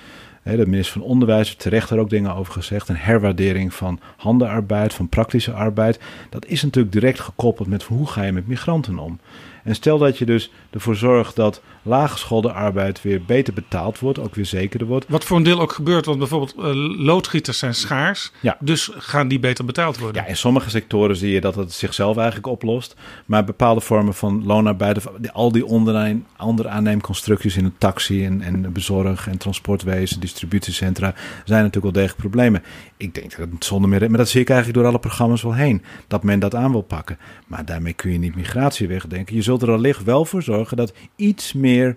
De 0.53 0.65
minister 0.65 0.93
van 1.01 1.09
Onderwijs 1.09 1.47
heeft 1.47 1.59
terecht 1.59 1.89
er 1.89 1.99
ook 1.99 2.09
dingen 2.09 2.35
over 2.35 2.53
gezegd. 2.53 2.89
Een 2.89 2.95
herwaardering 2.95 3.73
van 3.73 3.99
handenarbeid, 4.17 4.93
van 4.93 5.09
praktische 5.09 5.51
arbeid. 5.51 5.99
Dat 6.29 6.45
is 6.45 6.63
natuurlijk 6.63 6.93
direct 6.93 7.19
gekoppeld 7.19 7.67
met 7.67 7.83
hoe 7.83 8.07
ga 8.07 8.23
je 8.23 8.31
met 8.31 8.47
migranten 8.47 8.99
om. 8.99 9.19
En 9.65 9.75
stel 9.75 9.97
dat 9.97 10.17
je 10.17 10.25
dus 10.25 10.51
ervoor 10.69 10.95
zorgt 10.95 11.35
dat 11.35 11.61
laaggeschoolde 11.81 12.51
arbeid 12.51 13.01
weer 13.01 13.23
beter 13.23 13.53
betaald 13.53 13.99
wordt, 13.99 14.19
ook 14.19 14.35
weer 14.35 14.45
zekerder 14.45 14.87
wordt. 14.87 15.05
Wat 15.09 15.23
voor 15.23 15.37
een 15.37 15.43
deel 15.43 15.59
ook 15.59 15.71
gebeurt, 15.71 16.05
want 16.05 16.17
bijvoorbeeld 16.17 16.55
uh, 16.57 16.65
loodgieters 17.05 17.59
zijn 17.59 17.73
schaars. 17.73 18.31
Ja. 18.39 18.57
Dus 18.59 18.91
gaan 18.93 19.27
die 19.27 19.39
beter 19.39 19.65
betaald 19.65 19.97
worden. 19.97 20.21
Ja, 20.21 20.27
in 20.27 20.37
sommige 20.37 20.69
sectoren 20.69 21.15
zie 21.15 21.31
je 21.31 21.41
dat 21.41 21.55
het 21.55 21.73
zichzelf 21.73 22.17
eigenlijk 22.17 22.47
oplost. 22.47 22.95
Maar 23.25 23.43
bepaalde 23.43 23.81
vormen 23.81 24.13
van 24.13 24.45
loonarbeid, 24.45 25.31
al 25.33 25.51
die 25.51 25.65
onderaan, 25.65 26.25
onderaanneemconstructies 26.39 27.57
in 27.57 27.65
een 27.65 27.77
taxi 27.77 28.25
en, 28.25 28.41
en 28.41 28.73
bezorg 28.73 29.27
en 29.27 29.37
transportwezen, 29.37 30.19
distributiecentra, 30.19 31.13
zijn 31.45 31.63
natuurlijk 31.63 31.93
wel 31.95 32.03
degelijk 32.03 32.19
problemen. 32.19 32.63
Ik 32.97 33.13
denk 33.13 33.37
dat 33.37 33.47
het 33.51 33.65
zonder 33.65 33.89
meer, 33.89 34.09
maar 34.09 34.17
dat 34.17 34.29
zie 34.29 34.41
ik 34.41 34.49
eigenlijk 34.49 34.79
door 34.79 34.87
alle 34.87 34.99
programma's 34.99 35.41
wel 35.41 35.53
heen, 35.53 35.83
dat 36.07 36.23
men 36.23 36.39
dat 36.39 36.55
aan 36.55 36.71
wil 36.71 36.81
pakken. 36.81 37.17
Maar 37.47 37.65
daarmee 37.65 37.93
kun 37.93 38.11
je 38.11 38.17
niet 38.17 38.35
migratie 38.35 38.87
wegdenken. 38.87 39.35
Je 39.35 39.41
zult 39.41 39.54
er 39.61 39.71
allicht 39.71 40.03
wel 40.03 40.25
voor 40.25 40.41
zorgen 40.41 40.77
dat 40.77 40.93
iets 41.15 41.53
meer 41.53 41.95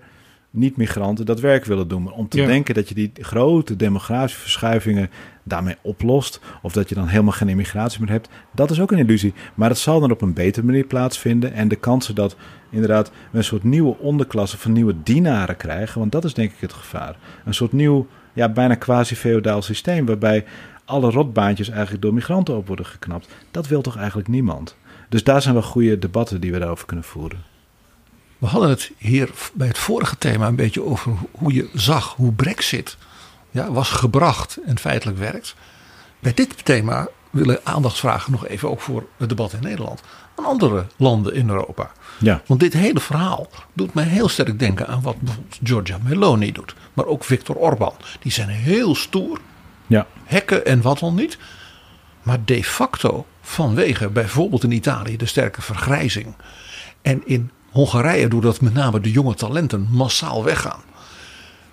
niet-migranten 0.51 1.27
dat 1.27 1.41
werk 1.41 1.65
willen 1.65 1.89
doen. 1.89 2.03
Maar 2.03 2.13
om 2.13 2.29
te 2.29 2.47
denken 2.47 2.75
dat 2.75 2.89
je 2.89 2.95
die 2.95 3.13
grote 3.21 3.77
demografische 3.77 4.41
verschuivingen 4.41 5.11
daarmee 5.43 5.77
oplost, 5.83 6.41
of 6.63 6.73
dat 6.73 6.89
je 6.89 6.95
dan 6.95 7.07
helemaal 7.07 7.33
geen 7.33 7.49
immigratie 7.49 8.01
meer 8.01 8.11
hebt, 8.11 8.29
dat 8.55 8.71
is 8.71 8.81
ook 8.81 8.93
een 8.93 8.99
illusie. 8.99 9.35
Maar 9.55 9.69
het 9.69 9.79
zal 9.79 10.01
dan 10.01 10.11
op 10.11 10.23
een 10.23 10.33
betere 10.33 10.67
manier 10.67 10.85
plaatsvinden. 10.85 11.53
En 11.53 11.69
de 11.69 11.77
kansen 11.77 12.15
dat 12.15 12.37
inderdaad 12.71 13.11
we 13.31 13.39
een 13.39 13.45
soort 13.45 13.65
nieuwe 13.65 13.97
onderklasse 13.99 14.59
van 14.59 14.73
nieuwe 14.73 14.95
dienaren 15.03 15.57
krijgen, 15.57 15.99
want 15.99 16.13
dat 16.13 16.25
is 16.25 16.35
denk 16.35 16.53
ik 16.53 16.61
het 16.61 16.73
gevaar. 16.73 17.17
Een 17.45 17.55
soort 17.55 17.73
nieuw, 17.73 18.07
ja, 18.33 18.49
bijna 18.49 18.75
quasi-feodaal 18.75 19.63
systeem, 19.63 20.07
waarbij 20.07 20.45
alle 20.85 21.11
rotbaantjes 21.11 21.69
eigenlijk 21.69 22.03
door 22.03 22.15
migranten 22.15 22.57
op 22.57 22.67
worden 22.67 22.87
geknapt. 22.87 23.29
Dat 23.51 23.69
wil 23.69 23.83
toch 23.83 23.97
eigenlijk 23.97 24.29
niemand? 24.29 24.77
Dus 25.09 25.25
daar 25.25 25.43
zijn 25.43 25.55
wel 25.55 25.63
goede 25.63 25.99
debatten 25.99 26.41
die 26.41 26.53
we 26.53 26.59
daarover 26.59 26.87
kunnen 26.87 27.05
voeren. 27.05 27.39
We 28.39 28.47
hadden 28.47 28.69
het 28.69 28.91
hier 28.99 29.31
bij 29.53 29.67
het 29.67 29.79
vorige 29.79 30.19
thema 30.19 30.47
een 30.47 30.57
beetje 30.57 30.85
over 30.85 31.13
hoe 31.31 31.53
je 31.53 31.69
zag 31.75 32.15
hoe 32.15 32.33
Brexit 32.33 32.97
ja, 33.51 33.73
was 33.73 33.89
gebracht 33.89 34.59
en 34.67 34.79
feitelijk 34.79 35.19
werkt. 35.19 35.55
Bij 36.21 36.35
dit 36.35 36.65
thema 36.65 37.09
willen 37.31 37.61
aandacht 37.63 37.99
vragen 37.99 38.33
nog 38.33 38.47
even 38.47 38.71
ook 38.71 38.81
voor 38.81 39.07
het 39.17 39.29
debat 39.29 39.53
in 39.53 39.63
Nederland. 39.63 40.03
Aan 40.35 40.45
andere 40.45 40.87
landen 40.97 41.35
in 41.35 41.49
Europa. 41.49 41.91
Ja. 42.19 42.43
Want 42.47 42.61
dit 42.61 42.73
hele 42.73 43.01
verhaal 43.01 43.49
doet 43.73 43.95
mij 43.95 44.05
heel 44.05 44.29
sterk 44.29 44.59
denken 44.59 44.87
aan 44.87 45.03
wat 45.03 45.21
bijvoorbeeld 45.21 45.59
Giorgia 45.63 45.99
Meloni 46.03 46.53
doet. 46.53 46.75
Maar 46.93 47.07
ook 47.07 47.25
Viktor 47.25 47.57
Orban. 47.57 47.95
Die 48.21 48.33
zijn 48.33 48.49
heel 48.49 48.95
stoer. 48.95 49.41
Ja. 49.87 50.07
Hekken 50.25 50.67
en 50.67 50.83
wat 50.83 50.99
dan 50.99 51.15
niet. 51.15 51.39
Maar 52.23 52.39
de 52.45 52.65
facto 52.65 53.27
vanwege 53.41 54.09
bijvoorbeeld 54.09 54.65
in 54.65 54.73
Italië 54.73 55.17
de 55.17 55.27
sterke 55.27 55.63
vergrijzing. 55.63 56.35
En 57.03 57.23
in 57.27 57.51
Hongarije 57.79 58.29
doordat 58.29 58.61
met 58.61 58.75
name 58.75 59.01
de 59.01 59.11
jonge 59.11 59.35
talenten 59.35 59.89
massaal 59.91 60.45
weggaan. 60.45 60.81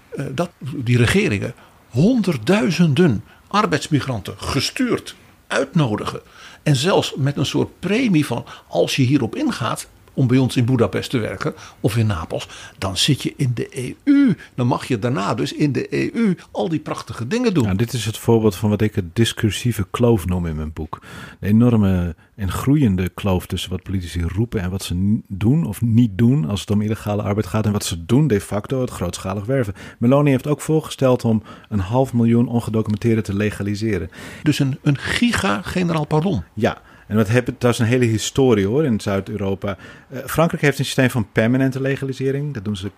Eh, 0.10 0.26
dat 0.32 0.50
die 0.60 0.98
regeringen 0.98 1.54
honderdduizenden 1.90 3.24
arbeidsmigranten 3.48 4.34
gestuurd 4.38 5.16
uitnodigen. 5.48 6.22
En 6.64 6.76
zelfs 6.76 7.14
met 7.16 7.38
een 7.38 7.46
soort 7.46 7.80
premie 7.80 8.26
van 8.26 8.46
als 8.68 8.96
je 8.96 9.04
hierop 9.04 9.36
ingaat, 9.36 9.88
om 10.16 10.28
bij 10.28 10.38
ons 10.38 10.56
in 10.56 10.66
Budapest 10.66 11.10
te 11.10 11.18
werken 11.18 11.54
of 11.80 11.98
in 11.98 12.08
Napels, 12.08 12.48
dan 12.78 12.98
zit 12.98 13.22
je 13.22 13.34
in 13.38 13.52
de 13.54 13.96
EU. 14.06 14.36
Dan 14.56 14.68
mag 14.68 14.88
je 14.88 15.00
daarna 15.00 15.34
dus 15.34 15.54
in 15.54 15.72
de 15.72 16.14
EU 16.16 16.36
al 16.52 16.70
die 16.70 16.80
prachtige 16.80 17.28
dingen 17.28 17.54
doen. 17.54 17.64
Nou, 17.64 17.78
dit 17.78 17.94
is 17.94 18.06
het 18.06 18.18
voorbeeld 18.18 18.56
van 18.56 18.70
wat 18.70 18.82
ik 18.82 18.96
het 18.96 19.16
discursieve 19.16 19.88
kloof 19.92 20.26
noem 20.26 20.46
in 20.46 20.56
mijn 20.56 20.74
boek. 20.74 21.02
De 21.40 21.48
enorme 21.48 22.16
en 22.36 22.52
groeiende 22.52 23.10
kloof 23.10 23.46
tussen 23.46 23.70
wat 23.70 23.84
politici 23.84 24.22
roepen 24.22 24.62
en 24.62 24.70
wat 24.70 24.84
ze 24.84 25.20
doen 25.28 25.66
of 25.66 25.82
niet 25.82 26.18
doen 26.18 26.46
als 26.46 26.60
het 26.60 26.72
om 26.72 26.82
illegale 26.82 27.22
arbeid 27.22 27.48
gaat 27.48 27.66
en 27.66 27.72
wat 27.72 27.86
ze 27.86 28.06
doen 28.06 28.28
de 28.28 28.42
facto 28.42 28.82
het 28.82 28.90
grootschalig 28.90 29.46
werven. 29.46 29.74
Meloni 30.00 30.30
heeft 30.30 30.48
ook 30.48 30.62
voorgesteld 30.62 31.26
om 31.26 31.44
een 31.70 31.80
half 31.80 32.14
miljoen 32.14 32.48
ongedocumenteerden 32.48 33.24
te 33.24 33.36
legaliseren. 33.36 34.10
Dus 34.44 34.60
een, 34.60 34.78
een 34.82 34.98
giga-generaal 34.98 36.06
pardon. 36.06 36.44
Ja, 36.54 36.82
en 37.08 37.16
wat 37.16 37.28
hebben, 37.28 37.56
dat 37.58 37.72
is 37.72 37.80
een 37.80 37.86
hele 37.86 38.06
historie 38.06 38.68
hoor 38.68 38.86
in 38.86 39.00
Zuid-Europa. 39.00 39.78
Uh, 40.10 40.20
Frankrijk 40.26 40.62
heeft 40.62 40.80
een 40.80 40.86
systeem 40.86 41.10
van 41.10 41.28
permanente 41.32 41.82
legalisering. 41.82 42.54
Dat 42.54 42.66
doen 42.66 42.76
ze 42.76 42.92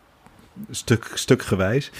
stuk, 0.70 1.12
stukgewijs. 1.14 1.92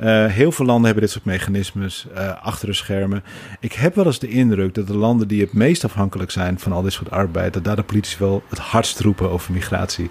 Uh, 0.00 0.26
heel 0.26 0.52
veel 0.52 0.66
landen 0.66 0.84
hebben 0.84 1.02
dit 1.02 1.12
soort 1.12 1.24
mechanismes 1.24 2.06
uh, 2.14 2.42
achter 2.42 2.66
de 2.66 2.74
schermen. 2.74 3.24
Ik 3.60 3.72
heb 3.72 3.94
wel 3.94 4.06
eens 4.06 4.18
de 4.18 4.28
indruk 4.28 4.74
dat 4.74 4.86
de 4.86 4.96
landen 4.96 5.28
die 5.28 5.40
het 5.40 5.52
meest 5.52 5.84
afhankelijk 5.84 6.30
zijn 6.30 6.58
van 6.58 6.72
al 6.72 6.82
dit 6.82 6.92
soort 6.92 7.10
arbeid, 7.10 7.52
dat 7.52 7.64
daar 7.64 7.76
de 7.76 7.82
politici 7.82 8.16
wel 8.18 8.42
het 8.48 8.58
hardst 8.58 9.00
roepen 9.00 9.30
over 9.30 9.52
migratie. 9.52 10.10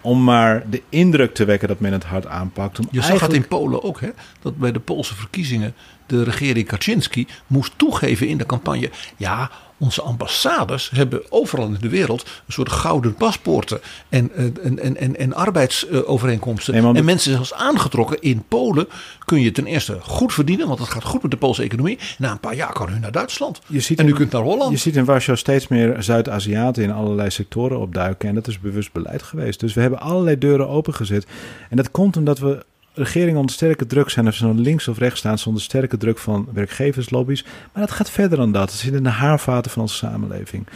Om 0.00 0.24
maar 0.24 0.70
de 0.70 0.82
indruk 0.88 1.34
te 1.34 1.44
wekken 1.44 1.68
dat 1.68 1.80
men 1.80 1.92
het 1.92 2.04
hard 2.04 2.26
aanpakt. 2.26 2.78
Om 2.78 2.88
Je 2.90 3.02
zag 3.02 3.20
het 3.20 3.32
in 3.32 3.48
Polen 3.48 3.82
ook, 3.82 4.00
hè? 4.00 4.10
dat 4.40 4.56
bij 4.58 4.72
de 4.72 4.80
Poolse 4.80 5.14
verkiezingen 5.14 5.74
de 6.06 6.22
regering 6.22 6.66
Kaczynski 6.66 7.26
moest 7.46 7.72
toegeven 7.76 8.28
in 8.28 8.38
de 8.38 8.46
campagne. 8.46 8.90
Ja, 9.16 9.50
onze 9.78 10.02
ambassades 10.02 10.90
hebben 10.90 11.22
overal 11.28 11.66
in 11.66 11.76
de 11.80 11.88
wereld 11.88 12.22
een 12.22 12.52
soort 12.52 12.70
gouden 12.70 13.14
paspoorten 13.14 13.80
en, 14.08 14.30
en, 14.34 14.78
en, 14.78 14.96
en, 14.96 15.16
en 15.16 15.34
arbeidsovereenkomsten. 15.34 16.82
Nee, 16.82 16.94
en 16.94 17.04
mensen 17.04 17.32
zelfs 17.32 17.54
aangetrokken 17.54 18.20
in 18.20 18.44
Polen 18.48 18.88
kun 19.24 19.40
je 19.40 19.52
ten 19.52 19.66
eerste 19.66 19.98
goed 20.00 20.32
verdienen, 20.32 20.66
want 20.66 20.78
het 20.78 20.88
gaat 20.88 21.04
goed 21.04 21.22
met 21.22 21.30
de 21.30 21.36
Poolse 21.36 21.62
economie. 21.62 21.98
Na 22.18 22.30
een 22.30 22.40
paar 22.40 22.54
jaar 22.54 22.72
kan 22.72 22.88
u 22.96 22.98
naar 22.98 23.12
Duitsland. 23.12 23.60
Je 23.66 23.80
ziet 23.80 23.98
en 23.98 24.06
u 24.06 24.08
in, 24.08 24.14
kunt 24.14 24.32
naar 24.32 24.42
Holland. 24.42 24.70
Je 24.70 24.76
ziet 24.76 24.96
in 24.96 25.04
Warschau 25.04 25.38
steeds 25.38 25.68
meer 25.68 26.02
Zuid-Aziaten 26.02 26.82
in 26.82 26.92
allerlei 26.92 27.30
sectoren 27.30 27.78
opduiken. 27.78 28.28
En 28.28 28.34
dat 28.34 28.46
is 28.46 28.60
bewust 28.60 28.92
beleid 28.92 29.22
geweest. 29.22 29.60
Dus 29.60 29.74
we 29.74 29.80
hebben 29.80 30.00
allerlei 30.00 30.38
deuren 30.38 30.68
opengezet. 30.68 31.26
En 31.70 31.76
dat 31.76 31.90
komt 31.90 32.16
omdat 32.16 32.38
we 32.38 32.64
regeringen 32.94 33.38
onder 33.38 33.54
sterke 33.54 33.86
druk 33.86 34.10
zijn, 34.10 34.26
of 34.26 34.34
ze 34.34 34.44
nou 34.44 34.56
links 34.56 34.88
of 34.88 34.98
rechts 34.98 35.18
staan, 35.18 35.38
zonder 35.38 35.62
sterke 35.62 35.96
druk 35.96 36.18
van 36.18 36.48
werkgeverslobby's. 36.52 37.44
Maar 37.72 37.82
dat 37.82 37.90
gaat 37.90 38.10
verder 38.10 38.38
dan 38.38 38.52
dat. 38.52 38.70
Het 38.70 38.80
zit 38.80 38.94
in 38.94 39.02
de 39.02 39.08
haarvaten 39.08 39.70
van 39.70 39.82
onze 39.82 39.94
samenleving. 39.94 40.66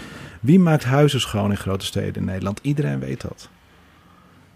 Wie 0.40 0.58
maakt 0.58 0.84
huizen 0.84 1.20
schoon 1.20 1.50
in 1.50 1.56
grote 1.56 1.84
steden 1.84 2.14
in 2.14 2.24
Nederland? 2.24 2.58
Iedereen 2.62 2.98
weet 2.98 3.20
dat. 3.20 3.48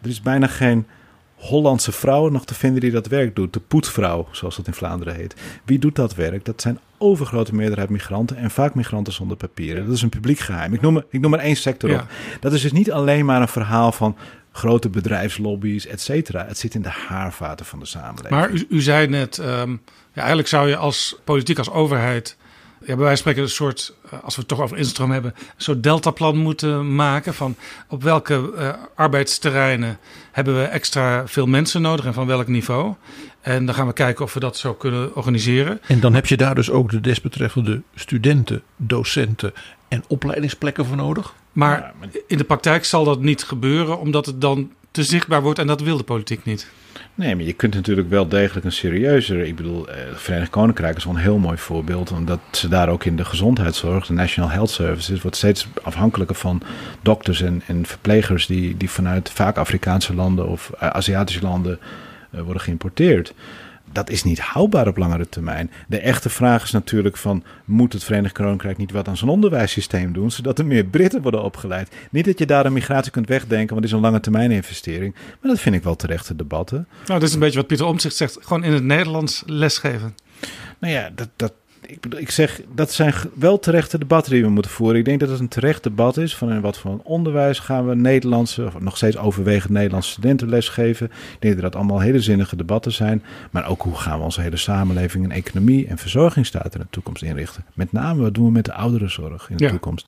Er 0.02 0.08
is 0.08 0.22
bijna 0.22 0.46
geen 0.46 0.86
Hollandse 1.34 1.92
vrouw 1.92 2.28
nog 2.28 2.44
te 2.44 2.54
vinden 2.54 2.80
die 2.80 2.90
dat 2.90 3.06
werk 3.06 3.36
doet. 3.36 3.52
De 3.52 3.60
poetvrouw, 3.60 4.28
zoals 4.30 4.56
dat 4.56 4.66
in 4.66 4.74
Vlaanderen 4.74 5.14
heet. 5.14 5.34
Wie 5.64 5.78
doet 5.78 5.96
dat 5.96 6.14
werk? 6.14 6.44
Dat 6.44 6.60
zijn 6.60 6.78
overgrote 6.98 7.54
meerderheid 7.54 7.88
migranten 7.90 8.36
en 8.36 8.50
vaak 8.50 8.74
migranten 8.74 9.12
zonder 9.12 9.36
papieren. 9.36 9.86
Dat 9.86 9.94
is 9.94 10.02
een 10.02 10.08
publiek 10.08 10.38
geheim. 10.38 10.74
Ik 10.74 10.80
noem, 10.80 10.96
er, 10.96 11.04
ik 11.10 11.20
noem 11.20 11.30
maar 11.30 11.40
één 11.40 11.56
sector 11.56 11.90
ja. 11.90 12.00
op. 12.00 12.06
Dat 12.40 12.52
is 12.52 12.62
dus 12.62 12.72
niet 12.72 12.92
alleen 12.92 13.24
maar 13.24 13.40
een 13.40 13.48
verhaal 13.48 13.92
van 13.92 14.16
grote 14.53 14.88
bedrijfslobby's, 14.88 15.86
et 15.86 16.00
cetera. 16.00 16.46
Het 16.46 16.59
zit 16.59 16.74
in 16.74 16.82
de 16.82 16.88
haarvaten 16.88 17.66
van 17.66 17.78
de 17.78 17.86
samenleving. 17.86 18.40
Maar 18.40 18.50
u, 18.50 18.66
u 18.68 18.80
zei 18.80 19.07
net, 19.07 19.38
um, 19.38 19.82
ja, 20.12 20.18
eigenlijk 20.18 20.48
zou 20.48 20.68
je 20.68 20.76
als 20.76 21.16
politiek, 21.24 21.59
als 21.59 21.70
overheid, 21.70 22.36
ja, 22.87 22.95
bij 22.95 23.05
wijze 23.05 23.09
van 23.09 23.16
spreken 23.16 23.43
een 23.43 23.49
soort, 23.49 23.95
als 24.22 24.35
we 24.35 24.41
het 24.41 24.49
toch 24.49 24.61
over 24.61 24.76
instroom 24.76 25.11
hebben, 25.11 25.35
een 25.37 25.47
soort 25.57 25.83
deltaplan 25.83 26.37
moeten 26.37 26.95
maken 26.95 27.35
van 27.35 27.57
op 27.89 28.03
welke 28.03 28.53
uh, 28.57 28.72
arbeidsterreinen 28.95 29.99
hebben 30.33 30.59
we 30.61 30.64
extra 30.64 31.26
veel 31.26 31.47
mensen 31.47 31.83
nodig 31.83 32.05
en 32.05 32.14
van 32.14 32.26
welk 32.26 32.49
niveau. 32.49 32.95
En 33.41 33.66
dan 33.66 33.74
gaan 33.74 33.87
we 33.87 33.93
kijken 33.93 34.24
of 34.24 34.35
we 34.35 34.41
dat 34.41 34.57
zo 34.57 34.74
kunnen 34.74 35.16
organiseren. 35.16 35.80
En 35.87 36.01
dan 36.01 36.14
heb 36.14 36.26
je 36.26 36.37
daar 36.37 36.55
dus 36.55 36.70
ook 36.70 36.91
de 36.91 37.01
desbetreffende 37.01 37.83
studenten, 37.95 38.62
docenten 38.76 39.53
en 39.89 40.05
opleidingsplekken 40.09 40.87
voor 40.87 40.97
nodig. 40.97 41.35
Maar 41.53 41.93
in 42.26 42.37
de 42.37 42.45
praktijk 42.45 42.85
zal 42.85 43.05
dat 43.05 43.20
niet 43.20 43.43
gebeuren, 43.43 43.99
omdat 43.99 44.26
het 44.26 44.41
dan 44.41 44.70
te 44.91 45.05
zichtbaar 45.05 45.43
wordt 45.43 45.59
en 45.59 45.66
dat 45.66 45.80
wil 45.80 45.97
de 45.97 46.03
politiek 46.03 46.45
niet. 46.45 46.70
Nee, 47.14 47.36
maar 47.36 47.44
je 47.44 47.52
kunt 47.52 47.74
natuurlijk 47.74 48.08
wel 48.08 48.28
degelijk 48.28 48.64
een 48.64 48.72
serieuzer. 48.72 49.44
Ik 49.44 49.56
bedoel, 49.56 49.86
het 49.86 50.20
Verenigd 50.20 50.50
Koninkrijk 50.50 50.96
is 50.96 51.04
wel 51.04 51.14
een 51.14 51.20
heel 51.20 51.38
mooi 51.38 51.56
voorbeeld. 51.58 52.12
Omdat 52.12 52.40
ze 52.50 52.68
daar 52.68 52.88
ook 52.88 53.04
in 53.04 53.16
de 53.16 53.24
gezondheidszorg, 53.24 54.06
de 54.06 54.12
National 54.12 54.50
Health 54.50 54.70
Services, 54.70 55.22
wordt 55.22 55.36
steeds 55.36 55.68
afhankelijker 55.82 56.36
van 56.36 56.62
dokters 57.02 57.42
en, 57.42 57.62
en 57.66 57.86
verplegers 57.86 58.46
die, 58.46 58.76
die 58.76 58.90
vanuit 58.90 59.30
vaak 59.30 59.56
Afrikaanse 59.56 60.14
landen 60.14 60.48
of 60.48 60.70
uh, 60.74 60.88
Aziatische 60.88 61.42
landen 61.42 61.78
uh, 62.30 62.40
worden 62.40 62.62
geïmporteerd 62.62 63.34
dat 63.93 64.11
is 64.11 64.22
niet 64.22 64.40
houdbaar 64.40 64.86
op 64.86 64.97
langere 64.97 65.28
termijn. 65.28 65.70
De 65.88 65.99
echte 65.99 66.30
vraag 66.30 66.62
is 66.62 66.70
natuurlijk 66.70 67.16
van, 67.16 67.45
moet 67.64 67.93
het 67.93 68.05
Verenigd 68.05 68.34
Koninkrijk 68.34 68.76
niet 68.76 68.93
wat 68.93 69.09
aan 69.09 69.16
zijn 69.16 69.30
onderwijssysteem 69.30 70.12
doen, 70.12 70.30
zodat 70.30 70.59
er 70.59 70.66
meer 70.66 70.84
Britten 70.84 71.22
worden 71.22 71.43
opgeleid? 71.43 71.95
Niet 72.11 72.24
dat 72.24 72.38
je 72.38 72.47
daar 72.47 72.66
een 72.66 72.72
migratie 72.72 73.12
kunt 73.12 73.28
wegdenken, 73.28 73.68
want 73.68 73.80
het 73.80 73.84
is 73.84 73.93
een 73.93 74.05
lange 74.05 74.20
termijn 74.20 74.51
investering. 74.51 75.14
Maar 75.14 75.51
dat 75.51 75.61
vind 75.61 75.74
ik 75.74 75.82
wel 75.82 75.97
terechte 75.97 76.36
debatten. 76.36 76.86
Nou, 77.07 77.20
dat 77.20 77.28
is 77.28 77.34
een 77.34 77.40
beetje 77.40 77.59
wat 77.59 77.66
Pieter 77.66 77.86
Omtzigt 77.86 78.16
zegt, 78.16 78.38
gewoon 78.40 78.64
in 78.64 78.72
het 78.72 78.84
Nederlands 78.84 79.43
lesgeven. 79.47 80.14
Nou 80.78 80.93
ja, 80.93 81.11
dat, 81.14 81.28
dat, 81.36 81.53
ik, 81.87 82.01
bedoel, 82.01 82.20
ik 82.20 82.30
zeg, 82.30 82.61
dat 82.74 82.93
zijn 82.93 83.14
wel 83.35 83.59
terechte 83.59 83.99
debatten 83.99 84.33
die 84.33 84.43
we 84.43 84.49
moeten 84.49 84.70
voeren. 84.70 84.99
Ik 84.99 85.05
denk 85.05 85.20
dat 85.20 85.28
het 85.28 85.41
een 85.41 85.49
terecht 85.49 85.83
debat 85.83 86.16
is 86.16 86.37
van 86.37 86.53
in 86.53 86.61
wat 86.61 86.78
voor 86.78 87.01
onderwijs 87.03 87.59
gaan 87.59 87.89
we 87.89 87.95
Nederlandse, 87.95 88.64
of 88.64 88.80
nog 88.80 88.97
steeds 88.97 89.16
overwegend 89.16 89.72
Nederlandse 89.72 90.11
studenten 90.11 90.49
lesgeven. 90.49 91.07
Ik 91.07 91.37
denk 91.39 91.55
dat 91.55 91.62
dat 91.62 91.76
allemaal 91.76 92.01
hele 92.01 92.20
zinnige 92.20 92.57
debatten 92.57 92.93
zijn. 92.93 93.22
Maar 93.51 93.66
ook 93.68 93.83
hoe 93.83 93.95
gaan 93.95 94.18
we 94.18 94.24
onze 94.24 94.41
hele 94.41 94.57
samenleving 94.57 95.24
en 95.24 95.30
economie 95.30 95.87
en 95.87 95.99
verzorgingsstaat 95.99 96.74
in 96.74 96.80
de 96.80 96.87
toekomst 96.91 97.22
inrichten. 97.22 97.64
Met 97.74 97.93
name 97.93 98.22
wat 98.22 98.35
doen 98.35 98.45
we 98.45 98.51
met 98.51 98.64
de 98.64 98.72
ouderenzorg 98.72 99.51
in 99.51 99.57
de 99.57 99.64
Ja. 99.64 99.70
toekomst. 99.70 100.07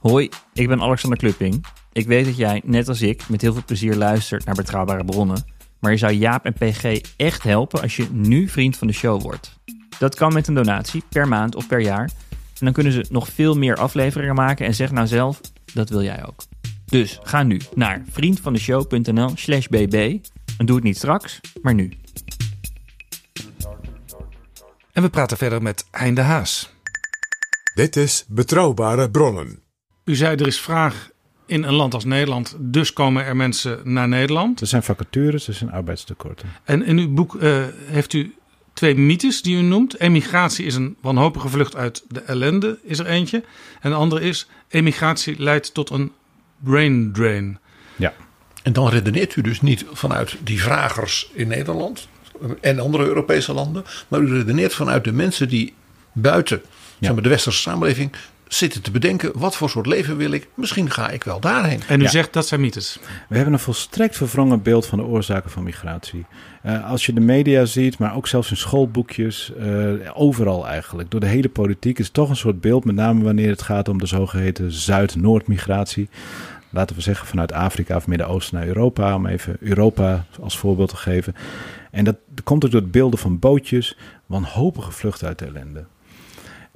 Hoi, 0.00 0.28
ik 0.52 0.68
ben 0.68 0.80
Alexander 0.80 1.18
Klupping. 1.18 1.64
Ik 1.92 2.06
weet 2.06 2.24
dat 2.24 2.36
jij, 2.36 2.62
net 2.64 2.88
als 2.88 3.02
ik, 3.02 3.28
met 3.28 3.40
heel 3.40 3.52
veel 3.52 3.64
plezier 3.66 3.96
luistert 3.96 4.44
naar 4.44 4.54
betrouwbare 4.54 5.04
bronnen. 5.04 5.44
Maar 5.78 5.90
je 5.92 5.98
zou 5.98 6.12
Jaap 6.12 6.44
en 6.44 6.52
PG 6.52 7.00
echt 7.16 7.42
helpen 7.42 7.82
als 7.82 7.96
je 7.96 8.06
nu 8.12 8.48
vriend 8.48 8.76
van 8.76 8.86
de 8.86 8.92
show 8.92 9.22
wordt. 9.22 9.55
Dat 9.98 10.14
kan 10.14 10.32
met 10.32 10.48
een 10.48 10.54
donatie, 10.54 11.02
per 11.08 11.28
maand 11.28 11.54
of 11.54 11.66
per 11.66 11.80
jaar. 11.80 12.10
En 12.30 12.64
dan 12.64 12.72
kunnen 12.72 12.92
ze 12.92 13.04
nog 13.10 13.28
veel 13.28 13.54
meer 13.54 13.76
afleveringen 13.76 14.34
maken 14.34 14.66
en 14.66 14.74
zeg 14.74 14.90
nou 14.90 15.06
zelf, 15.06 15.40
dat 15.74 15.88
wil 15.88 16.02
jij 16.02 16.26
ook. 16.26 16.42
Dus 16.84 17.18
ga 17.22 17.42
nu 17.42 17.60
naar 17.74 18.02
vriendvandeshow.nl 18.10 19.30
slash 19.34 19.66
bb 19.66 20.18
en 20.58 20.66
doe 20.66 20.76
het 20.76 20.84
niet 20.84 20.96
straks, 20.96 21.40
maar 21.62 21.74
nu. 21.74 21.92
En 24.92 25.02
we 25.02 25.08
praten 25.08 25.36
verder 25.36 25.62
met 25.62 25.86
Hein 25.90 26.14
de 26.14 26.20
Haas. 26.20 26.74
Dit 27.74 27.96
is 27.96 28.24
Betrouwbare 28.28 29.10
Bronnen. 29.10 29.60
U 30.04 30.14
zei 30.14 30.36
er 30.36 30.46
is 30.46 30.60
vraag 30.60 31.10
in 31.46 31.62
een 31.62 31.74
land 31.74 31.94
als 31.94 32.04
Nederland, 32.04 32.56
dus 32.58 32.92
komen 32.92 33.24
er 33.24 33.36
mensen 33.36 33.80
naar 33.92 34.08
Nederland. 34.08 34.60
Er 34.60 34.66
zijn 34.66 34.82
vacatures, 34.82 35.48
er 35.48 35.54
zijn 35.54 35.72
arbeidstekorten. 35.72 36.48
En 36.64 36.84
in 36.84 36.98
uw 36.98 37.12
boek 37.14 37.34
uh, 37.34 37.64
heeft 37.86 38.12
u 38.12 38.34
twee 38.76 38.94
mythes 38.94 39.42
die 39.42 39.56
u 39.56 39.60
noemt. 39.60 40.00
Emigratie 40.00 40.66
is 40.66 40.74
een 40.74 40.96
wanhopige 41.00 41.48
vlucht 41.48 41.76
uit 41.76 42.04
de 42.08 42.20
ellende, 42.20 42.78
is 42.82 42.98
er 42.98 43.06
eentje. 43.06 43.42
En 43.80 43.90
de 43.90 43.96
andere 43.96 44.20
is, 44.20 44.48
emigratie 44.68 45.34
leidt 45.38 45.74
tot 45.74 45.90
een 45.90 46.12
brain 46.58 47.12
drain. 47.12 47.58
Ja. 47.96 48.12
En 48.62 48.72
dan 48.72 48.88
redeneert 48.88 49.36
u 49.36 49.42
dus 49.42 49.60
niet 49.60 49.84
vanuit 49.92 50.36
die 50.42 50.62
vragers 50.62 51.30
in 51.32 51.48
Nederland 51.48 52.08
en 52.60 52.80
andere 52.80 53.04
Europese 53.04 53.52
landen, 53.52 53.84
maar 54.08 54.20
u 54.20 54.32
redeneert 54.32 54.74
vanuit 54.74 55.04
de 55.04 55.12
mensen 55.12 55.48
die 55.48 55.74
buiten 56.12 56.60
ja. 56.64 56.70
zeg 57.00 57.12
maar, 57.12 57.22
de 57.22 57.28
westerse 57.28 57.60
samenleving 57.60 58.12
zitten 58.48 58.82
te 58.82 58.90
bedenken: 58.90 59.38
wat 59.38 59.56
voor 59.56 59.70
soort 59.70 59.86
leven 59.86 60.16
wil 60.16 60.30
ik? 60.30 60.48
Misschien 60.54 60.90
ga 60.90 61.10
ik 61.10 61.24
wel 61.24 61.40
daarheen. 61.40 61.80
En 61.88 62.00
u 62.00 62.02
ja. 62.02 62.08
zegt 62.08 62.32
dat 62.32 62.46
zijn 62.46 62.60
mythes. 62.60 62.98
We 63.28 63.34
hebben 63.34 63.52
een 63.52 63.58
volstrekt 63.58 64.16
verwrongen 64.16 64.62
beeld 64.62 64.86
van 64.86 64.98
de 64.98 65.04
oorzaken 65.04 65.50
van 65.50 65.62
migratie. 65.62 66.26
Uh, 66.64 66.90
als 66.90 67.06
je 67.06 67.12
de 67.12 67.20
media 67.20 67.64
ziet, 67.64 67.98
maar 67.98 68.16
ook 68.16 68.26
zelfs 68.26 68.50
in 68.50 68.56
schoolboekjes, 68.56 69.52
uh, 69.60 69.92
overal 70.14 70.66
eigenlijk, 70.66 71.10
door 71.10 71.20
de 71.20 71.26
hele 71.26 71.48
politiek, 71.48 71.98
is 71.98 72.10
toch 72.10 72.28
een 72.28 72.36
soort 72.36 72.60
beeld, 72.60 72.84
met 72.84 72.94
name 72.94 73.24
wanneer 73.24 73.50
het 73.50 73.62
gaat 73.62 73.88
om 73.88 73.98
de 73.98 74.06
zogeheten 74.06 74.72
Zuid-Noord-migratie. 74.72 76.08
Laten 76.70 76.96
we 76.96 77.02
zeggen 77.02 77.26
vanuit 77.26 77.52
Afrika 77.52 77.96
of 77.96 78.06
Midden-Oosten 78.06 78.58
naar 78.58 78.66
Europa, 78.66 79.14
om 79.14 79.26
even 79.26 79.56
Europa 79.60 80.24
als 80.40 80.58
voorbeeld 80.58 80.88
te 80.88 80.96
geven. 80.96 81.34
En 81.90 82.04
dat 82.04 82.16
komt 82.44 82.64
ook 82.64 82.70
door 82.70 82.80
het 82.80 82.90
beelden 82.90 83.18
van 83.18 83.38
bootjes, 83.38 83.96
wanhopige 84.26 84.92
vlucht 84.92 85.24
uit 85.24 85.38
de 85.38 85.44
ellende. 85.44 85.84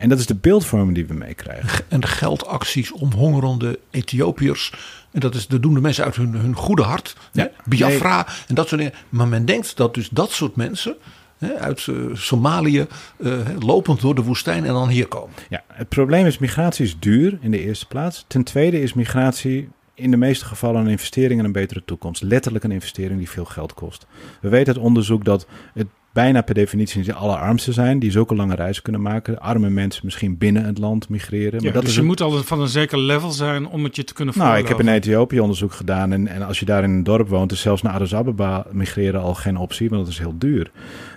En 0.00 0.08
dat 0.08 0.18
is 0.18 0.26
de 0.26 0.34
beeldvorming 0.34 0.94
die 0.94 1.06
we 1.06 1.14
meekrijgen. 1.14 1.84
En 1.88 2.00
de 2.00 2.06
geldacties 2.06 2.92
om 2.92 3.12
hongerende 3.12 3.78
Ethiopiërs. 3.90 4.72
En 5.10 5.20
dat, 5.20 5.34
is, 5.34 5.46
dat 5.46 5.62
doen 5.62 5.74
de 5.74 5.80
mensen 5.80 6.04
uit 6.04 6.16
hun, 6.16 6.34
hun 6.34 6.54
goede 6.54 6.82
hart. 6.82 7.16
Ja, 7.32 7.50
Biafra 7.64 8.16
nee. 8.16 8.36
en 8.46 8.54
dat 8.54 8.68
soort 8.68 8.80
dingen. 8.80 8.96
Maar 9.08 9.28
men 9.28 9.44
denkt 9.44 9.76
dat 9.76 9.94
dus 9.94 10.08
dat 10.08 10.30
soort 10.30 10.56
mensen 10.56 10.96
hè, 11.38 11.54
uit 11.54 11.86
uh, 11.86 12.14
Somalië 12.14 12.86
uh, 13.18 13.38
lopend 13.58 14.00
door 14.00 14.14
de 14.14 14.22
woestijn 14.22 14.64
en 14.64 14.72
dan 14.72 14.88
hier 14.88 15.08
komen. 15.08 15.34
Ja, 15.48 15.62
het 15.66 15.88
probleem 15.88 16.26
is 16.26 16.38
migratie 16.38 16.84
is 16.84 16.98
duur 16.98 17.38
in 17.40 17.50
de 17.50 17.60
eerste 17.60 17.86
plaats. 17.86 18.24
Ten 18.28 18.44
tweede 18.44 18.82
is 18.82 18.94
migratie 18.94 19.68
in 19.94 20.10
de 20.10 20.16
meeste 20.16 20.44
gevallen 20.44 20.80
een 20.80 20.90
investering 20.90 21.38
in 21.40 21.46
een 21.46 21.52
betere 21.52 21.82
toekomst. 21.84 22.22
Letterlijk 22.22 22.64
een 22.64 22.72
investering 22.72 23.18
die 23.18 23.30
veel 23.30 23.44
geld 23.44 23.74
kost. 23.74 24.06
We 24.40 24.48
weten 24.48 24.74
uit 24.74 24.84
onderzoek 24.84 25.24
dat 25.24 25.46
het 25.74 25.86
bijna 26.12 26.42
per 26.42 26.54
definitie 26.54 27.02
de 27.02 27.14
allerarmsten 27.14 27.72
zijn, 27.72 27.98
die 27.98 28.10
zulke 28.10 28.34
lange 28.34 28.54
reizen 28.54 28.82
kunnen 28.82 29.02
maken. 29.02 29.40
Arme 29.40 29.70
mensen 29.70 30.00
misschien 30.04 30.38
binnen 30.38 30.64
het 30.64 30.78
land 30.78 31.08
migreren. 31.08 31.58
Ja, 31.58 31.64
maar 31.64 31.72
dat 31.72 31.80
dus 31.80 31.90
is 31.90 31.94
je 31.94 32.00
een... 32.00 32.06
moet 32.06 32.20
al 32.20 32.30
van 32.30 32.60
een 32.60 32.68
zeker 32.68 32.98
level 32.98 33.30
zijn 33.30 33.68
om 33.68 33.84
het 33.84 33.96
je 33.96 34.04
te 34.04 34.14
kunnen 34.14 34.34
Nou, 34.36 34.58
ik 34.58 34.68
heb 34.68 34.80
in. 34.80 34.88
Ethiopië 34.88 35.40
onderzoek 35.40 35.72
gedaan 35.72 36.12
en, 36.12 36.26
en 36.26 36.42
als 36.42 36.58
je 36.58 36.64
daar 36.64 36.82
in 36.82 36.90
een 36.90 37.04
dorp 37.04 37.28
woont, 37.28 37.52
is 37.52 37.60
zelfs 37.60 37.82
naar 37.82 37.92
Addis 37.92 38.14
Ababa 38.14 38.66
migreren 38.70 39.20
al 39.20 39.34
geen 39.34 39.56
optie, 39.56 39.88
want 39.88 40.02
dat 40.02 40.12
is 40.12 40.18
heel 40.18 40.34
duur. 40.38 40.70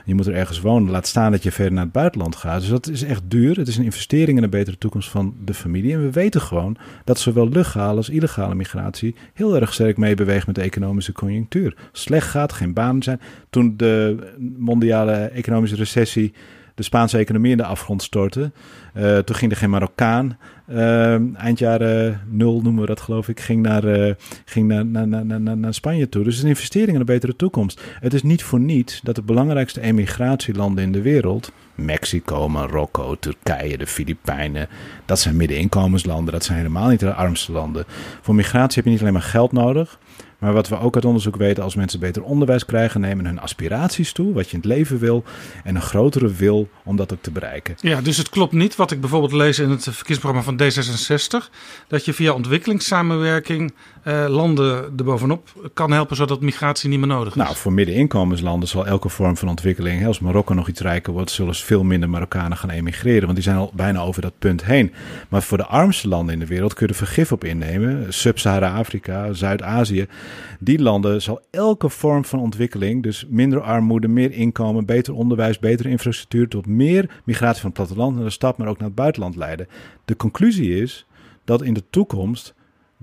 Je 0.06 0.16
moet 0.16 0.28
er 0.28 0.34
ergens 0.34 0.62
wonen, 0.62 0.92
laat 0.92 1.08
staan 1.08 1.32
dat 1.32 1.44
je 1.44 1.52
verder 1.52 1.74
naar 1.74 1.84
het 1.84 1.92
buitenland 1.92 2.36
gaat. 2.36 2.60
Dus 2.60 2.70
dat 2.70 2.88
is 2.88 3.04
echt 3.04 3.22
duur. 3.28 3.58
Het 3.58 3.68
is 3.68 3.78
een 3.78 3.84
investering 3.84 4.38
in 4.38 4.44
een 4.44 4.50
betere 4.50 4.78
toekomst 4.78 5.10
van 5.10 5.36
de 5.46 5.54
familie. 5.54 5.94
En 5.94 6.02
we 6.02 6.12
weten 6.12 6.42
gewoon 6.42 6.78
dat 7.04 7.20
zowel 7.20 7.50
legale 7.50 7.98
als 7.98 8.10
illegale 8.10 8.56
migratie 8.56 9.16
heel 9.34 9.56
erg 9.56 9.74
sterk 9.74 9.98
meebeweegt 9.98 10.46
met 10.46 10.56
de 10.56 10.62
economische 10.62 11.12
conjunctuur. 11.12 11.76
Slecht 11.92 12.28
gaat, 12.28 12.54
geen 12.54 12.74
banen 12.74 13.04
zijn. 13.04 13.22
Toen 13.50 13.74
de 13.78 14.18
mondiale 14.58 15.14
economische 15.14 15.76
recessie 15.76 16.34
de 16.76 16.84
Spaanse 16.84 17.18
economie 17.18 17.52
in 17.52 17.58
de 17.58 17.66
afgrond 17.66 18.04
stortte. 18.04 18.52
Uh, 18.98 19.18
toen 19.18 19.36
ging 19.36 19.52
er 19.52 19.58
geen 19.58 19.70
Marokkaan. 19.70 20.38
Uh, 20.70 21.38
eind 21.38 21.60
jaren 21.60 22.22
nul 22.30 22.62
noemen 22.62 22.82
we 22.82 22.88
dat 22.88 23.02
geloof 23.02 23.30
ik. 23.30 23.40
Ging 23.40 23.62
naar, 23.62 23.84
uh, 23.84 24.14
ging 24.46 24.68
naar, 24.68 24.86
naar, 24.86 25.26
naar, 25.26 25.58
naar, 25.58 25.74
Spanje 25.74 26.10
toe. 26.10 26.24
Dus 26.24 26.36
is 26.36 26.42
een 26.42 26.48
investering 26.48 26.94
in 26.94 27.00
een 27.00 27.06
betere 27.06 27.36
toekomst. 27.36 27.82
Het 28.00 28.14
is 28.14 28.24
niet 28.24 28.44
voor 28.44 28.60
niets 28.60 29.02
dat 29.02 29.16
de 29.16 29.22
belangrijkste 29.22 29.82
emigratielanden 29.82 30.84
in 30.84 30.92
de 30.92 31.02
wereld... 31.02 31.52
Mexico, 31.76 32.50
Marokko, 32.50 33.16
Turkije, 33.16 33.78
de 33.78 33.88
Filipijnen... 33.88 34.68
dat 35.06 35.20
zijn 35.20 35.36
middeninkomenslanden. 35.36 36.34
Dat 36.34 36.44
zijn 36.44 36.58
helemaal 36.58 36.90
niet 36.90 37.00
de 37.00 37.14
armste 37.14 37.52
landen. 37.52 37.86
Voor 38.22 38.36
migratie 38.36 38.76
heb 38.76 38.86
je 38.86 38.90
niet 38.90 39.02
alleen 39.02 39.14
maar 39.14 39.22
geld 39.22 39.52
nodig... 39.52 40.00
Maar 40.44 40.54
wat 40.54 40.68
we 40.68 40.80
ook 40.80 40.96
uit 40.96 41.06
onderzoek 41.06 41.36
weten, 41.36 41.64
als 41.64 41.76
mensen 41.76 42.00
beter 42.00 42.24
onderwijs 42.24 42.66
krijgen, 42.66 43.02
nemen 43.02 43.26
hun 43.26 43.40
aspiraties 43.40 44.12
toe, 44.12 44.34
wat 44.34 44.46
je 44.46 44.52
in 44.52 44.58
het 44.58 44.68
leven 44.68 45.00
wil, 45.00 45.24
en 45.64 45.76
een 45.76 45.82
grotere 45.82 46.34
wil 46.34 46.70
om 46.84 46.96
dat 46.96 47.14
ook 47.14 47.22
te 47.22 47.32
bereiken. 47.32 47.76
Ja, 47.80 48.02
dus 48.02 48.18
het 48.18 48.30
klopt 48.30 48.54
niet 48.54 48.76
wat 48.76 48.92
ik 48.92 49.00
bijvoorbeeld 49.00 49.32
lees 49.32 49.60
in 49.60 49.70
het 49.70 49.84
verkiezingsprogramma 49.84 50.44
van 50.44 50.62
D66, 50.62 51.50
dat 51.88 52.06
je 52.06 52.14
via 52.14 52.34
ontwikkelingssamenwerking 52.34 53.74
eh, 54.04 54.26
landen 54.28 54.94
erbovenop 54.98 55.70
kan 55.74 55.92
helpen 55.92 56.16
zodat 56.16 56.42
migratie 56.42 56.90
niet 56.90 57.00
meer 57.00 57.08
nodig 57.08 57.36
is. 57.36 57.44
Nou, 57.44 57.56
voor 57.56 57.74
middeninkomenslanden 57.74 58.70
zal 58.70 58.86
elke 58.86 59.10
vorm 59.10 59.38
van 59.38 59.50
ontwikkeling, 59.50 60.06
als 60.06 60.20
Marokko 60.20 60.54
nog 60.54 60.68
iets 60.68 60.82
rijker 60.82 61.14
wordt, 61.14 61.32
zullen 61.32 61.56
veel 61.56 61.84
minder 61.84 62.10
Marokkanen 62.10 62.58
gaan 62.58 62.70
emigreren, 62.70 63.22
want 63.22 63.34
die 63.34 63.44
zijn 63.44 63.58
al 63.58 63.72
bijna 63.74 64.02
over 64.02 64.22
dat 64.22 64.34
punt 64.40 64.66
heen. 64.66 64.94
Maar 65.30 65.44
voor 65.44 65.58
de 65.58 65.66
armste 65.66 66.08
landen 66.08 66.34
in 66.34 66.40
de 66.40 66.46
wereld 66.46 66.74
kun 66.74 66.86
je 66.86 66.92
er 66.92 66.98
vergif 66.98 67.32
op 67.32 67.44
innemen, 67.44 68.14
Sub-Sahara-Afrika, 68.14 69.34
Zuid-Azië. 69.34 70.08
Die 70.60 70.82
landen 70.82 71.22
zal 71.22 71.42
elke 71.52 71.90
vorm 71.90 72.26
van 72.26 72.40
ontwikkeling, 72.40 73.04
dus 73.04 73.26
minder 73.30 73.62
armoede, 73.62 74.08
meer 74.08 74.32
inkomen, 74.32 74.86
beter 74.86 75.14
onderwijs, 75.14 75.60
betere 75.60 75.90
infrastructuur, 75.90 76.48
tot 76.48 76.66
meer 76.66 77.22
migratie 77.24 77.62
van 77.62 77.70
het 77.70 77.80
platteland 77.80 78.16
naar 78.16 78.26
de 78.26 78.30
stad, 78.30 78.58
maar 78.58 78.68
ook 78.68 78.78
naar 78.78 78.88
het 78.88 78.96
buitenland 78.96 79.36
leiden. 79.36 79.68
De 80.06 80.16
conclusie 80.16 80.82
is 80.82 81.06
dat 81.44 81.62
in 81.62 81.74
de 81.74 81.84
toekomst, 81.90 82.54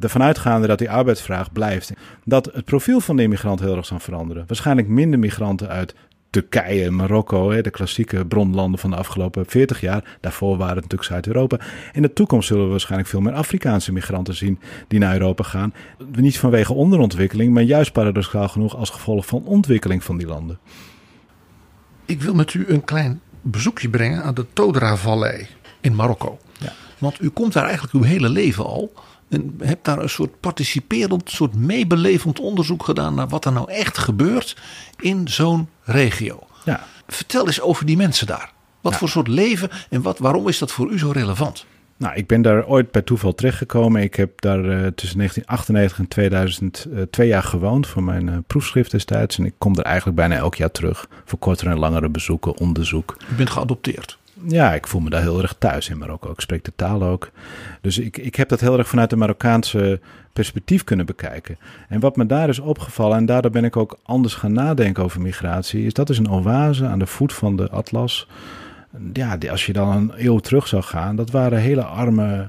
ervan 0.01 0.23
uitgaande 0.23 0.67
dat 0.67 0.79
die 0.79 0.91
arbeidsvraag 0.91 1.53
blijft, 1.53 1.93
dat 2.25 2.51
het 2.53 2.65
profiel 2.65 3.01
van 3.01 3.17
de 3.17 3.23
immigrant 3.23 3.61
heel 3.61 3.77
erg 3.77 3.87
zal 3.87 4.01
veranderen. 4.01 4.45
Waarschijnlijk 4.47 4.89
minder 4.89 5.19
migranten 5.19 5.69
uit 5.69 5.95
Turkije, 6.31 6.91
Marokko, 6.91 7.63
de 7.63 7.71
klassieke 7.71 8.27
bronlanden 8.27 8.81
van 8.81 8.91
de 8.91 8.97
afgelopen 8.97 9.47
40 9.47 9.81
jaar. 9.81 10.19
Daarvoor 10.21 10.57
waren 10.57 10.75
het 10.75 10.83
natuurlijk 10.83 11.11
Zuid-Europa. 11.11 11.61
In 11.93 12.03
de 12.03 12.13
toekomst 12.13 12.49
zullen 12.49 12.65
we 12.65 12.71
waarschijnlijk 12.71 13.11
veel 13.11 13.21
meer 13.21 13.33
Afrikaanse 13.33 13.93
migranten 13.93 14.35
zien 14.35 14.59
die 14.89 14.99
naar 14.99 15.13
Europa 15.13 15.43
gaan. 15.43 15.75
Niet 16.13 16.39
vanwege 16.39 16.73
onderontwikkeling, 16.73 17.55
maar 17.55 17.63
juist 17.63 17.93
paradoxaal 17.93 18.49
genoeg 18.49 18.77
als 18.77 18.91
gevolg 18.91 19.27
van 19.27 19.45
ontwikkeling 19.45 20.05
van 20.05 20.19
die 20.19 20.27
landen. 20.27 20.59
Ik 22.05 22.23
wil 22.23 22.35
met 22.35 22.55
u 22.55 22.65
een 22.69 22.85
klein 22.85 23.21
bezoekje 23.43 23.89
brengen 23.89 24.23
aan 24.23 24.35
de 24.35 24.47
Todra-vallei 24.53 25.47
in 25.81 25.95
Marokko. 25.95 26.39
Ja. 26.59 26.73
Want 26.99 27.23
u 27.23 27.29
komt 27.29 27.53
daar 27.53 27.65
eigenlijk 27.65 27.95
uw 27.95 28.03
hele 28.03 28.29
leven 28.29 28.65
al. 28.65 28.93
En 29.31 29.55
hebt 29.59 29.85
daar 29.85 29.99
een 29.99 30.09
soort 30.09 30.41
participerend, 30.41 31.31
soort 31.31 31.55
meebelevend 31.55 32.41
onderzoek 32.41 32.85
gedaan 32.85 33.15
naar 33.15 33.29
wat 33.29 33.45
er 33.45 33.53
nou 33.53 33.71
echt 33.71 33.99
gebeurt 33.99 34.57
in 35.01 35.29
zo'n 35.29 35.69
regio. 35.85 36.47
Ja. 36.65 36.85
Vertel 37.07 37.47
eens 37.47 37.61
over 37.61 37.87
die 37.87 37.97
mensen 37.97 38.27
daar. 38.27 38.53
Wat 38.81 38.93
Ja. 38.93 38.99
voor 38.99 39.09
soort 39.09 39.29
leven 39.29 39.71
en 39.91 40.03
wat, 40.03 40.19
waarom 40.19 40.49
is 40.49 40.59
dat 40.59 40.73
voor 40.73 40.91
u 40.91 40.99
zo 40.99 41.11
relevant? 41.11 41.67
Nou, 41.97 42.15
ik 42.15 42.27
ben 42.27 42.43
daar 42.43 42.67
ooit 42.67 42.91
bij 42.91 43.03
toeval 43.03 43.35
terechtgekomen. 43.35 44.03
Ik 44.03 44.15
heb 44.15 44.41
daar 44.41 44.59
eh, 44.59 44.87
tussen 44.87 45.19
1998 45.19 45.99
en 45.99 46.09
2000 46.09 46.87
eh, 46.95 47.03
twee 47.11 47.29
jaar 47.29 47.43
gewoond 47.43 47.87
voor 47.87 48.03
mijn 48.03 48.29
eh, 48.29 48.37
proefschrift 48.47 48.91
destijds. 48.91 49.39
En 49.39 49.45
ik 49.45 49.55
kom 49.59 49.77
er 49.77 49.85
eigenlijk 49.85 50.17
bijna 50.17 50.35
elk 50.35 50.55
jaar 50.55 50.71
terug 50.71 51.09
voor 51.25 51.39
kortere 51.39 51.71
en 51.71 51.79
langere 51.79 52.09
bezoeken, 52.09 52.59
onderzoek. 52.59 53.17
U 53.33 53.35
bent 53.35 53.51
geadopteerd. 53.51 54.19
Ja, 54.47 54.75
ik 54.75 54.87
voel 54.87 55.01
me 55.01 55.11
daar 55.11 55.21
heel 55.21 55.43
erg 55.43 55.55
thuis 55.59 55.89
in 55.89 55.99
Marokko. 55.99 56.31
Ik 56.31 56.41
spreek 56.41 56.65
de 56.65 56.73
taal 56.77 57.03
ook. 57.03 57.31
Dus 57.81 57.99
ik, 57.99 58.17
ik 58.17 58.35
heb 58.35 58.49
dat 58.49 58.61
heel 58.61 58.79
erg 58.79 58.89
vanuit 58.89 59.11
de 59.11 59.17
Marokkaanse 59.17 60.01
perspectief 60.33 60.85
kunnen 60.85 61.07
bekijken. 61.07 61.59
En 61.89 62.01
wat 62.01 62.17
me 62.17 62.27
daar 62.27 62.49
is 62.49 62.59
opgevallen, 62.59 63.17
en 63.17 63.27
daardoor 63.27 63.51
ben 63.51 63.65
ik 63.65 63.77
ook 63.77 63.99
anders 64.03 64.35
gaan 64.35 64.53
nadenken 64.53 65.05
over 65.05 65.21
migratie, 65.21 65.87
is 65.87 65.93
dat 65.93 66.11
is 66.11 66.19
een 66.19 66.31
oase 66.31 66.87
aan 66.87 66.99
de 66.99 67.07
voet 67.07 67.33
van 67.33 67.57
de 67.57 67.71
Atlas. 67.71 68.29
Ja, 69.13 69.39
als 69.51 69.67
je 69.67 69.73
dan 69.73 69.97
een 69.97 70.13
eeuw 70.17 70.39
terug 70.39 70.69
zou 70.69 70.83
gaan, 70.83 71.17
dat 71.17 71.31
waren 71.31 71.59
hele 71.59 71.85
arme 71.85 72.49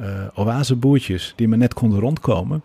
eh 0.00 0.26
oaseboertjes 0.34 1.32
die 1.36 1.48
maar 1.48 1.58
net 1.58 1.74
konden 1.74 2.00
rondkomen. 2.00 2.62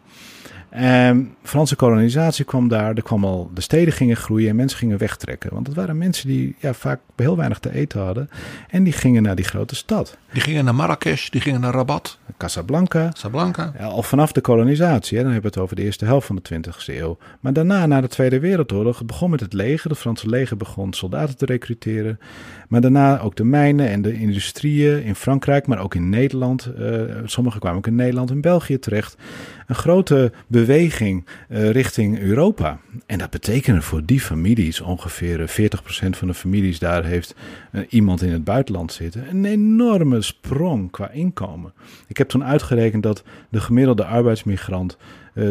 En 0.76 1.36
Franse 1.44 1.76
kolonisatie 1.76 2.46
kwam 2.46 2.68
daar, 2.68 2.96
er 2.96 3.04
kwam 3.04 3.26
al, 3.26 3.52
de 3.54 3.62
steden 3.62 3.94
gingen 3.94 4.16
groeien 4.16 4.50
en 4.50 4.56
mensen 4.56 4.78
gingen 4.78 4.98
wegtrekken. 4.98 5.54
Want 5.54 5.68
het 5.68 5.76
waren 5.76 5.98
mensen 5.98 6.28
die 6.28 6.56
ja, 6.60 6.74
vaak 6.74 7.00
heel 7.16 7.38
weinig 7.38 7.60
te 7.60 7.74
eten 7.74 8.02
hadden. 8.02 8.30
En 8.70 8.84
die 8.84 8.94
gingen 8.94 9.24
naar 9.24 9.36
die 9.36 9.46
grote 9.46 9.76
stad. 9.76 10.18
Die 10.32 10.42
gingen 10.42 10.66
naar 10.66 10.76
Marrakesh, 10.76 11.30
die 11.30 11.42
gingen 11.42 11.62
naar 11.62 11.74
Rabat. 11.74 12.18
Casablanca. 12.38 13.10
Casablanca. 13.10 13.74
Ja, 13.78 13.86
al 13.86 14.04
vanaf 14.04 14.32
de 14.32 14.42
kolonisatie, 14.42 15.18
hè, 15.18 15.24
dan 15.24 15.32
hebben 15.32 15.52
we 15.52 15.58
het 15.58 15.66
over 15.66 15.76
de 15.76 15.84
eerste 15.84 16.06
helft 16.06 16.28
van 16.28 16.40
de 16.42 16.42
20e 16.42 16.86
eeuw. 16.86 17.18
Maar 17.40 17.54
daarna, 17.54 17.86
na 17.86 18.02
de 18.02 18.08
Tweede 18.08 18.40
Wereldoorlog, 18.40 18.98
het 18.98 19.08
begon 19.08 19.30
met 19.30 19.40
het 19.40 19.54
leger. 19.54 19.90
Het 19.90 20.00
Franse 20.00 20.30
leger 20.30 20.58
begon 20.58 20.94
soldaten 20.94 21.38
te 21.38 21.46
recruteren. 21.46 22.20
Maar 22.68 22.82
daarna 22.82 23.20
ook 23.20 23.36
de 23.36 23.44
mijnen 23.44 23.90
en 23.90 24.02
de 24.02 24.14
industrieën 24.14 25.04
in 25.04 25.16
Frankrijk, 25.16 25.68
maar 25.68 25.80
ook 25.80 25.96
in 25.96 26.10
Nederland. 26.10 26.72
Uh, 26.80 27.02
sommige 27.26 27.60
kwamen 27.60 27.78
ook 27.78 27.88
in 27.88 27.96
Nederland 27.96 28.30
en 28.30 28.42
België 28.42 28.80
terecht. 28.80 29.18
Een 29.66 29.76
grote 29.76 30.32
beweging 30.48 31.26
uh, 31.50 31.70
richting 31.70 32.20
Europa. 32.20 32.80
En 33.06 33.18
dat 33.18 33.30
betekende 33.30 33.82
voor 33.82 34.06
die 34.06 34.20
families, 34.20 34.82
ongeveer 34.82 35.50
40% 35.50 36.10
van 36.10 36.28
de 36.28 36.34
families 36.34 36.80
daar 36.80 37.06
heeft 37.06 37.36
uh, 37.72 37.82
iemand 37.90 38.22
in 38.22 38.32
het 38.32 38.44
buitenland 38.44 38.94
zitten, 38.94 39.30
een 39.30 39.46
enorme 39.46 40.22
sprong 40.22 40.92
qua 40.92 41.10
inkomen. 41.10 41.74
Ik 42.08 42.18
heb 42.18 42.30
toen 42.30 42.44
uitgerekend 42.44 43.04
dat 43.04 43.24
de 43.50 43.60
gemiddelde 43.60 44.06
arbeidsmigrant 44.06 44.98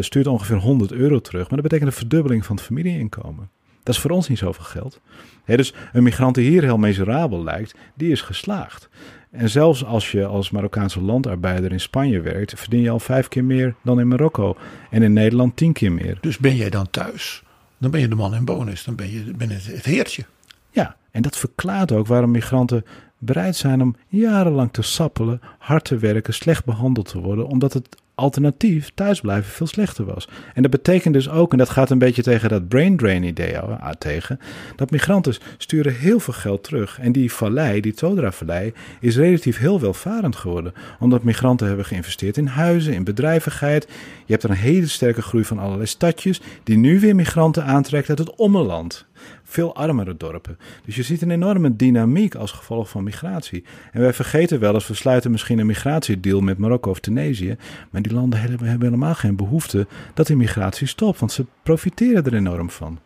stuurt 0.00 0.26
ongeveer 0.26 0.56
100 0.56 0.92
euro 0.92 1.20
terug. 1.20 1.42
Maar 1.42 1.60
dat 1.60 1.68
betekent 1.68 1.90
een 1.90 1.96
verdubbeling 1.96 2.46
van 2.46 2.56
het 2.56 2.64
familieinkomen. 2.64 3.50
Dat 3.84 3.94
is 3.94 4.00
voor 4.00 4.10
ons 4.10 4.28
niet 4.28 4.38
zoveel 4.38 4.64
geld. 4.64 5.00
Dus 5.44 5.74
een 5.92 6.02
migrant 6.02 6.34
die 6.34 6.48
hier 6.48 6.62
heel 6.62 6.78
miserabel 6.78 7.42
lijkt, 7.42 7.74
die 7.94 8.10
is 8.10 8.20
geslaagd. 8.20 8.88
En 9.36 9.50
zelfs 9.50 9.84
als 9.84 10.10
je 10.10 10.26
als 10.26 10.50
Marokkaanse 10.50 11.00
landarbeider 11.00 11.72
in 11.72 11.80
Spanje 11.80 12.20
werkt, 12.20 12.58
verdien 12.58 12.80
je 12.80 12.90
al 12.90 13.00
vijf 13.00 13.28
keer 13.28 13.44
meer 13.44 13.74
dan 13.82 14.00
in 14.00 14.08
Marokko. 14.08 14.56
En 14.90 15.02
in 15.02 15.12
Nederland 15.12 15.56
tien 15.56 15.72
keer 15.72 15.92
meer. 15.92 16.18
Dus 16.20 16.38
ben 16.38 16.56
jij 16.56 16.70
dan 16.70 16.90
thuis? 16.90 17.42
Dan 17.78 17.90
ben 17.90 18.00
je 18.00 18.08
de 18.08 18.14
man 18.14 18.34
in 18.34 18.44
bonus. 18.44 18.84
Dan 18.84 18.94
ben 18.94 19.10
je, 19.10 19.32
ben 19.36 19.50
het, 19.50 19.66
het 19.66 19.84
heertje. 19.84 20.24
Ja, 20.70 20.96
en 21.10 21.22
dat 21.22 21.36
verklaart 21.36 21.92
ook 21.92 22.06
waarom 22.06 22.30
migranten 22.30 22.84
bereid 23.18 23.56
zijn 23.56 23.82
om 23.82 23.96
jarenlang 24.08 24.72
te 24.72 24.82
sappelen, 24.82 25.40
hard 25.58 25.84
te 25.84 25.96
werken, 25.96 26.34
slecht 26.34 26.64
behandeld 26.64 27.08
te 27.08 27.20
worden, 27.20 27.46
omdat 27.46 27.72
het 27.72 27.96
alternatief 28.14 28.90
thuisblijven 28.94 29.52
veel 29.52 29.66
slechter 29.66 30.04
was. 30.04 30.28
En 30.54 30.62
dat 30.62 30.70
betekent 30.70 31.14
dus 31.14 31.28
ook, 31.28 31.52
en 31.52 31.58
dat 31.58 31.70
gaat 31.70 31.90
een 31.90 31.98
beetje 31.98 32.22
tegen 32.22 32.48
dat 32.48 32.68
brain 32.68 32.96
drain 32.96 33.22
idee 33.22 33.58
tegen, 33.98 34.38
dat 34.76 34.90
migranten 34.90 35.34
sturen 35.58 35.94
heel 35.94 36.20
veel 36.20 36.32
geld 36.32 36.64
terug. 36.64 36.98
En 36.98 37.12
die 37.12 37.32
vallei, 37.32 37.80
die 37.80 37.94
Todra-vallei, 37.94 38.72
is 39.00 39.16
relatief 39.16 39.58
heel 39.58 39.80
welvarend 39.80 40.36
geworden. 40.36 40.72
Omdat 40.98 41.22
migranten 41.22 41.66
hebben 41.66 41.84
geïnvesteerd 41.84 42.36
in 42.36 42.46
huizen, 42.46 42.92
in 42.92 43.04
bedrijvigheid. 43.04 43.88
Je 44.24 44.32
hebt 44.32 44.44
een 44.44 44.52
hele 44.52 44.86
sterke 44.86 45.22
groei 45.22 45.44
van 45.44 45.58
allerlei 45.58 45.86
stadjes, 45.86 46.40
die 46.62 46.76
nu 46.76 47.00
weer 47.00 47.14
migranten 47.14 47.64
aantrekt 47.64 48.08
uit 48.08 48.18
het 48.18 48.34
ommeland 48.34 49.06
veel 49.42 49.74
armere 49.74 50.16
dorpen. 50.16 50.58
Dus 50.84 50.96
je 50.96 51.02
ziet 51.02 51.22
een 51.22 51.30
enorme 51.30 51.76
dynamiek 51.76 52.34
als 52.34 52.52
gevolg 52.52 52.88
van 52.88 53.04
migratie. 53.04 53.64
En 53.92 54.00
wij 54.00 54.12
vergeten 54.12 54.60
wel 54.60 54.74
eens, 54.74 54.86
we 54.86 54.94
sluiten 54.94 55.30
misschien 55.30 55.58
een 55.58 55.66
migratiedeal 55.66 56.40
met 56.40 56.58
Marokko 56.58 56.90
of 56.90 57.00
Tunesië. 57.00 57.56
Maar 57.90 58.02
die 58.02 58.12
landen 58.12 58.40
hebben, 58.40 58.68
helemaal 58.80 59.14
geen 59.14 59.36
behoefte 59.36 59.86
dat 60.14 60.26
die 60.26 60.36
migratie 60.36 60.86
stopt, 60.86 61.18
want 61.18 61.32
ze 61.32 61.44
profiteren 61.62 62.24
er 62.24 62.34
enorm 62.34 62.70
van. 62.70 62.98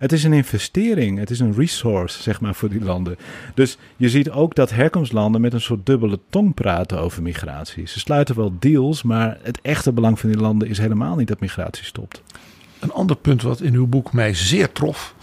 Het 0.00 0.12
is 0.12 0.24
een 0.24 0.32
investering, 0.32 1.18
het 1.18 1.30
is 1.30 1.40
een 1.40 1.54
resource, 1.54 2.22
zeg 2.22 2.40
maar, 2.40 2.54
voor 2.54 2.68
die 2.68 2.84
landen. 2.84 3.16
Dus 3.54 3.78
je 3.96 4.08
ziet 4.08 4.30
ook 4.30 4.54
dat 4.54 4.70
herkomstlanden 4.70 5.40
met 5.40 5.52
een 5.52 5.60
soort 5.60 5.86
dubbele 5.86 6.18
tong 6.30 6.54
praten 6.54 7.00
over 7.00 7.22
migratie. 7.22 7.88
Ze 7.88 7.98
sluiten 7.98 8.36
wel 8.36 8.52
deals, 8.58 9.02
maar 9.02 9.38
het 9.42 9.60
echte 9.62 9.92
belang 9.92 10.18
van 10.18 10.30
die 10.30 10.40
landen 10.40 10.68
is 10.68 10.78
helemaal 10.78 11.16
niet 11.16 11.28
dat 11.28 11.40
migratie 11.40 11.84
stopt. 11.84 12.22
Een 12.78 12.92
ander 12.92 13.16
punt 13.16 13.42
wat 13.42 13.60
in 13.60 13.74
uw 13.74 13.86
boek 13.86 14.12
mij 14.12 14.34
zeer 14.34 14.72
trof, 14.72 15.14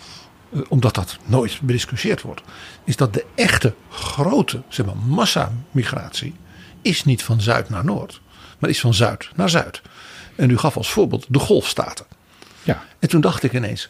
omdat 0.67 0.95
dat 0.95 1.17
nooit 1.25 1.59
bediscussieerd 1.61 2.21
wordt, 2.21 2.41
is 2.83 2.95
dat 2.95 3.13
de 3.13 3.25
echte 3.35 3.73
grote 3.89 4.61
zeg 4.67 4.85
maar, 4.85 4.97
massamigratie 4.97 6.35
is 6.81 7.03
niet 7.03 7.23
van 7.23 7.41
zuid 7.41 7.69
naar 7.69 7.85
noord, 7.85 8.21
maar 8.59 8.69
is 8.69 8.79
van 8.79 8.93
zuid 8.93 9.29
naar 9.35 9.49
zuid. 9.49 9.81
En 10.35 10.49
u 10.49 10.57
gaf 10.57 10.77
als 10.77 10.89
voorbeeld 10.89 11.25
de 11.29 11.39
golfstaten. 11.39 12.05
Ja. 12.63 12.83
En 12.99 13.09
toen 13.09 13.21
dacht 13.21 13.43
ik 13.43 13.53
ineens, 13.53 13.89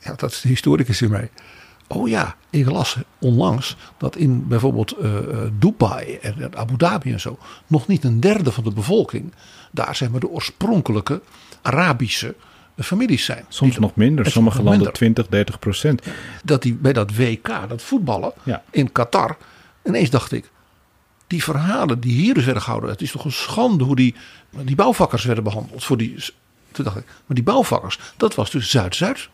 ja, 0.00 0.14
dat 0.14 0.30
is 0.30 0.40
de 0.40 0.48
historicus 0.48 1.02
in 1.02 1.10
mij. 1.10 1.30
Oh 1.88 2.08
ja, 2.08 2.36
ik 2.50 2.70
las 2.70 2.96
onlangs 3.18 3.76
dat 3.96 4.16
in 4.16 4.48
bijvoorbeeld 4.48 4.94
uh, 5.02 5.18
Dubai 5.58 6.18
en 6.22 6.56
Abu 6.56 6.76
Dhabi 6.76 7.12
en 7.12 7.20
zo 7.20 7.38
nog 7.66 7.86
niet 7.86 8.04
een 8.04 8.20
derde 8.20 8.52
van 8.52 8.64
de 8.64 8.72
bevolking 8.72 9.32
daar 9.70 9.96
zeg 9.96 10.10
maar 10.10 10.20
de 10.20 10.28
oorspronkelijke 10.28 11.22
Arabische 11.62 12.34
families 12.84 13.24
zijn. 13.24 13.44
Soms 13.48 13.78
nog 13.78 13.94
minder, 13.94 14.30
sommige 14.30 14.56
landen 14.56 14.74
minder. 14.74 14.92
20, 14.92 15.26
30 15.28 15.58
procent. 15.58 16.02
Dat 16.44 16.62
die 16.62 16.74
bij 16.74 16.92
dat 16.92 17.16
WK, 17.16 17.68
dat 17.68 17.82
voetballen 17.82 18.32
ja. 18.42 18.62
in 18.70 18.92
Qatar, 18.92 19.36
ineens 19.84 20.10
dacht 20.10 20.32
ik, 20.32 20.50
die 21.26 21.42
verhalen 21.42 22.00
die 22.00 22.12
hier 22.12 22.34
dus 22.34 22.44
werden 22.44 22.62
gehouden, 22.62 22.90
het 22.90 23.02
is 23.02 23.10
toch 23.10 23.24
een 23.24 23.32
schande 23.32 23.84
hoe 23.84 23.96
die, 23.96 24.14
die 24.50 24.76
bouwvakkers 24.76 25.24
werden 25.24 25.44
behandeld. 25.44 25.84
Voor 25.84 25.96
die, 25.96 26.14
toen 26.72 26.84
dacht 26.84 26.96
ik, 26.96 27.04
maar 27.06 27.34
die 27.34 27.44
bouwvakkers, 27.44 27.98
dat 28.16 28.34
was 28.34 28.50
dus 28.50 28.70
Zuid-Zuid 28.70 29.28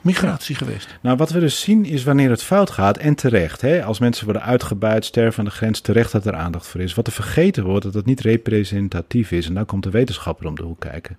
migratie 0.00 0.54
geweest. 0.54 0.98
Nou, 1.02 1.16
wat 1.16 1.30
we 1.30 1.40
dus 1.40 1.60
zien 1.60 1.84
is 1.84 2.04
wanneer 2.04 2.30
het 2.30 2.42
fout 2.42 2.70
gaat 2.70 2.96
en 2.96 3.14
terecht. 3.14 3.60
Hè, 3.60 3.84
als 3.84 3.98
mensen 3.98 4.24
worden 4.24 4.42
uitgebuit, 4.42 5.04
sterven 5.04 5.38
aan 5.38 5.44
de 5.44 5.50
grens, 5.50 5.80
terecht 5.80 6.12
dat 6.12 6.26
er 6.26 6.34
aandacht 6.34 6.66
voor 6.66 6.80
is. 6.80 6.94
Wat 6.94 7.06
er 7.06 7.12
vergeten 7.12 7.64
wordt, 7.64 7.84
dat 7.84 7.94
het 7.94 8.06
niet 8.06 8.20
representatief 8.20 9.32
is. 9.32 9.46
En 9.46 9.54
dan 9.54 9.66
komt 9.66 9.82
de 9.82 9.90
wetenschapper 9.90 10.46
om 10.46 10.54
de 10.54 10.62
hoek 10.62 10.80
kijken. 10.80 11.18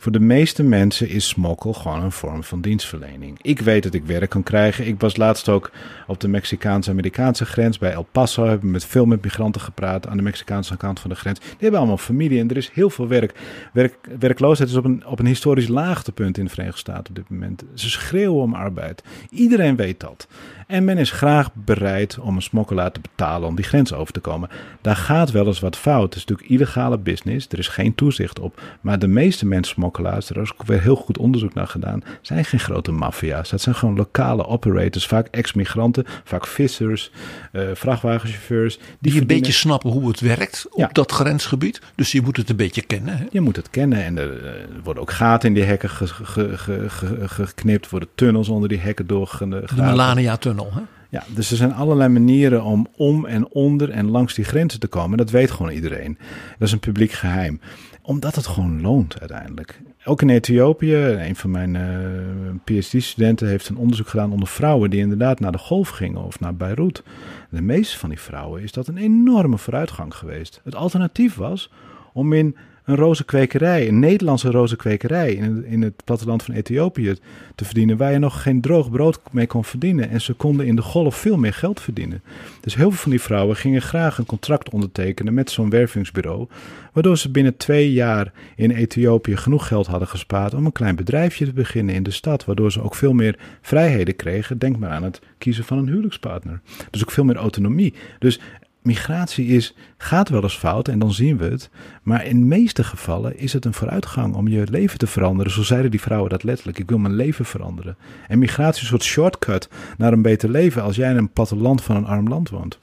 Voor 0.00 0.12
de 0.12 0.20
meeste 0.20 0.62
mensen 0.62 1.08
is 1.08 1.28
smokkel 1.28 1.72
gewoon 1.72 2.02
een 2.02 2.12
vorm 2.12 2.44
van 2.44 2.60
dienstverlening. 2.60 3.38
Ik 3.42 3.60
weet 3.60 3.82
dat 3.82 3.94
ik 3.94 4.04
werk 4.04 4.30
kan 4.30 4.42
krijgen. 4.42 4.86
Ik 4.86 5.00
was 5.00 5.16
laatst 5.16 5.48
ook 5.48 5.70
op 6.06 6.20
de 6.20 6.28
Mexicaanse-Amerikaanse 6.28 7.44
grens 7.44 7.78
bij 7.78 7.92
El 7.92 8.06
Paso. 8.12 8.46
Hebben 8.46 8.70
met 8.70 8.84
veel 8.84 9.06
met 9.06 9.22
migranten 9.22 9.60
gepraat 9.60 10.06
aan 10.06 10.16
de 10.16 10.22
Mexicaanse 10.22 10.76
kant 10.76 11.00
van 11.00 11.10
de 11.10 11.16
grens. 11.16 11.38
Die 11.40 11.50
hebben 11.58 11.78
allemaal 11.78 11.98
familie 11.98 12.40
en 12.40 12.50
er 12.50 12.56
is 12.56 12.70
heel 12.72 12.90
veel 12.90 13.08
werk. 13.08 13.34
werk 13.72 13.94
werkloosheid 14.18 14.68
is 14.68 14.76
op 14.76 14.84
een, 14.84 15.06
op 15.06 15.18
een 15.18 15.26
historisch 15.26 15.68
laagtepunt 15.68 16.38
in 16.38 16.44
de 16.44 16.50
Verenigde 16.50 16.78
Staten 16.78 17.08
op 17.08 17.14
dit 17.14 17.28
moment. 17.28 17.64
Ze 17.74 17.90
schreeuwen 18.08 18.42
om 18.42 18.54
arbeid. 18.54 19.02
Iedereen 19.30 19.76
weet 19.76 20.00
dat. 20.00 20.26
En 20.68 20.84
men 20.84 20.98
is 20.98 21.10
graag 21.10 21.50
bereid 21.54 22.18
om 22.18 22.36
een 22.36 22.42
smokkelaar 22.42 22.92
te 22.92 23.00
betalen 23.00 23.48
om 23.48 23.54
die 23.54 23.64
grens 23.64 23.92
over 23.92 24.12
te 24.12 24.20
komen. 24.20 24.48
Daar 24.80 24.96
gaat 24.96 25.30
wel 25.30 25.46
eens 25.46 25.60
wat 25.60 25.76
fout. 25.76 26.02
Het 26.02 26.14
is 26.14 26.24
natuurlijk 26.24 26.48
illegale 26.48 26.98
business. 26.98 27.46
Er 27.50 27.58
is 27.58 27.68
geen 27.68 27.94
toezicht 27.94 28.38
op. 28.38 28.60
Maar 28.80 28.98
de 28.98 29.08
meeste 29.08 29.46
mensen 29.46 29.74
smokkelaars, 29.74 30.30
er 30.30 30.42
is 30.42 30.52
ook 30.52 30.66
weer 30.66 30.80
heel 30.80 30.96
goed 30.96 31.18
onderzoek 31.18 31.54
naar 31.54 31.66
gedaan, 31.66 32.02
zijn 32.22 32.44
geen 32.44 32.60
grote 32.60 32.92
maffia's. 32.92 33.50
Dat 33.50 33.60
zijn 33.60 33.74
gewoon 33.74 33.96
lokale 33.96 34.46
operators, 34.46 35.06
vaak 35.06 35.26
ex-migranten, 35.30 36.04
vaak 36.24 36.46
vissers, 36.46 37.10
uh, 37.52 37.62
vrachtwagenchauffeurs. 37.74 38.76
Die, 38.76 39.12
die 39.12 39.20
een 39.20 39.26
beetje 39.26 39.52
snappen 39.52 39.90
hoe 39.90 40.08
het 40.08 40.20
werkt 40.20 40.66
op 40.70 40.78
ja. 40.78 40.88
dat 40.92 41.12
grensgebied. 41.12 41.80
Dus 41.94 42.12
je 42.12 42.22
moet 42.22 42.36
het 42.36 42.50
een 42.50 42.56
beetje 42.56 42.82
kennen. 42.82 43.16
Hè? 43.16 43.24
Je 43.30 43.40
moet 43.40 43.56
het 43.56 43.70
kennen. 43.70 44.04
En 44.04 44.18
er, 44.18 44.46
er 44.46 44.68
worden 44.84 45.02
ook 45.02 45.12
gaten 45.12 45.48
in 45.48 45.54
die 45.54 45.64
hekken 45.64 45.90
ge, 45.90 46.06
ge, 46.06 46.88
ge, 46.88 47.28
geknipt, 47.28 47.90
worden 47.98 48.14
tunnels 48.14 48.48
onder 48.48 48.68
die 48.68 48.78
hekken 48.78 49.06
doorgegraven. 49.06 49.76
De 49.76 49.82
Melania-tunnel. 49.82 50.68
Hè? 50.72 50.80
Ja, 51.10 51.24
dus 51.34 51.50
er 51.50 51.56
zijn 51.56 51.72
allerlei 51.72 52.08
manieren 52.08 52.62
om 52.64 52.86
om 52.96 53.26
en 53.26 53.48
onder 53.48 53.90
en 53.90 54.10
langs 54.10 54.34
die 54.34 54.44
grenzen 54.44 54.80
te 54.80 54.86
komen. 54.86 55.18
Dat 55.18 55.30
weet 55.30 55.50
gewoon 55.50 55.72
iedereen. 55.72 56.18
Dat 56.58 56.68
is 56.68 56.72
een 56.72 56.78
publiek 56.78 57.12
geheim. 57.12 57.60
Omdat 58.02 58.34
het 58.34 58.46
gewoon 58.46 58.80
loont 58.80 59.20
uiteindelijk. 59.20 59.80
Ook 60.04 60.22
in 60.22 60.28
Ethiopië, 60.28 60.94
een 60.96 61.36
van 61.36 61.50
mijn 61.50 61.74
uh, 61.74 62.54
PhD-studenten 62.64 63.48
heeft 63.48 63.68
een 63.68 63.76
onderzoek 63.76 64.08
gedaan 64.08 64.32
onder 64.32 64.48
vrouwen 64.48 64.90
die 64.90 65.00
inderdaad 65.00 65.40
naar 65.40 65.52
de 65.52 65.58
golf 65.58 65.88
gingen 65.88 66.24
of 66.24 66.40
naar 66.40 66.54
Beirut. 66.54 67.02
De 67.50 67.62
meeste 67.62 67.98
van 67.98 68.08
die 68.08 68.20
vrouwen 68.20 68.62
is 68.62 68.72
dat 68.72 68.86
een 68.86 68.96
enorme 68.96 69.58
vooruitgang 69.58 70.14
geweest. 70.14 70.60
Het 70.64 70.74
alternatief 70.74 71.34
was 71.34 71.70
om 72.12 72.32
in 72.32 72.56
een 72.88 72.96
rozenkwekerij, 72.96 73.88
een 73.88 73.98
Nederlandse 73.98 74.50
rozenkwekerij 74.50 75.32
in 75.32 75.64
in 75.64 75.82
het 75.82 76.04
platteland 76.04 76.42
van 76.42 76.54
Ethiopië 76.54 77.14
te 77.54 77.64
verdienen, 77.64 77.96
waar 77.96 78.12
je 78.12 78.18
nog 78.18 78.42
geen 78.42 78.60
droog 78.60 78.90
brood 78.90 79.20
mee 79.30 79.46
kon 79.46 79.64
verdienen. 79.64 80.10
En 80.10 80.20
ze 80.20 80.32
konden 80.32 80.66
in 80.66 80.76
de 80.76 80.82
golf 80.82 81.16
veel 81.16 81.36
meer 81.36 81.52
geld 81.52 81.80
verdienen. 81.80 82.22
Dus 82.60 82.74
heel 82.74 82.90
veel 82.90 82.98
van 82.98 83.10
die 83.10 83.20
vrouwen 83.20 83.56
gingen 83.56 83.82
graag 83.82 84.18
een 84.18 84.26
contract 84.26 84.70
ondertekenen 84.70 85.34
met 85.34 85.50
zo'n 85.50 85.70
wervingsbureau, 85.70 86.46
waardoor 86.92 87.18
ze 87.18 87.30
binnen 87.30 87.56
twee 87.56 87.92
jaar 87.92 88.32
in 88.56 88.70
Ethiopië 88.70 89.36
genoeg 89.36 89.66
geld 89.66 89.86
hadden 89.86 90.08
gespaard 90.08 90.54
om 90.54 90.66
een 90.66 90.72
klein 90.72 90.96
bedrijfje 90.96 91.44
te 91.44 91.52
beginnen 91.52 91.94
in 91.94 92.02
de 92.02 92.10
stad, 92.10 92.44
waardoor 92.44 92.72
ze 92.72 92.82
ook 92.82 92.94
veel 92.94 93.12
meer 93.12 93.38
vrijheden 93.60 94.16
kregen. 94.16 94.58
Denk 94.58 94.78
maar 94.78 94.90
aan 94.90 95.02
het 95.02 95.20
kiezen 95.38 95.64
van 95.64 95.78
een 95.78 95.88
huwelijkspartner. 95.88 96.60
Dus 96.90 97.02
ook 97.02 97.10
veel 97.10 97.24
meer 97.24 97.36
autonomie. 97.36 97.94
Dus 98.18 98.40
migratie 98.88 99.46
is, 99.46 99.74
gaat 99.96 100.28
wel 100.28 100.42
eens 100.42 100.56
fout 100.56 100.88
en 100.88 100.98
dan 100.98 101.12
zien 101.12 101.36
we 101.36 101.44
het. 101.44 101.70
Maar 102.02 102.26
in 102.26 102.40
de 102.40 102.46
meeste 102.46 102.84
gevallen 102.84 103.38
is 103.38 103.52
het 103.52 103.64
een 103.64 103.74
vooruitgang 103.74 104.34
om 104.34 104.48
je 104.48 104.66
leven 104.70 104.98
te 104.98 105.06
veranderen. 105.06 105.52
Zo 105.52 105.62
zeiden 105.62 105.90
die 105.90 106.00
vrouwen 106.00 106.30
dat 106.30 106.42
letterlijk. 106.42 106.78
Ik 106.78 106.88
wil 106.88 106.98
mijn 106.98 107.14
leven 107.14 107.44
veranderen. 107.44 107.96
En 108.28 108.38
migratie 108.38 108.74
is 108.74 108.80
een 108.80 108.86
soort 108.86 109.02
shortcut 109.02 109.68
naar 109.98 110.12
een 110.12 110.22
beter 110.22 110.50
leven 110.50 110.82
als 110.82 110.96
jij 110.96 111.10
in 111.10 111.16
een 111.16 111.32
platteland 111.32 111.82
van 111.82 111.96
een 111.96 112.06
arm 112.06 112.28
land 112.28 112.50
woont. 112.50 112.78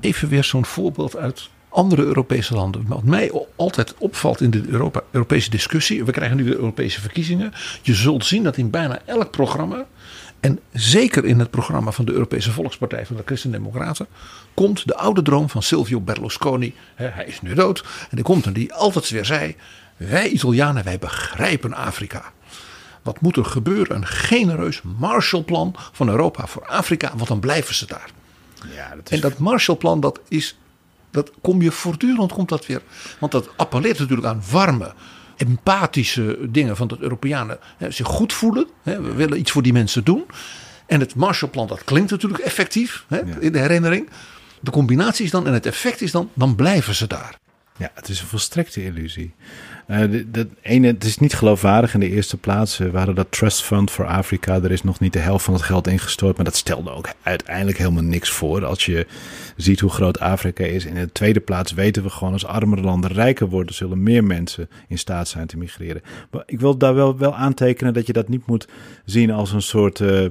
Even 0.00 0.28
weer 0.28 0.44
zo'n 0.44 0.64
voorbeeld 0.64 1.16
uit 1.16 1.50
andere 1.68 2.02
Europese 2.02 2.54
landen. 2.54 2.84
Wat 2.86 3.02
mij 3.02 3.32
altijd 3.56 3.94
opvalt 3.98 4.40
in 4.40 4.50
de 4.50 4.62
Europa, 4.68 5.00
Europese 5.10 5.50
discussie. 5.50 6.04
We 6.04 6.12
krijgen 6.12 6.36
nu 6.36 6.44
de 6.44 6.56
Europese 6.56 7.00
verkiezingen. 7.00 7.52
Je 7.82 7.94
zult 7.94 8.24
zien 8.24 8.42
dat 8.42 8.56
in 8.56 8.70
bijna 8.70 8.98
elk 9.04 9.30
programma. 9.30 9.86
En 10.42 10.60
zeker 10.72 11.24
in 11.24 11.38
het 11.38 11.50
programma 11.50 11.90
van 11.90 12.04
de 12.04 12.12
Europese 12.12 12.52
Volkspartij 12.52 13.06
van 13.06 13.16
de 13.16 13.22
Christen-Democraten. 13.24 14.06
komt 14.54 14.86
de 14.86 14.96
oude 14.96 15.22
droom 15.22 15.48
van 15.48 15.62
Silvio 15.62 16.00
Berlusconi. 16.00 16.74
Hè, 16.94 17.06
hij 17.06 17.24
is 17.24 17.40
nu 17.40 17.54
dood. 17.54 17.84
En 18.10 18.16
die 18.16 18.24
komt 18.24 18.46
en 18.46 18.52
die 18.52 18.74
altijd 18.74 19.10
weer 19.10 19.24
zei. 19.24 19.56
Wij 19.96 20.28
Italianen, 20.28 20.84
wij 20.84 20.98
begrijpen 20.98 21.74
Afrika. 21.74 22.32
Wat 23.02 23.20
moet 23.20 23.36
er 23.36 23.44
gebeuren? 23.44 23.96
Een 23.96 24.06
genereus 24.06 24.80
Marshallplan 24.98 25.74
van 25.92 26.08
Europa 26.08 26.46
voor 26.46 26.66
Afrika, 26.66 27.12
want 27.16 27.28
dan 27.28 27.40
blijven 27.40 27.74
ze 27.74 27.86
daar. 27.86 28.10
Ja, 28.74 28.94
dat 28.94 29.10
is... 29.10 29.16
En 29.16 29.20
dat 29.20 29.38
Marshallplan, 29.38 30.00
dat 30.00 30.20
is, 30.28 30.58
dat 31.10 31.30
kom 31.40 31.62
je 31.62 31.70
voortdurend, 31.70 32.32
komt 32.32 32.48
dat 32.48 32.66
weer. 32.66 32.82
Want 33.18 33.32
dat 33.32 33.48
appelleert 33.56 33.98
natuurlijk 33.98 34.28
aan 34.28 34.42
warme, 34.50 34.92
empathische 35.36 36.38
dingen 36.48 36.76
van 36.76 36.88
dat 36.88 36.98
Europeanen 36.98 37.58
hè, 37.76 37.90
zich 37.90 38.06
goed 38.06 38.32
voelen. 38.32 38.68
Hè, 38.82 39.00
we 39.00 39.12
willen 39.12 39.38
iets 39.38 39.50
voor 39.50 39.62
die 39.62 39.72
mensen 39.72 40.04
doen. 40.04 40.24
En 40.86 41.00
het 41.00 41.14
Marshallplan, 41.14 41.66
dat 41.66 41.84
klinkt 41.84 42.10
natuurlijk 42.10 42.42
effectief 42.42 43.04
hè, 43.08 43.40
in 43.40 43.52
de 43.52 43.58
herinnering. 43.58 44.08
De 44.60 44.70
combinatie 44.70 45.24
is 45.24 45.30
dan, 45.30 45.46
en 45.46 45.52
het 45.52 45.66
effect 45.66 46.00
is 46.00 46.10
dan, 46.10 46.30
dan 46.34 46.54
blijven 46.54 46.94
ze 46.94 47.06
daar. 47.06 47.38
Ja, 47.76 47.90
het 47.94 48.08
is 48.08 48.20
een 48.20 48.26
volstrekte 48.26 48.84
illusie. 48.84 49.34
Uh, 49.88 50.24
dat 50.26 50.46
ene, 50.62 50.86
het 50.86 51.04
is 51.04 51.18
niet 51.18 51.34
geloofwaardig 51.34 51.94
in 51.94 52.00
de 52.00 52.10
eerste 52.10 52.36
plaats. 52.36 52.78
We 52.78 52.96
hadden 52.96 53.14
dat 53.14 53.30
Trust 53.30 53.62
Fund 53.62 53.90
voor 53.90 54.06
Afrika. 54.06 54.54
Er 54.54 54.70
is 54.70 54.82
nog 54.82 55.00
niet 55.00 55.12
de 55.12 55.18
helft 55.18 55.44
van 55.44 55.54
het 55.54 55.62
geld 55.62 55.86
ingestort. 55.86 56.36
Maar 56.36 56.44
dat 56.44 56.56
stelde 56.56 56.90
ook 56.90 57.08
uiteindelijk 57.22 57.78
helemaal 57.78 58.02
niks 58.02 58.30
voor. 58.30 58.64
Als 58.64 58.86
je 58.86 59.06
ziet 59.56 59.80
hoe 59.80 59.90
groot 59.90 60.20
Afrika 60.20 60.64
is. 60.64 60.84
In 60.84 60.94
de 60.94 61.12
tweede 61.12 61.40
plaats 61.40 61.72
weten 61.72 62.02
we 62.02 62.10
gewoon 62.10 62.32
als 62.32 62.46
armere 62.46 62.82
landen 62.82 63.12
rijker 63.12 63.48
worden. 63.48 63.74
Zullen 63.74 64.02
meer 64.02 64.24
mensen 64.24 64.68
in 64.88 64.98
staat 64.98 65.28
zijn 65.28 65.46
te 65.46 65.56
migreren. 65.56 66.02
Maar 66.30 66.42
ik 66.46 66.60
wil 66.60 66.76
daar 66.76 66.94
wel, 66.94 67.18
wel 67.18 67.34
aantekenen 67.34 67.94
dat 67.94 68.06
je 68.06 68.12
dat 68.12 68.28
niet 68.28 68.46
moet 68.46 68.68
zien 69.04 69.30
als 69.30 69.52
een 69.52 69.62
soort... 69.62 70.00
Uh, 70.00 70.26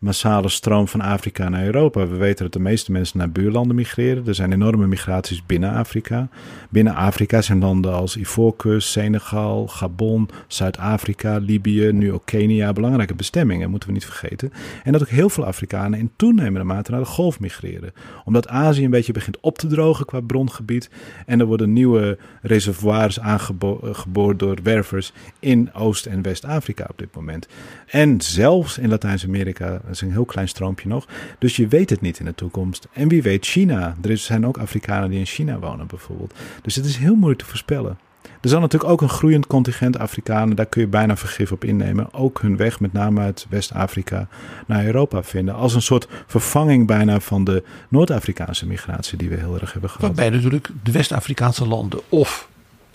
massale 0.00 0.48
stroom 0.48 0.88
van 0.88 1.00
Afrika 1.00 1.48
naar 1.48 1.64
Europa. 1.64 2.08
We 2.08 2.16
weten 2.16 2.44
dat 2.44 2.52
de 2.52 2.60
meeste 2.60 2.92
mensen 2.92 3.18
naar 3.18 3.30
buurlanden 3.30 3.76
migreren. 3.76 4.26
Er 4.26 4.34
zijn 4.34 4.52
enorme 4.52 4.86
migraties 4.86 5.46
binnen 5.46 5.72
Afrika. 5.72 6.28
Binnen 6.70 6.94
Afrika 6.94 7.42
zijn 7.42 7.58
landen 7.58 7.92
als 7.92 8.16
Ivoorkust, 8.16 8.88
Senegal, 8.88 9.66
Gabon, 9.66 10.28
Zuid-Afrika, 10.46 11.36
Libië, 11.36 11.92
nu 11.92 12.12
ook 12.12 12.22
Kenia 12.24 12.72
belangrijke 12.72 13.14
bestemmingen, 13.14 13.70
moeten 13.70 13.88
we 13.88 13.94
niet 13.94 14.04
vergeten. 14.04 14.52
En 14.84 14.92
dat 14.92 15.00
ook 15.00 15.08
heel 15.08 15.30
veel 15.30 15.44
Afrikanen 15.44 15.98
in 15.98 16.10
toenemende 16.16 16.64
mate 16.64 16.90
naar 16.90 17.00
de 17.00 17.06
golf 17.06 17.40
migreren. 17.40 17.92
Omdat 18.24 18.48
Azië 18.48 18.84
een 18.84 18.90
beetje 18.90 19.12
begint 19.12 19.40
op 19.40 19.58
te 19.58 19.66
drogen 19.66 20.06
qua 20.06 20.20
brongebied. 20.20 20.90
En 21.26 21.40
er 21.40 21.46
worden 21.46 21.72
nieuwe 21.72 22.18
reservoirs 22.42 23.20
aangeboord 23.20 24.38
door 24.38 24.58
wervers 24.62 25.12
in 25.38 25.74
Oost- 25.74 26.06
en 26.06 26.22
West-Afrika 26.22 26.86
op 26.90 26.98
dit 26.98 27.14
moment. 27.14 27.48
En 27.86 28.20
zelfs 28.20 28.78
in 28.78 28.88
Latijns-Amerika, 28.88 29.80
dat 29.90 30.02
is 30.02 30.08
een 30.08 30.14
heel 30.14 30.24
klein 30.24 30.48
stroompje 30.48 30.88
nog. 30.88 31.06
Dus 31.38 31.56
je 31.56 31.68
weet 31.68 31.90
het 31.90 32.00
niet 32.00 32.18
in 32.18 32.24
de 32.24 32.34
toekomst. 32.34 32.88
En 32.92 33.08
wie 33.08 33.22
weet 33.22 33.46
China. 33.46 33.96
Er 34.02 34.16
zijn 34.16 34.46
ook 34.46 34.58
Afrikanen 34.58 35.10
die 35.10 35.18
in 35.18 35.26
China 35.26 35.58
wonen 35.58 35.86
bijvoorbeeld. 35.86 36.34
Dus 36.62 36.74
het 36.74 36.84
is 36.84 36.96
heel 36.96 37.14
moeilijk 37.14 37.40
te 37.40 37.46
voorspellen. 37.46 37.98
Er 38.40 38.48
zal 38.48 38.60
natuurlijk 38.60 38.90
ook 38.92 39.00
een 39.00 39.08
groeiend 39.08 39.46
contingent 39.46 39.98
Afrikanen, 39.98 40.56
daar 40.56 40.66
kun 40.66 40.80
je 40.80 40.86
bijna 40.86 41.16
vergif 41.16 41.52
op 41.52 41.64
innemen, 41.64 42.14
ook 42.14 42.40
hun 42.40 42.56
weg 42.56 42.80
met 42.80 42.92
name 42.92 43.20
uit 43.20 43.46
West-Afrika 43.48 44.28
naar 44.66 44.84
Europa 44.84 45.22
vinden. 45.22 45.54
Als 45.54 45.74
een 45.74 45.82
soort 45.82 46.08
vervanging 46.26 46.86
bijna 46.86 47.20
van 47.20 47.44
de 47.44 47.62
Noord-Afrikaanse 47.88 48.66
migratie 48.66 49.18
die 49.18 49.28
we 49.28 49.36
heel 49.36 49.60
erg 49.60 49.72
hebben 49.72 49.90
gehad. 49.90 50.06
Waarbij 50.06 50.30
natuurlijk 50.30 50.68
de 50.82 50.92
West-Afrikaanse 50.92 51.66
landen 51.66 52.00
of 52.08 52.48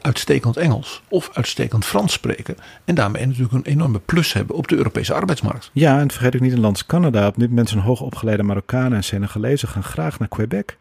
uitstekend 0.05 0.57
Engels 0.57 1.01
of 1.09 1.29
uitstekend 1.33 1.85
Frans 1.85 2.13
spreken. 2.13 2.57
En 2.85 2.95
daarmee 2.95 3.25
natuurlijk 3.25 3.53
een 3.53 3.63
enorme 3.71 3.99
plus 3.99 4.33
hebben 4.33 4.55
op 4.55 4.67
de 4.67 4.75
Europese 4.75 5.13
arbeidsmarkt. 5.13 5.69
Ja, 5.73 5.99
en 5.99 6.11
vergeet 6.11 6.35
ook 6.35 6.41
niet 6.41 6.53
een 6.53 6.59
land 6.59 6.73
als 6.73 6.85
Canada. 6.85 7.27
Op 7.27 7.35
dit 7.37 7.49
moment 7.49 7.69
zijn 7.69 7.81
hoogopgeleide 7.81 8.43
Marokkanen 8.43 8.93
en 8.93 9.03
Senegalezen 9.03 9.67
gaan 9.67 9.83
graag 9.83 10.19
naar 10.19 10.27
Quebec. 10.27 10.77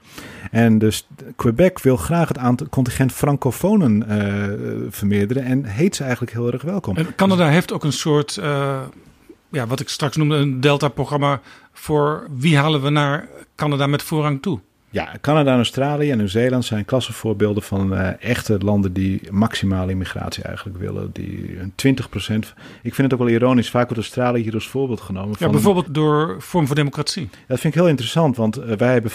En 0.51 0.79
dus 0.79 1.07
Quebec 1.37 1.79
wil 1.79 1.97
graag 1.97 2.29
het 2.29 2.39
aantal 2.39 2.69
contingent 2.69 3.13
francofonen 3.13 4.05
uh, 4.09 4.87
vermeerderen 4.91 5.45
en 5.45 5.65
heet 5.65 5.97
ze 5.97 6.03
eigenlijk 6.03 6.33
heel 6.33 6.53
erg 6.53 6.63
welkom. 6.63 6.97
En 6.97 7.15
Canada 7.15 7.49
heeft 7.49 7.73
ook 7.73 7.85
een 7.85 7.93
soort, 7.93 8.37
uh, 8.41 8.81
ja, 9.51 9.67
wat 9.67 9.81
ik 9.81 9.89
straks 9.89 10.17
noemde, 10.17 10.37
een 10.37 10.61
Delta-programma 10.61 11.41
voor 11.73 12.27
wie 12.31 12.57
halen 12.57 12.83
we 12.83 12.91
naar 12.91 13.29
Canada 13.57 13.87
met 13.87 14.03
voorrang 14.03 14.43
toe. 14.43 14.61
Ja, 14.95 15.09
Canada 15.21 15.51
en 15.51 15.57
Australië 15.57 16.11
en 16.11 16.17
Nieuw-Zeeland 16.17 16.65
zijn 16.65 16.85
klassenvoorbeelden 16.85 17.63
van 17.63 17.93
uh, 17.93 18.23
echte 18.23 18.59
landen 18.59 18.93
die 18.93 19.21
maximale 19.31 19.91
immigratie 19.91 20.43
eigenlijk 20.43 20.79
willen. 20.79 21.11
Die 21.13 21.59
een 21.59 21.73
20% 21.73 21.73
Ik 22.83 22.95
vind 22.95 22.97
het 22.97 23.13
ook 23.13 23.19
wel 23.19 23.29
ironisch, 23.29 23.71
vaak 23.71 23.85
wordt 23.85 24.03
Australië 24.03 24.43
hier 24.43 24.55
als 24.55 24.69
voorbeeld 24.69 25.01
genomen. 25.01 25.37
Van, 25.37 25.47
ja, 25.47 25.53
bijvoorbeeld 25.53 25.95
door 25.95 26.37
vorm 26.39 26.67
van 26.67 26.77
democratie. 26.77 27.29
Dat 27.47 27.61
vind 27.61 27.75
ik 27.75 27.81
heel 27.81 27.89
interessant, 27.89 28.37
want 28.37 28.59
uh, 28.59 28.73
wij 28.73 28.93
hebben 28.93 29.11
15% 29.11 29.15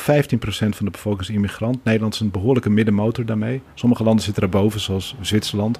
van 0.49 0.85
de 0.85 0.91
bevolking 0.91 1.29
immigrant. 1.29 1.83
Nederland 1.83 2.13
is 2.13 2.19
een 2.19 2.31
behoorlijke 2.31 2.69
middenmotor 2.69 3.25
daarmee. 3.25 3.61
Sommige 3.73 4.03
landen 4.03 4.23
zitten 4.23 4.43
erboven, 4.43 4.79
zoals 4.79 5.15
Zwitserland. 5.21 5.79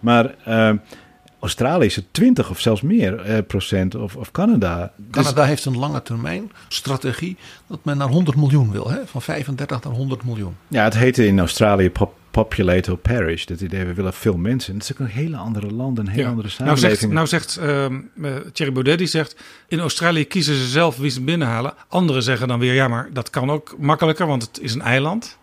Maar... 0.00 0.34
Uh, 0.48 0.70
Australië 1.44 1.86
is 1.86 1.96
het 1.96 2.04
20 2.10 2.50
of 2.50 2.60
zelfs 2.60 2.80
meer 2.80 3.20
eh, 3.20 3.38
procent 3.46 3.94
of, 3.94 4.16
of 4.16 4.30
Canada. 4.30 4.92
Canada 5.10 5.40
dus... 5.40 5.46
heeft 5.46 5.64
een 5.64 5.78
lange 5.78 6.02
termijn 6.02 6.52
strategie 6.68 7.36
dat 7.66 7.78
men 7.82 7.96
naar 7.96 8.08
100 8.08 8.36
miljoen 8.36 8.70
wil. 8.70 8.90
Hè? 8.90 8.98
Van 9.06 9.22
35 9.22 9.82
naar 9.82 9.92
100 9.92 10.24
miljoen. 10.24 10.56
Ja, 10.68 10.84
het 10.84 10.94
heette 10.94 11.26
in 11.26 11.38
Australië 11.38 11.90
pop 11.90 12.14
populate 12.30 12.90
or 12.90 12.98
perish. 12.98 13.44
Dat 13.44 13.60
idee, 13.60 13.84
we 13.84 13.94
willen 13.94 14.12
veel 14.12 14.36
mensen. 14.36 14.74
Het 14.74 14.82
is 14.82 14.92
ook 14.92 14.98
een 14.98 15.06
hele 15.06 15.36
andere 15.36 15.66
land, 15.66 15.98
een 15.98 16.08
hele 16.08 16.22
ja. 16.22 16.28
andere 16.28 16.48
samenleving. 16.48 17.12
Nou 17.12 17.26
zegt, 17.26 17.58
nou 17.58 17.90
zegt 17.96 18.16
uh, 18.16 18.36
Thierry 18.52 18.72
Baudet, 18.72 18.98
die 18.98 19.06
zegt... 19.06 19.36
in 19.68 19.80
Australië 19.80 20.24
kiezen 20.24 20.54
ze 20.54 20.66
zelf 20.66 20.96
wie 20.96 21.10
ze 21.10 21.20
binnenhalen. 21.20 21.74
Anderen 21.88 22.22
zeggen 22.22 22.48
dan 22.48 22.58
weer, 22.58 22.74
ja, 22.74 22.88
maar 22.88 23.08
dat 23.12 23.30
kan 23.30 23.50
ook 23.50 23.74
makkelijker... 23.78 24.26
want 24.26 24.42
het 24.42 24.60
is 24.60 24.74
een 24.74 24.82
eiland. 24.82 25.38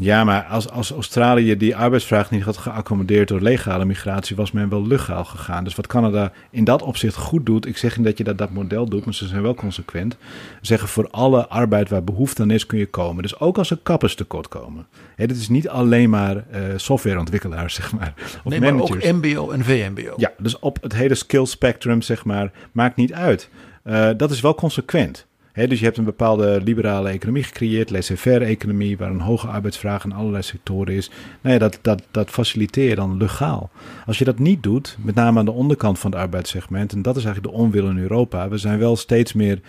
Ja, 0.00 0.24
maar 0.24 0.44
als, 0.44 0.70
als 0.70 0.90
Australië 0.90 1.56
die 1.56 1.76
arbeidsvraag 1.76 2.30
niet 2.30 2.42
had 2.42 2.56
geaccommodeerd 2.56 3.28
door 3.28 3.40
legale 3.40 3.84
migratie, 3.84 4.36
was 4.36 4.52
men 4.52 4.68
wel 4.68 4.86
legaal 4.86 5.24
gegaan. 5.24 5.64
Dus 5.64 5.74
wat 5.74 5.86
Canada 5.86 6.32
in 6.50 6.64
dat 6.64 6.82
opzicht 6.82 7.16
goed 7.16 7.46
doet, 7.46 7.66
ik 7.66 7.76
zeg 7.76 7.96
niet 7.96 8.06
dat 8.06 8.18
je 8.18 8.24
dat, 8.24 8.38
dat 8.38 8.50
model 8.50 8.88
doet, 8.88 9.04
maar 9.04 9.14
ze 9.14 9.26
zijn 9.26 9.42
wel 9.42 9.54
consequent. 9.54 10.16
Zeggen 10.60 10.88
voor 10.88 11.08
alle 11.10 11.48
arbeid 11.48 11.88
waar 11.88 12.04
behoefte 12.04 12.42
aan 12.42 12.50
is, 12.50 12.66
kun 12.66 12.78
je 12.78 12.86
komen. 12.86 13.22
Dus 13.22 13.40
ook 13.40 13.58
als 13.58 13.70
er 13.70 13.78
kappers 13.82 14.14
tekort 14.14 14.48
komen. 14.48 14.86
Hè, 15.16 15.26
dit 15.26 15.36
is 15.36 15.48
niet 15.48 15.68
alleen 15.68 16.10
maar 16.10 16.36
uh, 16.36 16.60
softwareontwikkelaars, 16.76 17.74
zeg 17.80 17.92
maar. 17.92 18.14
Of 18.16 18.44
nee, 18.44 18.60
managers. 18.60 19.04
maar 19.04 19.14
ook 19.14 19.22
MBO 19.22 19.50
en 19.50 19.64
VMBO. 19.64 20.14
Ja, 20.16 20.32
dus 20.38 20.58
op 20.58 20.82
het 20.82 20.92
hele 20.92 21.14
skill 21.14 21.44
spectrum, 21.44 22.02
zeg 22.02 22.24
maar, 22.24 22.50
maakt 22.72 22.96
niet 22.96 23.12
uit. 23.12 23.48
Uh, 23.84 24.10
dat 24.16 24.30
is 24.30 24.40
wel 24.40 24.54
consequent 24.54 25.27
dus 25.66 25.78
je 25.78 25.84
hebt 25.84 25.96
een 25.98 26.04
bepaalde 26.04 26.60
liberale 26.64 27.08
economie 27.08 27.42
gecreëerd, 27.42 27.90
laissez-faire 27.90 28.44
economie, 28.44 28.96
waar 28.96 29.10
een 29.10 29.20
hoge 29.20 29.46
arbeidsvraag 29.46 30.04
in 30.04 30.12
allerlei 30.12 30.42
sectoren 30.42 30.94
is. 30.94 31.10
Nou 31.40 31.54
ja, 31.54 31.60
dat, 31.60 31.78
dat, 31.82 32.02
dat 32.10 32.30
faciliteer 32.30 32.88
je 32.88 32.94
dan 32.94 33.16
legaal. 33.16 33.70
Als 34.06 34.18
je 34.18 34.24
dat 34.24 34.38
niet 34.38 34.62
doet, 34.62 34.96
met 35.00 35.14
name 35.14 35.38
aan 35.38 35.44
de 35.44 35.50
onderkant 35.50 35.98
van 35.98 36.10
het 36.10 36.20
arbeidssegment, 36.20 36.92
en 36.92 37.02
dat 37.02 37.16
is 37.16 37.24
eigenlijk 37.24 37.54
de 37.54 37.62
onwil 37.62 37.88
in 37.88 37.98
Europa, 37.98 38.48
we 38.48 38.58
zijn 38.58 38.78
wel 38.78 38.96
steeds 38.96 39.32
meer. 39.32 39.60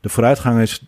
De 0.00 0.08
vooruitgang 0.08 0.60
is 0.60 0.86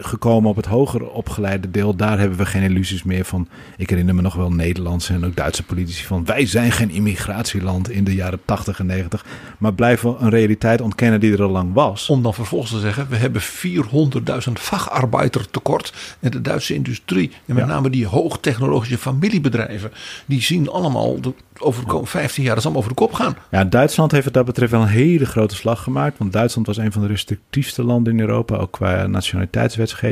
gekomen 0.00 0.50
op 0.50 0.56
het 0.56 0.66
hoger 0.66 1.10
opgeleide 1.10 1.70
deel. 1.70 1.96
Daar 1.96 2.18
hebben 2.18 2.38
we 2.38 2.46
geen 2.46 2.62
illusies 2.62 3.02
meer 3.02 3.24
van. 3.24 3.48
Ik 3.76 3.90
herinner 3.90 4.14
me 4.14 4.22
nog 4.22 4.34
wel 4.34 4.52
Nederlandse 4.52 5.12
en 5.12 5.24
ook 5.24 5.36
Duitse 5.36 5.62
politici 5.62 6.04
van... 6.04 6.24
wij 6.24 6.46
zijn 6.46 6.72
geen 6.72 6.90
immigratieland 6.90 7.90
in 7.90 8.04
de 8.04 8.14
jaren 8.14 8.40
80 8.44 8.78
en 8.78 8.86
90. 8.86 9.24
Maar 9.58 9.74
blijven 9.74 10.16
een 10.18 10.30
realiteit 10.30 10.80
ontkennen 10.80 11.20
die 11.20 11.32
er 11.32 11.42
al 11.42 11.50
lang 11.50 11.72
was. 11.72 12.08
Om 12.08 12.22
dan 12.22 12.34
vervolgens 12.34 12.70
te 12.70 12.80
zeggen... 12.80 13.06
we 13.08 13.16
hebben 13.16 13.42
400.000 13.42 14.52
vacharbeider 14.52 15.50
tekort. 15.50 15.92
En 16.20 16.30
de 16.30 16.40
Duitse 16.40 16.74
industrie, 16.74 17.30
en 17.46 17.54
met 17.54 17.66
name 17.66 17.90
die 17.90 18.06
hoogtechnologische 18.06 18.98
familiebedrijven... 18.98 19.92
die 20.26 20.42
zien 20.42 20.68
allemaal 20.68 21.20
de 21.20 21.32
over 21.60 22.06
15 22.06 22.44
jaar, 22.44 22.54
dat 22.54 22.62
zal 22.62 22.74
over 22.74 22.88
de 22.88 22.94
kop 22.94 23.12
gaan. 23.12 23.36
Ja, 23.50 23.64
Duitsland 23.64 24.12
heeft 24.12 24.24
wat 24.24 24.34
dat 24.34 24.44
betreft 24.44 24.70
wel 24.70 24.80
een 24.80 24.86
hele 24.86 25.26
grote 25.26 25.54
slag 25.54 25.82
gemaakt. 25.82 26.18
Want 26.18 26.32
Duitsland 26.32 26.66
was 26.66 26.76
een 26.76 26.92
van 26.92 27.02
de 27.02 27.08
restrictiefste 27.08 27.84
landen 27.84 28.12
in 28.12 28.20
Europa, 28.20 28.56
ook 28.56 28.72
qua 28.72 29.06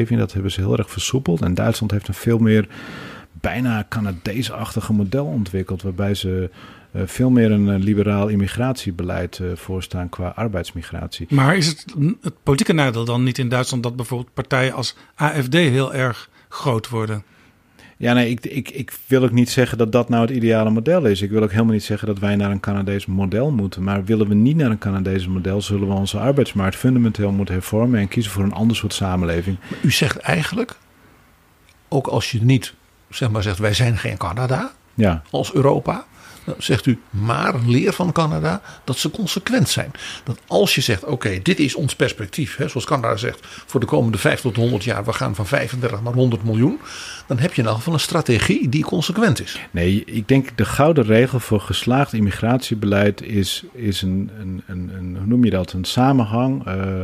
Dat 0.09 0.33
hebben 0.33 0.51
ze 0.51 0.61
heel 0.61 0.79
erg 0.79 0.91
versoepeld. 0.91 1.43
En 1.43 1.55
Duitsland 1.55 1.93
heeft 1.93 2.09
een 2.09 2.15
veel 2.15 2.39
meer 2.39 2.69
bijna 3.41 3.87
Canadees-achtige 3.89 4.93
model 4.93 5.27
ontwikkeld, 5.27 5.83
waarbij 5.83 6.15
ze 6.15 6.51
uh, 6.93 7.03
veel 7.07 7.31
meer 7.31 7.51
een 7.51 7.67
uh, 7.67 7.79
liberaal 7.79 8.29
immigratiebeleid 8.29 9.39
uh, 9.39 9.51
voorstaan 9.55 10.09
qua 10.09 10.29
arbeidsmigratie. 10.29 11.27
Maar 11.31 11.57
is 11.57 11.67
het 11.67 11.85
het 12.21 12.35
politieke 12.43 12.73
nadeel 12.73 13.05
dan 13.05 13.23
niet 13.23 13.39
in 13.39 13.49
Duitsland 13.49 13.83
dat 13.83 13.97
bijvoorbeeld 13.97 14.35
partijen 14.35 14.73
als 14.73 14.97
AFD 15.15 15.53
heel 15.53 15.95
erg 15.95 16.31
groot 16.49 16.89
worden? 16.89 17.23
Ja, 18.01 18.13
nee, 18.13 18.31
ik, 18.31 18.47
ik, 18.47 18.71
ik 18.71 18.93
wil 19.07 19.23
ook 19.23 19.31
niet 19.31 19.51
zeggen 19.51 19.79
dat 19.79 19.93
dat 19.93 20.09
nou 20.09 20.23
het 20.27 20.37
ideale 20.37 20.71
model 20.71 21.05
is. 21.05 21.23
Ik 21.23 21.31
wil 21.31 21.43
ook 21.43 21.51
helemaal 21.51 21.73
niet 21.73 21.83
zeggen 21.83 22.07
dat 22.07 22.19
wij 22.19 22.37
naar 22.37 22.51
een 22.51 22.61
Canadees 22.61 23.07
model 23.07 23.51
moeten. 23.51 23.83
Maar 23.83 24.05
willen 24.05 24.29
we 24.29 24.35
niet 24.35 24.57
naar 24.57 24.71
een 24.71 24.79
Canadees 24.79 25.27
model, 25.27 25.63
zullen 25.63 25.89
we 25.89 25.95
onze 25.95 26.19
arbeidsmarkt 26.19 26.77
fundamenteel 26.77 27.33
moeten 27.33 27.55
hervormen 27.55 28.01
en 28.01 28.09
kiezen 28.09 28.33
voor 28.33 28.45
een 28.45 28.53
ander 28.53 28.77
soort 28.77 28.93
samenleving. 28.93 29.57
u 29.83 29.91
zegt 29.91 30.19
eigenlijk, 30.19 30.77
ook 31.89 32.07
als 32.07 32.31
je 32.31 32.43
niet 32.43 32.75
zeg 33.11 33.31
maar 33.31 33.43
zegt 33.43 33.59
wij 33.59 33.75
zijn 33.75 33.97
geen 33.97 34.17
Canada 34.17 34.71
Ja, 34.95 35.23
als 35.31 35.55
Europa. 35.55 36.07
Dan 36.49 36.63
zegt 36.63 36.87
u, 36.87 37.01
maar 37.11 37.55
leer 37.67 37.93
van 37.93 38.13
Canada 38.13 38.63
dat 38.85 38.99
ze 38.99 39.11
consequent 39.11 39.69
zijn. 39.69 39.91
Dat 40.25 40.39
als 40.47 40.75
je 40.75 40.81
zegt, 40.81 41.05
oké, 41.05 41.39
dit 41.43 41.59
is 41.59 41.75
ons 41.75 41.97
perspectief. 41.97 42.57
Hè, 42.57 42.69
zoals 42.69 42.87
Canada 42.87 43.17
zegt, 43.17 43.47
voor 43.67 43.81
de 43.81 43.87
komende 43.87 44.19
5 44.19 44.41
tot 44.41 44.57
100 44.57 44.85
jaar, 44.85 45.05
we 45.05 45.13
gaan 45.13 45.35
van 45.35 45.47
35 45.47 46.03
naar 46.03 46.13
100 46.13 46.45
miljoen. 46.45 46.81
Dan 47.27 47.39
heb 47.39 47.55
je 47.55 47.63
elk 47.63 47.77
geval 47.77 47.93
een 47.93 48.01
strategie 48.01 48.69
die 48.69 48.85
consequent 48.85 49.41
is. 49.43 49.61
nee, 49.71 50.03
ik 50.05 50.29
denk 50.29 50.57
de 50.57 50.65
gouden 50.65 51.05
regel 51.05 51.41
voor 51.41 51.61
geslaagd 51.61 52.13
immigratiebeleid 52.13 53.23
is, 53.23 53.65
is 53.73 54.03
een, 54.03 54.31
een, 54.39 54.63
een, 54.67 55.17
hoe 55.17 55.27
noem 55.27 55.45
je 55.45 55.51
dat, 55.51 55.73
een 55.73 55.85
samenhang, 55.85 56.67
eh, 56.67 57.03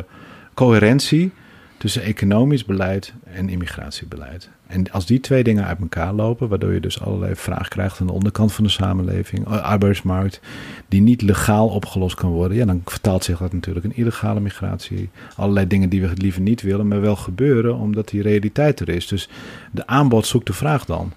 coherentie 0.54 1.32
tussen 1.78 2.02
economisch 2.02 2.64
beleid 2.64 3.12
en 3.24 3.48
immigratiebeleid. 3.48 4.48
En 4.66 4.90
als 4.90 5.06
die 5.06 5.20
twee 5.20 5.44
dingen 5.44 5.64
uit 5.64 5.80
elkaar 5.80 6.12
lopen, 6.12 6.48
waardoor 6.48 6.72
je 6.72 6.80
dus 6.80 7.00
allerlei 7.00 7.34
vraag 7.34 7.68
krijgt 7.68 8.00
aan 8.00 8.06
de 8.06 8.12
onderkant 8.12 8.52
van 8.52 8.64
de 8.64 8.70
samenleving, 8.70 9.46
eh, 9.46 9.62
arbeidsmarkt, 9.62 10.40
die 10.88 11.00
niet 11.00 11.22
legaal 11.22 11.68
opgelost 11.68 12.16
kan 12.16 12.30
worden, 12.30 12.56
ja, 12.56 12.64
dan 12.64 12.82
vertaalt 12.84 13.24
zich 13.24 13.38
dat 13.38 13.52
natuurlijk 13.52 13.84
in 13.84 13.96
illegale 13.96 14.40
migratie. 14.40 15.08
Allerlei 15.36 15.66
dingen 15.66 15.88
die 15.88 16.00
we 16.00 16.10
liever 16.14 16.40
niet 16.40 16.62
willen, 16.62 16.88
maar 16.88 17.00
wel 17.00 17.16
gebeuren 17.16 17.76
omdat 17.76 18.08
die 18.08 18.22
realiteit 18.22 18.80
er 18.80 18.88
is. 18.88 19.06
Dus 19.06 19.28
de 19.70 19.86
aanbod 19.86 20.26
zoekt 20.26 20.46
de 20.46 20.52
vraag 20.52 20.84
dan. 20.84 21.12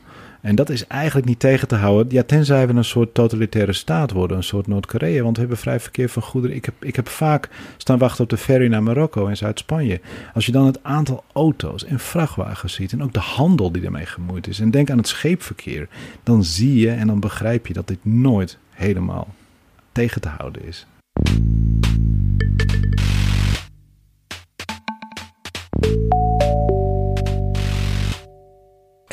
En 0.47 0.55
dat 0.55 0.69
is 0.69 0.87
eigenlijk 0.87 1.27
niet 1.27 1.39
tegen 1.39 1.67
te 1.67 1.75
houden. 1.75 2.13
Ja, 2.13 2.23
tenzij 2.23 2.67
we 2.67 2.73
een 2.73 2.83
soort 2.83 3.13
totalitaire 3.13 3.73
staat 3.73 4.11
worden, 4.11 4.37
een 4.37 4.43
soort 4.43 4.67
Noord-Korea. 4.67 5.23
Want 5.23 5.35
we 5.35 5.39
hebben 5.41 5.57
vrij 5.59 5.79
verkeer 5.79 6.09
van 6.09 6.21
goederen. 6.21 6.55
Ik 6.55 6.65
heb, 6.65 6.73
ik 6.79 6.95
heb 6.95 7.07
vaak 7.07 7.49
staan 7.77 7.97
wachten 7.97 8.23
op 8.23 8.29
de 8.29 8.37
ferry 8.37 8.67
naar 8.67 8.83
Marokko 8.83 9.27
en 9.27 9.37
Zuid-Spanje. 9.37 10.01
Als 10.33 10.45
je 10.45 10.51
dan 10.51 10.65
het 10.65 10.83
aantal 10.83 11.23
auto's 11.33 11.85
en 11.85 11.99
vrachtwagens 11.99 12.73
ziet 12.73 12.91
en 12.91 13.03
ook 13.03 13.13
de 13.13 13.19
handel 13.19 13.71
die 13.71 13.85
ermee 13.85 14.05
gemoeid 14.05 14.47
is. 14.47 14.59
En 14.59 14.71
denk 14.71 14.89
aan 14.89 14.97
het 14.97 15.07
scheepverkeer. 15.07 15.87
Dan 16.23 16.43
zie 16.43 16.79
je 16.79 16.89
en 16.89 17.07
dan 17.07 17.19
begrijp 17.19 17.67
je 17.67 17.73
dat 17.73 17.87
dit 17.87 18.05
nooit 18.05 18.57
helemaal 18.69 19.33
tegen 19.91 20.21
te 20.21 20.29
houden 20.29 20.65
is. 20.65 20.87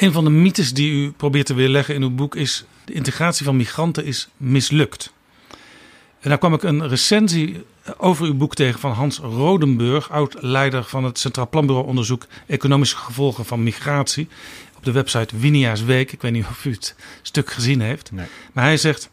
Een 0.04 0.12
van 0.12 0.24
de 0.24 0.30
mythes 0.30 0.72
die 0.72 0.92
u 0.92 1.10
probeert 1.10 1.46
te 1.46 1.54
weerleggen 1.54 1.94
in 1.94 2.02
uw 2.02 2.10
boek 2.10 2.34
is... 2.34 2.64
de 2.84 2.92
integratie 2.92 3.44
van 3.44 3.56
migranten 3.56 4.04
is 4.04 4.28
mislukt. 4.36 5.12
En 6.20 6.28
daar 6.28 6.38
kwam 6.38 6.54
ik 6.54 6.62
een 6.62 6.88
recensie 6.88 7.64
over 7.96 8.26
uw 8.26 8.34
boek 8.34 8.54
tegen 8.54 8.80
van 8.80 8.92
Hans 8.92 9.18
Rodenburg... 9.18 10.10
oud-leider 10.10 10.84
van 10.84 11.04
het 11.04 11.18
Centraal 11.18 11.48
Planbureau 11.48 11.86
Onderzoek... 11.86 12.26
Economische 12.46 12.96
Gevolgen 12.96 13.44
van 13.44 13.62
Migratie... 13.62 14.28
op 14.76 14.84
de 14.84 14.92
website 14.92 15.38
Winia's 15.38 15.82
Week. 15.82 16.12
Ik 16.12 16.22
weet 16.22 16.32
niet 16.32 16.46
of 16.50 16.64
u 16.64 16.70
het 16.70 16.94
stuk 17.22 17.50
gezien 17.50 17.80
heeft. 17.80 18.12
Nee. 18.12 18.26
Maar 18.52 18.64
hij 18.64 18.76
zegt... 18.76 19.10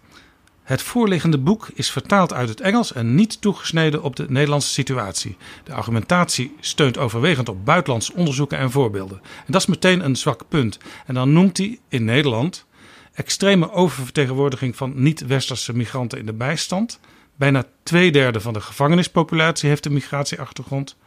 Het 0.64 0.82
voorliggende 0.82 1.38
boek 1.38 1.70
is 1.74 1.92
vertaald 1.92 2.34
uit 2.34 2.50
het 2.50 2.62
Engels 2.62 2.94
en 2.94 3.16
niet 3.16 3.42
toegesneden 3.42 4.04
op 4.04 4.16
de 4.16 4.26
Nederlandse 4.30 4.70
situatie. 4.70 5.38
De 5.64 5.74
argumentatie 5.74 6.56
steunt 6.60 6.98
overwegend 6.98 7.50
op 7.50 7.66
buitenlandse 7.66 8.14
onderzoeken 8.14 8.58
en 8.58 8.72
voorbeelden. 8.72 9.22
En 9.24 9.52
dat 9.52 9.62
is 9.62 9.68
meteen 9.68 10.06
een 10.06 10.16
zwak 10.16 10.44
punt. 10.48 10.80
En 11.06 11.14
dan 11.14 11.34
noemt 11.34 11.58
hij 11.58 11.80
in 11.90 12.06
Nederland 12.06 12.66
extreme 13.14 13.72
oververtegenwoordiging 13.72 14.76
van 14.76 14.94
niet-westerse 14.96 15.76
migranten 15.76 16.20
in 16.20 16.26
de 16.26 16.34
bijstand. 16.34 17.00
Bijna 17.36 17.66
twee 17.84 18.12
derde 18.12 18.42
van 18.42 18.54
de 18.54 18.62
gevangenispopulatie 18.62 19.70
heeft 19.70 19.86
een 19.86 19.94
migratieachtergrond. 19.94 20.98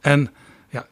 En 0.00 0.30
ja, 0.68 0.86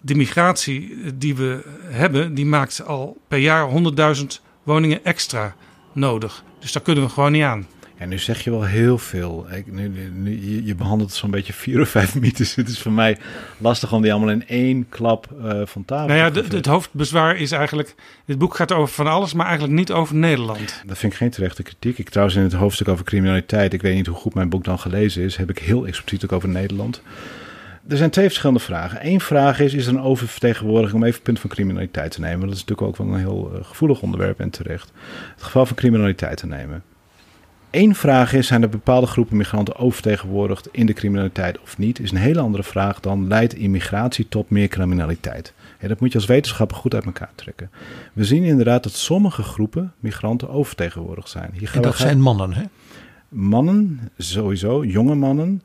de 0.00 0.14
migratie 0.14 0.96
die 1.16 1.34
we 1.34 1.64
hebben, 1.82 2.34
die 2.34 2.46
maakt 2.46 2.86
al 2.86 3.20
per 3.28 3.38
jaar 3.38 3.68
100.000 4.16 4.24
woningen 4.62 5.04
extra 5.04 5.56
nodig. 5.92 6.44
Dus 6.62 6.72
daar 6.72 6.82
kunnen 6.82 7.04
we 7.04 7.10
gewoon 7.10 7.32
niet 7.32 7.42
aan. 7.42 7.66
Ja, 7.98 8.08
nu 8.08 8.18
zeg 8.18 8.44
je 8.44 8.50
wel 8.50 8.64
heel 8.64 8.98
veel. 8.98 9.46
Ik, 9.50 9.72
nu, 9.72 10.10
nu, 10.14 10.50
je, 10.50 10.64
je 10.64 10.74
behandelt 10.74 11.12
zo'n 11.12 11.30
beetje 11.30 11.52
vier 11.52 11.80
of 11.80 11.88
vijf 11.88 12.14
mythes. 12.14 12.54
Het 12.54 12.68
is 12.68 12.78
voor 12.78 12.92
mij 12.92 13.18
lastig 13.58 13.92
om 13.92 14.02
die 14.02 14.12
allemaal 14.12 14.30
in 14.30 14.48
één 14.48 14.88
klap 14.88 15.26
eh, 15.42 15.60
van 15.64 15.84
tafel 15.84 16.06
Nou 16.06 16.18
ja, 16.18 16.30
te 16.30 16.56
het 16.56 16.66
hoofdbezwaar 16.66 17.36
is 17.36 17.52
eigenlijk... 17.52 17.94
Dit 18.24 18.38
boek 18.38 18.54
gaat 18.54 18.72
over 18.72 18.94
van 18.94 19.06
alles, 19.06 19.32
maar 19.32 19.46
eigenlijk 19.46 19.78
niet 19.78 19.92
over 19.92 20.14
Nederland. 20.14 20.82
Dat 20.86 20.98
vind 20.98 21.12
ik 21.12 21.18
geen 21.18 21.30
terechte 21.30 21.62
kritiek. 21.62 21.98
Ik 21.98 22.08
trouwens 22.08 22.36
in 22.36 22.42
het 22.42 22.52
hoofdstuk 22.52 22.88
over 22.88 23.04
criminaliteit, 23.04 23.72
ik 23.72 23.82
weet 23.82 23.94
niet 23.94 24.06
hoe 24.06 24.16
goed 24.16 24.34
mijn 24.34 24.48
boek 24.48 24.64
dan 24.64 24.78
gelezen 24.78 25.22
is, 25.22 25.36
heb 25.36 25.50
ik 25.50 25.58
heel 25.58 25.86
expliciet 25.86 26.24
ook 26.24 26.32
over 26.32 26.48
Nederland. 26.48 27.02
Er 27.88 27.96
zijn 27.96 28.10
twee 28.10 28.26
verschillende 28.26 28.60
vragen. 28.60 28.98
Eén 29.06 29.20
vraag 29.20 29.60
is, 29.60 29.74
is 29.74 29.86
er 29.86 29.94
een 29.94 30.00
oververtegenwoordiging 30.00 30.94
om 30.94 31.02
even 31.02 31.14
het 31.14 31.22
punt 31.24 31.40
van 31.40 31.50
criminaliteit 31.50 32.10
te 32.10 32.20
nemen? 32.20 32.40
Dat 32.46 32.56
is 32.56 32.64
natuurlijk 32.64 32.88
ook 32.88 32.96
wel 32.96 33.06
een 33.14 33.20
heel 33.20 33.50
eh, 33.54 33.64
gevoelig 33.64 34.02
onderwerp 34.02 34.40
en 34.40 34.50
terecht. 34.50 34.92
Het 35.34 35.42
geval 35.42 35.66
van 35.66 35.76
criminaliteit 35.76 36.36
te 36.36 36.46
nemen. 36.46 36.82
Eén 37.70 37.94
vraag 37.94 38.32
is, 38.32 38.46
zijn 38.46 38.62
er 38.62 38.68
bepaalde 38.68 39.06
groepen 39.06 39.36
migranten 39.36 39.76
oververtegenwoordigd 39.76 40.68
in 40.72 40.86
de 40.86 40.92
criminaliteit 40.92 41.60
of 41.60 41.78
niet? 41.78 41.98
Is 42.00 42.10
een 42.10 42.16
hele 42.16 42.40
andere 42.40 42.62
vraag 42.62 43.00
dan, 43.00 43.28
leidt 43.28 43.54
immigratie 43.54 44.28
tot 44.28 44.50
meer 44.50 44.68
criminaliteit? 44.68 45.52
Ja, 45.80 45.88
dat 45.88 46.00
moet 46.00 46.12
je 46.12 46.18
als 46.18 46.26
wetenschapper 46.26 46.76
goed 46.76 46.94
uit 46.94 47.04
elkaar 47.04 47.30
trekken. 47.34 47.70
We 48.12 48.24
zien 48.24 48.42
inderdaad 48.42 48.82
dat 48.82 48.92
sommige 48.92 49.42
groepen 49.42 49.92
migranten 50.00 50.48
oververtegenwoordigd 50.50 51.28
zijn. 51.28 51.50
Hier 51.52 51.70
En 51.74 51.82
dat 51.82 51.94
gaan- 51.94 52.06
zijn 52.06 52.20
mannen, 52.20 52.52
hè? 52.52 52.62
mannen, 53.28 54.00
sowieso, 54.18 54.84
jonge 54.84 55.14
mannen, 55.14 55.62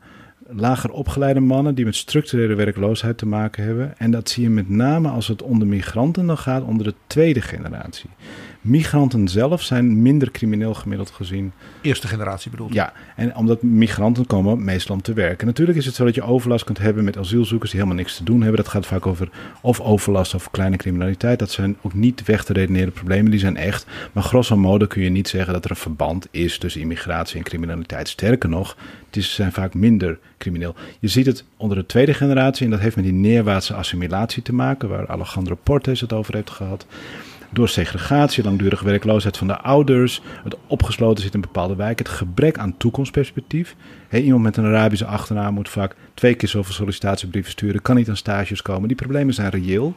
lager 0.50 0.90
opgeleide 0.90 1.40
mannen 1.40 1.74
die 1.74 1.84
met 1.84 1.96
structurele 1.96 2.54
werkloosheid 2.54 3.18
te 3.18 3.26
maken 3.26 3.64
hebben. 3.64 3.98
En 3.98 4.10
dat 4.10 4.28
zie 4.28 4.42
je 4.42 4.50
met 4.50 4.68
name 4.68 5.08
als 5.08 5.28
het 5.28 5.42
onder 5.42 5.68
migranten 5.68 6.26
dan 6.26 6.38
gaat, 6.38 6.62
onder 6.62 6.86
de 6.86 6.94
tweede 7.06 7.40
generatie. 7.40 8.10
Migranten 8.68 9.28
zelf 9.28 9.62
zijn 9.62 10.02
minder 10.02 10.30
crimineel 10.30 10.74
gemiddeld 10.74 11.10
gezien. 11.10 11.52
Eerste 11.80 12.08
generatie 12.08 12.50
bedoelt. 12.50 12.72
Ja, 12.72 12.92
en 13.16 13.36
omdat 13.36 13.62
migranten 13.62 14.26
komen 14.26 14.64
meestal 14.64 14.94
om 14.94 15.02
te 15.02 15.12
werken. 15.12 15.46
Natuurlijk 15.46 15.78
is 15.78 15.86
het 15.86 15.94
zo 15.94 16.04
dat 16.04 16.14
je 16.14 16.22
overlast 16.22 16.64
kunt 16.64 16.78
hebben 16.78 17.04
met 17.04 17.16
asielzoekers 17.16 17.70
die 17.70 17.80
helemaal 17.80 18.02
niks 18.02 18.16
te 18.16 18.24
doen 18.24 18.40
hebben. 18.40 18.56
Dat 18.62 18.72
gaat 18.72 18.86
vaak 18.86 19.06
over 19.06 19.28
of 19.60 19.80
overlast 19.80 20.34
of 20.34 20.50
kleine 20.50 20.76
criminaliteit. 20.76 21.38
Dat 21.38 21.50
zijn 21.50 21.76
ook 21.82 21.94
niet 21.94 22.24
weg 22.24 22.44
te 22.44 22.52
redeneren 22.52 22.92
problemen, 22.92 23.30
die 23.30 23.40
zijn 23.40 23.56
echt. 23.56 23.86
Maar 24.12 24.22
grosso 24.22 24.56
modo 24.56 24.86
kun 24.86 25.02
je 25.02 25.10
niet 25.10 25.28
zeggen 25.28 25.52
dat 25.52 25.64
er 25.64 25.70
een 25.70 25.76
verband 25.76 26.26
is 26.30 26.58
tussen 26.58 26.80
immigratie 26.80 27.38
en 27.38 27.44
criminaliteit. 27.44 28.08
Sterker 28.08 28.48
nog, 28.48 28.76
het 29.06 29.16
is, 29.16 29.34
zijn 29.34 29.52
vaak 29.52 29.74
minder 29.74 30.18
crimineel. 30.38 30.74
Je 30.98 31.08
ziet 31.08 31.26
het 31.26 31.44
onder 31.56 31.76
de 31.76 31.86
tweede 31.86 32.14
generatie 32.14 32.64
en 32.64 32.70
dat 32.70 32.80
heeft 32.80 32.96
met 32.96 33.04
die 33.04 33.14
neerwaartse 33.14 33.74
assimilatie 33.74 34.42
te 34.42 34.54
maken, 34.54 34.88
waar 34.88 35.08
Alejandro 35.08 35.58
Portes 35.62 36.00
het 36.00 36.12
over 36.12 36.34
heeft 36.34 36.50
gehad. 36.50 36.86
Door 37.50 37.68
segregatie, 37.68 38.44
langdurige 38.44 38.84
werkloosheid 38.84 39.36
van 39.36 39.46
de 39.46 39.58
ouders, 39.58 40.20
het 40.44 40.56
opgesloten 40.66 41.22
zitten 41.22 41.40
in 41.40 41.46
bepaalde 41.46 41.76
wijken, 41.76 42.04
het 42.04 42.14
gebrek 42.14 42.58
aan 42.58 42.76
toekomstperspectief. 42.76 43.76
Hé, 44.08 44.18
iemand 44.18 44.42
met 44.42 44.56
een 44.56 44.64
Arabische 44.64 45.06
achternaam 45.06 45.54
moet 45.54 45.68
vaak 45.68 45.94
twee 46.14 46.34
keer 46.34 46.48
zoveel 46.48 46.74
sollicitatiebrieven 46.74 47.50
sturen, 47.50 47.82
kan 47.82 47.96
niet 47.96 48.08
aan 48.08 48.16
stages 48.16 48.62
komen. 48.62 48.88
Die 48.88 48.96
problemen 48.96 49.34
zijn 49.34 49.50
reëel. 49.50 49.94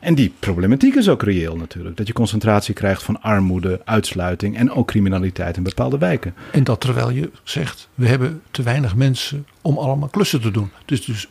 En 0.00 0.14
die 0.14 0.32
problematiek 0.38 0.94
is 0.94 1.08
ook 1.08 1.22
reëel 1.22 1.56
natuurlijk. 1.56 1.96
Dat 1.96 2.06
je 2.06 2.12
concentratie 2.12 2.74
krijgt 2.74 3.02
van 3.02 3.22
armoede, 3.22 3.80
uitsluiting 3.84 4.56
en 4.56 4.70
ook 4.70 4.86
criminaliteit 4.86 5.56
in 5.56 5.62
bepaalde 5.62 5.98
wijken. 5.98 6.34
En 6.52 6.64
dat 6.64 6.80
terwijl 6.80 7.10
je 7.10 7.30
zegt, 7.42 7.88
we 7.94 8.08
hebben 8.08 8.42
te 8.50 8.62
weinig 8.62 8.94
mensen 8.94 9.46
om 9.62 9.78
allemaal 9.78 10.08
klussen 10.08 10.40
te 10.40 10.50
doen. 10.50 10.70
Dus, 10.84 11.04
dus 11.04 11.28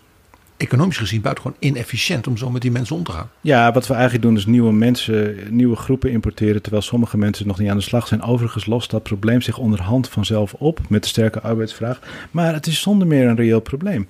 economisch 0.58 0.98
gezien 0.98 1.22
buitengewoon 1.22 1.58
inefficiënt 1.60 2.28
om 2.28 2.38
zo 2.38 2.50
met 2.50 2.62
die 2.62 2.72
mensen 2.72 2.96
om 2.96 3.04
te 3.04 3.12
gaan. 3.12 3.30
Ja, 3.42 3.72
wat 3.72 3.88
we 3.88 3.94
eigenlijk 3.94 4.24
doen 4.24 4.36
is 4.38 4.46
nieuwe 4.46 4.74
mensen, 4.74 5.38
nieuwe 5.50 5.76
groepen 5.76 6.12
importeren, 6.12 6.62
terwijl 6.62 6.84
sommige 6.84 7.18
mensen 7.18 7.48
nog 7.48 7.60
niet 7.60 7.70
aan 7.70 7.78
de 7.78 7.84
slag 7.84 8.08
zijn. 8.08 8.22
Overigens 8.22 8.66
lost 8.66 8.92
dat 8.92 9.04
probleem 9.04 9.42
zich 9.42 9.58
onderhand 9.58 10.10
vanzelf 10.10 10.54
op 10.54 10.80
met 10.90 11.04
de 11.04 11.10
sterke 11.10 11.42
arbeidsvraag. 11.42 12.00
Maar 12.32 12.54
het 12.54 12.68
is 12.68 12.82
zonder 12.82 13.08
meer 13.08 13.28
een 13.28 13.36
reëel 13.36 13.60
probleem. 13.60 14.08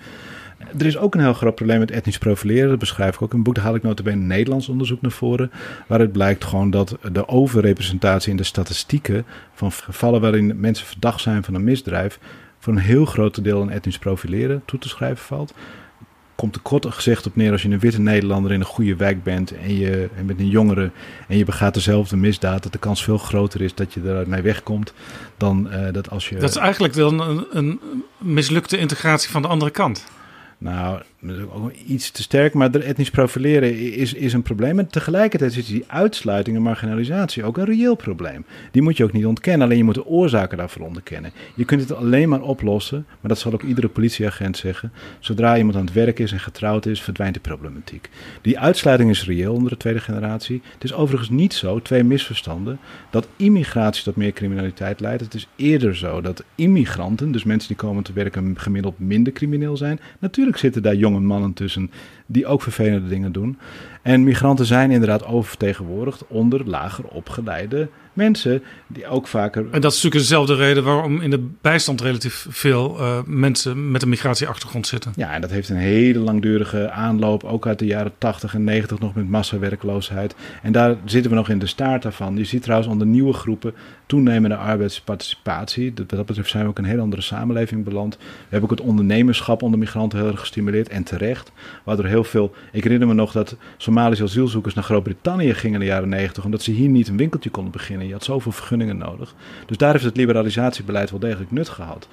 Er 0.77 0.85
is 0.85 0.97
ook 0.97 1.13
een 1.13 1.21
heel 1.21 1.33
groot 1.33 1.55
probleem 1.55 1.79
met 1.79 1.91
etnisch 1.91 2.17
profileren. 2.17 2.69
Dat 2.69 2.79
beschrijf 2.79 3.15
ik 3.15 3.21
ook 3.21 3.31
in 3.31 3.37
een 3.37 3.43
boek. 3.43 3.55
Daar 3.55 3.63
haal 3.63 3.75
ik 3.75 3.83
notabene 3.83 4.21
Nederlands 4.21 4.69
onderzoek 4.69 5.01
naar 5.01 5.11
voren. 5.11 5.51
Waaruit 5.87 6.11
blijkt 6.11 6.43
gewoon 6.43 6.69
dat 6.69 6.97
de 7.11 7.27
overrepresentatie 7.27 8.31
in 8.31 8.37
de 8.37 8.43
statistieken... 8.43 9.25
van 9.53 9.71
gevallen 9.71 10.21
waarin 10.21 10.59
mensen 10.59 10.85
verdacht 10.85 11.21
zijn 11.21 11.43
van 11.43 11.53
een 11.53 11.63
misdrijf... 11.63 12.19
voor 12.59 12.73
een 12.73 12.79
heel 12.79 13.05
groot 13.05 13.43
deel 13.43 13.61
aan 13.61 13.69
etnisch 13.69 13.99
profileren 13.99 14.61
toe 14.65 14.79
te 14.79 14.89
schrijven 14.89 15.25
valt 15.25 15.53
komt 16.35 16.55
er 16.55 16.61
kort 16.61 16.85
gezegd 16.85 17.25
op 17.25 17.35
neer 17.35 17.51
als 17.51 17.61
je 17.61 17.69
een 17.69 17.79
witte 17.79 18.01
Nederlander 18.01 18.51
in 18.51 18.59
een 18.59 18.65
goede 18.65 18.95
wijk 18.95 19.23
bent 19.23 19.51
en 19.51 19.77
je 19.77 20.09
en 20.15 20.25
met 20.25 20.39
een 20.39 20.49
jongere 20.49 20.91
en 21.27 21.37
je 21.37 21.45
begaat 21.45 21.73
dezelfde 21.73 22.17
misdaad, 22.17 22.63
dat 22.63 22.71
de 22.71 22.77
kans 22.77 23.03
veel 23.03 23.17
groter 23.17 23.61
is 23.61 23.75
dat 23.75 23.93
je 23.93 24.01
ermee 24.01 24.41
wegkomt 24.41 24.93
dan 25.37 25.71
eh, 25.71 25.93
dat 25.93 26.09
als 26.09 26.29
je. 26.29 26.35
Dat 26.35 26.49
is 26.49 26.55
eigenlijk 26.55 26.93
dan 26.93 27.21
een, 27.21 27.45
een 27.51 27.79
mislukte 28.17 28.77
integratie 28.77 29.29
van 29.29 29.41
de 29.41 29.47
andere 29.47 29.71
kant. 29.71 30.05
Nou, 30.57 31.01
ook 31.53 31.71
iets 31.87 32.11
te 32.11 32.21
sterk, 32.21 32.53
maar 32.53 32.71
de 32.71 32.83
etnisch 32.83 33.09
profileren 33.09 33.93
is, 33.93 34.13
is 34.13 34.33
een 34.33 34.41
probleem. 34.41 34.79
En 34.79 34.87
tegelijkertijd 34.87 35.55
is 35.55 35.65
die 35.65 35.83
uitsluiting 35.87 36.55
en 36.55 36.61
marginalisatie 36.61 37.43
ook 37.43 37.57
een 37.57 37.65
reëel 37.65 37.95
probleem. 37.95 38.45
Die 38.71 38.81
moet 38.81 38.97
je 38.97 39.03
ook 39.03 39.11
niet 39.11 39.25
ontkennen, 39.25 39.65
alleen 39.65 39.77
je 39.77 39.83
moet 39.83 39.95
de 39.95 40.05
oorzaken 40.05 40.57
daarvoor 40.57 40.85
onderkennen. 40.85 41.31
Je 41.55 41.65
kunt 41.65 41.81
het 41.81 41.93
alleen 41.93 42.29
maar 42.29 42.41
oplossen, 42.41 43.05
maar 43.07 43.29
dat 43.29 43.39
zal 43.39 43.53
ook 43.53 43.63
iedere 43.63 43.87
politieagent 43.87 44.57
zeggen. 44.57 44.91
Zodra 45.19 45.57
iemand 45.57 45.75
aan 45.75 45.85
het 45.85 45.93
werk 45.93 46.19
is 46.19 46.31
en 46.31 46.39
getrouwd 46.39 46.85
is, 46.85 47.01
verdwijnt 47.01 47.33
de 47.33 47.39
problematiek. 47.39 48.09
Die 48.41 48.59
uitsluiting 48.59 49.09
is 49.09 49.25
reëel 49.25 49.53
onder 49.53 49.69
de 49.69 49.77
tweede 49.77 49.99
generatie. 49.99 50.61
Het 50.73 50.83
is 50.83 50.93
overigens 50.93 51.29
niet 51.29 51.53
zo, 51.53 51.81
twee 51.81 52.03
misverstanden, 52.03 52.79
dat 53.09 53.27
immigratie 53.35 54.03
tot 54.03 54.15
meer 54.15 54.31
criminaliteit 54.31 54.99
leidt. 54.99 55.21
Het 55.21 55.33
is 55.33 55.47
eerder 55.55 55.95
zo 55.95 56.21
dat 56.21 56.43
immigranten, 56.55 57.31
dus 57.31 57.43
mensen 57.43 57.67
die 57.67 57.77
komen 57.77 58.03
te 58.03 58.13
werken, 58.13 58.59
gemiddeld 58.59 58.99
minder 58.99 59.33
crimineel 59.33 59.77
zijn. 59.77 59.99
Natuurlijk 60.19 60.57
zitten 60.57 60.83
daar 60.83 60.95
jonge 61.05 61.19
mannen 61.19 61.53
tussen 61.53 61.91
die 62.25 62.45
ook 62.45 62.61
vervelende 62.61 63.07
dingen 63.07 63.31
doen. 63.31 63.57
En 64.01 64.23
migranten 64.23 64.65
zijn 64.65 64.91
inderdaad 64.91 65.25
oververtegenwoordigd 65.25 66.27
onder 66.27 66.67
lager 66.67 67.05
opgeleide 67.05 67.89
mensen 68.15 68.63
die 68.87 69.07
ook 69.07 69.27
vaker. 69.27 69.65
En 69.71 69.81
dat 69.81 69.91
is 69.91 70.03
natuurlijk 70.03 70.29
dezelfde 70.29 70.55
reden 70.55 70.83
waarom 70.83 71.21
in 71.21 71.29
de 71.29 71.47
bijstand 71.61 72.01
relatief 72.01 72.47
veel 72.49 72.97
uh, 72.99 73.19
mensen 73.25 73.91
met 73.91 74.01
een 74.01 74.09
migratieachtergrond 74.09 74.87
zitten. 74.87 75.13
Ja, 75.15 75.33
en 75.33 75.41
dat 75.41 75.49
heeft 75.49 75.69
een 75.69 75.75
hele 75.75 76.19
langdurige 76.19 76.89
aanloop, 76.89 77.43
ook 77.43 77.67
uit 77.67 77.79
de 77.79 77.85
jaren 77.85 78.11
80 78.17 78.53
en 78.53 78.63
90 78.63 78.99
nog 78.99 79.15
met 79.15 79.29
massawerkloosheid. 79.29 80.35
En 80.61 80.71
daar 80.71 80.95
zitten 81.05 81.31
we 81.31 81.37
nog 81.37 81.49
in 81.49 81.59
de 81.59 81.67
staart 81.67 82.01
daarvan. 82.01 82.37
Je 82.37 82.43
ziet 82.43 82.63
trouwens 82.63 82.91
onder 82.91 83.07
nieuwe 83.07 83.33
groepen 83.33 83.73
toenemende 84.05 84.55
arbeidsparticipatie. 84.55 85.93
Wat 85.95 86.09
dat 86.09 86.25
betreft 86.25 86.49
zijn 86.49 86.63
we 86.63 86.69
ook 86.69 86.77
een 86.77 86.85
heel 86.85 86.99
andere 86.99 87.21
samenleving 87.21 87.83
beland. 87.83 88.17
We 88.17 88.23
hebben 88.49 88.69
ook 88.69 88.77
het 88.77 88.87
ondernemerschap 88.87 89.61
onder 89.61 89.79
migranten 89.79 90.19
heel 90.19 90.27
erg 90.27 90.39
gestimuleerd 90.39 90.89
en 90.89 91.03
terecht. 91.03 91.51
Waardoor 91.83 92.05
heel 92.05 92.23
veel. 92.23 92.53
Ik 92.71 92.83
herinner 92.83 93.07
me 93.07 93.13
nog 93.13 93.31
dat 93.31 93.55
Somalische 93.77 94.23
asielzoekers 94.23 94.73
naar 94.73 94.83
Groot-Brittannië 94.83 95.53
gingen 95.53 95.73
in 95.73 95.85
de 95.85 95.91
jaren 95.91 96.09
90, 96.09 96.45
omdat 96.45 96.61
ze 96.61 96.71
hier 96.71 96.89
niet 96.89 97.07
een 97.07 97.17
winkeltje 97.17 97.49
konden 97.49 97.71
beginnen. 97.71 98.04
Je 98.07 98.13
had 98.13 98.23
zoveel 98.23 98.51
vergunningen 98.51 98.97
nodig. 98.97 99.35
Dus 99.65 99.77
daar 99.77 99.91
heeft 99.91 100.03
het 100.03 100.17
liberalisatiebeleid 100.17 101.09
wel 101.09 101.19
degelijk 101.19 101.51
nut 101.51 101.69
gehad. 101.69 102.07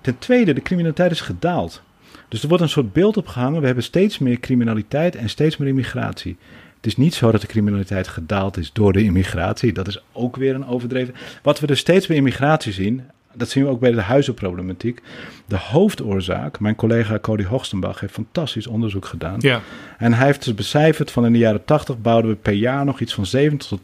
Ten 0.00 0.18
tweede, 0.18 0.52
de 0.52 0.62
criminaliteit 0.62 1.10
is 1.10 1.20
gedaald. 1.20 1.82
Dus 2.28 2.42
er 2.42 2.48
wordt 2.48 2.62
een 2.62 2.68
soort 2.68 2.92
beeld 2.92 3.16
opgehangen. 3.16 3.60
We 3.60 3.66
hebben 3.66 3.84
steeds 3.84 4.18
meer 4.18 4.40
criminaliteit 4.40 5.16
en 5.16 5.28
steeds 5.28 5.56
meer 5.56 5.68
immigratie. 5.68 6.36
Het 6.76 6.86
is 6.86 6.96
niet 6.96 7.14
zo 7.14 7.30
dat 7.30 7.40
de 7.40 7.46
criminaliteit 7.46 8.08
gedaald 8.08 8.56
is 8.56 8.72
door 8.72 8.92
de 8.92 9.02
immigratie. 9.02 9.72
Dat 9.72 9.88
is 9.88 10.02
ook 10.12 10.36
weer 10.36 10.54
een 10.54 10.66
overdreven. 10.66 11.14
Wat 11.42 11.60
we 11.60 11.66
dus 11.66 11.78
steeds 11.78 12.06
bij 12.06 12.16
immigratie 12.16 12.72
zien, 12.72 13.02
dat 13.34 13.48
zien 13.48 13.64
we 13.64 13.70
ook 13.70 13.80
bij 13.80 13.90
de 13.90 14.00
huizenproblematiek. 14.00 15.02
De 15.46 15.56
hoofdoorzaak, 15.58 16.60
mijn 16.60 16.74
collega 16.74 17.18
Cody 17.18 17.44
Hoogstenbach 17.44 18.00
heeft 18.00 18.12
fantastisch 18.12 18.66
onderzoek 18.66 19.04
gedaan. 19.04 19.36
Ja. 19.38 19.60
En 19.98 20.12
hij 20.12 20.26
heeft 20.26 20.44
dus 20.44 20.54
becijferd 20.54 21.10
van 21.10 21.26
in 21.26 21.32
de 21.32 21.38
jaren 21.38 21.64
80 21.64 21.98
bouwden 21.98 22.30
we 22.30 22.36
per 22.36 22.52
jaar 22.52 22.84
nog 22.84 23.00
iets 23.00 23.14
van 23.14 23.24
70.000 23.36 23.56
tot 23.56 23.80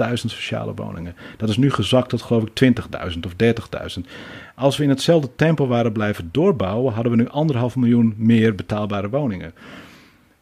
80.000 0.00 0.12
sociale 0.12 0.74
woningen. 0.74 1.16
Dat 1.36 1.48
is 1.48 1.56
nu 1.56 1.70
gezakt 1.70 2.08
tot 2.08 2.22
geloof 2.22 2.42
ik 2.42 2.74
20.000 3.12 3.18
of 3.26 3.32
30.000. 3.98 4.10
Als 4.54 4.76
we 4.76 4.82
in 4.82 4.88
hetzelfde 4.88 5.28
tempo 5.36 5.66
waren 5.66 5.92
blijven 5.92 6.28
doorbouwen, 6.32 6.92
hadden 6.92 7.12
we 7.12 7.18
nu 7.18 7.28
anderhalf 7.28 7.76
miljoen 7.76 8.14
meer 8.16 8.54
betaalbare 8.54 9.08
woningen. 9.08 9.52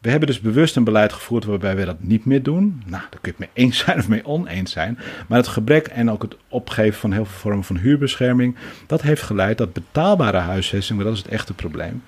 We 0.04 0.10
hebben 0.10 0.28
dus 0.28 0.40
bewust 0.40 0.76
een 0.76 0.84
beleid 0.84 1.12
gevoerd 1.12 1.44
waarbij 1.44 1.76
we 1.76 1.84
dat 1.84 2.02
niet 2.02 2.24
meer 2.24 2.42
doen. 2.42 2.82
Nou, 2.86 3.02
daar 3.10 3.20
kun 3.20 3.20
je 3.22 3.28
het 3.28 3.38
mee 3.38 3.64
eens 3.64 3.78
zijn 3.78 3.98
of 3.98 4.08
mee 4.08 4.26
oneens 4.26 4.72
zijn. 4.72 4.98
Maar 5.28 5.38
het 5.38 5.48
gebrek 5.48 5.86
en 5.86 6.10
ook 6.10 6.22
het 6.22 6.36
opgeven 6.48 7.00
van 7.00 7.12
heel 7.12 7.24
veel 7.24 7.38
vormen 7.38 7.64
van 7.64 7.76
huurbescherming, 7.76 8.56
dat 8.86 9.02
heeft 9.02 9.22
geleid 9.22 9.58
dat 9.58 9.72
betaalbare 9.72 10.38
huisvesting, 10.38 11.02
dat 11.02 11.12
is 11.12 11.18
het 11.18 11.28
echte 11.28 11.54
probleem, 11.54 12.02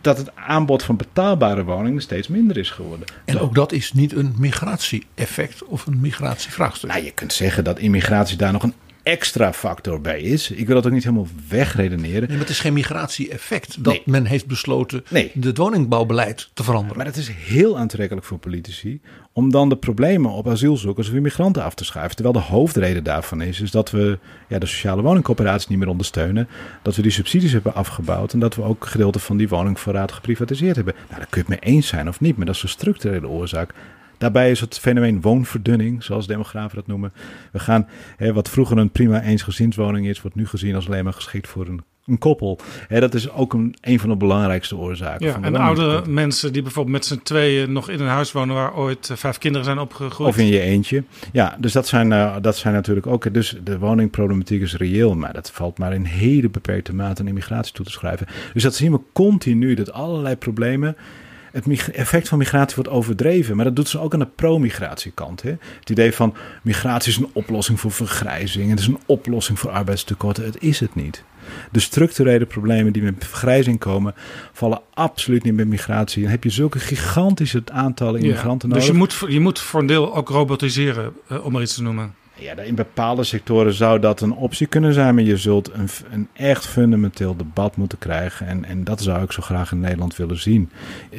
dat 0.00 0.18
het 0.18 0.36
aanbod 0.36 0.82
van 0.82 0.96
betaalbare 0.96 1.64
woningen 1.64 2.02
steeds 2.02 2.28
minder 2.28 2.56
is 2.56 2.70
geworden. 2.70 3.06
En 3.24 3.38
ook 3.38 3.54
dat 3.54 3.72
is 3.72 3.92
niet 3.92 4.12
een 4.12 4.34
migratie-effect 4.38 5.64
of 5.64 5.86
een 5.86 6.00
migratievraagstuk. 6.00 6.90
Nou, 6.90 7.04
je 7.04 7.12
kunt 7.12 7.32
zeggen 7.32 7.64
dat 7.64 7.78
immigratie 7.78 8.36
daar 8.36 8.52
nog 8.52 8.62
een 8.62 8.74
extra 9.06 9.52
factor 9.52 10.00
bij 10.00 10.20
is. 10.20 10.50
Ik 10.50 10.66
wil 10.66 10.74
dat 10.74 10.86
ook 10.86 10.92
niet 10.92 11.04
helemaal 11.04 11.26
wegredeneren. 11.48 12.20
Nee, 12.20 12.28
maar 12.28 12.38
het 12.38 12.48
is 12.48 12.60
geen 12.60 12.72
migratie-effect 12.72 13.84
dat 13.84 14.06
men 14.06 14.24
heeft 14.24 14.46
besloten 14.46 15.04
nee. 15.08 15.32
het 15.40 15.56
woningbouwbeleid 15.56 16.50
te 16.52 16.64
veranderen. 16.64 16.96
Maar 16.96 17.06
het 17.06 17.16
is 17.16 17.28
heel 17.28 17.78
aantrekkelijk 17.78 18.26
voor 18.26 18.38
politici 18.38 19.00
om 19.32 19.50
dan 19.50 19.68
de 19.68 19.76
problemen 19.76 20.30
op 20.30 20.48
asielzoekers 20.48 21.08
of 21.08 21.14
immigranten 21.14 21.62
af 21.62 21.74
te 21.74 21.84
schuiven. 21.84 22.16
Terwijl 22.16 22.36
de 22.36 22.52
hoofdreden 22.52 23.04
daarvan 23.04 23.42
is, 23.42 23.60
is 23.60 23.70
dat 23.70 23.90
we 23.90 24.18
ja, 24.48 24.58
de 24.58 24.66
sociale 24.66 25.02
woningcoöperaties 25.02 25.68
niet 25.68 25.78
meer 25.78 25.88
ondersteunen. 25.88 26.48
Dat 26.82 26.96
we 26.96 27.02
die 27.02 27.10
subsidies 27.10 27.52
hebben 27.52 27.74
afgebouwd 27.74 28.32
en 28.32 28.38
dat 28.38 28.54
we 28.54 28.62
ook 28.62 28.86
gedeelte 28.86 29.18
van 29.18 29.36
die 29.36 29.48
woningvoorraad 29.48 30.12
geprivatiseerd 30.12 30.76
hebben. 30.76 30.94
Nou, 31.08 31.18
daar 31.20 31.28
kun 31.30 31.42
je 31.46 31.52
het 31.52 31.62
mee 31.62 31.74
eens 31.74 31.86
zijn 31.86 32.08
of 32.08 32.20
niet, 32.20 32.36
maar 32.36 32.46
dat 32.46 32.54
is 32.54 32.62
een 32.62 32.68
structurele 32.68 33.28
oorzaak. 33.28 33.74
Daarbij 34.18 34.50
is 34.50 34.60
het 34.60 34.78
fenomeen 34.78 35.20
woonverdunning, 35.20 36.02
zoals 36.02 36.26
demografen 36.26 36.76
dat 36.76 36.86
noemen. 36.86 37.12
We 37.52 37.58
gaan, 37.58 37.88
hè, 38.16 38.32
wat 38.32 38.50
vroeger 38.50 38.78
een 38.78 38.90
prima 38.90 39.22
eensgezinswoning 39.22 40.06
is, 40.06 40.20
wordt 40.20 40.36
nu 40.36 40.46
gezien 40.46 40.74
als 40.74 40.86
alleen 40.86 41.04
maar 41.04 41.12
geschikt 41.12 41.48
voor 41.48 41.66
een, 41.66 41.82
een 42.06 42.18
koppel. 42.18 42.58
Hè, 42.88 43.00
dat 43.00 43.14
is 43.14 43.30
ook 43.30 43.52
een, 43.52 43.76
een 43.80 44.00
van 44.00 44.08
de 44.08 44.16
belangrijkste 44.16 44.76
oorzaken. 44.76 45.26
Ja, 45.26 45.32
van 45.32 45.44
en 45.44 45.56
oude 45.56 46.02
mensen 46.08 46.52
die 46.52 46.62
bijvoorbeeld 46.62 46.96
met 46.96 47.04
z'n 47.04 47.20
tweeën 47.22 47.72
nog 47.72 47.88
in 47.88 48.00
een 48.00 48.06
huis 48.06 48.32
wonen 48.32 48.54
waar 48.54 48.76
ooit 48.76 49.10
eh, 49.10 49.16
vijf 49.16 49.38
kinderen 49.38 49.64
zijn 49.64 49.78
opgegroeid. 49.78 50.30
Of 50.30 50.38
in 50.38 50.46
je 50.46 50.60
eentje. 50.60 51.04
Ja, 51.32 51.56
dus 51.58 51.72
dat 51.72 51.86
zijn, 51.86 52.10
uh, 52.10 52.36
dat 52.40 52.56
zijn 52.56 52.74
natuurlijk 52.74 53.06
ook. 53.06 53.34
Dus 53.34 53.56
de 53.64 53.78
woningproblematiek 53.78 54.62
is 54.62 54.76
reëel, 54.76 55.14
maar 55.14 55.32
dat 55.32 55.50
valt 55.50 55.78
maar 55.78 55.94
in 55.94 56.04
hele 56.04 56.48
beperkte 56.48 56.94
mate 56.94 57.20
aan 57.20 57.28
immigratie 57.28 57.72
toe 57.72 57.84
te 57.84 57.90
schrijven. 57.90 58.26
Dus 58.52 58.62
dat 58.62 58.74
zien 58.74 58.92
we 58.92 59.00
continu, 59.12 59.74
dat 59.74 59.92
allerlei 59.92 60.36
problemen 60.36 60.96
het 61.64 61.90
effect 61.90 62.28
van 62.28 62.38
migratie 62.38 62.76
wordt 62.76 62.90
overdreven. 62.90 63.56
Maar 63.56 63.64
dat 63.64 63.76
doet 63.76 63.88
ze 63.88 63.98
ook 63.98 64.12
aan 64.12 64.18
de 64.18 64.28
pro-migratiekant. 64.34 65.42
Het 65.42 65.90
idee 65.90 66.12
van 66.12 66.34
migratie 66.62 67.12
is 67.12 67.18
een 67.18 67.30
oplossing 67.32 67.80
voor 67.80 67.92
vergrijzing. 67.92 68.70
Het 68.70 68.78
is 68.78 68.86
een 68.86 68.98
oplossing 69.06 69.58
voor 69.58 69.70
arbeidstekorten. 69.70 70.44
Het 70.44 70.62
is 70.62 70.80
het 70.80 70.94
niet. 70.94 71.24
De 71.70 71.80
structurele 71.80 72.46
problemen 72.46 72.92
die 72.92 73.02
met 73.02 73.14
vergrijzing 73.18 73.78
komen, 73.78 74.14
vallen 74.52 74.80
absoluut 74.94 75.42
niet 75.42 75.54
met 75.54 75.68
migratie. 75.68 76.24
En 76.24 76.30
heb 76.30 76.44
je 76.44 76.50
zulke 76.50 76.78
gigantische 76.78 77.62
aantallen 77.72 78.20
immigranten 78.20 78.68
ja, 78.68 78.74
nodig. 78.74 78.88
Dus 78.88 78.96
je 78.96 79.22
moet, 79.22 79.34
je 79.34 79.40
moet 79.40 79.58
voor 79.58 79.80
een 79.80 79.86
deel 79.86 80.14
ook 80.14 80.28
robotiseren, 80.28 81.12
eh, 81.28 81.44
om 81.44 81.52
maar 81.52 81.62
iets 81.62 81.74
te 81.74 81.82
noemen. 81.82 82.14
Ja, 82.38 82.58
in 82.58 82.74
bepaalde 82.74 83.24
sectoren 83.24 83.72
zou 83.72 84.00
dat 84.00 84.20
een 84.20 84.32
optie 84.32 84.66
kunnen 84.66 84.92
zijn, 84.92 85.14
maar 85.14 85.24
je 85.24 85.36
zult 85.36 85.72
een, 85.72 85.88
een 86.10 86.28
echt 86.32 86.66
fundamenteel 86.66 87.36
debat 87.36 87.76
moeten 87.76 87.98
krijgen. 87.98 88.46
En, 88.46 88.64
en 88.64 88.84
dat 88.84 89.00
zou 89.00 89.22
ik 89.22 89.32
zo 89.32 89.42
graag 89.42 89.72
in 89.72 89.80
Nederland 89.80 90.16
willen 90.16 90.40
zien. 90.40 90.70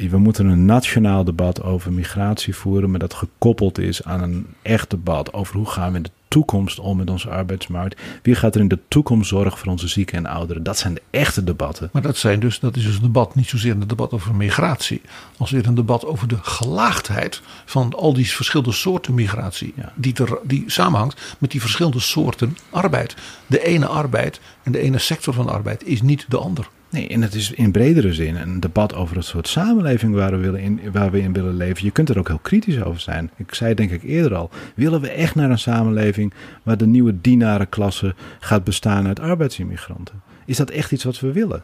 We 0.08 0.18
moeten 0.18 0.46
een 0.46 0.64
nationaal 0.64 1.24
debat 1.24 1.62
over 1.62 1.92
migratie 1.92 2.56
voeren, 2.56 2.90
maar 2.90 2.98
dat 2.98 3.14
gekoppeld 3.14 3.78
is 3.78 4.04
aan 4.04 4.22
een 4.22 4.46
echt 4.62 4.90
debat 4.90 5.32
over 5.32 5.56
hoe 5.56 5.66
gaan 5.66 5.90
we 5.90 5.96
in 5.96 6.02
de 6.02 6.10
toekomst 6.28 6.78
om 6.78 6.96
met 6.96 7.10
onze 7.10 7.30
arbeidsmarkt? 7.30 8.00
Wie 8.22 8.34
gaat 8.34 8.54
er 8.54 8.60
in 8.60 8.68
de 8.68 8.78
toekomst 8.88 9.28
zorgen 9.28 9.58
voor 9.58 9.72
onze 9.72 9.88
zieken 9.88 10.18
en 10.18 10.26
ouderen? 10.26 10.62
Dat 10.62 10.78
zijn 10.78 10.94
de 10.94 11.02
echte 11.10 11.44
debatten. 11.44 11.90
Maar 11.92 12.02
dat, 12.02 12.16
zijn 12.16 12.40
dus, 12.40 12.60
dat 12.60 12.76
is 12.76 12.84
dus 12.84 12.94
een 12.94 13.02
debat, 13.02 13.34
niet 13.34 13.48
zozeer 13.48 13.72
een 13.72 13.86
debat 13.86 14.12
over 14.12 14.34
migratie, 14.34 15.00
als 15.36 15.50
weer 15.50 15.66
een 15.66 15.74
debat 15.74 16.04
over 16.04 16.28
de 16.28 16.38
gelaagdheid 16.42 17.40
van 17.64 17.94
al 17.94 18.12
die 18.12 18.30
verschillende 18.30 18.72
soorten 18.72 19.14
migratie. 19.14 19.74
Die, 19.94 20.12
ter, 20.12 20.38
die 20.42 20.64
samenhangt 20.66 21.36
met 21.38 21.50
die 21.50 21.60
verschillende 21.60 22.00
soorten 22.00 22.56
arbeid. 22.70 23.16
De 23.46 23.64
ene 23.64 23.86
arbeid 23.86 24.40
en 24.62 24.72
de 24.72 24.78
ene 24.78 24.98
sector 24.98 25.34
van 25.34 25.48
arbeid 25.48 25.86
is 25.86 26.02
niet 26.02 26.24
de 26.28 26.38
ander. 26.38 26.68
Nee, 26.90 27.08
en 27.08 27.22
het 27.22 27.34
is 27.34 27.50
in 27.50 27.70
bredere 27.70 28.14
zin 28.14 28.36
een 28.36 28.60
debat 28.60 28.94
over 28.94 29.16
het 29.16 29.24
soort 29.24 29.48
samenleving 29.48 30.14
waar 30.14 30.30
we, 30.30 30.36
willen 30.36 30.60
in, 30.60 30.80
waar 30.92 31.10
we 31.10 31.30
willen 31.32 31.56
leven. 31.56 31.84
Je 31.84 31.90
kunt 31.90 32.08
er 32.08 32.18
ook 32.18 32.28
heel 32.28 32.38
kritisch 32.38 32.82
over 32.82 33.00
zijn. 33.00 33.30
Ik 33.36 33.54
zei 33.54 33.74
denk 33.74 33.90
ik 33.90 34.02
eerder 34.02 34.34
al. 34.34 34.50
Willen 34.74 35.00
we 35.00 35.10
echt 35.10 35.34
naar 35.34 35.50
een 35.50 35.58
samenleving 35.58 36.32
waar 36.62 36.76
de 36.76 36.86
nieuwe 36.86 37.20
dienarenklasse 37.20 38.14
gaat 38.38 38.64
bestaan 38.64 39.06
uit 39.06 39.20
arbeidsimmigranten? 39.20 40.22
Is 40.46 40.56
dat 40.56 40.70
echt 40.70 40.92
iets 40.92 41.04
wat 41.04 41.20
we 41.20 41.32
willen? 41.32 41.62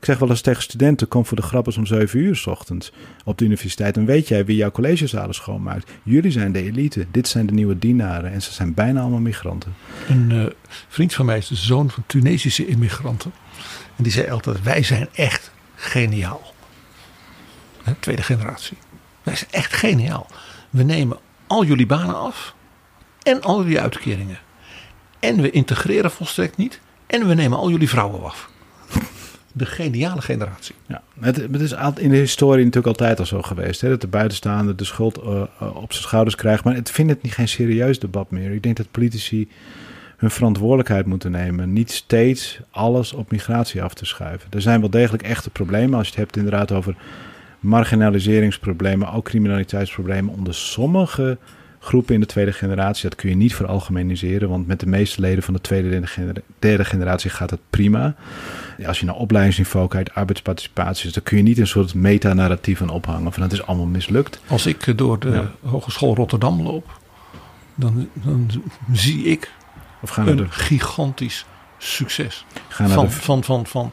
Ik 0.00 0.06
zeg 0.06 0.18
wel 0.18 0.28
eens 0.28 0.40
tegen 0.40 0.62
studenten: 0.62 1.08
kom 1.08 1.26
voor 1.26 1.36
de 1.36 1.42
grappers 1.42 1.76
om 1.76 1.86
7 1.86 2.18
uur 2.18 2.36
s 2.36 2.46
ochtends 2.46 2.92
op 3.24 3.38
de 3.38 3.44
universiteit. 3.44 3.96
En 3.96 4.04
weet 4.04 4.28
jij 4.28 4.44
wie 4.44 4.56
jouw 4.56 4.70
collegezalen 4.70 5.34
schoonmaakt? 5.34 5.90
Jullie 6.02 6.30
zijn 6.30 6.52
de 6.52 6.62
elite. 6.62 7.06
Dit 7.10 7.28
zijn 7.28 7.46
de 7.46 7.52
nieuwe 7.52 7.78
dienaren. 7.78 8.32
En 8.32 8.42
ze 8.42 8.52
zijn 8.52 8.74
bijna 8.74 9.00
allemaal 9.00 9.20
migranten. 9.20 9.74
Een 10.08 10.30
uh, 10.30 10.44
vriend 10.88 11.14
van 11.14 11.26
mij 11.26 11.38
is 11.38 11.48
de 11.48 11.54
zoon 11.54 11.90
van 11.90 12.02
Tunesische 12.06 12.66
immigranten. 12.66 13.32
En 14.00 14.06
die 14.06 14.14
zei 14.14 14.30
altijd: 14.30 14.62
Wij 14.62 14.82
zijn 14.82 15.08
echt 15.14 15.50
geniaal. 15.74 16.54
tweede 17.98 18.22
generatie. 18.22 18.76
Wij 19.22 19.36
zijn 19.36 19.50
echt 19.50 19.72
geniaal. 19.72 20.26
We 20.70 20.82
nemen 20.82 21.18
al 21.46 21.64
jullie 21.64 21.86
banen 21.86 22.18
af. 22.20 22.54
En 23.22 23.42
al 23.42 23.62
jullie 23.62 23.80
uitkeringen. 23.80 24.38
En 25.18 25.40
we 25.40 25.50
integreren 25.50 26.10
volstrekt 26.10 26.56
niet. 26.56 26.80
En 27.06 27.28
we 27.28 27.34
nemen 27.34 27.58
al 27.58 27.70
jullie 27.70 27.88
vrouwen 27.88 28.24
af. 28.24 28.50
De 29.52 29.66
geniale 29.66 30.22
generatie. 30.22 30.74
Ja, 30.86 31.02
het, 31.20 31.36
het 31.36 31.60
is 31.60 31.74
in 31.96 32.10
de 32.10 32.16
historie 32.16 32.64
natuurlijk 32.64 32.98
altijd 32.98 33.18
al 33.18 33.26
zo 33.26 33.42
geweest. 33.42 33.80
Hè, 33.80 33.88
dat 33.88 34.00
de 34.00 34.06
buitenstaande 34.06 34.74
de 34.74 34.84
schuld 34.84 35.18
uh, 35.18 35.42
op 35.58 35.92
zijn 35.92 36.04
schouders 36.04 36.36
krijgt. 36.36 36.64
Maar 36.64 36.76
ik 36.76 36.88
vind 36.88 37.10
het 37.10 37.22
niet 37.22 37.34
geen 37.34 37.48
serieus 37.48 37.98
debat 37.98 38.30
meer. 38.30 38.52
Ik 38.52 38.62
denk 38.62 38.76
dat 38.76 38.90
politici 38.90 39.48
hun 40.20 40.30
verantwoordelijkheid 40.30 41.06
moeten 41.06 41.30
nemen. 41.30 41.72
Niet 41.72 41.90
steeds 41.90 42.60
alles 42.70 43.12
op 43.12 43.30
migratie 43.30 43.82
af 43.82 43.94
te 43.94 44.04
schuiven. 44.04 44.48
Er 44.50 44.62
zijn 44.62 44.80
wel 44.80 44.90
degelijk 44.90 45.22
echte 45.22 45.50
problemen. 45.50 45.98
Als 45.98 46.06
je 46.06 46.12
het 46.12 46.22
hebt 46.22 46.36
inderdaad 46.36 46.72
over 46.72 46.96
marginaliseringsproblemen, 47.60 49.12
ook 49.12 49.24
criminaliteitsproblemen 49.24 50.34
onder 50.34 50.54
sommige 50.54 51.38
groepen 51.78 52.14
in 52.14 52.20
de 52.20 52.26
tweede 52.26 52.52
generatie. 52.52 53.08
Dat 53.08 53.18
kun 53.18 53.28
je 53.28 53.36
niet 53.36 53.54
veralgemeniseren, 53.54 54.48
want 54.48 54.66
met 54.66 54.80
de 54.80 54.86
meeste 54.86 55.20
leden 55.20 55.42
van 55.42 55.54
de 55.54 55.60
tweede 55.60 56.06
en 56.14 56.34
derde 56.58 56.84
generatie 56.84 57.30
gaat 57.30 57.50
het 57.50 57.60
prima. 57.70 58.14
Als 58.86 59.00
je 59.00 59.06
naar 59.06 59.14
opleidingsniveau 59.14 59.88
kijkt, 59.88 60.14
arbeidsparticipatie, 60.14 61.12
dan 61.12 61.22
kun 61.22 61.36
je 61.36 61.42
niet 61.42 61.58
een 61.58 61.66
soort 61.66 61.94
metanarratief 61.94 62.82
aan 62.82 62.90
ophangen 62.90 63.32
van 63.32 63.42
het 63.42 63.52
is 63.52 63.66
allemaal 63.66 63.86
mislukt. 63.86 64.40
Als 64.46 64.66
ik 64.66 64.98
door 64.98 65.18
de 65.18 65.44
Hogeschool 65.62 66.14
Rotterdam 66.14 66.62
loop, 66.62 66.98
dan, 67.74 68.08
dan 68.12 68.50
zie 68.92 69.24
ik 69.24 69.50
of 70.00 70.10
gaan 70.10 70.28
een 70.28 70.36
de... 70.36 70.46
gigantisch 70.48 71.46
succes. 71.78 72.44
Gaan 72.68 72.88
van, 72.88 73.04
de... 73.04 73.10
van, 73.10 73.44
van, 73.44 73.66
van, 73.66 73.92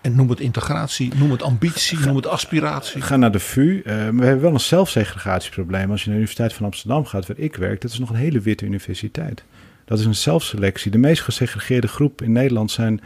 en 0.00 0.14
noem 0.14 0.28
het 0.28 0.40
integratie, 0.40 1.14
noem 1.14 1.30
het 1.30 1.42
ambitie, 1.42 1.98
noem 1.98 2.16
het 2.16 2.26
aspiratie. 2.26 3.00
Ga 3.00 3.16
naar 3.16 3.32
de 3.32 3.38
VU. 3.38 3.60
Uh, 3.60 3.82
we 3.84 4.24
hebben 4.24 4.40
wel 4.40 4.52
een 4.52 4.60
zelfsegregatieprobleem. 4.60 5.90
Als 5.90 6.00
je 6.00 6.06
naar 6.06 6.16
de 6.16 6.22
Universiteit 6.22 6.52
van 6.52 6.64
Amsterdam 6.66 7.04
gaat, 7.04 7.26
waar 7.26 7.38
ik 7.38 7.56
werk, 7.56 7.80
dat 7.80 7.90
is 7.90 7.98
nog 7.98 8.10
een 8.10 8.16
hele 8.16 8.40
witte 8.40 8.64
universiteit. 8.64 9.44
Dat 9.84 9.98
is 9.98 10.04
een 10.04 10.14
zelfselectie. 10.14 10.90
De 10.90 10.98
meest 10.98 11.22
gesegregeerde 11.22 11.88
groep 11.88 12.22
in 12.22 12.32
Nederland 12.32 12.70
zijn 12.70 13.00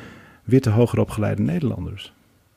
witte 0.44 0.70
hoger 0.70 0.98
opgeleide 0.98 1.42
Nederlanders. 1.42 2.12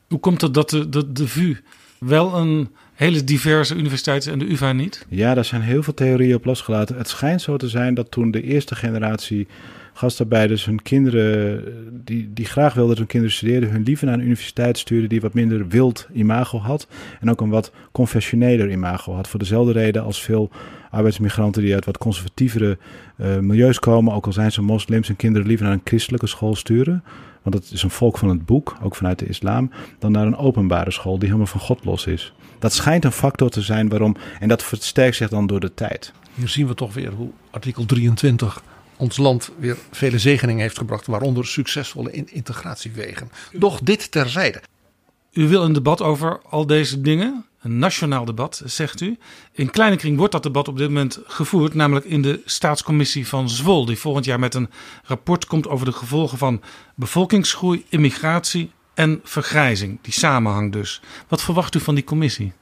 Hoe 0.08 0.18
komt 0.18 0.40
het 0.40 0.54
dat 0.54 0.70
de, 0.70 0.88
de, 0.88 1.12
de 1.12 1.28
VU 1.28 1.56
wel 1.98 2.34
een 2.34 2.68
hele 2.94 3.24
diverse 3.24 3.74
universiteit 3.74 4.26
is 4.26 4.32
en 4.32 4.38
de 4.38 4.50
UvA 4.50 4.72
niet? 4.72 5.06
Ja, 5.08 5.34
daar 5.34 5.44
zijn 5.44 5.62
heel 5.62 5.82
veel 5.82 5.94
theorieën 5.94 6.34
op 6.34 6.44
losgelaten. 6.44 6.96
Het 6.96 7.08
schijnt 7.08 7.42
zo 7.42 7.56
te 7.56 7.68
zijn 7.68 7.94
dat 7.94 8.10
toen 8.10 8.30
de 8.30 8.42
eerste 8.42 8.74
generatie 8.74 9.46
gastarbeiders 9.92 10.64
hun 10.64 10.82
kinderen, 10.82 11.64
die, 12.04 12.30
die 12.32 12.44
graag 12.44 12.74
wilden 12.74 12.90
dat 12.90 12.98
hun 12.98 13.06
kinderen 13.06 13.36
studeerden, 13.36 13.70
hun 13.70 13.82
liever 13.82 14.06
naar 14.06 14.14
een 14.14 14.24
universiteit 14.24 14.78
stuurden 14.78 15.08
die 15.08 15.20
wat 15.20 15.34
minder 15.34 15.68
wild 15.68 16.08
imago 16.12 16.58
had. 16.58 16.86
En 17.20 17.30
ook 17.30 17.40
een 17.40 17.48
wat 17.48 17.72
confessioneler 17.92 18.70
imago 18.70 19.14
had. 19.14 19.28
Voor 19.28 19.38
dezelfde 19.38 19.72
reden 19.72 20.02
als 20.02 20.22
veel 20.22 20.50
arbeidsmigranten 20.90 21.62
die 21.62 21.74
uit 21.74 21.84
wat 21.84 21.98
conservatievere 21.98 22.78
uh, 23.16 23.38
milieus 23.38 23.78
komen, 23.78 24.14
ook 24.14 24.26
al 24.26 24.32
zijn 24.32 24.52
ze 24.52 24.62
moslims, 24.62 25.06
hun 25.06 25.16
kinderen 25.16 25.46
liever 25.46 25.66
naar 25.66 25.74
een 25.74 25.80
christelijke 25.84 26.26
school 26.26 26.54
sturen. 26.54 27.04
Want 27.42 27.56
dat 27.56 27.70
is 27.72 27.82
een 27.82 27.90
volk 27.90 28.18
van 28.18 28.28
het 28.28 28.46
boek, 28.46 28.76
ook 28.82 28.96
vanuit 28.96 29.18
de 29.18 29.26
islam, 29.26 29.70
dan 29.98 30.12
naar 30.12 30.26
een 30.26 30.36
openbare 30.36 30.90
school 30.90 31.18
die 31.18 31.26
helemaal 31.26 31.46
van 31.46 31.60
God 31.60 31.84
los 31.84 32.06
is. 32.06 32.32
Dat 32.64 32.72
schijnt 32.72 33.04
een 33.04 33.12
factor 33.12 33.50
te 33.50 33.62
zijn 33.62 33.88
waarom, 33.88 34.16
en 34.40 34.48
dat 34.48 34.62
versterkt 34.62 35.16
zich 35.16 35.28
dan 35.28 35.46
door 35.46 35.60
de 35.60 35.74
tijd. 35.74 36.12
Hier 36.34 36.48
zien 36.48 36.66
we 36.66 36.74
toch 36.74 36.94
weer 36.94 37.12
hoe 37.12 37.30
artikel 37.50 37.84
23 37.86 38.62
ons 38.96 39.16
land 39.16 39.50
weer 39.58 39.76
vele 39.90 40.18
zegeningen 40.18 40.62
heeft 40.62 40.78
gebracht, 40.78 41.06
waaronder 41.06 41.46
succesvolle 41.46 42.10
integratiewegen. 42.10 43.30
Doch 43.52 43.80
dit 43.80 44.10
terzijde. 44.10 44.62
U 45.32 45.48
wil 45.48 45.64
een 45.64 45.72
debat 45.72 46.02
over 46.02 46.40
al 46.42 46.66
deze 46.66 47.00
dingen? 47.00 47.44
Een 47.60 47.78
nationaal 47.78 48.24
debat, 48.24 48.62
zegt 48.64 49.00
u. 49.00 49.18
In 49.52 49.70
kleine 49.70 49.96
kring 49.96 50.16
wordt 50.16 50.32
dat 50.32 50.42
debat 50.42 50.68
op 50.68 50.78
dit 50.78 50.88
moment 50.88 51.18
gevoerd, 51.24 51.74
namelijk 51.74 52.06
in 52.06 52.22
de 52.22 52.40
staatscommissie 52.44 53.28
van 53.28 53.48
Zwol, 53.48 53.84
die 53.84 53.98
volgend 53.98 54.24
jaar 54.24 54.38
met 54.38 54.54
een 54.54 54.70
rapport 55.02 55.46
komt 55.46 55.68
over 55.68 55.86
de 55.86 55.92
gevolgen 55.92 56.38
van 56.38 56.62
bevolkingsgroei, 56.94 57.84
immigratie 57.88 58.70
en 58.94 59.20
vergrijzing. 59.24 59.98
Die 60.02 60.12
samenhang 60.12 60.72
dus. 60.72 61.00
Wat 61.28 61.42
verwacht 61.42 61.74
u 61.74 61.80
van 61.80 61.94
die 61.94 62.04
commissie? 62.04 62.52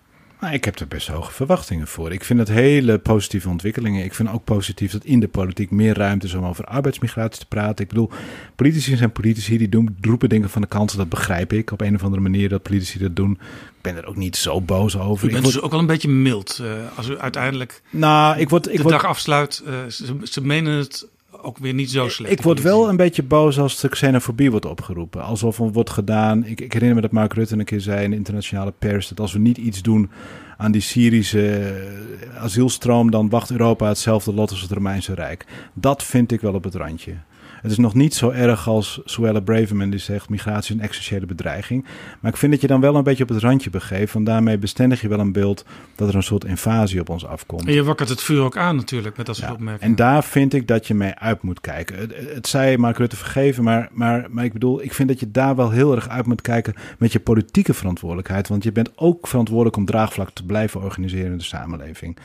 Nou, 0.43 0.55
ik 0.55 0.65
heb 0.65 0.79
er 0.79 0.89
best 0.89 1.09
hoge 1.09 1.33
verwachtingen 1.33 1.87
voor. 1.87 2.13
Ik 2.13 2.25
vind 2.25 2.39
het 2.39 2.49
hele 2.49 2.99
positieve 2.99 3.49
ontwikkelingen. 3.49 4.05
Ik 4.05 4.15
vind 4.15 4.29
ook 4.29 4.45
positief 4.45 4.93
dat 4.93 5.05
in 5.05 5.21
de 5.21 5.29
politiek 5.29 5.71
meer 5.71 5.97
ruimte 5.97 6.27
is 6.27 6.35
om 6.35 6.45
over 6.45 6.65
arbeidsmigratie 6.65 7.41
te 7.41 7.47
praten. 7.47 7.85
Ik 7.85 7.89
bedoel, 7.89 8.11
politici 8.57 8.97
zijn 8.97 9.13
politici, 9.13 9.59
die 9.59 9.69
doen, 9.69 9.97
roepen 10.01 10.29
dingen 10.29 10.51
van 10.51 10.63
de 10.63 10.69
kansen. 10.69 10.99
Dat 10.99 11.09
begrijp 11.09 11.53
ik 11.53 11.71
op 11.71 11.81
een 11.81 11.95
of 11.95 12.03
andere 12.03 12.23
manier 12.23 12.49
dat 12.49 12.63
politici 12.63 12.99
dat 12.99 13.17
doen. 13.17 13.33
Ik 13.33 13.81
ben 13.81 13.97
er 13.97 14.07
ook 14.07 14.17
niet 14.17 14.37
zo 14.37 14.61
boos 14.61 14.99
over. 14.99 15.29
U 15.29 15.31
bent 15.31 15.43
word... 15.43 15.55
dus 15.55 15.63
ook 15.63 15.71
wel 15.71 15.81
een 15.81 15.87
beetje 15.87 16.09
mild 16.09 16.59
uh, 16.63 16.73
als 16.97 17.09
u 17.09 17.19
uiteindelijk 17.19 17.83
nou, 17.91 18.39
ik 18.39 18.49
word, 18.49 18.69
ik 18.69 18.77
de 18.77 18.83
word... 18.83 18.95
dag 18.95 19.05
afsluit. 19.05 19.63
Uh, 19.67 19.73
ze, 19.89 20.17
ze 20.23 20.41
menen 20.41 20.79
het 20.79 21.09
ook 21.43 21.59
weer 21.59 21.75
niet 21.75 21.91
zo 21.91 22.09
slecht. 22.09 22.33
Ik 22.33 22.43
word 22.43 22.63
wel 22.63 22.89
een 22.89 22.97
beetje 22.97 23.23
boos 23.23 23.59
als 23.59 23.81
de 23.81 23.89
xenofobie 23.89 24.51
wordt 24.51 24.67
opgeroepen. 24.67 25.25
Alsof 25.25 25.59
er 25.59 25.73
wordt 25.73 25.91
gedaan. 25.91 26.45
Ik, 26.45 26.61
ik, 26.61 26.73
herinner 26.73 26.97
me 26.97 27.03
dat 27.03 27.11
Mark 27.11 27.33
Rutte 27.33 27.59
een 27.59 27.65
keer 27.65 27.81
zei 27.81 28.05
in 28.05 28.11
de 28.11 28.17
internationale 28.17 28.73
pers. 28.79 29.09
Dat 29.09 29.21
als 29.21 29.33
we 29.33 29.39
niet 29.39 29.59
iets 29.59 29.83
doen 29.83 30.11
aan 30.57 30.73
die 30.73 30.81
Syrische 30.81 31.57
eh, 31.57 32.43
asielstroom, 32.43 33.11
dan 33.11 33.29
wacht 33.29 33.51
Europa 33.51 33.89
hetzelfde 33.89 34.35
lot 34.35 34.51
als 34.51 34.61
het 34.61 34.71
Romeinse 34.71 35.15
Rijk. 35.15 35.47
Dat 35.73 36.03
vind 36.03 36.33
ik 36.33 36.41
wel 36.41 36.55
op 36.55 36.65
het 36.65 36.75
randje. 36.75 37.15
Het 37.63 37.71
is 37.71 37.79
nog 37.79 37.95
niet 37.95 38.15
zo 38.15 38.31
erg 38.31 38.69
als 38.69 39.01
Suella 39.05 39.41
Braverman 39.41 39.91
die 39.91 40.01
zegt 40.01 40.29
migratie 40.29 40.75
is 40.75 40.81
een 40.81 40.89
essentiële 40.89 41.27
bedreiging. 41.27 41.85
Maar 42.21 42.31
ik 42.31 42.37
vind 42.37 42.53
dat 42.53 42.61
je 42.61 42.67
dan 42.67 42.81
wel 42.81 42.97
een 42.97 43.03
beetje 43.03 43.23
op 43.23 43.29
het 43.29 43.39
randje 43.39 43.71
begeeft. 43.71 44.13
Want 44.13 44.27
daarmee 44.27 44.59
bestendig 44.59 45.01
je 45.01 45.09
wel 45.09 45.19
een 45.19 45.33
beeld 45.33 45.65
dat 45.95 46.09
er 46.09 46.15
een 46.15 46.23
soort 46.23 46.45
invasie 46.45 47.01
op 47.01 47.09
ons 47.09 47.27
afkomt. 47.27 47.67
En 47.67 47.73
je 47.73 47.83
wakkert 47.83 48.09
het 48.09 48.23
vuur 48.23 48.43
ook 48.43 48.57
aan 48.57 48.77
natuurlijk 48.77 49.17
met 49.17 49.27
dat 49.27 49.37
soort 49.37 49.49
ja, 49.49 49.55
opmerkingen. 49.55 49.89
En 49.89 49.97
daar 49.97 50.25
vind 50.25 50.55
ik 50.55 50.69
dat 50.69 50.87
je 50.87 50.95
mee 50.95 51.15
uit 51.15 51.43
moet 51.43 51.61
kijken. 51.61 51.99
Het, 51.99 52.15
het 52.35 52.47
zei 52.47 52.77
Mark 52.77 52.99
Rutte 52.99 53.17
vergeven, 53.17 53.65
maar, 53.65 53.89
maar, 53.93 54.27
maar 54.31 54.45
ik 54.45 54.53
bedoel, 54.53 54.83
ik 54.83 54.95
vind 54.95 55.09
dat 55.09 55.21
je 55.21 55.31
daar 55.31 55.57
wel 55.57 55.71
heel 55.71 55.95
erg 55.95 56.09
uit 56.09 56.27
moet 56.27 56.41
kijken 56.41 56.75
met 56.99 57.13
je 57.13 57.21
politieke 57.21 57.75
verantwoordelijkheid. 57.75 58.49
Want 58.49 58.65
je 58.65 58.73
bent 58.73 58.91
ook 58.95 59.27
verantwoordelijk 59.27 59.77
om 59.77 59.85
draagvlak 59.85 60.31
te 60.31 60.47
blijven 60.47 60.83
organiseren 60.83 61.33
in 61.33 61.39
de 61.39 61.45
samenleving. 61.45 62.17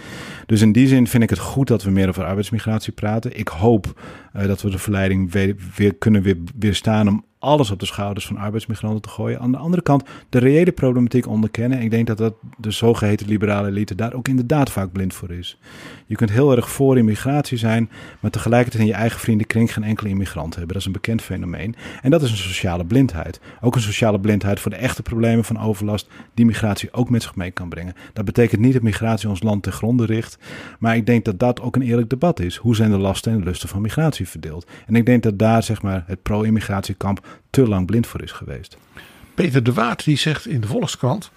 Dus 0.46 0.62
in 0.62 0.72
die 0.72 0.88
zin 0.88 1.08
vind 1.08 1.24
ik 1.24 1.30
het 1.30 1.40
goed 1.40 1.68
dat 1.68 1.84
we 1.84 1.92
meer 1.92 2.08
over 2.10 2.24
arbeidsmigratie 2.24 2.94
praten. 2.94 3.38
Ik 3.38 3.48
hoop 3.48 4.02
uh, 4.36 4.48
dat 4.48 4.62
we 4.62 4.70
de 4.70 4.78
verleiding 4.78 5.27
weer, 5.30 5.56
weer 5.76 5.96
kunnen 5.96 6.22
weer, 6.22 6.38
weerstaan 6.60 7.08
om 7.08 7.26
alles 7.40 7.72
op 7.72 7.80
de 7.80 7.86
schouders 7.86 8.26
van 8.26 8.38
arbeidsmigranten 8.38 9.02
te 9.02 9.10
gooien. 9.10 9.40
Aan 9.40 9.52
de 9.52 9.58
andere 9.58 9.82
kant 9.82 10.04
de 10.30 10.40
reële 10.40 10.72
problematiek 10.72 11.28
onderkennen. 11.28 11.82
Ik 11.82 11.92
denk 11.92 12.08
dat, 12.08 12.18
dat 12.18 12.36
de 12.58 12.72
zogeheten 12.72 13.28
liberale 13.28 13.68
elite 13.68 13.96
daar 13.96 14.14
ook 14.14 14.28
inderdaad 14.28 14.72
vaak 14.72 14.92
blind 14.92 15.14
voor 15.14 15.32
is. 15.32 15.60
Je 16.08 16.16
kunt 16.16 16.32
heel 16.32 16.56
erg 16.56 16.70
voor 16.70 16.98
immigratie 16.98 17.58
zijn, 17.58 17.90
maar 18.20 18.32
tegelijkertijd 18.32 18.84
in 18.84 18.90
je 18.90 18.96
eigen 18.96 19.20
vriendenkring 19.20 19.74
geen 19.74 19.84
enkele 19.84 20.10
immigrant 20.10 20.56
hebben. 20.56 20.74
Dat 20.74 20.82
is 20.82 20.86
een 20.86 20.92
bekend 20.92 21.22
fenomeen. 21.22 21.76
En 22.02 22.12
dat 22.12 22.22
is 22.22 22.32
een 22.32 22.38
sociale 22.38 22.86
blindheid. 22.86 23.40
Ook 23.62 23.76
een 23.76 23.82
sociale 23.82 24.20
blindheid 24.20 24.60
voor 24.60 24.72
de 24.72 24.78
echte 24.78 25.02
problemen 25.02 25.46
van 25.46 25.60
overlast 25.60 26.08
die 26.34 26.46
migratie 26.46 26.94
ook 26.94 27.10
met 27.10 27.24
zich 27.24 27.36
mee 27.36 27.52
kan 27.52 27.70
brengen. 27.70 27.94
Dat 28.14 28.26
betekent 28.26 28.62
niet 28.62 28.74
dat 28.74 28.82
migratie 28.82 29.30
ons 29.30 29.44
land 29.44 29.64
ten 29.64 29.72
gronde 29.72 30.06
richt, 30.06 30.38
maar 30.80 30.96
ik 30.96 31.06
denk 31.06 31.26
dat 31.26 31.40
dat 31.40 31.62
ook 31.62 31.76
een 31.76 31.82
eerlijk 31.82 32.10
debat 32.10 32.40
is. 32.40 32.56
Hoe 32.56 32.76
zijn 32.76 32.92
de 32.92 32.98
lasten 32.98 33.32
en 33.32 33.40
de 33.40 33.46
lusten 33.46 33.70
van 33.70 33.82
migratie 33.82 34.28
verdeeld? 34.28 34.68
En 34.86 34.96
ik 34.96 35.06
denk 35.06 35.24
dat 35.24 35.40
daar 35.40 35.64
zeg 35.64 35.82
maar 35.82 36.04
het 36.08 36.22
pro-immigratiekamp 36.22 37.26
te 37.50 37.68
lang 37.68 37.86
blind 37.86 38.08
voor 38.08 38.24
is 38.24 38.32
geweest. 38.32 38.78
Peter 39.34 39.64
de 39.64 39.74
Waard 39.74 40.04
die 40.04 40.18
zegt 40.18 40.48
in 40.48 40.62
de 40.62 40.68
Volkskrant, 40.68 41.32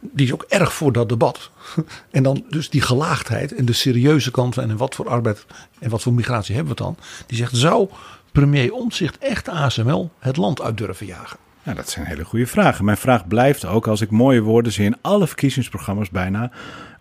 die 0.00 0.26
is 0.26 0.32
ook 0.32 0.44
erg 0.48 0.72
voor 0.72 0.92
dat 0.92 1.08
debat. 1.08 1.50
En 2.10 2.22
dan 2.22 2.44
dus 2.48 2.70
die 2.70 2.80
gelaagdheid 2.80 3.54
en 3.54 3.64
de 3.64 3.72
serieuze 3.72 4.30
kant 4.30 4.58
en 4.58 4.76
wat 4.76 4.94
voor 4.94 5.08
arbeid 5.08 5.46
en 5.78 5.90
wat 5.90 6.02
voor 6.02 6.12
migratie 6.12 6.54
hebben 6.54 6.76
we 6.76 6.82
dan. 6.82 6.96
Die 7.26 7.36
zegt, 7.36 7.56
zou 7.56 7.88
premier 8.32 8.72
Omtzigt 8.72 9.18
echt 9.18 9.48
ASML 9.48 10.10
het 10.18 10.36
land 10.36 10.62
uit 10.62 10.76
durven 10.76 11.06
jagen? 11.06 11.38
Ja, 11.62 11.74
dat 11.74 11.90
zijn 11.90 12.06
hele 12.06 12.24
goede 12.24 12.46
vragen. 12.46 12.84
Mijn 12.84 12.96
vraag 12.96 13.28
blijft 13.28 13.64
ook, 13.64 13.86
als 13.86 14.00
ik 14.00 14.10
mooie 14.10 14.40
woorden 14.40 14.72
zie 14.72 14.84
in 14.84 14.96
alle 15.00 15.26
verkiezingsprogramma's 15.26 16.10
bijna, 16.10 16.50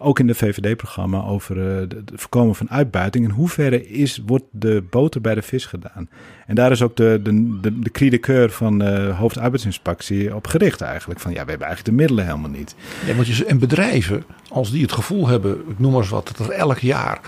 ook 0.02 0.20
in 0.20 0.28
de 0.28 0.36
VVD-programma 0.36 1.24
over 1.24 1.58
het 1.58 2.12
voorkomen 2.16 2.56
van 2.56 2.70
uitbuiting, 2.70 3.26
in 3.26 3.32
hoeverre 3.32 3.88
is, 3.88 4.22
wordt 4.26 4.46
de 4.52 4.84
boter 4.90 5.22
bij 5.22 5.36
de 5.36 5.42
vis 5.42 5.66
gedaan? 5.66 6.10
En 6.48 6.56
daar 6.56 6.72
is 6.72 6.82
ook 6.82 6.96
de, 6.96 7.20
de, 7.24 7.60
de, 7.62 7.80
de 7.80 7.90
cri 7.90 8.10
de 8.10 8.48
van 8.50 8.84
uh, 8.84 9.20
hoofdarbeidsinspectie 9.20 10.36
op 10.36 10.48
gericht 10.48 10.82
eigenlijk. 10.82 11.20
Van 11.20 11.32
ja, 11.32 11.44
we 11.44 11.50
hebben 11.50 11.68
eigenlijk 11.68 11.98
de 11.98 12.04
middelen 12.04 12.26
helemaal 12.26 12.50
niet. 12.50 12.76
Ja, 13.06 13.16
want 13.16 13.28
je, 13.28 13.46
en 13.46 13.60
bedrijven, 13.60 14.24
als 14.50 14.72
die 14.72 14.82
het 14.82 14.92
gevoel 14.92 15.28
hebben, 15.28 15.70
ik 15.70 15.80
noem 15.80 15.92
maar 15.92 16.02
eens 16.02 16.10
wat, 16.10 16.32
dat 16.38 16.48
er 16.48 16.54
elk 16.54 16.80
jaar 16.80 17.22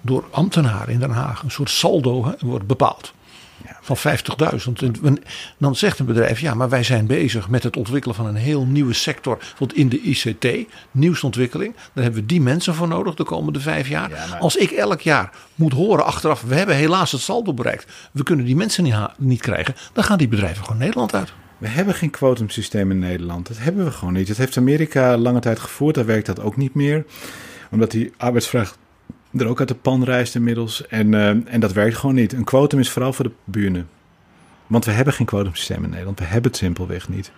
door 0.00 0.24
ambtenaren 0.30 0.92
in 0.92 1.00
Den 1.00 1.10
Haag 1.10 1.42
een 1.42 1.50
soort 1.50 1.70
saldo 1.70 2.34
wordt 2.40 2.66
bepaald 2.66 3.14
van 3.80 3.96
50.000. 3.96 5.12
Dan 5.58 5.76
zegt 5.76 5.98
een 5.98 6.06
bedrijf, 6.06 6.40
ja, 6.40 6.54
maar 6.54 6.68
wij 6.68 6.82
zijn 6.82 7.06
bezig 7.06 7.48
met 7.48 7.62
het 7.62 7.76
ontwikkelen 7.76 8.16
van 8.16 8.26
een 8.26 8.34
heel 8.34 8.66
nieuwe 8.66 8.92
sector. 8.92 9.36
Bijvoorbeeld 9.36 9.78
in 9.78 9.88
de 9.88 10.00
ICT, 10.00 10.68
nieuwsontwikkeling. 10.90 11.74
Daar 11.74 12.04
hebben 12.04 12.20
we 12.20 12.26
die 12.26 12.40
mensen 12.40 12.74
voor 12.74 12.88
nodig 12.88 13.14
de 13.14 13.24
komende 13.24 13.60
vijf 13.60 13.88
jaar. 13.88 14.36
Als 14.40 14.56
ik 14.56 14.70
elk 14.70 15.00
jaar 15.00 15.30
moet 15.54 15.72
horen 15.72 16.04
achteraf, 16.04 16.42
we 16.42 16.54
hebben 16.54 16.76
helaas 16.76 17.12
het 17.12 17.20
saldo 17.20 17.54
bereikt. 17.54 17.92
We 18.12 18.22
kunnen 18.22 18.44
die 18.44 18.56
mensen 18.56 18.84
niet, 18.84 18.94
niet 19.16 19.40
krijgen. 19.40 19.74
Dan 19.92 20.04
gaan 20.04 20.18
die 20.18 20.28
bedrijven 20.28 20.64
gewoon 20.64 20.80
Nederland 20.80 21.14
uit. 21.14 21.32
We 21.58 21.68
hebben 21.68 21.94
geen 21.94 22.10
kwotumsysteem 22.10 22.90
in 22.90 22.98
Nederland. 22.98 23.48
Dat 23.48 23.58
hebben 23.58 23.84
we 23.84 23.90
gewoon 23.90 24.14
niet. 24.14 24.28
Dat 24.28 24.36
heeft 24.36 24.56
Amerika 24.56 25.16
lange 25.16 25.40
tijd 25.40 25.58
gevoerd. 25.58 25.94
Daar 25.94 26.06
werkt 26.06 26.26
dat 26.26 26.40
ook 26.40 26.56
niet 26.56 26.74
meer. 26.74 27.04
Omdat 27.70 27.90
die 27.90 28.12
arbeidsvraag 28.16 28.76
er 29.32 29.46
ook 29.46 29.58
uit 29.58 29.68
de 29.68 29.74
pan 29.74 30.04
reist 30.04 30.34
inmiddels. 30.34 30.86
En, 30.86 31.12
uh, 31.12 31.28
en 31.28 31.60
dat 31.60 31.72
werkt 31.72 31.96
gewoon 31.96 32.14
niet. 32.14 32.32
Een 32.32 32.44
kwotum 32.44 32.78
is 32.78 32.90
vooral 32.90 33.12
voor 33.12 33.24
de 33.24 33.34
buren. 33.44 33.88
Want 34.66 34.84
we 34.84 34.90
hebben 34.90 35.14
geen 35.14 35.26
kwotumsysteem 35.26 35.84
in 35.84 35.90
Nederland. 35.90 36.18
We 36.18 36.24
hebben 36.24 36.50
het 36.50 36.60
simpelweg 36.60 37.08
niet. 37.08 37.32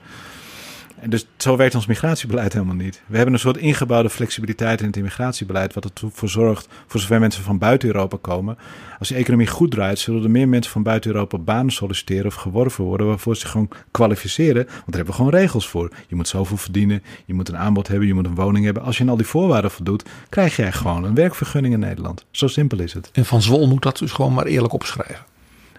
En 1.01 1.11
dus 1.11 1.27
zo 1.37 1.57
werkt 1.57 1.75
ons 1.75 1.87
migratiebeleid 1.87 2.53
helemaal 2.53 2.75
niet. 2.75 3.03
We 3.07 3.17
hebben 3.17 3.35
een 3.35 3.41
soort 3.41 3.57
ingebouwde 3.57 4.11
flexibiliteit 4.11 4.81
in 4.81 4.87
het 4.87 4.97
immigratiebeleid, 4.97 5.75
wat 5.75 5.91
ervoor 6.03 6.29
zorgt, 6.29 6.69
voor 6.87 7.01
zover 7.01 7.21
mensen 7.21 7.43
van 7.43 7.59
buiten 7.59 7.89
Europa 7.89 8.17
komen. 8.21 8.59
Als 8.99 9.09
de 9.09 9.15
economie 9.15 9.47
goed 9.47 9.71
draait, 9.71 9.99
zullen 9.99 10.23
er 10.23 10.31
meer 10.31 10.49
mensen 10.49 10.73
van 10.73 10.83
buiten 10.83 11.11
Europa 11.11 11.39
banen 11.39 11.73
solliciteren 11.73 12.27
of 12.27 12.35
geworven 12.35 12.85
worden, 12.85 13.07
waarvoor 13.07 13.37
ze 13.37 13.47
gewoon 13.47 13.69
kwalificeren. 13.91 14.65
Want 14.65 14.69
daar 14.69 14.85
hebben 14.87 15.07
we 15.07 15.13
gewoon 15.13 15.31
regels 15.31 15.69
voor. 15.69 15.91
Je 16.09 16.15
moet 16.15 16.29
zoveel 16.29 16.57
verdienen, 16.57 17.03
je 17.25 17.35
moet 17.35 17.49
een 17.49 17.57
aanbod 17.57 17.89
hebben, 17.89 18.07
je 18.07 18.15
moet 18.15 18.27
een 18.27 18.35
woning 18.35 18.65
hebben. 18.65 18.83
Als 18.83 18.99
je 18.99 19.07
al 19.09 19.17
die 19.17 19.27
voorwaarden 19.27 19.71
voldoet, 19.71 20.05
krijg 20.29 20.57
jij 20.57 20.73
gewoon 20.73 21.05
een 21.05 21.15
werkvergunning 21.15 21.75
in 21.75 21.81
Nederland. 21.81 22.25
Zo 22.31 22.47
simpel 22.47 22.79
is 22.79 22.93
het. 22.93 23.11
En 23.13 23.25
Van 23.25 23.43
Zwol 23.43 23.69
moet 23.69 23.83
dat 23.83 23.99
dus 23.99 24.13
gewoon 24.13 24.35
maar 24.35 24.47
eerlijk 24.47 24.73
opschrijven. 24.73 25.25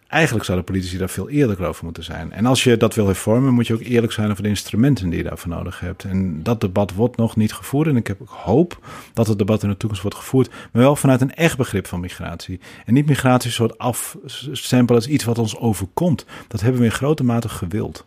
Eigenlijk 0.10 0.46
zouden 0.46 0.66
politici 0.66 0.98
daar 0.98 1.10
veel 1.10 1.30
eerlijker 1.30 1.66
over 1.66 1.84
moeten 1.84 2.04
zijn. 2.04 2.32
En 2.32 2.46
als 2.46 2.64
je 2.64 2.78
dat 2.78 2.96
wil 2.96 3.06
hervormen, 3.06 3.54
moet 3.54 3.68
je 3.68 3.74
ook 3.74 3.80
eerlijk 3.80 4.14
zijn 4.14 4.32
over 4.32 4.44
de 4.44 4.50
instrumenten 4.50 5.10
die 5.10 5.18
je 5.18 5.24
daarvoor 5.24 5.50
nodig 5.50 5.80
hebt. 5.80 6.04
En 6.04 6.44
dat 6.44 6.62
debat 6.62 6.94
wordt 6.94 7.18
nog 7.18 7.36
niet 7.36 7.54
gevoerd. 7.54 7.88
En 7.88 7.96
ik 7.96 8.08
heb 8.08 8.22
ook 8.22 8.30
hoop 8.30 8.88
dat 9.14 9.28
het 9.28 9.38
debat 9.38 9.64
in 9.64 9.70
de 9.70 9.78
toekomst 9.78 10.02
wordt 10.02 10.18
gevoerd. 10.18 10.50
Maar 10.50 10.82
wel 10.82 10.96
vanuit 10.96 11.22
een 11.22 11.34
echt 11.34 11.58
begrip 11.58 11.88
van 11.88 12.00
migratie. 12.00 12.60
En 12.86 12.94
niet 12.94 13.06
migratie 13.06 13.52
soort 13.52 13.78
afstempel 13.78 14.96
als 14.96 15.08
iets 15.08 15.24
wat 15.24 15.38
ons 15.38 15.58
overkomt. 15.58 16.26
Dat 16.48 16.62
hebben 16.62 16.80
we 16.80 16.88
in 16.88 16.94
grote 16.94 17.24
mate 17.24 17.50
gewild. 17.50 18.06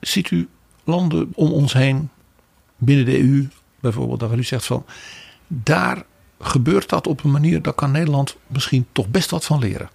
Ziet 0.00 0.30
u 0.30 0.48
landen 0.84 1.32
om 1.34 1.52
ons 1.52 1.72
heen, 1.72 2.10
binnen 2.76 3.04
de 3.04 3.18
EU 3.18 3.48
bijvoorbeeld, 3.80 4.20
dat 4.20 4.32
u 4.32 4.42
zegt 4.42 4.66
van 4.66 4.84
daar 5.46 6.02
gebeurt 6.40 6.88
dat 6.88 7.06
op 7.06 7.24
een 7.24 7.30
manier, 7.30 7.62
daar 7.62 7.72
kan 7.72 7.90
Nederland 7.90 8.36
misschien 8.46 8.86
toch 8.92 9.08
best 9.08 9.30
wat 9.30 9.44
van 9.44 9.58
leren. 9.58 9.88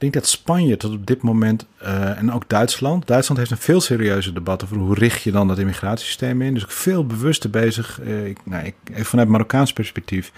Ik 0.00 0.12
denk 0.12 0.24
dat 0.24 0.32
Spanje 0.32 0.76
tot 0.76 0.92
op 0.92 1.06
dit 1.06 1.22
moment 1.22 1.66
uh, 1.82 2.18
en 2.18 2.32
ook 2.32 2.48
Duitsland. 2.48 3.06
Duitsland 3.06 3.38
heeft 3.38 3.50
een 3.50 3.56
veel 3.56 3.80
serieuzer 3.80 4.34
debat 4.34 4.64
over 4.64 4.76
hoe 4.76 4.94
richt 4.94 5.22
je 5.22 5.30
dan 5.30 5.48
dat 5.48 5.58
immigratiesysteem 5.58 6.42
in. 6.42 6.54
Dus 6.54 6.62
ook 6.62 6.70
veel 6.70 7.06
bewuster 7.06 7.50
bezig. 7.50 8.00
Uh, 8.02 8.26
ik, 8.26 8.38
nou, 8.44 8.64
ik, 8.64 8.74
vanuit 9.06 9.28
Marokkaans 9.28 9.72
perspectief. 9.72 10.32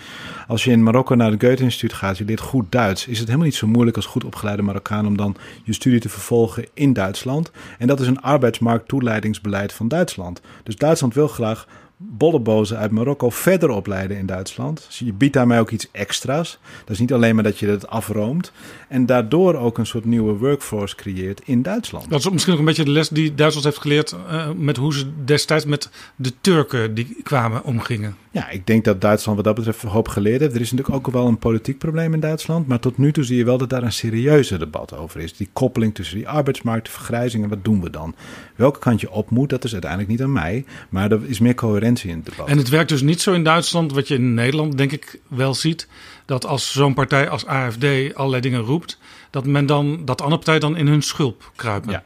Als 0.47 0.64
je 0.64 0.70
in 0.70 0.82
Marokko 0.82 1.14
naar 1.14 1.30
het 1.30 1.44
Goethe-instituut 1.44 1.93
gaat, 1.93 2.18
je 2.18 2.24
leert 2.24 2.40
goed 2.40 2.72
Duits. 2.72 3.06
Is 3.06 3.18
het 3.18 3.26
helemaal 3.26 3.47
niet 3.47 3.56
zo 3.56 3.66
moeilijk 3.66 3.97
als 3.97 4.06
goed 4.06 4.24
opgeleide 4.24 4.62
Marokkaan 4.62 5.06
om 5.06 5.16
dan 5.16 5.36
je 5.62 5.72
studie 5.72 6.01
te 6.01 6.09
vervolgen 6.09 6.66
in 6.74 6.93
Duitsland. 6.93 7.51
En 7.78 7.86
dat 7.86 8.01
is 8.01 8.06
een 8.06 8.20
arbeidsmarkttoeleidingsbeleid 8.20 9.72
van 9.72 9.89
Duitsland. 9.89 10.40
Dus 10.62 10.76
Duitsland 10.76 11.14
wil 11.14 11.28
graag 11.28 11.66
bollebozen 12.10 12.78
uit 12.78 12.90
Marokko 12.90 13.30
verder 13.30 13.70
opleiden 13.70 14.16
in 14.16 14.26
Duitsland. 14.26 14.84
Dus 14.86 14.98
je 14.98 15.12
biedt 15.12 15.32
daarmee 15.32 15.60
ook 15.60 15.70
iets 15.70 15.88
extra's. 15.92 16.58
Dat 16.78 16.90
is 16.90 16.98
niet 16.98 17.12
alleen 17.12 17.34
maar 17.34 17.44
dat 17.44 17.58
je 17.58 17.66
het 17.66 17.88
afroomt. 17.88 18.52
En 18.88 19.06
daardoor 19.06 19.54
ook 19.54 19.78
een 19.78 19.86
soort 19.86 20.04
nieuwe 20.04 20.32
workforce 20.32 20.96
creëert 20.96 21.40
in 21.44 21.62
Duitsland. 21.62 22.10
Dat 22.10 22.18
is 22.20 22.30
misschien 22.30 22.52
ook 22.52 22.58
een 22.58 22.64
beetje 22.64 22.84
de 22.84 22.90
les 22.90 23.08
die 23.08 23.34
Duitsland 23.34 23.66
heeft 23.66 23.80
geleerd... 23.80 24.16
Uh, 24.30 24.50
met 24.56 24.76
hoe 24.76 24.94
ze 24.94 25.24
destijds 25.24 25.64
met 25.64 25.90
de 26.16 26.32
Turken 26.40 26.94
die 26.94 27.16
kwamen 27.22 27.64
omgingen. 27.64 28.16
Ja, 28.32 28.48
ik 28.48 28.66
denk 28.66 28.84
dat 28.84 29.00
Duitsland 29.00 29.36
wat 29.36 29.46
dat 29.46 29.54
betreft 29.54 29.82
een 29.82 29.88
hoop 29.88 30.09
geleerd 30.09 30.40
heeft. 30.40 30.54
Er 30.54 30.60
is 30.60 30.70
natuurlijk 30.70 30.96
ook 30.96 31.12
wel 31.14 31.26
een 31.26 31.38
politiek 31.38 31.78
probleem 31.78 32.14
in 32.14 32.20
Duitsland. 32.20 32.66
Maar 32.66 32.80
tot 32.80 32.98
nu 32.98 33.12
toe 33.12 33.24
zie 33.24 33.36
je 33.36 33.44
wel 33.44 33.59
dat 33.59 33.70
daar 33.70 33.82
een 33.82 33.92
serieuze 33.92 34.59
debat 34.59 34.96
over 34.96 35.20
is. 35.20 35.36
Die 35.36 35.48
koppeling 35.52 35.94
tussen 35.94 36.16
die 36.16 36.28
arbeidsmarkt, 36.28 36.86
de 36.86 36.92
vergrijzing 36.92 37.42
en 37.44 37.48
wat 37.48 37.64
doen 37.64 37.82
we 37.82 37.90
dan? 37.90 38.14
Welke 38.56 38.78
kant 38.78 39.00
je 39.00 39.10
op 39.10 39.30
moet, 39.30 39.50
dat 39.50 39.64
is 39.64 39.72
uiteindelijk 39.72 40.10
niet 40.10 40.22
aan 40.22 40.32
mij. 40.32 40.64
Maar 40.88 41.10
er 41.10 41.20
is 41.24 41.38
meer 41.38 41.54
coherentie 41.54 42.10
in 42.10 42.16
het 42.16 42.24
debat. 42.24 42.48
En 42.48 42.59
het 42.59 42.68
werkt 42.68 42.88
dus 42.88 43.02
niet 43.02 43.20
zo 43.20 43.32
in 43.32 43.44
Duitsland, 43.44 43.92
wat 43.92 44.09
je 44.09 44.14
in 44.14 44.34
Nederland 44.34 44.78
denk 44.78 44.92
ik 44.92 45.20
wel 45.28 45.54
ziet. 45.54 45.88
Dat 46.24 46.46
als 46.46 46.72
zo'n 46.72 46.94
partij 46.94 47.28
als 47.28 47.46
AFD 47.46 48.14
allerlei 48.14 48.42
dingen 48.42 48.60
roept, 48.60 48.98
dat 49.30 49.46
men 49.46 49.66
dan 49.66 50.04
dat 50.04 50.20
andere 50.20 50.36
partij 50.36 50.59
dan 50.59 50.76
in 50.76 50.86
hun 50.86 51.02
schulp 51.02 51.52
kruipen. 51.56 51.90
Ja. 51.90 52.02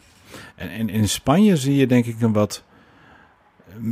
En, 0.54 0.68
en 0.68 0.88
in 0.88 1.08
Spanje 1.08 1.56
zie 1.56 1.76
je 1.76 1.86
denk 1.86 2.06
ik 2.06 2.20
een 2.20 2.32
wat 2.32 2.62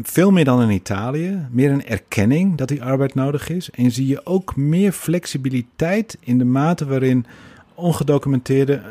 veel 0.03 0.31
meer 0.31 0.45
dan 0.45 0.63
in 0.63 0.71
Italië, 0.71 1.47
meer 1.51 1.71
een 1.71 1.87
erkenning 1.87 2.57
dat 2.57 2.69
die 2.69 2.83
arbeid 2.83 3.15
nodig 3.15 3.49
is. 3.49 3.71
En 3.71 3.91
zie 3.91 4.07
je 4.07 4.27
ook 4.27 4.57
meer 4.57 4.93
flexibiliteit 4.93 6.17
in 6.21 6.39
de 6.39 6.45
mate 6.45 6.87
waarin 6.87 7.27
ongedocumenteerde 7.75 8.83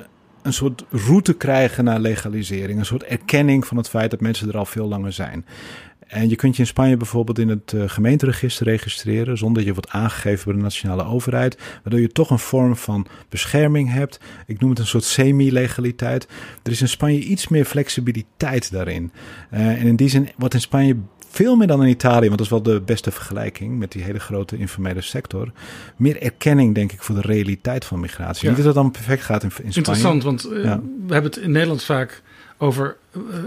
een 0.41 0.53
soort 0.53 0.85
route 0.89 1.33
krijgen 1.33 1.83
naar 1.83 1.99
legalisering. 1.99 2.79
Een 2.79 2.85
soort 2.85 3.03
erkenning 3.03 3.67
van 3.67 3.77
het 3.77 3.89
feit 3.89 4.11
dat 4.11 4.21
mensen 4.21 4.47
er 4.47 4.57
al 4.57 4.65
veel 4.65 4.87
langer 4.87 5.11
zijn. 5.11 5.45
En 6.13 6.29
je 6.29 6.35
kunt 6.35 6.55
je 6.55 6.61
in 6.61 6.67
Spanje 6.67 6.97
bijvoorbeeld 6.97 7.39
in 7.39 7.49
het 7.49 7.71
uh, 7.75 7.83
gemeenteregister 7.85 8.65
registreren 8.65 9.37
zonder 9.37 9.57
dat 9.57 9.65
je 9.65 9.73
wordt 9.73 9.89
aangegeven 9.89 10.45
bij 10.45 10.53
de 10.53 10.61
nationale 10.61 11.03
overheid, 11.03 11.57
waardoor 11.83 12.01
je 12.01 12.07
toch 12.11 12.29
een 12.29 12.39
vorm 12.39 12.75
van 12.75 13.07
bescherming 13.29 13.91
hebt. 13.91 14.19
Ik 14.47 14.59
noem 14.59 14.69
het 14.69 14.79
een 14.79 14.87
soort 14.87 15.03
semi-legaliteit. 15.03 16.27
Er 16.63 16.71
is 16.71 16.81
in 16.81 16.89
Spanje 16.89 17.19
iets 17.19 17.47
meer 17.47 17.65
flexibiliteit 17.65 18.71
daarin. 18.71 19.11
Uh, 19.53 19.59
en 19.67 19.87
in 19.87 19.95
die 19.95 20.09
zin 20.09 20.29
wordt 20.37 20.53
in 20.53 20.61
Spanje 20.61 20.95
veel 21.29 21.55
meer 21.55 21.67
dan 21.67 21.83
in 21.83 21.89
Italië, 21.89 22.27
want 22.27 22.37
dat 22.37 22.45
is 22.45 22.49
wel 22.49 22.63
de 22.63 22.81
beste 22.81 23.11
vergelijking 23.11 23.79
met 23.79 23.91
die 23.91 24.03
hele 24.03 24.19
grote 24.19 24.57
informele 24.57 25.01
sector. 25.01 25.51
Meer 25.97 26.21
erkenning, 26.21 26.75
denk 26.75 26.91
ik, 26.91 27.03
voor 27.03 27.15
de 27.15 27.21
realiteit 27.21 27.85
van 27.85 27.99
migratie. 27.99 28.43
Ja. 28.43 28.47
Niet 28.47 28.57
dat 28.57 28.65
het 28.65 28.83
dan 28.83 28.91
perfect 28.91 29.23
gaat 29.23 29.43
in, 29.43 29.49
in 29.49 29.55
Spanje. 29.55 29.75
Interessant, 29.75 30.23
want 30.23 30.49
uh, 30.51 30.63
ja. 30.63 30.79
we 31.07 31.13
hebben 31.13 31.31
het 31.31 31.41
in 31.41 31.51
Nederland 31.51 31.83
vaak 31.83 32.21
over 32.63 32.95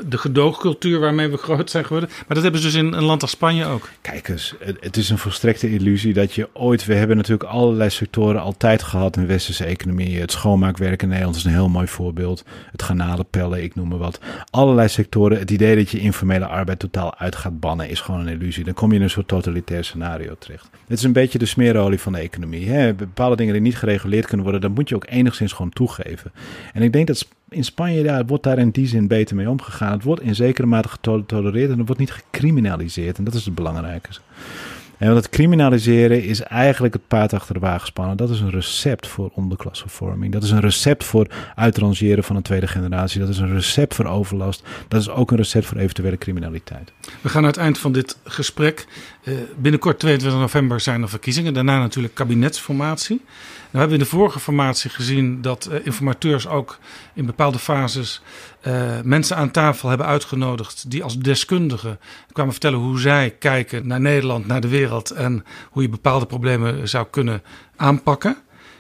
de 0.08 0.18
gedoogcultuur 0.18 1.00
waarmee 1.00 1.28
we 1.28 1.36
groot 1.36 1.70
zijn 1.70 1.84
geworden. 1.84 2.08
Maar 2.10 2.34
dat 2.34 2.42
hebben 2.42 2.60
ze 2.60 2.66
dus 2.66 2.76
in 2.76 2.92
een 2.92 3.04
land 3.04 3.22
als 3.22 3.30
Spanje 3.30 3.64
ook. 3.64 3.88
Kijk 4.00 4.28
eens, 4.28 4.54
het 4.80 4.96
is 4.96 5.10
een 5.10 5.18
volstrekte 5.18 5.70
illusie 5.70 6.12
dat 6.12 6.34
je 6.34 6.48
ooit... 6.52 6.84
We 6.84 6.94
hebben 6.94 7.16
natuurlijk 7.16 7.50
allerlei 7.50 7.90
sectoren 7.90 8.40
altijd 8.40 8.82
gehad 8.82 9.16
in 9.16 9.26
westerse 9.26 9.64
economie. 9.64 10.20
Het 10.20 10.32
schoonmaakwerk 10.32 11.02
in 11.02 11.08
Nederland 11.08 11.36
is 11.36 11.44
een 11.44 11.52
heel 11.52 11.68
mooi 11.68 11.86
voorbeeld. 11.86 12.44
Het 12.70 12.82
garnalenpellen, 12.82 13.62
ik 13.62 13.74
noem 13.74 13.88
maar 13.88 13.98
wat. 13.98 14.20
Allerlei 14.50 14.88
sectoren. 14.88 15.38
Het 15.38 15.50
idee 15.50 15.76
dat 15.76 15.90
je 15.90 15.98
informele 15.98 16.46
arbeid 16.46 16.78
totaal 16.78 17.18
uit 17.18 17.36
gaat 17.36 17.60
bannen 17.60 17.88
is 17.88 18.00
gewoon 18.00 18.20
een 18.20 18.40
illusie. 18.40 18.64
Dan 18.64 18.74
kom 18.74 18.90
je 18.90 18.96
in 18.96 19.02
een 19.02 19.10
soort 19.10 19.28
totalitair 19.28 19.84
scenario 19.84 20.34
terecht. 20.38 20.68
Het 20.88 20.98
is 20.98 21.04
een 21.04 21.12
beetje 21.12 21.38
de 21.38 21.46
smeerolie 21.46 22.00
van 22.00 22.12
de 22.12 22.18
economie. 22.18 22.68
Hè? 22.68 22.94
Bepaalde 22.94 23.36
dingen 23.36 23.52
die 23.52 23.62
niet 23.62 23.76
gereguleerd 23.76 24.26
kunnen 24.26 24.42
worden, 24.42 24.60
dat 24.60 24.74
moet 24.74 24.88
je 24.88 24.94
ook 24.94 25.06
enigszins 25.08 25.52
gewoon 25.52 25.72
toegeven. 25.72 26.32
En 26.72 26.82
ik 26.82 26.92
denk 26.92 27.06
dat 27.06 27.28
in 27.48 27.64
Spanje 27.64 28.02
daar 28.02 28.26
wordt 28.26 28.42
daar 28.42 28.58
in 28.58 28.70
die 28.70 28.86
zin 28.86 29.06
beter 29.06 29.36
mee 29.36 29.50
omgegaan. 29.50 29.92
Het 29.92 30.02
wordt 30.02 30.22
in 30.22 30.34
zekere 30.34 30.66
mate 30.66 30.88
getolereerd 30.88 31.70
en 31.70 31.76
het 31.76 31.86
wordt 31.86 32.00
niet 32.00 32.12
gecriminaliseerd. 32.12 33.18
En 33.18 33.24
dat 33.24 33.34
is 33.34 33.44
het 33.44 33.54
belangrijke. 33.54 34.08
En 34.98 35.06
want 35.12 35.24
het 35.24 35.34
criminaliseren 35.34 36.24
is 36.24 36.40
eigenlijk 36.40 36.94
het 36.94 37.08
paard 37.08 37.32
achter 37.32 37.54
de 37.54 37.60
wagen 37.60 37.86
spannen. 37.86 38.16
Dat 38.16 38.30
is 38.30 38.40
een 38.40 38.50
recept 38.50 39.06
voor 39.06 39.30
onderklasvervorming. 39.34 40.32
Dat 40.32 40.42
is 40.42 40.50
een 40.50 40.60
recept 40.60 41.04
voor 41.04 41.26
uitrangeren 41.54 42.24
van 42.24 42.36
een 42.36 42.42
tweede 42.42 42.66
generatie. 42.66 43.20
Dat 43.20 43.28
is 43.28 43.38
een 43.38 43.52
recept 43.52 43.94
voor 43.94 44.04
overlast. 44.04 44.62
Dat 44.88 45.00
is 45.00 45.08
ook 45.08 45.30
een 45.30 45.36
recept 45.36 45.66
voor 45.66 45.76
eventuele 45.76 46.18
criminaliteit. 46.18 46.92
We 47.20 47.28
gaan 47.28 47.42
aan 47.42 47.48
het 47.48 47.56
eind 47.56 47.78
van 47.78 47.92
dit 47.92 48.18
gesprek. 48.24 48.86
Uh, 49.24 49.34
binnenkort 49.56 49.98
22 49.98 50.40
november 50.40 50.80
zijn 50.80 51.02
er 51.02 51.08
verkiezingen. 51.08 51.54
Daarna 51.54 51.78
natuurlijk 51.78 52.14
kabinetsformatie. 52.14 53.20
Nou 53.76 53.88
hebben 53.88 54.04
we 54.04 54.04
in 54.04 54.10
de 54.18 54.18
vorige 54.20 54.44
formatie 54.44 54.90
gezien 54.90 55.42
dat 55.42 55.68
uh, 55.70 55.86
informateurs 55.86 56.46
ook 56.46 56.78
in 57.14 57.26
bepaalde 57.26 57.58
fases 57.58 58.22
uh, 58.66 59.00
mensen 59.02 59.36
aan 59.36 59.50
tafel 59.50 59.88
hebben 59.88 60.06
uitgenodigd 60.06 60.90
die 60.90 61.02
als 61.02 61.18
deskundigen 61.18 61.98
kwamen 62.32 62.52
vertellen 62.52 62.78
hoe 62.78 63.00
zij 63.00 63.30
kijken 63.30 63.86
naar 63.86 64.00
Nederland, 64.00 64.46
naar 64.46 64.60
de 64.60 64.68
wereld 64.68 65.10
en 65.10 65.44
hoe 65.70 65.82
je 65.82 65.88
bepaalde 65.88 66.26
problemen 66.26 66.88
zou 66.88 67.06
kunnen 67.10 67.42
aanpakken. 67.76 68.36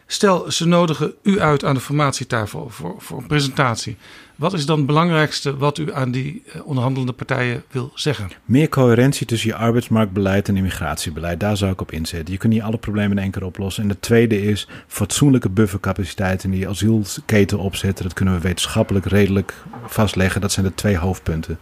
Stel, 0.06 0.52
ze 0.52 0.66
nodigen 0.66 1.14
u 1.22 1.40
uit 1.40 1.64
aan 1.64 1.74
de 1.74 1.80
formatietafel 1.80 2.68
voor, 2.68 2.94
voor 2.98 3.18
een 3.18 3.26
presentatie. 3.26 3.96
Wat 4.36 4.52
is 4.52 4.66
dan 4.66 4.76
het 4.76 4.86
belangrijkste 4.86 5.56
wat 5.56 5.78
u 5.78 5.94
aan 5.94 6.10
die 6.10 6.42
eh, 6.46 6.66
onderhandelende 6.66 7.12
partijen 7.12 7.62
wil 7.70 7.90
zeggen? 7.94 8.30
Meer 8.44 8.68
coherentie 8.68 9.26
tussen 9.26 9.48
je 9.48 9.56
arbeidsmarktbeleid 9.56 10.48
en 10.48 10.56
immigratiebeleid. 10.56 11.40
Daar 11.40 11.56
zou 11.56 11.72
ik 11.72 11.80
op 11.80 11.92
inzetten. 11.92 12.32
Je 12.32 12.38
kunt 12.38 12.52
niet 12.52 12.62
alle 12.62 12.78
problemen 12.78 13.16
in 13.16 13.22
één 13.22 13.30
keer 13.30 13.44
oplossen. 13.44 13.82
En 13.82 13.88
de 13.88 14.00
tweede 14.00 14.42
is 14.42 14.68
fatsoenlijke 14.86 15.48
buffercapaciteit 15.48 16.44
in 16.44 16.50
die 16.50 16.68
asielketen 16.68 17.58
opzetten. 17.58 18.04
Dat 18.04 18.14
kunnen 18.14 18.34
we 18.34 18.40
wetenschappelijk 18.40 19.06
redelijk 19.06 19.54
vastleggen. 19.86 20.40
Dat 20.40 20.52
zijn 20.52 20.66
de 20.66 20.74
twee 20.74 20.96
hoofdpunten. 20.96 21.58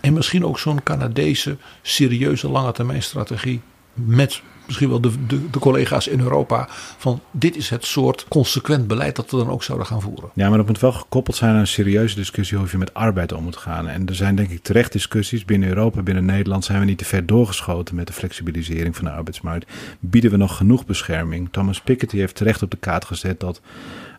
En 0.00 0.12
misschien 0.12 0.44
ook 0.44 0.58
zo'n 0.58 0.82
Canadese 0.82 1.56
serieuze 1.82 2.48
lange 2.48 2.72
termijn 2.72 3.02
strategie 3.02 3.60
met 3.94 4.42
misschien 4.68 4.88
wel 4.88 5.00
de, 5.00 5.26
de, 5.26 5.50
de, 5.50 5.58
collega's 5.58 6.06
in 6.06 6.20
Europa. 6.20 6.68
van 6.98 7.20
dit 7.30 7.56
is 7.56 7.70
het 7.70 7.84
soort 7.84 8.26
consequent 8.28 8.86
beleid 8.86 9.16
dat 9.16 9.30
we 9.30 9.36
dan 9.36 9.50
ook 9.50 9.62
zouden 9.62 9.86
gaan 9.86 10.00
voeren. 10.00 10.30
Ja, 10.34 10.48
maar 10.48 10.58
dat 10.58 10.66
moet 10.66 10.80
wel 10.80 10.92
gekoppeld 10.92 11.36
zijn 11.36 11.54
aan 11.54 11.60
een 11.60 11.66
serieuze 11.66 12.14
discussie 12.14 12.58
over 12.58 12.70
je 12.70 12.78
met 12.78 12.94
arbeid 12.94 13.32
om 13.32 13.42
moet 13.42 13.56
gaan. 13.56 13.88
En 13.88 14.06
er 14.06 14.14
zijn 14.14 14.34
denk 14.34 14.50
ik 14.50 14.62
terecht 14.62 14.92
discussies 14.92 15.44
binnen 15.44 15.68
Europa, 15.68 16.02
binnen 16.02 16.24
Nederland. 16.24 16.64
zijn 16.64 16.80
we 16.80 16.84
niet 16.84 16.98
te 16.98 17.04
ver 17.04 17.26
doorgeschoten 17.26 17.94
met 17.94 18.06
de 18.06 18.12
flexibilisering 18.12 18.96
van 18.96 19.04
de 19.04 19.10
arbeidsmarkt. 19.10 19.72
Bieden 20.00 20.30
we 20.30 20.36
nog 20.36 20.56
genoeg 20.56 20.86
bescherming? 20.86 21.48
Thomas 21.50 21.80
Piketty 21.80 22.16
heeft 22.16 22.34
terecht 22.34 22.62
op 22.62 22.70
de 22.70 22.76
kaart 22.76 23.04
gezet 23.04 23.40
dat 23.40 23.60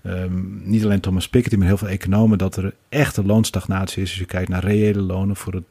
ehm, 0.03 0.69
niet 0.69 0.83
alleen 0.83 0.99
Thomas 0.99 1.29
Piketty, 1.29 1.55
maar 1.55 1.67
heel 1.67 1.77
veel 1.77 1.87
economen, 1.87 2.37
dat 2.37 2.55
er 2.55 2.73
echte 2.89 3.25
loonstagnatie 3.25 4.01
is. 4.01 4.09
Als 4.09 4.19
je 4.19 4.25
kijkt 4.25 4.49
naar 4.49 4.63
reële 4.63 5.01
lonen 5.01 5.35
voor 5.35 5.53
het 5.53 5.63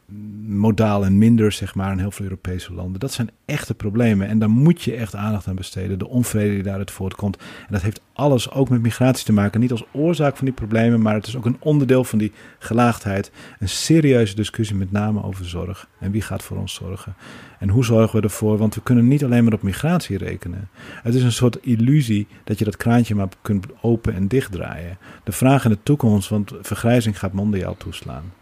modaal 0.47 1.05
en 1.05 1.19
minder, 1.19 1.53
zeg 1.53 1.75
maar, 1.75 1.93
in 1.93 1.99
heel 1.99 2.11
veel 2.11 2.25
Europese 2.25 2.75
landen. 2.75 3.01
Dat 3.01 3.13
zijn 3.13 3.31
echte 3.45 3.75
problemen 3.75 4.29
en 4.29 4.39
daar 4.39 4.51
moet 4.51 4.83
je 4.83 4.95
echt 4.95 5.15
aandacht 5.15 5.47
aan 5.47 5.55
besteden. 5.55 5.99
De 5.99 6.09
onvrede 6.09 6.55
die 6.55 6.63
daaruit 6.63 6.91
voortkomt. 6.91 7.37
En 7.37 7.73
dat 7.73 7.83
heeft 7.83 8.01
alles 8.13 8.51
ook 8.51 8.69
met 8.69 8.83
migratie 8.83 9.25
te 9.25 9.33
maken. 9.33 9.61
Niet 9.61 9.71
als 9.71 9.85
oorzaak 9.93 10.37
van 10.37 10.45
die 10.45 10.55
problemen, 10.55 11.03
maar 11.03 11.15
het 11.15 11.27
is 11.27 11.37
ook 11.37 11.45
een 11.45 11.57
onderdeel 11.61 12.05
van 12.05 12.19
die 12.19 12.33
gelaagdheid. 12.59 13.31
Een 13.59 13.69
serieuze 13.69 14.35
discussie 14.35 14.77
met 14.77 14.93
name 14.93 15.23
over 15.23 15.45
zorg. 15.45 15.89
En 16.01 16.11
wie 16.11 16.23
gaat 16.23 16.43
voor 16.43 16.57
ons 16.57 16.75
zorgen? 16.75 17.15
En 17.59 17.69
hoe 17.69 17.85
zorgen 17.85 18.19
we 18.19 18.27
ervoor? 18.27 18.59
Want 18.59 18.75
we 18.75 18.83
kunnen 18.83 19.09
niet 19.09 19.25
alleen 19.25 19.45
maar 19.45 19.53
op 19.53 19.63
migratie 19.63 20.19
rekenen. 20.19 20.69
Het 21.03 21.15
is 21.15 21.23
een 21.23 21.33
soort 21.33 21.59
illusie 21.61 22.27
dat 22.45 22.59
je 22.59 22.65
dat 22.65 22.77
kraantje 22.77 23.15
maar 23.15 23.29
kunt 23.43 23.67
open 23.81 24.15
en 24.15 24.29
dichtdraaien. 24.29 24.99
De 25.25 25.33
vraag 25.33 25.65
in 25.65 25.71
de 25.71 25.79
toekomst, 25.83 26.29
want 26.29 26.53
vergrijzing 26.61 27.19
gaat 27.19 27.33
mondiaal 27.33 27.77
toeslaan. 27.77 28.33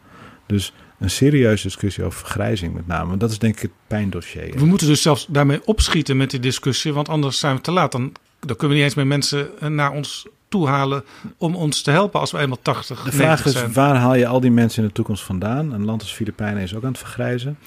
Dus 0.46 0.72
een 0.98 1.10
serieuze 1.10 1.62
discussie 1.62 2.04
over 2.04 2.18
vergrijzing 2.18 2.74
met 2.74 2.86
name. 2.86 3.16
Dat 3.16 3.30
is 3.30 3.38
denk 3.38 3.54
ik 3.54 3.62
het 3.62 3.70
pijndossier. 3.86 4.58
We 4.58 4.66
moeten 4.66 4.86
dus 4.86 5.02
zelfs 5.02 5.26
daarmee 5.28 5.66
opschieten 5.66 6.16
met 6.16 6.30
die 6.30 6.40
discussie, 6.40 6.92
want 6.92 7.08
anders 7.08 7.38
zijn 7.38 7.56
we 7.56 7.60
te 7.60 7.70
laat. 7.70 7.92
Dan, 7.92 8.12
dan 8.40 8.56
kunnen 8.56 8.68
we 8.68 8.74
niet 8.74 8.84
eens 8.84 8.94
meer 8.94 9.06
mensen 9.06 9.50
naar 9.68 9.90
ons 9.90 10.26
toehalen 10.48 11.04
om 11.38 11.54
ons 11.54 11.82
te 11.82 11.90
helpen 11.90 12.20
als 12.20 12.30
we 12.30 12.38
eenmaal 12.38 12.58
80 12.62 13.02
De 13.02 13.12
vraag 13.12 13.44
is, 13.44 13.66
waar 13.66 13.96
haal 13.96 14.14
je 14.14 14.26
al 14.26 14.40
die 14.40 14.50
mensen 14.50 14.82
in 14.82 14.88
de 14.88 14.94
toekomst 14.94 15.22
vandaan? 15.22 15.72
Een 15.72 15.84
land 15.84 16.00
als 16.00 16.12
Filipijnen 16.12 16.62
is 16.62 16.74
ook 16.74 16.82
aan 16.82 16.88
het 16.88 16.98
vergrijzen. 16.98 17.58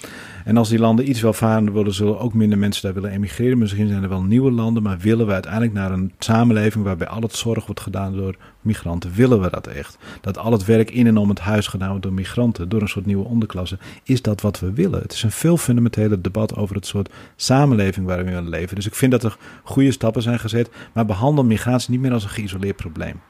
En 0.44 0.56
als 0.56 0.68
die 0.68 0.78
landen 0.78 1.08
iets 1.08 1.20
welvarender 1.20 1.74
worden, 1.74 1.94
zullen 1.94 2.18
ook 2.18 2.34
minder 2.34 2.58
mensen 2.58 2.82
daar 2.82 2.94
willen 2.94 3.10
emigreren. 3.10 3.58
Misschien 3.58 3.88
zijn 3.88 4.02
er 4.02 4.08
wel 4.08 4.22
nieuwe 4.22 4.50
landen, 4.50 4.82
maar 4.82 4.98
willen 4.98 5.26
we 5.26 5.32
uiteindelijk 5.32 5.72
naar 5.72 5.92
een 5.92 6.12
samenleving 6.18 6.84
waarbij 6.84 7.08
al 7.08 7.20
het 7.20 7.36
zorg 7.36 7.66
wordt 7.66 7.80
gedaan 7.80 8.16
door 8.16 8.36
migranten? 8.60 9.12
Willen 9.14 9.40
we 9.40 9.50
dat 9.50 9.66
echt? 9.66 9.98
Dat 10.20 10.38
al 10.38 10.52
het 10.52 10.64
werk 10.64 10.90
in 10.90 11.06
en 11.06 11.16
om 11.16 11.28
het 11.28 11.38
huis 11.38 11.66
gedaan 11.66 11.88
wordt 11.88 12.02
door 12.02 12.12
migranten, 12.12 12.68
door 12.68 12.80
een 12.80 12.88
soort 12.88 13.06
nieuwe 13.06 13.24
onderklasse. 13.24 13.78
Is 14.02 14.22
dat 14.22 14.40
wat 14.40 14.60
we 14.60 14.72
willen? 14.72 15.02
Het 15.02 15.12
is 15.12 15.22
een 15.22 15.30
veel 15.30 15.56
fundamenteler 15.56 16.22
debat 16.22 16.56
over 16.56 16.74
het 16.74 16.86
soort 16.86 17.12
samenleving 17.36 18.06
waarin 18.06 18.24
we 18.24 18.30
willen 18.30 18.48
leven. 18.48 18.76
Dus 18.76 18.86
ik 18.86 18.94
vind 18.94 19.12
dat 19.12 19.24
er 19.24 19.36
goede 19.62 19.92
stappen 19.92 20.22
zijn 20.22 20.38
gezet, 20.38 20.70
maar 20.92 21.06
behandel 21.06 21.44
migratie 21.44 21.90
niet 21.90 22.00
meer 22.00 22.12
als 22.12 22.24
een 22.24 22.30
geïsoleerd 22.30 22.76
probleem. 22.76 23.20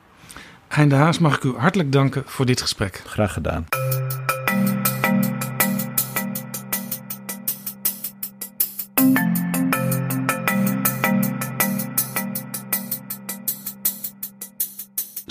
Hein 0.69 0.89
de 0.89 0.95
Haas, 0.95 1.19
mag 1.19 1.37
ik 1.37 1.45
u 1.45 1.55
hartelijk 1.57 1.93
danken 1.93 2.23
voor 2.27 2.47
dit 2.47 2.61
gesprek. 2.61 3.03
Graag 3.07 3.33
gedaan. 3.33 3.67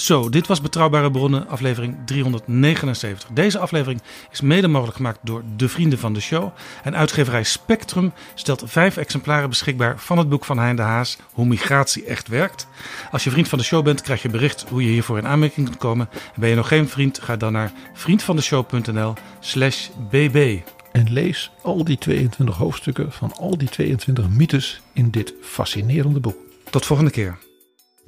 Zo, 0.10 0.30
dit 0.30 0.48
was 0.48 0.62
Betrouwbare 0.62 1.12
Bronnen, 1.12 1.48
aflevering 1.48 1.98
379. 2.06 3.30
Deze 3.34 3.60
aflevering 3.60 4.02
is 4.32 4.42
mede 4.42 4.68
mogelijk 4.68 4.96
gemaakt 4.96 5.20
door 5.22 5.44
de 5.56 5.70
vrienden 5.70 6.00
van 6.00 6.14
de 6.14 6.20
show. 6.20 6.54
En 6.84 6.96
uitgeverij 6.96 7.44
Spectrum 7.44 8.14
stelt 8.34 8.64
vijf 8.66 8.98
exemplaren 8.98 9.50
beschikbaar 9.50 10.00
van 10.00 10.18
het 10.18 10.30
boek 10.30 10.46
van 10.46 10.58
Hein 10.58 10.76
de 10.76 10.82
Haas, 10.82 11.18
Hoe 11.34 11.46
migratie 11.46 12.06
echt 12.06 12.28
werkt. 12.28 12.68
Als 13.12 13.24
je 13.24 13.30
vriend 13.30 13.48
van 13.48 13.58
de 13.58 13.64
show 13.64 13.84
bent, 13.84 14.02
krijg 14.02 14.22
je 14.22 14.30
bericht 14.30 14.66
hoe 14.70 14.84
je 14.84 14.90
hiervoor 14.90 15.18
in 15.18 15.28
aanmerking 15.28 15.66
kunt 15.68 15.80
komen. 15.80 16.10
En 16.12 16.40
ben 16.40 16.50
je 16.50 16.56
nog 16.56 16.68
geen 16.68 16.90
vriend, 16.90 17.20
ga 17.20 17.38
dan 17.38 17.52
naar 17.52 17.72
vriendvandeshow.nl 17.94 19.14
slash 19.40 19.88
bb. 20.10 20.60
En 20.92 21.14
lees 21.14 21.52
al 21.62 21.84
die 21.84 21.98
22 21.98 22.58
hoofdstukken 22.58 23.12
van 23.12 23.34
al 23.38 23.58
die 23.58 23.70
22 23.70 24.30
mythes 24.30 24.82
in 24.94 25.10
dit 25.10 25.34
fascinerende 25.42 26.20
boek. 26.20 26.38
Tot 26.70 26.86
volgende 26.86 27.12
keer. 27.12 27.49